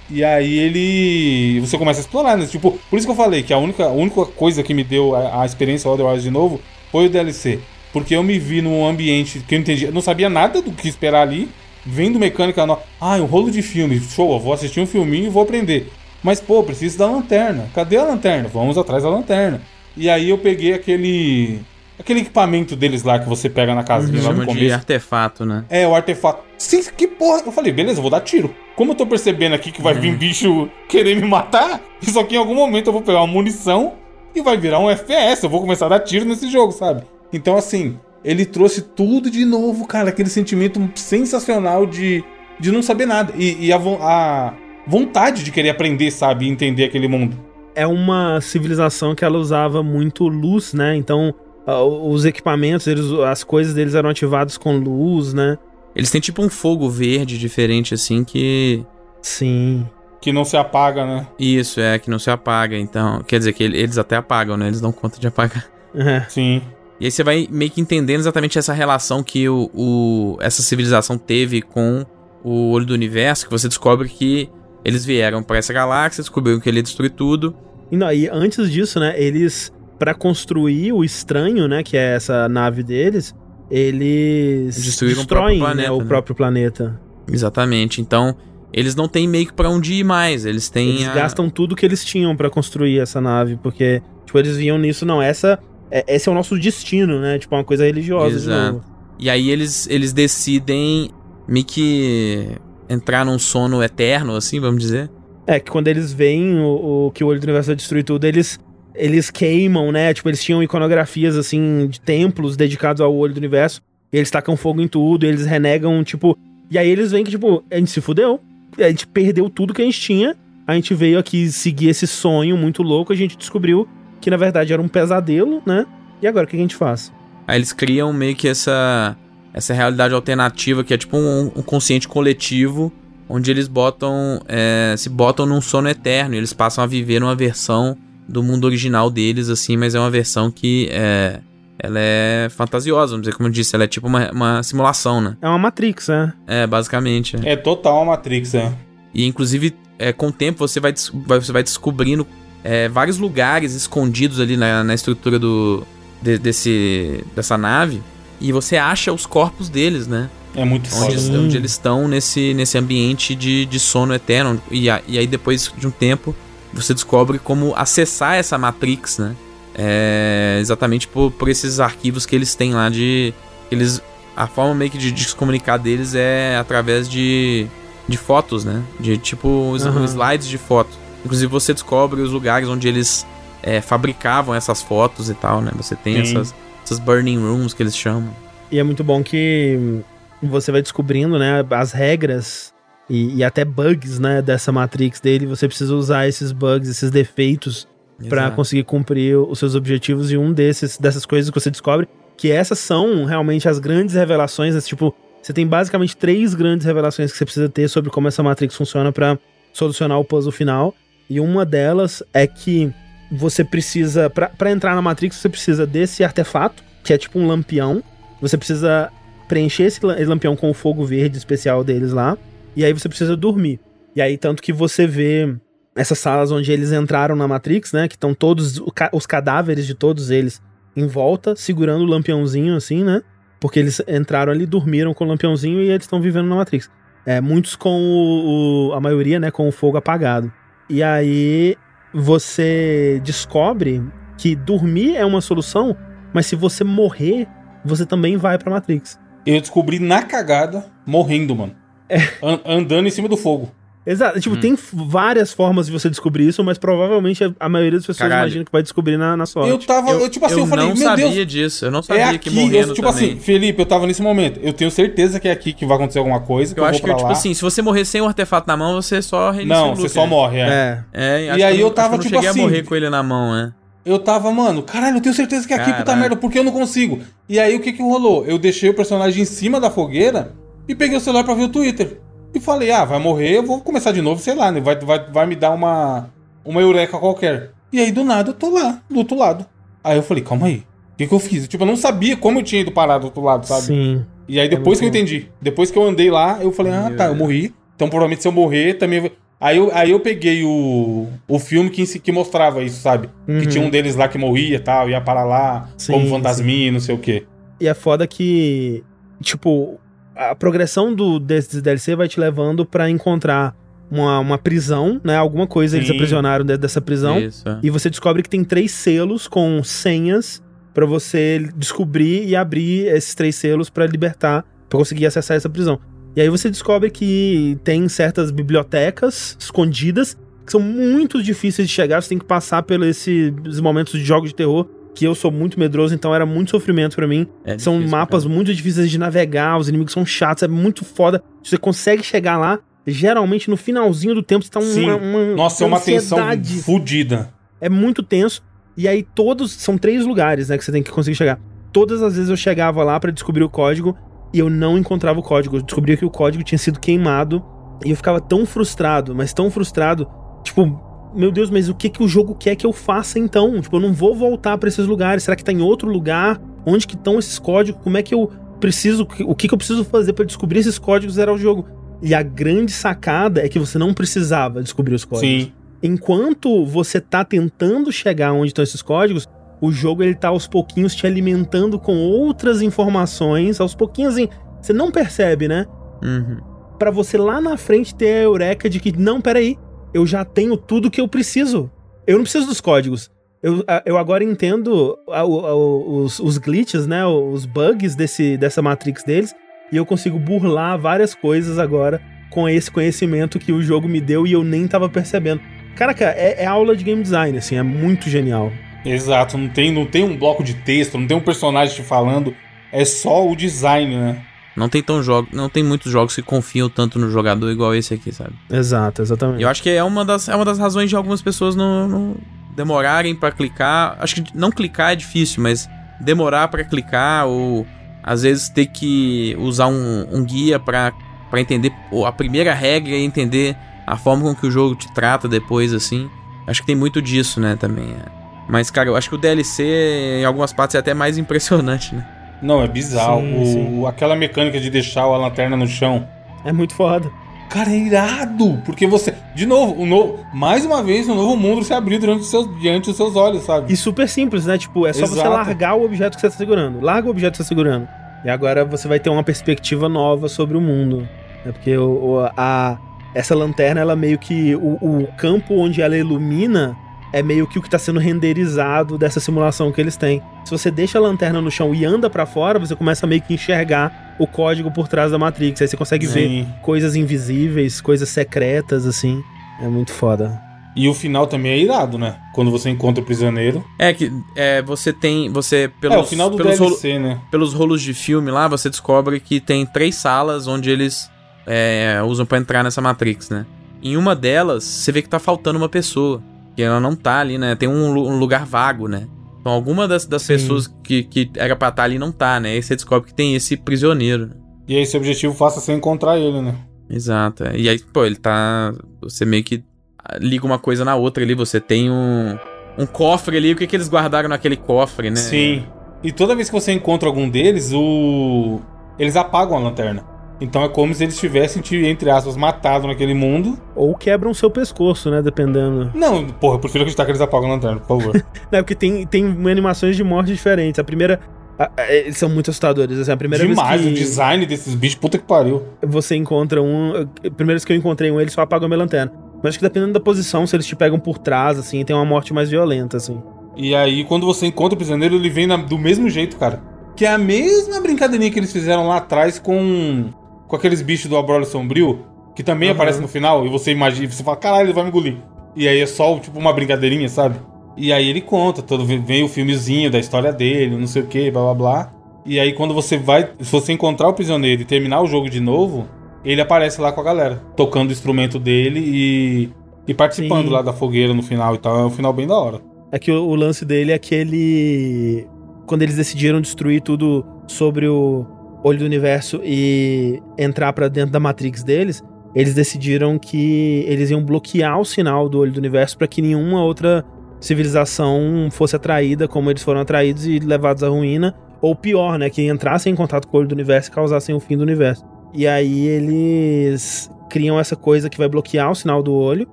[0.09, 1.59] E aí ele.
[1.59, 2.47] Você começa a explorar, né?
[2.47, 5.15] Tipo, por isso que eu falei que a única, a única coisa que me deu
[5.15, 6.59] a, a experiência Otherwise de novo
[6.91, 7.59] foi o DLC.
[7.93, 9.85] Porque eu me vi num ambiente que eu entendi.
[9.85, 11.47] Eu não sabia nada do que esperar ali.
[11.85, 12.81] Vendo mecânica nova.
[12.99, 13.99] Ah, um rolo de filme.
[13.99, 15.89] Show, eu vou assistir um filminho e vou aprender.
[16.21, 17.69] Mas, pô, preciso da lanterna.
[17.73, 18.49] Cadê a lanterna?
[18.49, 19.61] Vamos atrás da lanterna.
[19.97, 21.59] E aí eu peguei aquele.
[21.99, 24.75] Aquele equipamento deles lá que você pega na casinha lá no Chama de começo.
[24.75, 25.65] artefato, né?
[25.67, 26.43] É, o artefato.
[26.55, 27.41] Sim, que porra.
[27.43, 28.53] Eu falei, beleza, eu vou dar tiro.
[28.75, 32.37] Como eu tô percebendo aqui que vai vir bicho querer me matar, isso aqui em
[32.37, 33.93] algum momento eu vou pegar uma munição
[34.35, 35.43] e vai virar um FPS.
[35.43, 37.01] Eu vou começar a dar tiro nesse jogo, sabe?
[37.33, 40.09] Então, assim, ele trouxe tudo de novo, cara.
[40.09, 42.23] Aquele sentimento sensacional de,
[42.59, 43.33] de não saber nada.
[43.35, 44.53] E, e a, a
[44.85, 46.45] vontade de querer aprender, sabe?
[46.45, 47.46] E entender aquele mundo.
[47.77, 50.95] É uma civilização que ela usava muito luz, né?
[50.95, 51.33] Então,
[51.65, 55.57] os equipamentos, eles, as coisas deles eram ativadas com luz, né?
[55.95, 58.83] Eles têm tipo um fogo verde diferente, assim, que.
[59.21, 59.87] Sim.
[60.21, 61.27] Que não se apaga, né?
[61.39, 62.77] Isso, é, que não se apaga.
[62.77, 64.67] Então, quer dizer que ele- eles até apagam, né?
[64.67, 65.65] Eles dão conta de apagar.
[65.95, 66.21] É.
[66.29, 66.61] Sim.
[66.99, 71.17] E aí você vai meio que entendendo exatamente essa relação que o, o- essa civilização
[71.17, 72.03] teve com
[72.43, 74.49] o olho do universo, que você descobre que
[74.83, 77.55] eles vieram para essa galáxia, descobriram que ele ia destruir tudo.
[77.91, 82.47] E, não, e antes disso, né, eles, Pra construir o estranho, né, que é essa
[82.47, 83.33] nave deles,
[83.71, 86.05] eles Destruíram o destroem próprio planeta, né, o né?
[86.05, 87.01] próprio planeta.
[87.31, 87.99] Exatamente.
[88.01, 88.35] Então,
[88.71, 90.45] eles não têm meio que pra onde ir mais.
[90.45, 90.89] Eles têm.
[90.97, 94.77] Eles a- gastam tudo que eles tinham pra construir essa nave, porque, tipo, eles viam
[94.77, 95.57] nisso, não, essa
[95.89, 97.39] é, esse é o nosso destino, né?
[97.39, 98.81] Tipo, uma coisa religiosa Exato.
[99.19, 101.09] E aí eles, eles decidem
[101.47, 102.49] meio que
[102.87, 105.09] entrar num sono eterno, assim, vamos dizer.
[105.47, 108.25] É, que quando eles veem o, o que o olho do universo vai destruir tudo,
[108.25, 108.59] eles
[108.97, 110.13] eles queimam, né?
[110.13, 113.81] Tipo, eles tinham iconografias assim de templos dedicados ao olho do universo.
[114.11, 116.37] Eles tacam fogo em tudo, eles renegam, tipo.
[116.69, 118.41] E aí eles veem que, tipo, a gente se fudeu.
[118.77, 120.35] A gente perdeu tudo que a gente tinha.
[120.65, 123.13] A gente veio aqui seguir esse sonho muito louco.
[123.13, 123.87] A gente descobriu
[124.19, 125.85] que, na verdade, era um pesadelo, né?
[126.21, 127.13] E agora, o que a gente faz?
[127.47, 129.15] Aí eles criam meio que essa,
[129.53, 132.91] essa realidade alternativa, que é tipo um, um consciente coletivo,
[133.29, 134.41] onde eles botam.
[134.47, 136.35] é, se botam num sono eterno.
[136.35, 137.97] E eles passam a viver uma versão
[138.27, 141.39] do mundo original deles, assim, mas é uma versão que é.
[141.79, 145.37] Ela é fantasiosa, vamos dizer, como eu disse, ela é tipo uma, uma simulação, né?
[145.39, 146.33] É uma Matrix, né?
[146.47, 147.35] É, basicamente.
[147.43, 147.51] é.
[147.51, 148.73] É total uma Matrix, é.
[149.13, 152.25] E inclusive, é, com o tempo, você vai- você vai descobrindo
[152.63, 155.85] é, vários lugares escondidos ali na, na estrutura do,
[156.19, 158.01] de- desse, dessa nave.
[158.41, 160.31] E você acha os corpos deles, né?
[160.57, 164.59] É muito Onde, eles- onde eles estão nesse, nesse ambiente de, de sono eterno.
[164.71, 166.35] E, a- e aí, depois de um tempo,
[166.73, 169.35] você descobre como acessar essa Matrix, né?
[169.75, 173.33] É, exatamente por, por esses arquivos que eles têm lá de.
[173.69, 174.01] Eles,
[174.35, 177.67] a forma meio que de, de se comunicar deles é através de,
[178.07, 178.81] de fotos, né?
[178.99, 180.89] De tipo os slides de foto.
[181.23, 183.25] Inclusive você descobre os lugares onde eles
[183.61, 185.71] é, fabricavam essas fotos e tal, né?
[185.77, 186.31] Você tem Sim.
[186.37, 188.33] essas, essas burning rooms que eles chamam.
[188.71, 190.01] E é muito bom que
[190.41, 192.73] você vai descobrindo, né, as regras
[193.09, 195.45] e, e até bugs, né, dessa Matrix dele.
[195.45, 197.87] Você precisa usar esses bugs, esses defeitos
[198.29, 198.55] Pra Exato.
[198.55, 202.07] conseguir cumprir os seus objetivos e um desses dessas coisas que você descobre
[202.37, 207.31] que essas são realmente as grandes revelações, esse, tipo, você tem basicamente três grandes revelações
[207.31, 209.37] que você precisa ter sobre como essa Matrix funciona pra
[209.73, 210.93] solucionar o puzzle final.
[211.29, 212.93] E uma delas é que
[213.31, 218.03] você precisa pra entrar na Matrix, você precisa desse artefato, que é tipo um lampião.
[218.39, 219.11] Você precisa
[219.47, 222.37] preencher esse la- esse lampião com o fogo verde especial deles lá,
[222.75, 223.79] e aí você precisa dormir.
[224.15, 225.55] E aí tanto que você vê
[225.95, 228.07] essas salas onde eles entraram na Matrix, né?
[228.07, 230.61] Que estão todos os cadáveres de todos eles
[230.95, 233.21] em volta, segurando o lampiãozinho, assim, né?
[233.59, 236.89] Porque eles entraram ali, dormiram com o lampiãozinho e eles estão vivendo na Matrix.
[237.25, 239.49] É, muitos com o, o- a maioria, né?
[239.51, 240.51] Com o fogo apagado.
[240.89, 241.75] E aí
[242.13, 244.01] você descobre
[244.37, 245.95] que dormir é uma solução,
[246.33, 247.47] mas se você morrer,
[247.83, 249.19] você também vai pra Matrix.
[249.55, 251.73] Eu descobri na cagada, morrendo, mano.
[252.09, 252.17] É.
[252.41, 253.71] An- andando em cima do fogo.
[254.09, 254.39] Exato.
[254.39, 258.05] Tipo, tem f- várias formas de você descobrir isso, mas provavelmente a, a maioria das
[258.07, 258.43] pessoas Caralho.
[258.47, 259.69] imagina que vai descobrir na, na sorte.
[259.69, 261.85] Eu tava, eu, tipo assim, eu, eu falei, não meu sabia Deus, disso.
[261.87, 262.37] Eu não é sabia aqui.
[262.49, 263.31] que morrendo eu, tipo também.
[263.31, 264.61] assim, Felipe, eu tava nesse momento.
[264.63, 266.73] Eu tenho certeza que é aqui que vai acontecer alguma coisa.
[266.73, 267.33] Que eu eu, acho vou que, pra tipo lá.
[267.33, 270.03] assim, se você morrer sem o artefato na mão, você só reinicia Não, o você
[270.03, 270.27] loop, só né?
[270.27, 270.63] morre, é.
[270.63, 271.03] É.
[271.47, 272.83] É, acho E aí que eu acho tava, que não tipo cheguei assim- a morrer
[272.83, 273.73] com ele na mão, né?
[274.07, 276.21] Eu tava, mano, caralho, eu tenho certeza que é aqui, puta Caralho.
[276.21, 277.19] merda, porque eu não consigo.
[277.49, 278.45] E aí o que que rolou?
[278.45, 280.53] Eu deixei o personagem em cima da fogueira
[280.87, 282.21] e peguei o celular pra ver o Twitter.
[282.53, 284.79] E falei, ah, vai morrer, eu vou começar de novo, sei lá, né?
[284.79, 286.29] Vai, vai, vai me dar uma,
[286.63, 287.71] uma eureka qualquer.
[287.91, 289.65] E aí do nada eu tô lá, do outro lado.
[290.01, 291.67] Aí eu falei, calma aí, o que que eu fiz?
[291.67, 293.87] Tipo, eu não sabia como eu tinha ido parar do outro lado, sabe?
[293.87, 294.25] Sim.
[294.47, 295.49] E aí depois É que eu entendi.
[295.61, 297.73] Depois que eu andei lá, eu falei, ah, tá, eu morri.
[297.93, 299.29] Então provavelmente se eu morrer também.
[299.59, 303.29] Aí eu, aí eu peguei o, o filme que, que mostrava isso, sabe?
[303.47, 303.59] Uhum.
[303.59, 306.91] Que tinha um deles lá que morria e tal, ia para lá, Sim, como fantasminha,
[306.91, 307.45] não sei o quê.
[307.79, 309.03] E é foda que,
[309.41, 309.99] tipo,
[310.35, 313.75] a progressão do, desse DLC vai te levando pra encontrar
[314.11, 315.35] uma, uma prisão, né?
[315.35, 316.15] Alguma coisa eles Sim.
[316.15, 317.39] aprisionaram dentro dessa prisão.
[317.39, 317.67] Isso.
[317.67, 317.79] é.
[317.81, 320.61] E você descobre que tem três selos com senhas
[320.93, 325.99] pra você descobrir e abrir esses três selos pra libertar, pra conseguir acessar essa prisão.
[326.37, 332.21] E aí você descobre que tem certas bibliotecas escondidas que são muito difíceis de chegar,
[332.21, 335.79] você tem que passar pelos esses momentos de jogos de terror que eu sou muito
[335.79, 337.47] medroso, então era muito sofrimento pra mim.
[337.65, 338.53] É São difícil, mapas cara.
[338.53, 341.41] muito difíceis de navegar, os inimigos são chatos, é muito foda.
[341.63, 345.05] Você consegue chegar lá, geralmente no finalzinho do tempo você tá Sim.
[345.05, 346.37] uma, uma Nossa, é uma tensão
[346.83, 347.51] fodida.
[347.81, 348.61] É muito tenso.
[348.95, 351.59] E aí todos são três lugares, né, que você tem que conseguir chegar.
[351.91, 354.15] Todas as vezes eu chegava lá pra descobrir o código
[354.53, 355.77] e eu não encontrava o código.
[355.77, 357.63] Eu descobria que o código tinha sido queimado
[358.05, 360.27] e eu ficava tão frustrado, mas tão frustrado,
[360.63, 361.01] tipo,
[361.35, 363.79] meu Deus, mas o que que o jogo quer que eu faça então?
[363.81, 365.43] Tipo, eu não vou voltar pra esses lugares.
[365.43, 366.59] Será que tá em outro lugar?
[366.85, 368.01] Onde que estão esses códigos?
[368.01, 371.35] Como é que eu preciso, o que que eu preciso fazer pra descobrir esses códigos
[371.35, 371.85] e zerar o jogo?
[372.21, 375.71] E a grande sacada é que você não precisava descobrir os códigos Sim.
[376.01, 379.47] enquanto você tá tentando chegar onde estão esses códigos,
[379.81, 384.49] o jogo ele tá aos pouquinhos te alimentando com outras informações, aos pouquinhos assim,
[384.81, 385.85] você não percebe, né?
[386.23, 386.57] Uhum.
[386.97, 389.77] Pra você lá na frente ter a eureka de que não, peraí,
[390.13, 391.91] eu já tenho tudo que eu preciso.
[392.25, 393.29] Eu não preciso dos códigos.
[393.61, 397.25] Eu, eu agora entendo a- a- os, os glitches, né?
[397.25, 399.55] Os bugs desse, dessa Matrix deles.
[399.91, 404.45] E eu consigo burlar várias coisas agora com esse conhecimento que o jogo me deu
[404.47, 405.61] e eu nem tava percebendo.
[405.95, 408.71] Caraca, é, é aula de game design, assim, é muito genial.
[409.05, 412.53] Exato, não tem, não tem um bloco de texto, não tem um personagem te falando,
[412.91, 414.41] é só o design, né?
[414.75, 418.13] Não tem tão jogo, não tem muitos jogos que confiam tanto no jogador igual esse
[418.13, 418.53] aqui, sabe?
[418.69, 419.59] Exato, exatamente.
[419.59, 422.07] E eu acho que é uma das, é uma das razões de algumas pessoas não,
[422.07, 422.35] não
[422.75, 424.15] demorarem pra clicar.
[424.19, 427.87] Acho que não clicar é difícil, mas demorar pra clicar ou
[428.21, 431.11] às vezes ter que usar um, um guia pra
[431.49, 431.93] pra entender
[432.25, 436.29] a primeira regra e entender a forma com que o jogo te trata depois, assim.
[436.67, 438.11] Acho que tem muito disso, né, também.
[438.11, 438.36] é.
[438.67, 442.25] Mas, cara, eu acho que o DLC, em algumas partes, é até mais impressionante, né?
[442.61, 443.41] Não, é bizarro.
[443.41, 444.05] Sim, O- sim.
[444.07, 446.27] Aquela mecânica de deixar a lanterna no chão.
[446.65, 447.29] É muito foda.
[447.69, 448.81] Cara, é irado!
[448.85, 449.33] Porque você.
[449.53, 452.79] De novo, o novo, mais uma vez, um novo mundo se abriu diante dos seus,
[452.79, 453.91] diante dos seus olhos, sabe?
[453.91, 454.77] E super simples, né?
[454.77, 455.49] Tipo, é só você Exato.
[455.49, 457.01] largar o objeto que você tá segurando.
[457.01, 458.07] Larga o objeto que você tá segurando.
[458.45, 461.27] E agora você vai ter uma perspectiva nova sobre o mundo.
[461.65, 462.97] É porque o, o- a,
[463.35, 464.73] essa lanterna, ela meio que.
[464.75, 466.95] O, o campo onde ela ilumina
[467.33, 470.41] é meio que o que tá sendo renderizado dessa simulação que eles têm.
[470.65, 473.41] Se você deixa a lanterna no chão e anda pra fora, você começa a meio
[473.41, 475.81] que enxergar o código por trás da Matrix.
[475.81, 476.67] Aí você consegue ver Sim.
[476.81, 479.41] coisas invisíveis, coisas secretas, assim.
[479.81, 480.59] É muito foda.
[480.95, 482.37] E o final também é irado, né?
[482.55, 483.85] Quando você encontra o prisioneiro.
[483.99, 485.47] É que é, você tem.
[485.51, 487.39] Você, pelos, é, o final do pelos, rolo- DLC, né?
[487.51, 491.29] pelos rolos de filme lá, você descobre que tem três salas onde eles
[491.67, 493.65] é, usam pra entrar nessa Matrix, né?
[494.01, 496.41] Em uma delas, você vê que tá faltando uma pessoa.
[496.77, 497.75] Que ela não tá ali, né?
[497.75, 499.27] Tem um, um lugar vago, né?
[499.59, 500.53] Então alguma das, das Sim.
[500.53, 502.69] pessoas que, que era pra estar ali não tá, né?
[502.69, 504.51] Aí você descobre que tem esse prisioneiro.
[504.87, 506.75] E aí, esse objetivo faça você encontrar ele, né?
[507.09, 507.63] Exato.
[507.63, 507.75] é.
[507.75, 508.93] E aí, pô, ele tá.
[509.21, 509.83] Você meio que
[510.23, 511.55] ah, liga uma coisa na outra ali.
[511.55, 512.55] Você tem um,
[512.95, 513.73] um cofre ali.
[513.73, 515.35] O que, que eles guardaram naquele cofre, né?
[515.35, 515.83] Sim.
[516.23, 518.79] E toda vez que você encontra algum deles, o.
[519.17, 520.36] Eles apagam a lanterna.
[520.59, 523.77] Então é como se eles tivessem te, entre aspas, matado naquele mundo.
[523.95, 525.41] Ou quebram seu pescoço, né?
[525.41, 526.11] Dependendo.
[526.15, 528.33] Não, porra, eu prefiro acreditar que eles apagam a lanterna, por favor.
[528.71, 530.97] Não, é porque tem, tem animações de morte diferentes.
[530.99, 531.39] A primeira.
[531.77, 533.19] a- a- eles são muito assustadores.
[533.19, 535.83] Assim, a primeira Demais, vez o que design desses bichos, puta que pariu.
[536.01, 537.27] você encontra um.
[537.55, 539.31] Primeira vez que eu encontrei um, ele só apaga a minha lanterna.
[539.57, 542.25] Mas acho que dependendo da posição, se eles te pegam por trás, assim, tem uma
[542.25, 543.39] morte mais violenta, assim.
[543.75, 546.81] E aí, quando você encontra o prisioneiro, ele vem na- do mesmo jeito, cara.
[547.15, 550.25] Que é a mesma brincadeirinha que eles fizeram lá atrás com,
[550.67, 552.19] com aqueles bichos do Abrolho Sombrio.
[552.55, 552.95] que também Uhum.
[552.95, 555.37] aparece no final, e você imagina, você fala, caralho, ele vai me engolir.
[555.75, 557.59] E aí é só, tipo, uma brincadeirinha, sabe?
[557.95, 561.51] E aí ele conta, todo, vem o filmezinho da história dele, não sei o que,
[561.51, 562.13] blá blá blá.
[562.47, 565.59] E aí quando você vai, se você encontrar o prisioneiro e terminar o jogo de
[565.59, 566.07] novo,
[566.43, 569.69] ele aparece lá com a galera, tocando o instrumento dele e,
[570.07, 570.73] e participando Sim.
[570.73, 571.99] lá da fogueira no final e tal.
[571.99, 572.81] É um final bem da hora.
[573.11, 575.45] É que o, o lance dele é que ele.
[575.85, 578.47] Quando eles decidiram destruir tudo sobre o
[578.83, 582.23] olho do universo e entrar pra dentro da Matrix deles,
[582.55, 586.83] eles decidiram que eles iam bloquear o sinal do olho do universo pra que nenhuma
[586.83, 587.23] outra
[587.59, 591.55] civilização fosse atraída como eles foram atraídos e levados à ruína.
[591.79, 592.49] Ou pior, né?
[592.49, 595.23] Que entrassem em contato com o olho do universo e causassem o fim do universo.
[595.53, 599.67] E aí eles criam essa coisa que vai bloquear o sinal do olho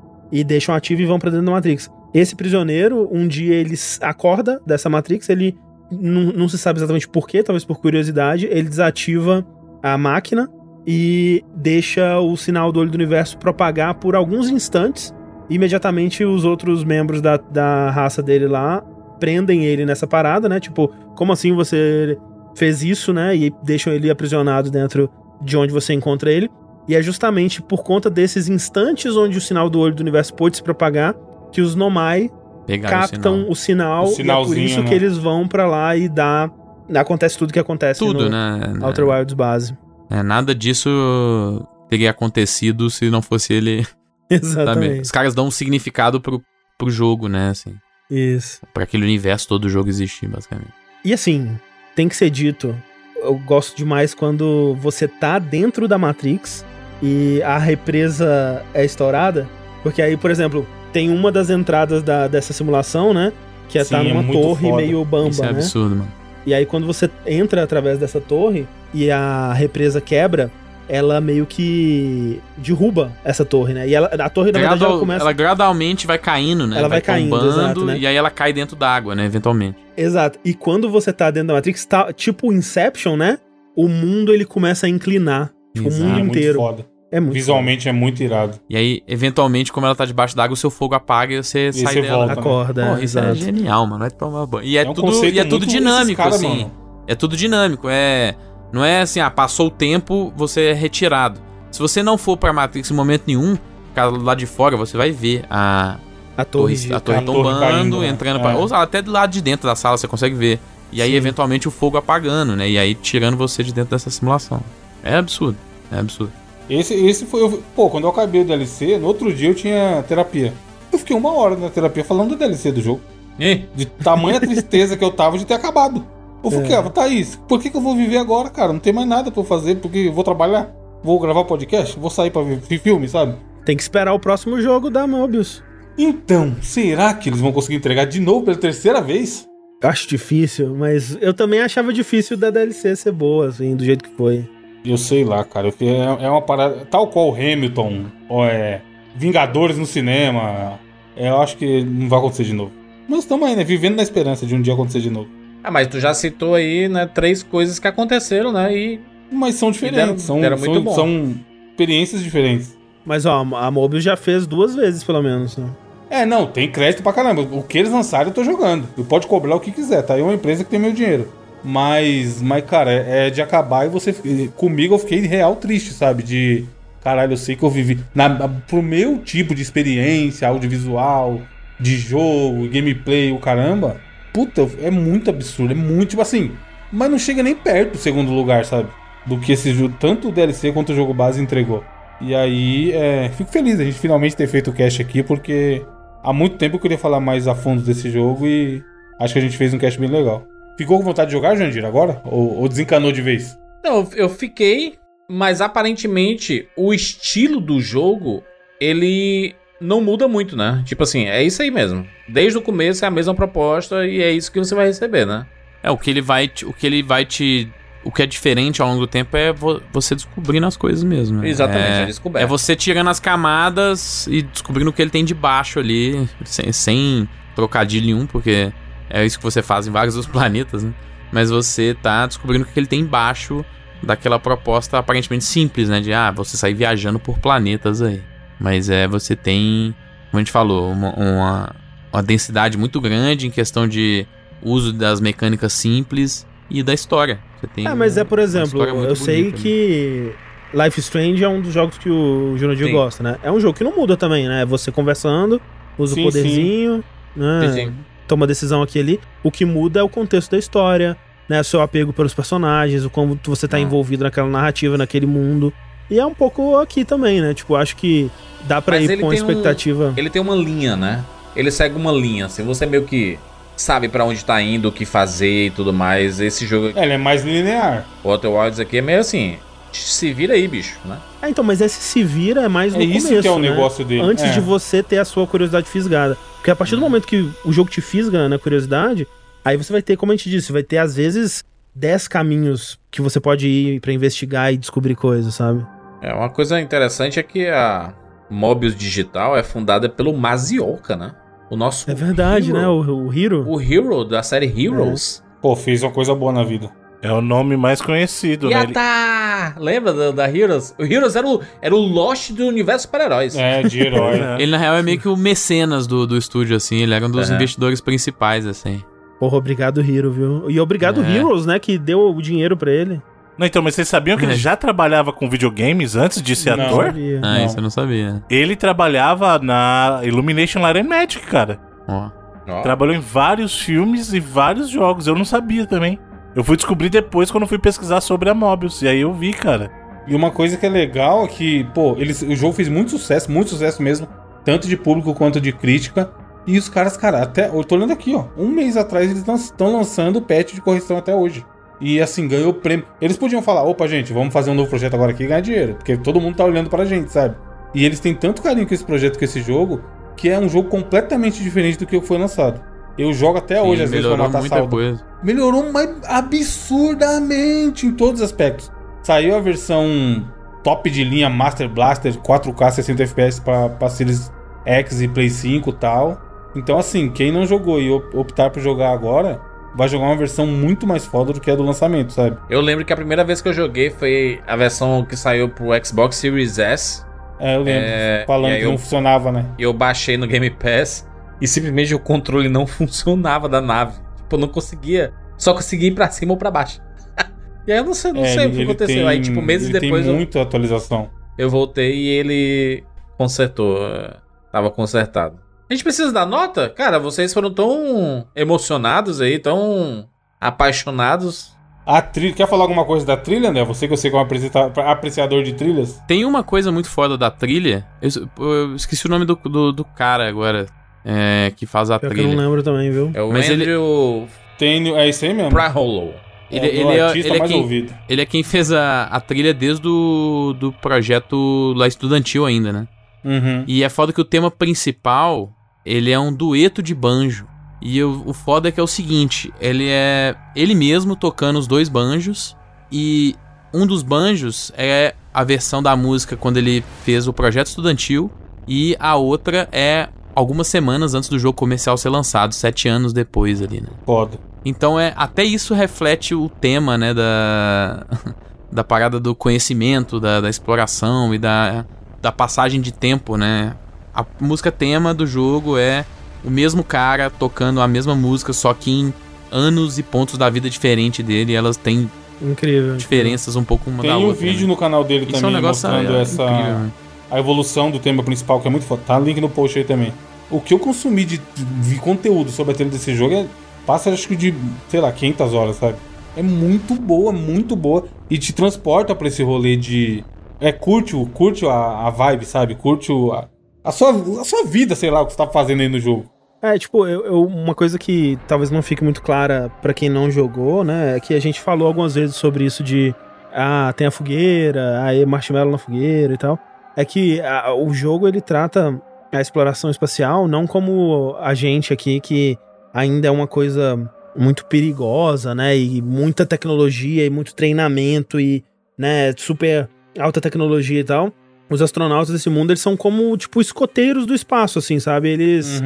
[0.31, 1.91] e deixam ativo e vão pra dentro da Matrix.
[2.13, 5.57] Esse prisioneiro, um dia ele acorda dessa Matrix, ele
[6.01, 9.47] não, não se sabe exatamente porquê, talvez por curiosidade, ele desativa
[9.83, 10.49] a máquina
[10.87, 15.15] e deixa o sinal do olho do universo propagar por alguns instantes.
[15.49, 18.83] Imediatamente os outros membros da, da raça dele lá
[19.19, 20.61] prendem ele nessa parada, né?
[20.61, 22.19] Tipo, como assim você
[22.55, 23.37] fez isso, né?
[23.37, 26.51] E deixam ele aprisionado dentro de onde você encontra ele.
[26.87, 30.57] E é justamente por conta desses instantes onde o sinal do olho do universo pôde
[30.57, 31.15] se propagar
[31.51, 32.31] que os Nomai
[32.67, 34.05] Pegaram captam o sinal.
[34.05, 34.89] o sinal, O e é por isso né?
[34.89, 36.51] que eles vão pra lá e dá
[36.95, 38.75] acontece tudo que acontece Tudo, no né?
[38.83, 39.77] Outer Wilds base.
[40.11, 43.85] É, nada disso teria acontecido se não fosse ele.
[43.85, 43.97] Sabe?
[44.31, 45.01] Exatamente.
[45.03, 46.43] Os caras dão um significado pro,
[46.79, 47.51] pro jogo, né?
[47.51, 47.75] Assim,
[48.11, 48.61] Isso.
[48.73, 50.73] pra aquele universo todo o jogo existir, basicamente.
[51.05, 51.59] E assim,
[51.95, 52.75] tem que ser dito,
[53.17, 56.65] eu gosto demais quando você tá dentro da Matrix
[57.03, 59.47] e a represa é estourada,
[59.83, 63.33] porque aí, por exemplo, tem uma das entradas da, dessa simulação, né?
[63.69, 64.77] Que é Sim, tá é numa muito torre foda.
[64.77, 65.59] meio bamba, Isso é né?
[65.59, 66.13] absurdo, mano.
[66.47, 70.53] E aí, quando você entra através dessa torre e a represa quebra,
[70.89, 73.89] ela meio que derruba essa torre, né?
[73.89, 75.25] E ela, a torre, na verdade, ela começa.
[75.25, 76.79] ela gradualmente vai caindo, né?
[76.79, 77.99] Ela vai caindo, exato, né?
[77.99, 79.25] E aí ela cai dentro da água, né?
[79.25, 79.77] Eventualmente.
[79.97, 80.39] Exato.
[80.45, 83.39] E quando você tá dentro da Matrix, tá tipo Inception, né?
[83.75, 85.51] O mundo ele começa a inclinar.
[85.75, 86.05] Tipo, o Exato.
[86.05, 86.59] mundo é muito inteiro.
[86.59, 86.87] foda.
[87.15, 88.59] É muito Visualmente é muito irado.
[88.69, 91.93] E aí, eventualmente, como ela tá debaixo d'água, o seu fogo apaga e você sai
[91.95, 92.27] você dela.
[92.27, 92.35] volta.
[92.35, 92.41] foda.
[92.41, 94.01] Acorda, Porra, isso é genial, mano.
[94.01, 94.65] Vai tomar banho.
[94.65, 96.49] E é, É um tudo, e é tudo dinâmico, caras, assim.
[96.49, 96.73] mano.
[97.07, 97.87] É tudo dinâmico.
[97.89, 98.35] É.
[98.73, 101.41] Não é assim, ah, passou o tempo, você é retirado.
[101.71, 103.57] Se você não for pra Matrix em momento nenhum,
[103.91, 105.99] ficar lá de fora, você vai ver a
[106.37, 108.09] A torre, torre, a torre a torre tombando, caindo, né?
[108.09, 108.43] entrando É.
[108.43, 108.57] pra.
[108.57, 110.59] Ou até do lado de dentro da sala você consegue ver.
[110.91, 111.17] E aí, Sim.
[111.17, 112.69] eventualmente, o fogo apagando, né?
[112.69, 114.61] E aí tirando você de dentro dessa simulação.
[115.05, 115.57] É absurdo.
[115.93, 116.33] É absurdo.
[116.69, 117.43] Esse, esse foi.
[117.43, 120.53] eu- pô, quando eu acabei o DLC, no outro dia eu tinha terapia.
[120.93, 123.01] Eu fiquei uma hora na terapia falando do DLC do jogo.
[123.39, 126.05] Ih, De tamanha tristeza que eu tava de ter acabado.
[126.43, 126.83] Eu falei, É.
[126.91, 128.73] Thaís, por que, que eu vou viver agora, cara?
[128.73, 130.71] Não tem mais nada pra eu fazer, porque eu vou trabalhar,
[131.03, 133.35] vou gravar podcast, vou sair pra ver fi- filme, sabe?
[133.65, 135.63] Tem que esperar o próximo jogo da Mobius.
[135.97, 139.47] Então, será que eles vão conseguir entregar de novo pela terceira vez?
[139.83, 144.15] Acho difícil, mas eu também achava difícil da DLC ser boa, assim, do jeito que
[144.17, 144.49] foi.
[144.85, 145.69] Eu sei lá, cara.
[145.69, 146.85] É é uma parada.
[146.91, 148.83] Tal qual Hamilton, ou é.
[149.17, 150.79] Vingadores no cinema.
[151.17, 152.73] é, eu acho que não vai acontecer de novo.
[153.09, 153.63] Mas estamos aí, né?
[153.65, 155.29] Vivendo na esperança de um dia acontecer de novo.
[155.63, 158.77] Ah, mas tu já citou aí, né, três coisas que aconteceram, né?
[158.77, 159.01] E
[159.33, 159.99] Mas são diferentes.
[160.05, 160.95] deram- são, deram muito são, bom.
[160.95, 161.35] são
[161.71, 162.77] experiências diferentes.
[163.07, 165.57] Mas ó, a Mobius já fez duas vezes, pelo menos.
[165.57, 165.67] Né?
[166.11, 167.43] É, não, tem crédito pra caramba.
[167.43, 168.89] O que eles lançaram eu tô jogando.
[168.99, 170.19] E pode cobrar o que quiser, tá?
[170.19, 171.31] É uma empresa que tem meu dinheiro.
[171.65, 174.13] Mas, mas cara, é, é de acabar e você.
[174.55, 176.23] Comigo eu fiquei real triste, sabe?
[176.23, 176.67] De.
[177.03, 177.99] Caralho, eu sei que eu vivi.
[178.15, 181.41] Na, pro meu tipo de experiência, audiovisual,
[181.81, 183.97] de jogo, gameplay, o caramba.
[184.33, 185.73] Puta, é muito absurdo.
[185.73, 186.53] É muito, tipo assim.
[186.93, 188.89] Mas não chega nem perto do segundo lugar, sabe?
[189.25, 191.83] Do que esse jogo, tanto o DLC quanto o jogo base entregou.
[192.21, 195.85] E aí, é, fico feliz a gente finalmente ter feito o cast aqui, porque
[196.23, 198.83] há muito tempo eu queria falar mais a fundo desse jogo e
[199.19, 200.47] acho que a gente fez um cast bem legal.
[200.77, 202.21] Ficou com vontade de jogar, Jandir, agora?
[202.25, 203.59] Ou, ou desencanou de vez?
[203.85, 204.95] Não, eu- fiquei,
[205.29, 208.43] mas aparentemente o estilo do jogo,
[208.81, 210.83] ele não muda muito, né?
[210.87, 212.07] Tipo assim, é isso aí mesmo.
[212.29, 215.47] Desde o começo é a mesma proposta e é isso que você vai receber, né?
[215.83, 217.69] É, o que ele vai te, o que ele vai te
[218.03, 221.41] o que é diferente ao longo do tempo é vo- você descobrindo as coisas mesmo.
[221.41, 221.49] né?
[221.49, 222.45] Exatamente, é, é descoberta.
[222.45, 226.71] É você tirando as camadas e descobrindo o que ele tem de baixo ali, sem,
[226.71, 228.71] sem trocadilho nenhum, porque
[229.09, 230.93] é isso que você faz em vários dos planetas, né?
[231.33, 233.65] Mas você tá descobrindo o que ele tem embaixo
[234.03, 236.01] daquela proposta aparentemente simples, né?
[236.01, 238.23] De, ah, você sair viajando por planetas aí.
[238.61, 239.95] Mas é, você tem,
[240.31, 241.77] como a gente falou, uma, uma,
[242.13, 244.27] uma densidade muito grande em questão de
[244.63, 247.41] uso das mecânicas simples e da história.
[247.61, 249.63] Você tem Ah, mas é, por exemplo, eu sei bonita, né?
[249.63, 250.33] que
[250.73, 252.93] Life Strange é um dos jogos que o Jurandir Sim.
[252.93, 253.37] gosta, né?
[253.43, 254.63] É um jogo que não muda também, né?
[254.63, 255.61] É você conversando,
[255.99, 257.05] usa Sim, o poderzinho,
[257.37, 257.61] né?
[257.61, 257.95] Sim, sim.
[258.27, 259.21] Toma decisão aqui e ali.
[259.43, 261.17] O que muda é o contexto da história,
[261.49, 261.61] né?
[261.61, 263.81] O seu apego pelos personagens, o como você tá Ah.
[263.81, 265.73] envolvido naquela narrativa, naquele mundo.
[266.11, 267.55] E é um pouco aqui também, né?
[267.55, 268.31] Tipo, acho que
[268.67, 270.13] dá pra Mas ir com a tem um- expectativa.
[270.17, 271.25] Ele tem uma linha, né?
[271.57, 273.39] Ele segue uma linha, assim, você meio que
[273.77, 276.41] sabe pra onde tá indo, o que fazer e tudo mais.
[276.41, 278.07] Esse jogo, É, ele é mais linear.
[278.23, 279.57] o Outer Wilds aqui é meio assim,
[280.03, 281.19] se vira aí, bicho, né?
[281.43, 283.59] É, então, mas esse se vira é mais no É isso começo, que é o
[283.59, 283.71] né?
[283.71, 284.23] negócio dele.
[284.23, 284.51] Antes É.
[284.53, 286.37] de você ter a sua curiosidade fisgada.
[286.57, 289.27] Porque a partir do momento que o jogo te fisga na curiosidade,
[289.65, 291.63] aí você vai ter, como a gente disse, vai ter às vezes
[291.95, 295.87] 10 caminhos que você pode ir pra investigar e descobrir coisas, sabe?
[296.23, 298.15] É, uma coisa interessante é que a
[298.51, 301.33] Mobius Digital é fundada pelo Mazioka, né?
[301.71, 302.79] O nosso É verdade, Hero.
[302.79, 302.89] né?
[302.89, 303.65] O, o Hero.
[303.69, 305.43] O Hero da série Heroes.
[305.61, 306.91] Pô, fez uma coisa boa na vida.
[307.25, 308.83] É o nome mais conhecido, né?
[308.83, 309.81] Ele- Yata!
[309.81, 310.95] Lembra do- da Heroes?
[310.99, 313.57] O Heroes era o, era o Lost do universo super-heróis.
[313.57, 314.39] É, de herói.
[314.59, 314.63] É.
[314.63, 316.99] Ele, na real, é meio que o mecenas do, do estúdio, assim.
[317.03, 317.57] Ele era um dos Aham.
[317.57, 319.03] investidores principais, assim.
[319.41, 320.71] Porra, obrigado, Hero, viu?
[320.71, 321.37] E obrigado, É.
[321.37, 321.79] Heroes, né?
[321.79, 323.21] Que deu o dinheiro pra ele.
[323.57, 324.57] Não, então, mas vocês sabiam que ele É.
[324.57, 326.87] já trabalhava com videogames antes de ser Não.
[326.87, 327.05] ator?
[327.07, 327.41] Sabia.
[327.43, 327.65] Ah, Não.
[327.67, 328.43] isso eu não sabia.
[328.51, 331.79] Ele trabalhava na Illumination Light Magic, cara.
[332.09, 332.31] Ó.
[332.69, 335.27] Ó, Trabalhou em vários filmes e vários jogos.
[335.27, 336.19] Eu não sabia também.
[336.55, 339.03] Eu fui descobrir depois quando fui pesquisar sobre a Mobius.
[339.03, 339.91] E aí eu vi, cara.
[340.27, 343.51] E uma coisa que é legal é que, pô, eles, o jogo fez muito sucesso,
[343.51, 344.29] muito sucesso mesmo,
[344.65, 346.31] tanto de público quanto de crítica.
[346.67, 347.69] E os caras, cara, até.
[347.69, 348.45] Eu tô olhando aqui, ó.
[348.57, 351.67] Um mês atrás eles estão lançando patch de correção até hoje.
[352.01, 353.07] E assim, ganhou prêmio.
[353.21, 355.95] Eles podiam falar, opa, gente, vamos fazer um novo projeto agora aqui e ganhar dinheiro.
[355.95, 357.57] Porque todo mundo tá olhando pra gente, sabe?
[357.95, 360.01] E eles têm tanto carinho com esse projeto, com esse jogo,
[360.37, 362.81] que é um jogo completamente diferente do que foi lançado.
[363.17, 364.91] Eu jogo até hoje, às vezes, pra melhorou matar muita saldo.
[364.91, 365.25] coisa.
[365.43, 368.91] Melhorou mais absurdamente em todos os aspectos.
[369.23, 370.45] Saiu a versão
[370.83, 374.53] top de linha Master Blaster 4K 60 FPS para Series
[374.85, 376.41] X e Play 5 e tal.
[376.77, 379.61] Então assim, quem não jogou e op- optar por jogar agora,
[379.97, 382.57] vai jogar uma versão muito mais foda do que a do lançamento, sabe?
[382.69, 385.87] Eu lembro que a primeira vez que eu joguei foi a versão que saiu pro
[386.05, 387.25] Xbox Series S.
[387.61, 388.03] É, eu lembro.
[388.05, 389.67] É, falando que eu- não funcionava, né?
[389.79, 391.27] E eu baixei no Game Pass
[391.61, 394.19] e simplesmente o controle não funcionava da nave.
[394.37, 395.33] Tipo, eu não conseguia.
[395.57, 397.01] Só conseguia ir pra cima ou pra baixo.
[397.87, 399.17] e aí eu não sei, não É, sei o ele- que ele aconteceu.
[399.17, 401.31] tem- aí, tipo, meses ele depois tem eu, muita atualização.
[401.57, 403.05] eu voltei e ele
[403.39, 403.99] consertou.
[404.07, 404.37] é,
[404.73, 405.61] Tava consertado.
[405.89, 406.89] A gente precisa dar nota?
[406.89, 410.27] Cara, vocês foram tão emocionados aí, tão
[410.61, 411.73] apaixonados.
[412.07, 413.83] A trilha, quer falar alguma coisa da trilha, né?
[413.85, 416.21] Você que eu sei que é um apreciador de trilhas.
[416.27, 418.05] Tem uma coisa muito foda da trilha.
[418.21, 420.87] Eu, eu esqueci o nome do, do, do cara agora.
[421.25, 422.57] É, que faz a Pior que eu trilha.
[422.57, 423.31] não lembro também, viu?
[423.35, 424.47] É o Mas ele- Andrew
[424.79, 425.71] Tem, é isso aí mesmo.
[425.71, 426.33] Praholo.
[426.71, 428.15] Ele, é, o ele é, artista ele é mais quem, ouvido.
[428.29, 433.07] ele é quem fez a, a trilha desde o do projeto lá estudantil ainda, né?
[433.45, 433.85] Uhum.
[433.87, 435.71] E é foda que o tema principal,
[436.05, 437.67] ele é um dueto de banjo.
[438.03, 441.87] E o, o foda é que é o seguinte, ele é ele mesmo tocando os
[441.87, 442.77] dois banjos
[443.13, 443.55] e
[443.93, 448.51] um dos banjos é a versão da música quando ele fez o projeto estudantil
[448.89, 453.83] e a outra é algumas semanas antes do jogo comercial ser lançado, sete anos depois
[453.83, 454.09] ali, né?
[454.25, 454.59] Foda.
[454.85, 458.27] Então é até isso reflete o tema, né, da
[458.93, 462.05] da parada do conhecimento, da, da exploração e da,
[462.41, 463.97] da passagem de tempo, né?
[464.33, 466.25] A música tema do jogo é
[466.65, 469.35] o mesmo cara tocando a mesma música, só que em
[469.71, 472.31] anos e pontos da vida diferente dele, elas têm
[472.63, 473.17] Incrível.
[473.17, 474.63] diferenças um pouco uma Tem da um outra.
[474.65, 474.87] vídeo né?
[474.87, 477.11] no canal dele Isso é um também negócio mostrando é, essa incrível, né?
[477.55, 479.23] A evolução do tema principal, que é muito foda.
[479.27, 480.33] Tá link no post aí também.
[480.71, 483.67] O que eu consumi de, de conteúdo sobre a trilha desse jogo é
[484.07, 484.75] passa acho que de,
[485.09, 486.17] sei lá, 500 horas, sabe?
[486.57, 490.43] É muito boa, muito boa e te transporta pra esse rolê de
[490.81, 492.95] é curte, o- curte a, a vibe, sabe?
[492.95, 493.69] Curte o, a,
[494.03, 496.45] a sua a sua vida, sei lá, o que você tá fazendo aí no jogo.
[496.83, 500.51] É, tipo, eu, eu- uma coisa que talvez não fique muito clara pra quem não
[500.51, 503.35] jogou, né, é que a gente falou algumas vezes sobre isso de
[503.73, 506.79] ah, tem a fogueira, aí marshmallow na fogueira e tal.
[507.17, 509.21] É que a- o jogo ele trata
[509.53, 512.77] a exploração espacial não como a gente aqui que
[513.13, 518.85] ainda é uma coisa muito perigosa, né, e muita tecnologia e muito treinamento e,
[519.19, 521.53] né, super alta tecnologia e tal.
[521.91, 525.51] Os astronautas desse mundo, eles são como, tipo, escoteiros do espaço, assim, sabe?
[525.51, 526.01] Eles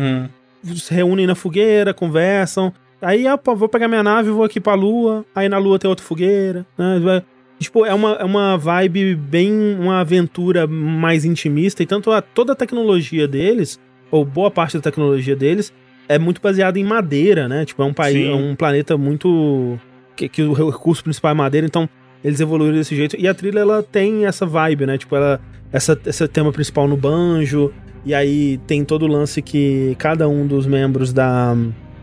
[0.77, 2.73] se reúnem na fogueira, conversam.
[3.01, 5.25] Aí, ah, vou pegar minha nave e vou aqui pra lua.
[5.35, 6.67] Aí na lua tem outra fogueira.
[6.77, 7.23] Né?
[7.59, 9.53] Tipo, é uma, é uma vibe bem.
[9.79, 11.83] uma aventura mais intimista.
[11.83, 13.79] E tanto a, toda a tecnologia deles,
[14.11, 15.73] ou boa parte da tecnologia deles,
[16.09, 17.65] é muito baseada em madeira, né?
[17.65, 18.31] Tipo, é um país, Sim.
[18.31, 19.79] é um planeta muito.
[20.17, 21.67] Que, que o recurso principal é madeira.
[21.67, 21.89] Então,
[22.25, 23.17] eles evoluíram desse jeito.
[23.19, 24.99] E a trilha, ela tem essa vibe, né?
[24.99, 25.41] Tipo, ela.
[25.71, 27.73] Essa, esse tema principal no banjo.
[28.05, 31.55] E aí tem todo o lance que cada um dos membros da.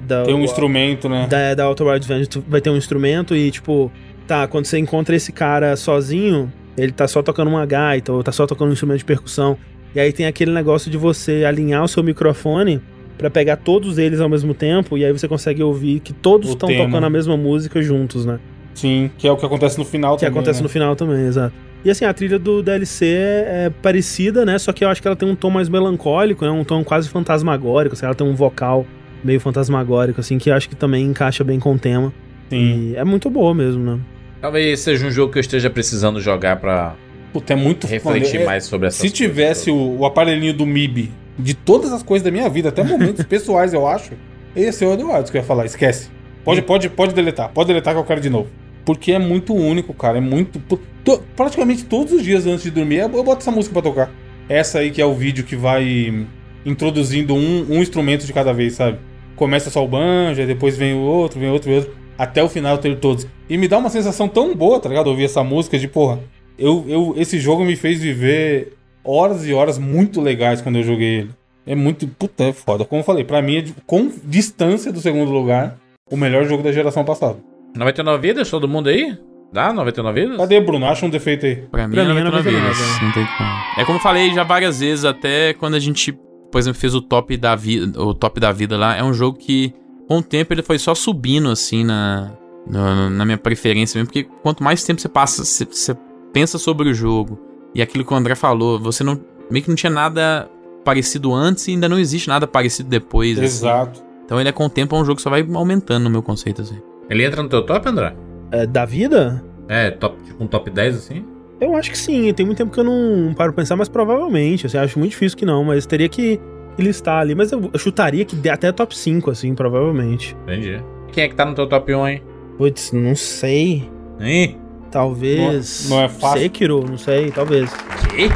[0.02, 1.28] da Tem um instrumento, né?
[1.28, 3.92] da, da Outer Wilds Adventure vai ter um instrumento e, tipo,
[4.28, 8.32] tá, quando você encontra esse cara sozinho, ele tá só tocando uma gaita ou tá
[8.32, 9.58] só tocando um instrumento de percussão.
[9.94, 12.82] E aí tem aquele negócio de você alinhar o seu microfone
[13.18, 16.68] pra pegar todos eles ao mesmo tempo e aí você consegue ouvir que todos estão
[16.68, 18.40] tocando a mesma música juntos, né?
[18.74, 20.38] Sim, que é o que acontece no final Que também.
[20.38, 20.64] acontece né?
[20.64, 21.54] no final também, exato.
[21.86, 24.58] E assim, a trilha do DLC é parecida, né?
[24.58, 26.52] Só que eu acho que ela tem um tom mais melancólico, né?
[26.52, 28.86] Um tom quase fantasmagórico, assim, ela tem um vocal
[29.24, 32.12] meio fantasmagórico, assim, que eu acho que também encaixa bem com o tema.
[32.50, 32.92] Sim.
[32.92, 34.00] E é muito boa mesmo, né?
[34.46, 36.96] Talvez seja um jogo que eu esteja precisando jogar pra
[37.34, 40.68] Puta, é muito refletir mano, é- mais sobre essa Se tivesse o, o aparelhinho do
[40.68, 44.12] MIB de todas as coisas da minha vida, até momentos pessoais, eu acho,
[44.56, 45.66] esse é o Eduardo que eu ia falar.
[45.66, 46.12] Esquece.
[46.44, 47.50] Pode, pode, pode deletar.
[47.50, 48.48] Pode deletar que eu quero de novo.
[48.86, 50.20] Porque é muito único, cara.
[50.20, 50.60] É muito.
[50.60, 54.12] to- praticamente todos os dias antes de dormir, eu boto essa música pra tocar.
[54.48, 56.28] Essa aí que é o vídeo que vai
[56.64, 59.00] introduzindo um, um instrumento de cada vez, sabe?
[59.36, 62.05] Começa só o banjo, depois vem o outro, vem outro, vem outro.
[62.18, 63.28] Até o final ter todos.
[63.50, 65.08] E me dá uma sensação tão boa, tá ligado?
[65.08, 66.20] Ouvir essa música de porra.
[66.58, 71.20] Eu, eu, esse jogo me fez viver horas e horas muito legais quando eu joguei
[71.20, 71.30] ele.
[71.66, 72.08] É muito.
[72.08, 72.86] Puta, é foda.
[72.86, 75.78] Como eu falei, pra mim é com distância do segundo lugar
[76.10, 77.38] o melhor jogo da geração passada.
[77.76, 79.18] 99 vidas, todo mundo aí?
[79.52, 80.38] Dá 99 vidas?
[80.38, 80.86] Cadê, Bruno?
[80.86, 81.56] Acha um defeito aí.
[81.56, 83.02] Pra mim, Pra é mim é 99 99, vidas.
[83.02, 83.50] Não tem como.
[83.78, 86.14] É como eu falei já várias vezes, até quando a gente,
[86.52, 89.38] por exemplo, fez o top da vida, o top da vida lá, é um jogo
[89.38, 89.74] que
[90.08, 92.32] com o tempo ele foi só subindo assim na
[92.68, 95.96] no- na minha preferência mesmo, porque quanto mais tempo você passa, você, você
[96.34, 97.40] pensa sobre o jogo
[97.76, 99.20] e aquilo que o André falou, você não
[99.52, 100.50] meio que não tinha nada
[100.84, 103.34] parecido antes e ainda não existe nada parecido depois.
[103.38, 103.46] assim.
[103.46, 104.04] Exato.
[104.26, 106.24] Então ele é com o tempo é um jogo que só vai aumentando no meu
[106.24, 106.80] conceito assim.
[107.10, 108.16] Ele entra no teu top, André?
[108.52, 109.44] É, da vida?
[109.68, 111.24] É, top, tipo um top 10 assim?
[111.62, 112.34] Eu acho que sim.
[112.34, 114.66] Tem muito tempo que eu não paro pra pensar, mas provavelmente.
[114.66, 116.40] Assim, acho muito difícil que não, mas teria que
[116.76, 117.34] que listar ali.
[117.36, 120.36] Mas eu, chutaria que dê até top 5, assim, provavelmente.
[120.44, 120.82] Entendi.
[121.12, 122.22] Quem é que tá no teu top 1, hein?
[122.58, 123.90] Putz, não sei.
[124.20, 124.58] Hein?
[124.92, 125.90] Talvez.
[125.90, 126.40] Não é- não é fácil.
[126.42, 127.70] Sekiro, não sei, talvez.
[128.10, 128.30] Que?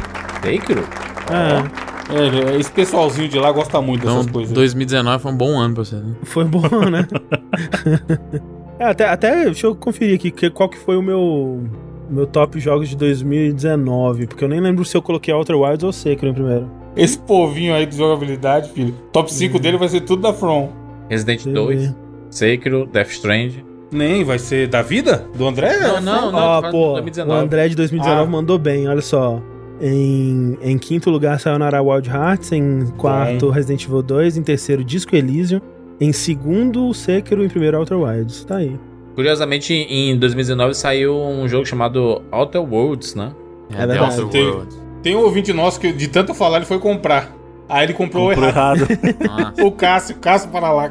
[0.46, 0.82] Sekiro?
[1.30, 4.52] É, É, esse pessoalzinho de lá gosta muito Então, dessas coisas.
[4.52, 5.94] 2019 foi um bom ano pra você.
[5.96, 6.14] Né?
[6.24, 6.60] foi bom,
[6.90, 7.06] né?
[8.78, 11.62] é, até, até, deixa eu conferir aqui que- qual que foi o meu,
[12.10, 15.92] meu top jogos de 2019, porque eu nem lembro se eu coloquei Outer Wilds ou
[15.92, 16.68] Sekiro em primeiro.
[16.96, 18.94] Esse povinho aí de jogabilidade, filho.
[19.12, 19.60] Top 5 Uhum.
[19.62, 20.70] dele vai ser tudo da From.
[21.08, 21.94] Resident eu 2, ver.
[22.30, 23.52] Sekiro, Death Strand.
[23.92, 25.26] Nem, vai ser da vida?
[25.36, 25.76] Do André?
[25.80, 26.38] Não, não, não.
[26.38, 27.30] Falando pô, de 2019.
[27.40, 28.26] o André de 2019 Ah.
[28.30, 29.40] mandou bem, olha só.
[29.80, 32.52] Em, em quinto lugar, Sayonara Wild Hearts.
[32.52, 34.36] Em quarto, Resident Evil 2.
[34.36, 35.60] Em terceiro, Disco Elysium.
[36.00, 37.44] Em segundo, Sekiro.
[37.44, 38.44] Em primeiro, Outer Wilds.
[38.44, 38.78] Tá aí.
[39.14, 43.32] Curiosamente, em 2019 saiu um jogo chamado Outer Worlds, né?
[43.72, 44.16] É verdade.
[44.16, 44.79] The Outer Worlds.
[45.02, 47.30] Tem um ouvinte nosso que de tanto falar ele foi comprar.
[47.68, 48.86] Aí ele comprou, Comprou errado.
[48.90, 49.54] errado.
[49.64, 50.90] O Cássio, Cássio para lá.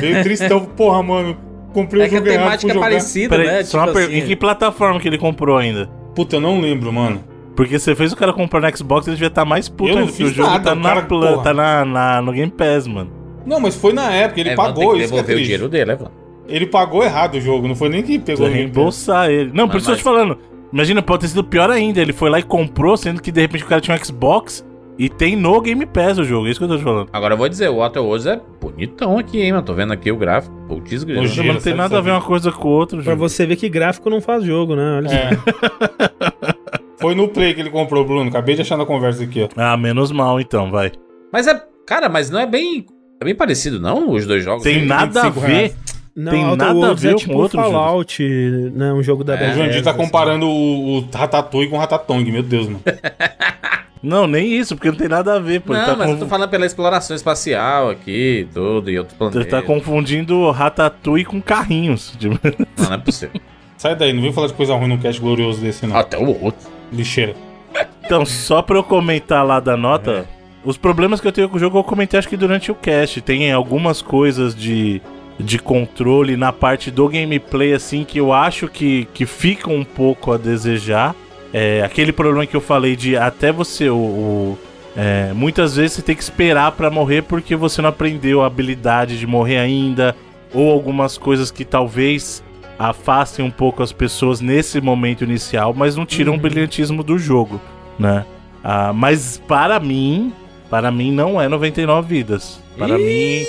[0.00, 0.64] Veio tristão.
[0.64, 1.36] Porra, mano.
[1.72, 3.62] Comprei É o que a jogo errado, temática é parecida, Peraí, né?
[3.64, 3.98] só uma Tipo.
[4.00, 5.86] Em assim, que plataforma que ele comprou ainda?
[6.14, 7.22] Puta, eu não lembro, mano.
[7.54, 10.22] Porque você fez o cara comprar no Xbox, ele devia estar mais puto ainda, porque
[10.24, 11.42] o jogo nada, tá, o na, cara, pla- porra.
[11.42, 13.10] tá na, na- no Game Pass, mano.
[13.44, 15.14] Não, mas foi na época, ele Evan pagou tem que isso.
[15.14, 16.10] é devolver o dinheiro dele, Evan.
[16.46, 18.76] Ele pagou errado o jogo, não foi nem que pegou Precisa Game Pass.
[18.76, 19.50] reembolsar ele.
[19.52, 20.38] Não, por Mas- isso que eu tô te falando.
[20.72, 22.00] Imagina, pode ter sido pior ainda.
[22.00, 24.64] Ele foi lá e comprou, sendo que de repente o cara tinha um Xbox
[24.98, 26.46] e tem no Game Pass o jogo.
[26.46, 27.08] É isso que eu tô te falando.
[27.12, 29.64] Agora eu vou dizer, o Outer Worlds é bonitão aqui, hein, mano.
[29.64, 30.54] Tô vendo aqui o gráfico.
[30.68, 31.22] Putz, grilo.
[31.22, 33.14] Hoje- Não, mas não tem sabe, nada a ver uma coisa com o outro, Pra
[33.14, 34.96] você ver que gráfico não faz jogo, né?
[34.98, 35.14] Olha só.
[35.14, 35.30] É.
[37.00, 38.28] foi no Play que ele comprou, Bruno.
[38.28, 39.48] Acabei de achar na conversa aqui, ó.
[39.56, 40.92] Ah, menos mal então, vai.
[41.32, 41.62] Mas é.
[41.86, 42.84] Cara, mas não é bem.
[43.20, 44.10] É bem parecido, não?
[44.10, 44.62] Os dois jogos.
[44.62, 45.46] Tem nada a 25 ver.
[45.52, 45.76] reais.
[46.20, 47.70] Não, Tem Outer nada a Worlds ver é com tipo outro jogo.
[47.72, 48.22] Fallout,
[48.74, 48.92] né?
[48.92, 49.36] Um jogo da É.
[49.36, 49.64] O Bethesda.
[49.64, 49.98] Jandir tá assim.
[50.00, 52.80] comparando o, o Ratatouille com o Ratatong, meu Deus, mano.
[54.02, 55.72] Não, nem isso, porque não tem nada a ver, pô.
[55.72, 59.16] Não, tá, mas eu confu- tô falando pela exploração espacial aqui e tudo, e outro
[59.16, 59.38] planeta.
[59.40, 62.14] ele tá confundindo Ratatouille com carrinhos.
[62.18, 62.38] Tipo,
[62.78, 63.40] Não, não é possível.
[63.76, 65.96] Sai daí, não vem falar de coisa ruim num cast glorioso desse, não.
[65.96, 66.68] Até o outro.
[66.92, 67.34] Lixeira.
[68.04, 70.26] Então, só pra eu comentar lá da nota,
[70.64, 73.20] os problemas que eu tenho com o jogo eu comentei acho que durante o cast.
[73.20, 75.02] Tem algumas coisas de,
[75.38, 80.32] de controle na parte do gameplay, assim, que eu acho que, que ficam um pouco
[80.32, 81.14] a desejar.
[81.52, 83.96] É, aquele problema que eu falei de até você, o.
[83.96, 84.58] o-
[84.96, 89.16] é, muitas vezes você tem que esperar pra morrer porque você não aprendeu a habilidade
[89.18, 90.16] de morrer ainda,
[90.52, 92.42] ou algumas coisas que talvez
[92.76, 97.60] afastem um pouco as pessoas nesse momento inicial, mas não tiram o brilhantismo do jogo,
[97.98, 98.24] né?
[98.64, 100.32] Ah, mas para mim,
[100.68, 102.60] para mim não é 99 vidas.
[102.76, 103.44] Para mim,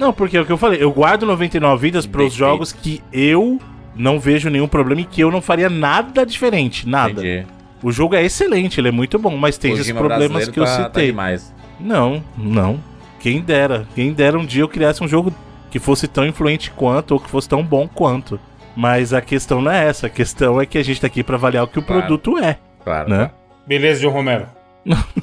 [0.00, 3.02] Não, porque é o que eu falei, eu guardo 99 vidas para os jogos que
[3.12, 3.58] eu
[3.94, 7.12] não vejo nenhum problema e que eu não faria nada diferente, nada.
[7.20, 7.46] Entendi.
[7.82, 10.76] O jogo é excelente, ele é muito bom, mas tem esses problemas que eu tá-
[10.78, 11.06] tá citei.
[11.06, 11.52] demais.
[11.80, 12.78] não, não.
[13.20, 13.86] Quem dera.
[13.94, 15.32] Quem dera um dia eu criasse um jogo
[15.70, 18.38] que fosse tão influente quanto ou que fosse tão bom quanto.
[18.74, 20.06] Mas a questão não é essa.
[20.08, 22.02] A questão é que a gente tá aqui pra avaliar o que o Claro.
[22.02, 23.08] produto é, Claro.
[23.08, 23.30] né?
[23.66, 24.46] Beleza, João Romero.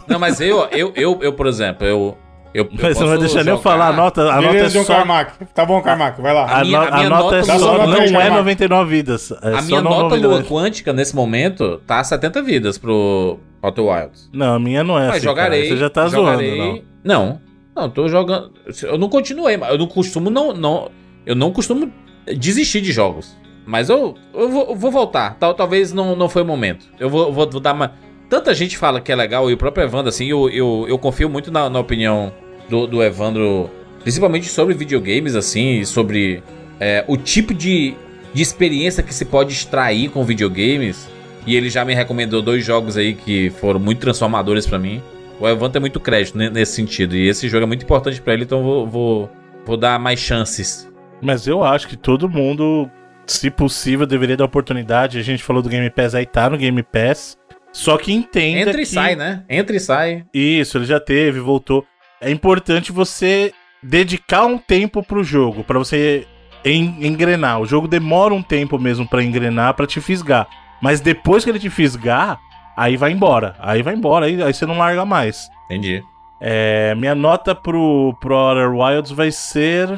[0.08, 2.18] Não, mas eu, eu, eu, eu, por exemplo, eu.
[2.54, 4.32] Eu, eu Mas você não vai deixar nem eu falar a nota.
[4.32, 4.84] A nota é só.
[4.84, 5.46] Carmack.
[5.54, 6.46] Tá bom, Carmack, vai lá.
[6.60, 8.16] A, minha- no- a a minha nota é nota só, não Carmack.
[8.16, 9.32] é 99 vidas.
[9.42, 10.28] É A minha nota 99.
[10.28, 14.30] lua quântica nesse momento tá 70 vidas pro Outer Wilds.
[14.34, 15.64] Não, a minha não é Mas assim, jogarei.
[15.64, 15.74] cara.
[15.76, 16.56] Você já tá jogarei...
[16.58, 17.16] zoando, não.
[17.28, 17.50] Não.
[17.76, 18.52] Não, tô jogando.
[18.84, 20.90] Eu não continuei, mas eu não costumo não, não
[21.26, 21.92] eu não costumo
[22.38, 23.38] desistir de jogos.
[23.66, 25.36] Mas eu, eu, vou, eu vou voltar.
[25.40, 26.88] Tal, talvez não, não foi o momento.
[27.00, 27.94] Eu vou, vou, vou dar uma.
[28.30, 31.28] Tanta gente fala que é legal, e o próprio Evandro, assim, eu, eu, eu confio
[31.28, 32.32] muito na, na opinião
[32.70, 33.70] do, do Evandro,
[34.04, 36.44] principalmente sobre videogames, assim, sobre
[36.80, 37.96] é, o tipo de,
[38.32, 41.10] de experiência que se pode extrair com videogames.
[41.48, 45.02] E ele já me recomendou dois jogos aí que foram muito transformadores pra mim.
[45.40, 47.16] O Evandro tem muito crédito ne- nesse sentido.
[47.16, 49.30] E esse jogo é muito importante pra ele, então vou, vou,
[49.66, 50.88] vou dar mais chances.
[51.22, 52.88] Mas eu acho que todo mundo,
[53.26, 55.18] se possível, deveria dar oportunidade.
[55.18, 57.39] A gente falou do Game Pass aí, tá no Game Pass.
[57.72, 58.82] Só que entenda Entra que...
[58.82, 59.44] e sai, né?
[59.50, 60.26] Entra e sai.
[60.34, 61.86] Isso, ele já teve, voltou.
[62.22, 66.28] É importante você dedicar um tempo pro jogo, pra você
[66.66, 67.62] en- engrenar.
[67.62, 70.48] O jogo demora um tempo mesmo pra engrenar, pra te fisgar.
[70.82, 72.40] Mas depois que ele te fisgar,
[72.76, 73.56] aí vai embora.
[73.60, 75.48] Aí vai embora, aí, aí você não larga mais.
[75.66, 76.02] Entendi.
[76.42, 79.90] É, minha nota pro, pro Outer Wilds vai ser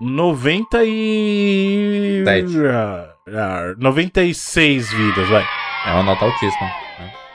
[0.00, 2.22] 90 e...
[2.24, 2.54] Sete.
[3.36, 5.44] Ah, 96 vidas, vai.
[5.86, 6.87] É uma nota altíssima.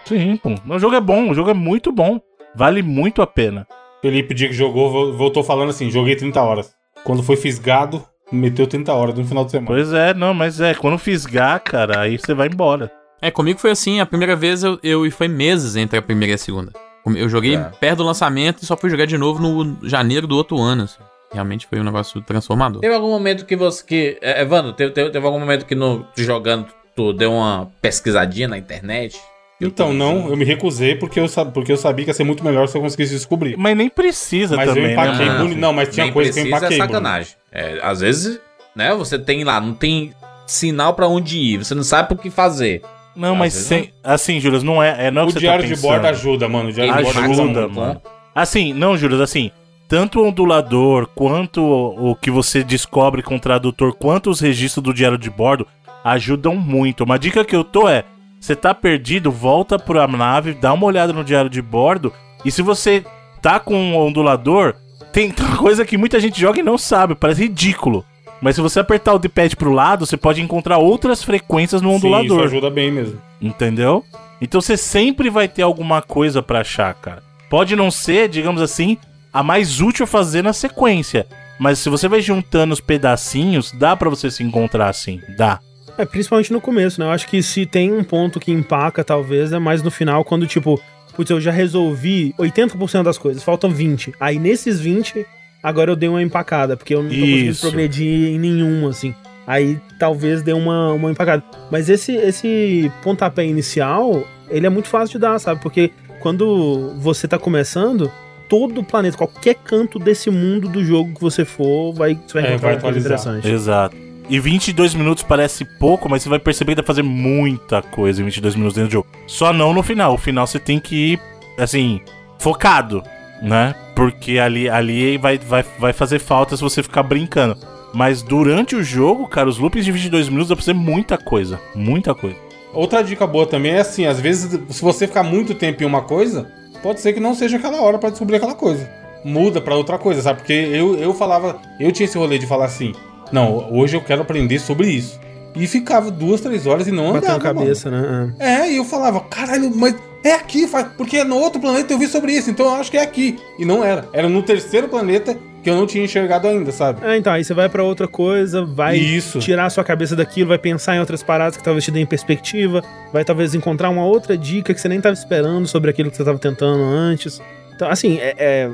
[0.05, 0.49] Sim, pô.
[0.69, 2.19] O jogo é bom, o jogo é muito bom.
[2.55, 3.65] Vale muito a pena.
[4.01, 6.73] Felipe, o dia que jogou, vo- voltou falando assim: joguei 30 horas.
[7.03, 9.67] Quando foi fisgado, meteu 30 horas no final de semana.
[9.67, 12.91] Pois é, não, mas é, quando fisgar, cara, aí você vai embora.
[13.21, 16.31] É, comigo foi assim, a primeira vez eu, eu e foi meses entre a primeira
[16.33, 16.71] e a segunda.
[17.05, 17.59] Eu joguei É.
[17.79, 20.83] perto do lançamento e só fui jogar de novo no janeiro do outro ano.
[20.83, 20.99] assim.
[21.33, 22.81] Realmente foi um negócio transformador.
[22.81, 23.83] Teve algum momento que você.
[23.85, 28.47] Que, é, Evandro, teve, teve, teve algum momento que no, jogando tu deu uma pesquisadinha
[28.47, 29.19] na internet?
[29.67, 32.67] Então, não, eu me recusei porque eu, porque eu sabia que ia ser muito melhor
[32.67, 33.55] se eu conseguisse descobrir.
[33.57, 35.31] Mas nem precisa Mas também, eu empaquei né?
[35.31, 35.59] Ah, bonito.
[35.59, 36.77] Não, mas tinha Nem coisa que eu precisa, empaquei.
[36.77, 37.33] É sacanagem.
[37.51, 38.39] É, às vezes,
[38.75, 40.13] né, você tem lá, não tem
[40.45, 42.81] sinal pra onde ir, você não sabe o que fazer.
[43.15, 45.39] Não, Às mas sem, assim, Július, não é, é não é o O que você
[45.39, 46.69] diário tá de bordo ajuda, mano.
[46.69, 47.79] O diário de bordo Ajuda, ajuda ajuda, muito.
[47.79, 48.01] mano.
[48.33, 49.51] Assim, não, Július, assim,
[49.87, 54.83] tanto o ondulador, quanto o o que você descobre com o tradutor, quanto os registros
[54.83, 55.67] do diário de bordo
[56.03, 57.03] ajudam muito.
[57.03, 58.03] Uma dica que eu tô é,
[58.43, 62.11] você tá perdido, volta pra nave, dá uma olhada no diário de bordo,
[62.43, 63.05] e se você
[63.41, 64.75] tá com o ondulador,
[65.13, 68.03] tem coisa que muita gente joga e não sabe, parece ridículo.
[68.41, 71.95] Mas se você apertar o D-pad pro lado, você pode encontrar outras frequências no Sim,
[71.95, 72.43] isso ondulador.
[72.43, 73.21] ajuda bem mesmo.
[73.41, 74.03] Entendeu?
[74.41, 77.23] Então você sempre vai ter alguma coisa pra achar, cara.
[77.49, 78.97] Pode não ser, digamos assim,
[79.31, 81.25] a mais útil a fazer na sequência.
[81.57, 85.21] Mas se você vai juntando os pedacinhos, dá pra você se encontrar assim.
[85.37, 85.61] Dá.
[85.97, 87.05] É, principalmente no começo, né?
[87.05, 90.47] Eu acho que se tem um ponto que empaca, talvez, é mais no final, quando,
[90.47, 90.81] tipo,
[91.15, 94.13] putz, eu já resolvi 80% das coisas, faltam 20.
[94.19, 95.25] Aí nesses 20,
[95.61, 99.13] agora eu dei uma empacada, porque eu não tô conseguindo progredir em nenhum, assim.
[99.45, 101.43] Aí talvez dê uma, uma empacada.
[101.69, 105.61] Mas esse, esse pontapé inicial, ele é muito fácil de dar, sabe?
[105.61, 105.91] Porque
[106.21, 108.09] quando você tá começando,
[108.47, 112.43] todo o planeta, qualquer canto desse mundo do jogo que você for, vai, você vai
[112.43, 113.11] É, vai uma coisa atualizar.
[113.19, 113.49] interessante.
[113.49, 114.02] Exato.
[114.29, 118.21] E 22 minutos parece pouco, mas você vai perceber que dá pra fazer muita coisa
[118.21, 119.07] em 22 minutos dentro do jogo.
[119.27, 120.13] Só não no final.
[120.13, 121.19] O final você tem que ir,
[121.57, 122.01] assim,
[122.39, 123.03] focado,
[123.41, 123.75] né?
[123.95, 127.57] Porque ali, ali vai, vai, vai fazer falta se você ficar brincando.
[127.93, 131.59] Mas durante o jogo, cara, os loops de 22 minutos dá pra fazer muita coisa.
[131.75, 132.37] Muita coisa.
[132.73, 136.01] Outra dica boa também é assim, às vezes, se você ficar muito tempo em uma
[136.01, 138.89] coisa, pode ser que não seja aquela hora pra descobrir aquela coisa.
[139.23, 140.39] Muda pra outra coisa, sabe?
[140.39, 142.93] Porque eu, eu falava, eu tinha esse rolê de falar assim,
[143.31, 145.19] não, hoje eu quero aprender sobre isso.
[145.55, 148.33] E ficava duas, três horas e não Batendo andava, a cabeça, né?
[148.39, 148.53] É.
[148.53, 152.31] É, e eu falava, caralho, mas é aqui, porque no outro planeta eu vi sobre
[152.33, 153.37] isso, então eu acho que é aqui.
[153.59, 154.07] E não era.
[154.13, 157.05] Era no terceiro planeta que eu não tinha enxergado ainda, sabe?
[157.05, 159.39] É, então, aí você vai pra outra coisa, vai Isso.
[159.39, 162.83] tirar a sua cabeça daquilo, vai pensar em outras paradas que talvez te deem perspectiva,
[163.13, 166.23] vai talvez encontrar uma outra dica que você nem tava esperando sobre aquilo que você
[166.25, 167.41] tava tentando antes.
[167.73, 168.69] Então, assim, é, é-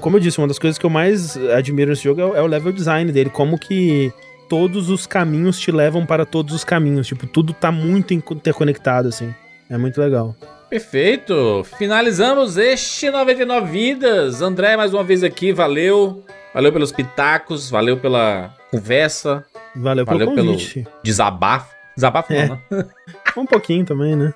[0.00, 2.42] como eu disse, uma das coisas que eu mais admiro nesse jogo é, o- é
[2.42, 4.12] o level design dele, como que
[4.48, 9.34] todos os caminhos te levam para todos os caminhos, tipo, tudo tá muito interconectado, assim.
[9.68, 10.34] É muito legal.
[10.70, 11.64] Perfeito.
[11.78, 14.42] Finalizamos este 99 vidas.
[14.42, 16.24] André, mais uma vez aqui, valeu.
[16.54, 19.44] Valeu pelos pitacos, valeu pela conversa.
[19.74, 20.56] Valeu, Valeu pelo pelo
[21.02, 21.74] desabafo.
[21.96, 22.48] Desabafo É.
[22.48, 22.84] não, né?
[23.36, 24.32] Um pouquinho também, né?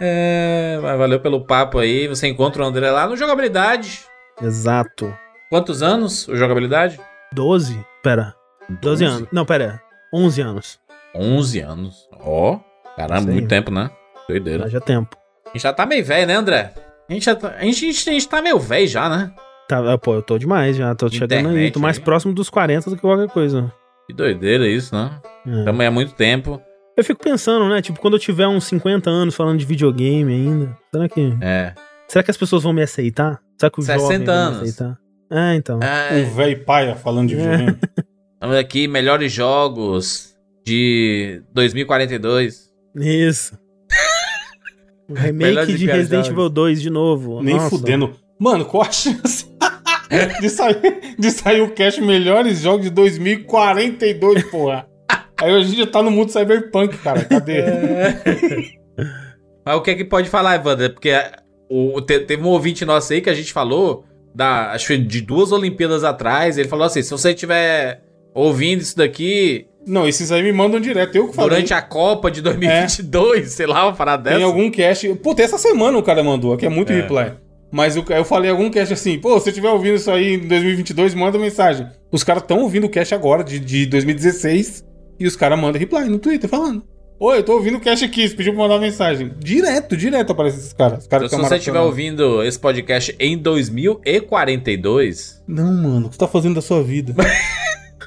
[0.00, 2.08] É, mas valeu pelo papo aí.
[2.08, 4.00] Você encontra o André lá no Jogabilidade.
[4.42, 5.12] Exato.
[5.50, 7.00] Quantos anos o Jogabilidade?
[7.32, 7.78] 12?
[8.02, 8.34] Pera.
[8.80, 9.28] 12 anos.
[9.32, 9.80] Não, pera.
[10.12, 10.78] 11 anos.
[11.14, 12.08] 11 anos.
[12.20, 12.58] Ó,
[12.96, 13.34] caramba, Isso aí.
[13.34, 13.90] muito tempo, né?
[14.28, 14.64] Doideira.
[14.66, 15.16] Haja tempo.
[15.46, 16.72] A gente já tá meio velho, né, André?
[17.08, 19.32] A gente, já tá, a, gente, a gente- a gente tá meio velho já, né?
[19.68, 20.94] Tá, pô, eu tô demais já.
[20.94, 21.52] Tô chegando aí.
[21.52, 22.04] Internet Tô mais aí.
[22.04, 23.72] próximo dos 40 do que qualquer coisa.
[24.06, 25.10] Que doideira isso, né?
[25.46, 25.64] É.
[25.64, 26.60] Também há muito tempo.
[26.96, 27.80] Eu fico pensando, né?
[27.80, 31.36] Tipo, quando eu tiver uns 50 anos falando de videogame ainda, será que.
[31.40, 31.74] É.
[32.08, 33.40] Será que as pessoas vão me aceitar?
[33.60, 34.58] Será que os 60 jovens vão anos.
[34.62, 34.98] aceitar?
[35.30, 35.78] É, então.
[35.78, 37.38] Um É, velho paia falando de É.
[37.38, 37.78] videogame.
[38.40, 42.70] Vamos aqui, melhores jogos de 2042.
[42.96, 43.58] Isso.
[45.08, 47.42] O remake de Resident de Evil 2 de novo.
[47.42, 47.68] Nem Nossa.
[47.70, 48.14] fudendo.
[48.38, 49.46] Mano, qual a chance
[50.40, 54.86] de sair, de sair o cast melhores jogos de 2042, porra?
[55.38, 57.24] Aí a gente já tá no mundo cyberpunk, cara.
[57.24, 57.62] Cadê?
[59.64, 60.90] Mas o que é que pode falar, Evandro?
[60.90, 61.10] Porque
[61.70, 65.20] o, te- teve um ouvinte nosso aí que a gente falou, da, acho que de
[65.20, 68.02] duas Olimpíadas atrás, ele falou assim: se você estiver
[68.34, 71.14] ouvindo isso daqui Não, esses aí me mandam direto.
[71.16, 71.50] Eu que falei.
[71.50, 74.46] durante a Copa de 2022, sei lá, uma parada Tem dessa.
[74.46, 75.14] algum cast.
[75.16, 76.96] Puta, essa semana o cara mandou, aqui é muito É.
[77.00, 77.32] reply.
[77.72, 80.38] Mas eu, eu falei algum cast assim, pô, se você estiver ouvindo isso aí em
[80.48, 81.86] 2022, manda mensagem.
[82.10, 84.84] Os caras estão ouvindo o cast agora, de, de 2016,
[85.20, 86.82] e os caras mandam reply no Twitter falando.
[87.22, 89.30] Oi, eu tô ouvindo o cast aqui, você pediu pra mandar mensagem.
[89.38, 91.00] Direto, direto aparece esses caras.
[91.00, 96.14] Os caras Então, se você estiver ouvindo esse podcast em 2042, Não, mano, o que
[96.14, 97.14] você tá fazendo da sua vida?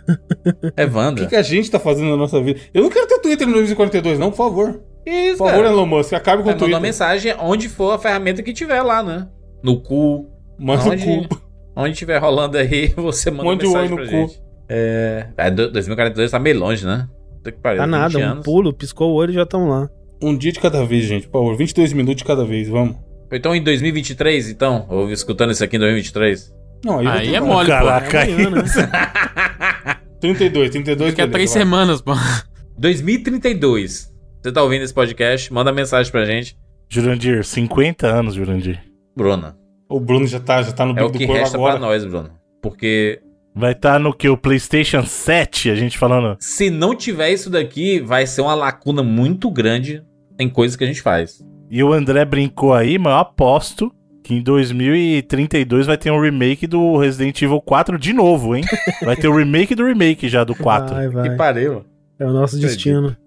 [0.05, 1.23] O Evandro.
[1.23, 2.59] que, que a gente tá fazendo na nossa vida?
[2.73, 4.81] Eu não quero ter Twitter no 2042, não, por favor.
[5.05, 5.73] Isso, Por favor, cara?
[5.73, 6.75] Elon Musk, acabe com o Twitter.
[6.75, 9.29] uma mensagem onde for a ferramenta que tiver lá, né?
[9.63, 10.29] No cu.
[10.59, 11.41] Manda Onde- o cu.
[11.73, 14.17] Onde tiver rolando aí, você manda Mande o mensagem oi pra no cu.
[14.33, 14.43] gente.
[14.67, 15.27] É.
[15.37, 17.07] é, do- 2042 tá meio longe, né?
[17.43, 18.45] Puta que pariu, Tá 20 nada, um anos.
[18.45, 19.89] pulo, piscou o olho e já estão lá.
[20.21, 21.57] Um dia de cada vez, gente, por favor.
[21.57, 22.95] 22 minutos de cada vez, vamos.
[23.31, 24.85] Então em 2023, então?
[24.89, 26.53] Ou escutando isso aqui em 2023?
[26.85, 28.63] Não, aí, vou Aí é mole, Caraca, É amanhã, né?
[30.21, 31.61] 32, 32 Daqui a três vai.
[31.61, 32.13] semanas, pô.
[32.77, 34.11] 2032.
[34.41, 35.51] Você tá ouvindo esse podcast?
[35.53, 36.57] Manda mensagem pra gente.
[36.89, 38.81] Jurandir, 50 anos, Jurandir.
[39.15, 39.57] Bruna.
[39.89, 41.73] O Bruno já tá, já tá no É bico o que do resta agora.
[41.77, 42.29] pra nós, Bruno.
[42.61, 43.19] Porque
[43.55, 44.27] Vai estar no que?
[44.27, 46.35] O PlayStation 7, a gente falando.
[46.39, 50.03] se não tiver isso daqui, vai ser uma lacuna muito grande
[50.39, 51.43] em coisas que a gente faz.
[51.69, 53.91] E o André brincou aí, mas eu aposto
[54.23, 58.63] que em 2032 vai ter um remake do Resident Evil 4 de novo, hein?
[59.03, 60.95] Vai ter o remake do remake já do 4.
[60.95, 61.35] Vai, Que vai.
[61.35, 61.83] pariu.
[62.17, 63.17] É o nosso destino.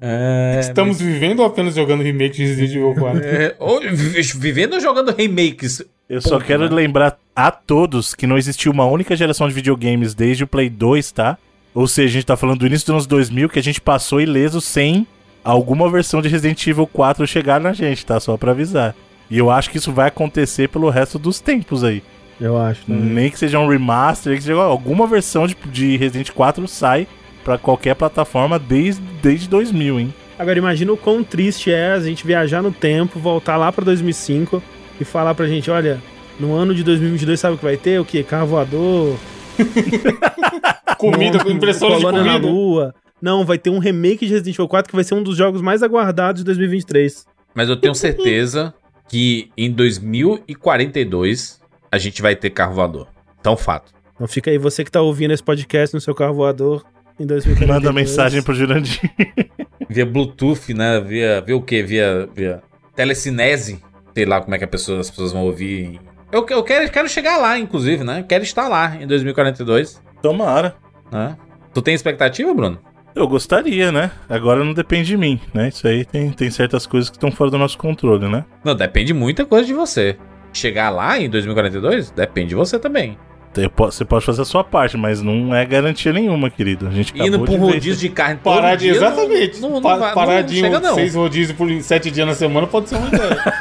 [0.00, 3.22] É, Estamos vivendo ou apenas jogando remake de Resident Evil 4?
[3.24, 5.82] é, ou vi- vivendo ou jogando remakes?
[6.08, 6.74] Eu só quero né?
[6.74, 11.12] lembrar a todos que não existiu uma única geração de videogames desde o Play 2,
[11.12, 11.38] tá?
[11.74, 14.20] Ou seja, a gente tá falando do início dos anos 2000 que a gente passou
[14.20, 15.06] ileso sem
[15.42, 18.20] alguma versão de Resident Evil 4 chegar na gente, tá?
[18.20, 18.94] Só pra avisar.
[19.30, 22.02] E eu acho que isso vai acontecer pelo resto dos tempos aí.
[22.40, 22.82] Eu acho.
[22.86, 22.96] né?
[22.96, 27.06] Nem que seja um remaster, nem que seja alguma versão de, de Resident 4 sai
[27.42, 30.14] pra qualquer plataforma desde, desde 2000, hein?
[30.38, 34.62] Agora imagina o quão triste é a gente viajar no tempo, voltar lá pra 2005
[35.00, 36.00] e falar pra gente, olha,
[36.38, 38.00] no ano de 2022 sabe o que vai ter?
[38.00, 38.22] O quê?
[38.22, 39.16] Carro voador,
[40.98, 42.52] Comida, Monstro, impressora de Colônia na comida.
[42.52, 42.94] Lua.
[43.20, 45.62] Não, vai ter um remake de Resident Evil 4 que vai ser um dos jogos
[45.62, 47.26] mais aguardados de 2023.
[47.54, 48.74] Mas eu tenho certeza
[49.08, 53.08] que em 2042 a gente vai ter carro voador.
[53.40, 53.92] Então, fato.
[54.14, 56.84] Então fica aí, você que tá ouvindo esse podcast no seu carro voador
[57.18, 57.68] em 2022.
[57.68, 59.00] Manda mensagem pro Jurandir.
[59.88, 61.00] Via Bluetooth, né?
[61.00, 61.82] Via, via o quê?
[61.82, 62.62] Via, via
[62.94, 63.80] telecinese.
[64.14, 66.00] Sei lá como é que a pessoa- as pessoas vão ouvir.
[66.30, 68.20] Eu, eu quero, quero chegar lá, inclusive, né?
[68.20, 70.02] Eu quero estar lá em 2042.
[70.22, 70.76] Tomara.
[71.10, 71.36] Né?
[71.72, 72.78] Tu tem expectativa, Bruno?
[73.14, 74.10] Eu gostaria, né?
[74.28, 75.68] Agora não depende de mim, né?
[75.68, 78.44] Isso aí tem, tem certas coisas que estão fora do nosso controle, né?
[78.64, 80.16] Não, depende muita coisa de você.
[80.52, 83.16] Chegar lá em 2042, depende de você também.
[83.76, 86.88] Você pode fazer a sua parte, mas não é garantia nenhuma, querido.
[86.88, 88.84] A gente acabou Indo pra um rodízio de carne todo Parar de.
[88.84, 89.60] dia, Exatamente.
[89.60, 90.94] Não, não, Pa- não paradinho, chega, não.
[90.94, 93.42] seis rodízios por sete dias na semana pode ser uma ideia.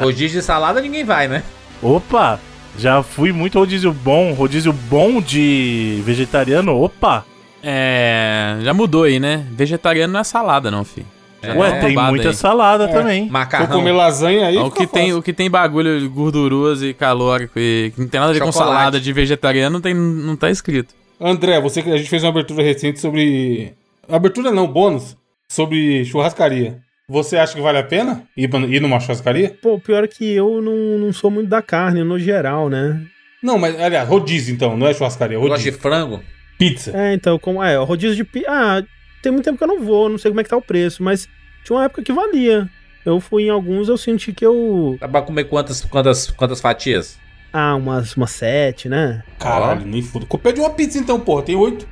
[0.00, 1.42] Rodízio de salada ninguém vai, né?
[1.82, 2.40] Opa!
[2.78, 6.80] Já fui muito rodízio bom, rodízio bom de vegetariano.
[6.80, 7.24] Opa!
[7.62, 8.56] É.
[8.62, 9.44] Já mudou aí, né?
[9.52, 11.06] Vegetariano não é salada, não, filho.
[11.42, 12.34] Já Ué, uma tem muita aí.
[12.34, 12.88] salada É.
[12.88, 13.22] também.
[13.22, 13.66] Vou Macarrão.
[13.78, 14.56] comer lasanha aí.
[14.58, 15.18] o, fica que tem, fácil.
[15.18, 18.52] o que tem bagulho gorduroso e calórico e que não tem nada a ver com
[18.52, 20.94] salada de vegetariano não, tem, não tá escrito.
[21.20, 23.72] André, você a gente fez uma abertura recente sobre.
[24.08, 25.16] Abertura não, bônus.
[25.48, 26.78] Sobre churrascaria.
[27.08, 29.56] Você acha que vale a pena ir, ir numa churrascaria?
[29.60, 33.02] Pô, pior é que eu não, não sou muito da carne no geral, né?
[33.42, 35.72] Não, mas, aliás, rodízio então, não é churrascaria, Eu gosto rodízio.
[35.72, 36.20] de frango.
[36.58, 36.92] Pizza.
[36.94, 37.62] É, então, como.
[37.62, 38.46] É, o rodízio de pizza.
[38.48, 38.82] Ah,
[39.22, 41.02] tem muito tempo que eu não vou, não sei como é que tá o preço,
[41.02, 41.28] mas
[41.64, 42.68] tinha uma época que valia.
[43.04, 44.96] Eu fui em alguns, eu senti que eu.
[45.00, 47.18] Dá pra comer quantas, quantas, quantas fatias?
[47.52, 49.22] Ah, umas, umas sete, né?
[49.38, 50.26] Caralho, nem fudo.
[50.38, 51.86] Pede uma pizza então, porra, tem oito.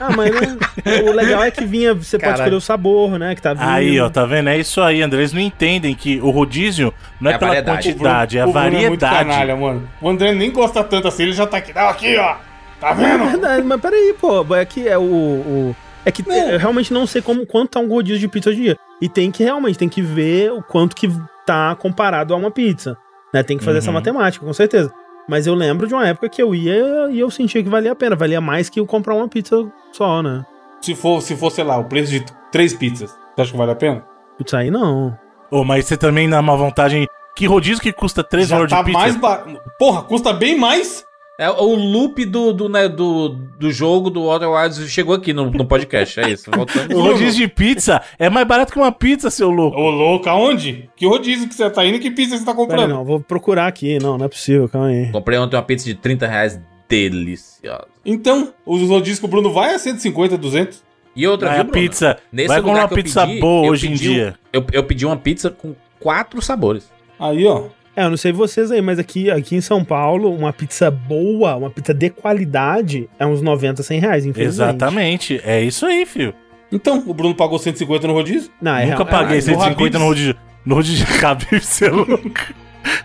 [0.00, 0.56] Ah, mas né,
[1.04, 2.40] o legal é que vinha, você pode Caralho.
[2.42, 3.34] escolher o sabor, né?
[3.34, 3.68] Que tá vindo.
[3.68, 4.48] Aí, ó, tá vendo?
[4.48, 5.20] É isso aí, André.
[5.20, 7.88] Eles não entendem que o rodízio não é, É pela variedade.
[7.88, 9.18] quantidade, é a Bruno É muito variedade.
[9.30, 9.88] canalha, mano.
[10.00, 11.74] O André nem gosta tanto assim, ele já tá aqui.
[11.74, 12.36] Não, aqui, ó.
[12.80, 13.24] Tá É vendo?
[13.26, 14.54] verdade, mas peraí, pô.
[14.54, 15.02] É que é o.
[15.02, 15.76] o-
[16.08, 16.34] é que Não.
[16.34, 18.78] eu realmente não sei como, quanto tá um rodízio de pizza hoje em dia.
[19.00, 21.08] E tem que realmente, tem que ver o quanto que
[21.46, 22.96] tá comparado a uma pizza.
[23.32, 23.42] Né?
[23.42, 23.94] Tem que fazer essa Uhum.
[23.94, 24.92] matemática, com certeza.
[25.28, 27.94] Mas eu lembro de uma época que eu ia e eu sentia que valia a
[27.94, 28.16] pena.
[28.16, 30.44] Valia mais que eu comprar uma pizza só, né?
[30.80, 33.72] Se for, se for, sei lá, o preço de três pizzas, você acha que vale
[33.72, 34.02] a pena?
[34.38, 35.16] Putz, aí não.
[35.50, 37.06] Ô, mas você também dá uma vantagem.
[37.36, 38.98] Que rodízio que custa 3 Já tá de pizza?
[38.98, 39.60] mais barato.
[39.78, 41.04] Porra, custa bem mais?
[41.40, 45.48] É o loop do, do, né, do, do jogo do Outer Wilds chegou aqui no,
[45.52, 46.18] no podcast.
[46.18, 46.50] É isso.
[46.50, 46.88] Voltamos.
[46.98, 49.78] O rodízio de pizza é mais barato que uma pizza, seu louco.
[49.78, 50.90] Ô, louco, aonde?
[50.96, 52.88] Que rodízio que você tá indo e que pizza você tá Pera comprando?
[52.88, 54.00] não, vou procurar aqui.
[54.02, 55.12] Não, não é possível, calma aí.
[55.12, 57.86] Comprei ontem uma pizza de 30 reais deliciosa.
[58.04, 60.82] Então, os rodízios que o Bruno vai a 150, 200.
[61.14, 61.72] E outra, viu, Bruno?
[61.72, 62.18] pizza.
[62.32, 64.34] Nesse vai comer lugar uma pizza pedi, boa hoje em pedi um- dia.
[64.52, 66.90] Eu, eu pedi uma pizza com quatro sabores.
[67.18, 67.64] Aí, ó.
[67.98, 71.56] É, eu não sei vocês aí, mas aqui, aqui em São Paulo, uma pizza boa,
[71.56, 74.68] uma pizza de qualidade, é uns 90, 100 reais, infelizmente.
[74.70, 75.40] Exatamente.
[75.44, 76.32] É isso aí, filho.
[76.70, 78.50] Então, o Bruno pagou 150 no rodízio?
[78.62, 80.36] Não, é Nunca real- paguei é- 150 no rodízio.
[80.64, 82.30] No rodízio de Habibs, você é louco.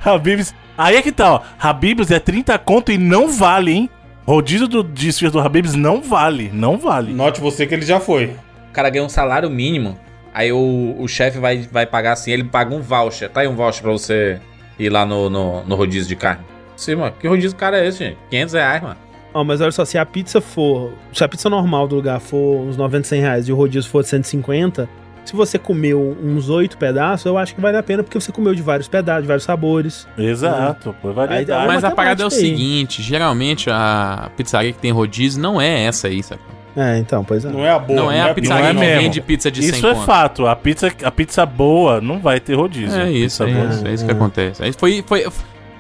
[0.06, 0.54] Habibs.
[0.78, 1.42] Aí é que tá, ó.
[1.60, 3.90] Habibs é 30 conto e não vale, hein?
[4.28, 6.52] Rodízio do, de esfirra do Habibs não vale.
[6.54, 7.14] Não vale.
[7.14, 8.36] Note você que ele já foi.
[8.70, 9.98] O cara ganha um salário mínimo.
[10.34, 13.30] Aí o, o chefe vai, vai pagar assim, ele paga um voucher.
[13.30, 14.40] Tá aí um voucher pra você
[14.80, 16.44] ir lá no, no, no rodízio de carne.
[16.76, 17.14] Sim, mano.
[17.20, 18.18] Que rodízio cara é esse, gente?
[18.30, 18.98] 500 reais, mano.
[19.34, 20.92] Ó, mas olha só, se a pizza for.
[21.12, 24.04] Se a pizza normal do lugar for uns 90, 100 reais e o rodízio for
[24.04, 24.88] 150,
[25.26, 28.54] se você comeu uns 8 pedaços, eu acho que vale a pena, porque você comeu
[28.54, 30.08] de vários pedaços, de vários sabores.
[30.18, 31.52] Exato, pô, variedade.
[31.62, 32.32] Aí- Mas a parada é o aí.
[32.36, 36.42] seguinte: geralmente a pizzaria que tem rodízio não é essa aí, sabe?
[36.76, 37.50] É, então, pois é.
[37.52, 38.00] Não é a boa.
[38.00, 39.02] não é a pizzaria não é que mesmo.
[39.04, 40.06] vende pizza de 100 Isso é conto.
[40.06, 40.48] fato.
[40.48, 43.00] A pizza, a pizza boa não vai ter rodízio.
[43.00, 43.74] É isso, Pizza é boa.
[43.76, 44.14] isso, é isso que É.
[44.16, 44.64] acontece.
[44.64, 45.28] Aí foi, foi,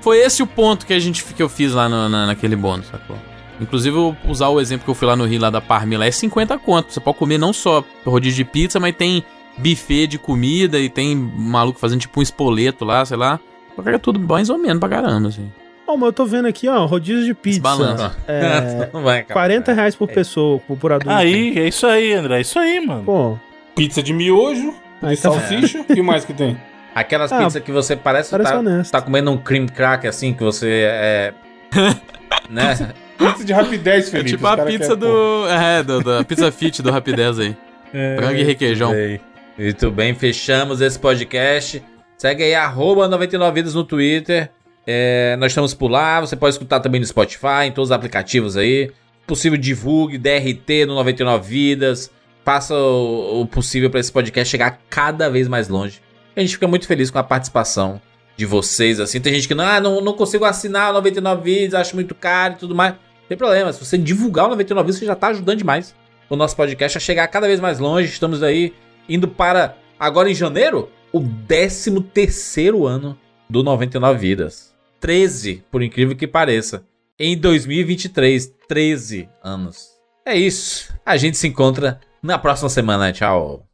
[0.01, 2.87] foi esse o ponto que a gente que eu fiz lá no- na, naquele bônus,
[2.87, 3.15] sacou?
[3.59, 5.95] Inclusive, eu vou usar o exemplo que eu fui lá no Rio, lá da Parme,
[5.97, 6.91] lá é 50 conto.
[6.93, 9.23] Você pode comer não só rodízio de pizza, mas tem
[9.57, 13.39] buffet de comida e tem maluco fazendo tipo um espoleto lá, sei lá.
[13.75, 15.51] Paga tudo mais ou menos pra caramba, assim.
[15.87, 17.59] Ó, mas eu tô vendo aqui, ó, rodízio de pizza.
[17.59, 18.15] Desbalança.
[18.27, 19.33] É, não vai acabar.
[19.41, 21.11] 40 reais por pessoa, por, por adulto.
[21.15, 22.37] Aí, é isso aí, André.
[22.37, 23.03] É isso aí, mano.
[23.03, 23.37] Pô,
[23.75, 25.81] Pizza de miojo, Aí de tá- salsicha.
[25.81, 26.57] O que mais que tem?
[26.95, 30.43] Aquelas Ah, pizzas que você parece, parece tá, tá comendo um cream crack assim, que
[30.43, 31.33] você é.
[32.49, 32.93] né?
[33.17, 34.29] Pizza de rapidez, É Felipe.
[34.31, 35.47] tipo os a cara pizza do.
[35.49, 37.55] É, do, da pizza fit do Rapidez aí.
[37.91, 38.91] Frango e requeijão.
[38.91, 39.19] Bem,
[39.57, 41.83] Muito bem, fechamos esse podcast.
[42.17, 44.49] Segue aí, arroba 99 Vidas no Twitter.
[44.85, 48.57] É, nós estamos por lá, você pode escutar também no Spotify, em todos os aplicativos
[48.57, 48.91] aí.
[49.25, 52.11] Possível, divulgue DRT no 99 Vidas.
[52.43, 56.01] Faça o, o possível para esse podcast chegar cada vez mais longe.
[56.35, 58.01] A gente fica muito feliz com a participação
[58.35, 59.21] de vocês, assim.
[59.21, 62.55] Tem gente que não, ah, não, não consigo assinar o 99 Vidas, acho muito caro
[62.55, 62.93] e tudo mais.
[62.93, 65.95] Não tem problema, se você divulgar o 99 Vidas, você já tá ajudando demais
[66.29, 68.09] o nosso podcast a chegar cada vez mais longe.
[68.09, 68.73] Estamos aí
[69.07, 73.17] indo para, agora em janeiro, o 13 terceiro ano
[73.49, 74.72] do 99 Vidas.
[75.03, 76.85] 13, por incrível que pareça.
[77.19, 79.89] Em 2023, 13 anos.
[80.25, 80.95] É isso.
[81.05, 83.11] A gente se encontra na próxima semana.
[83.11, 83.67] Tchau.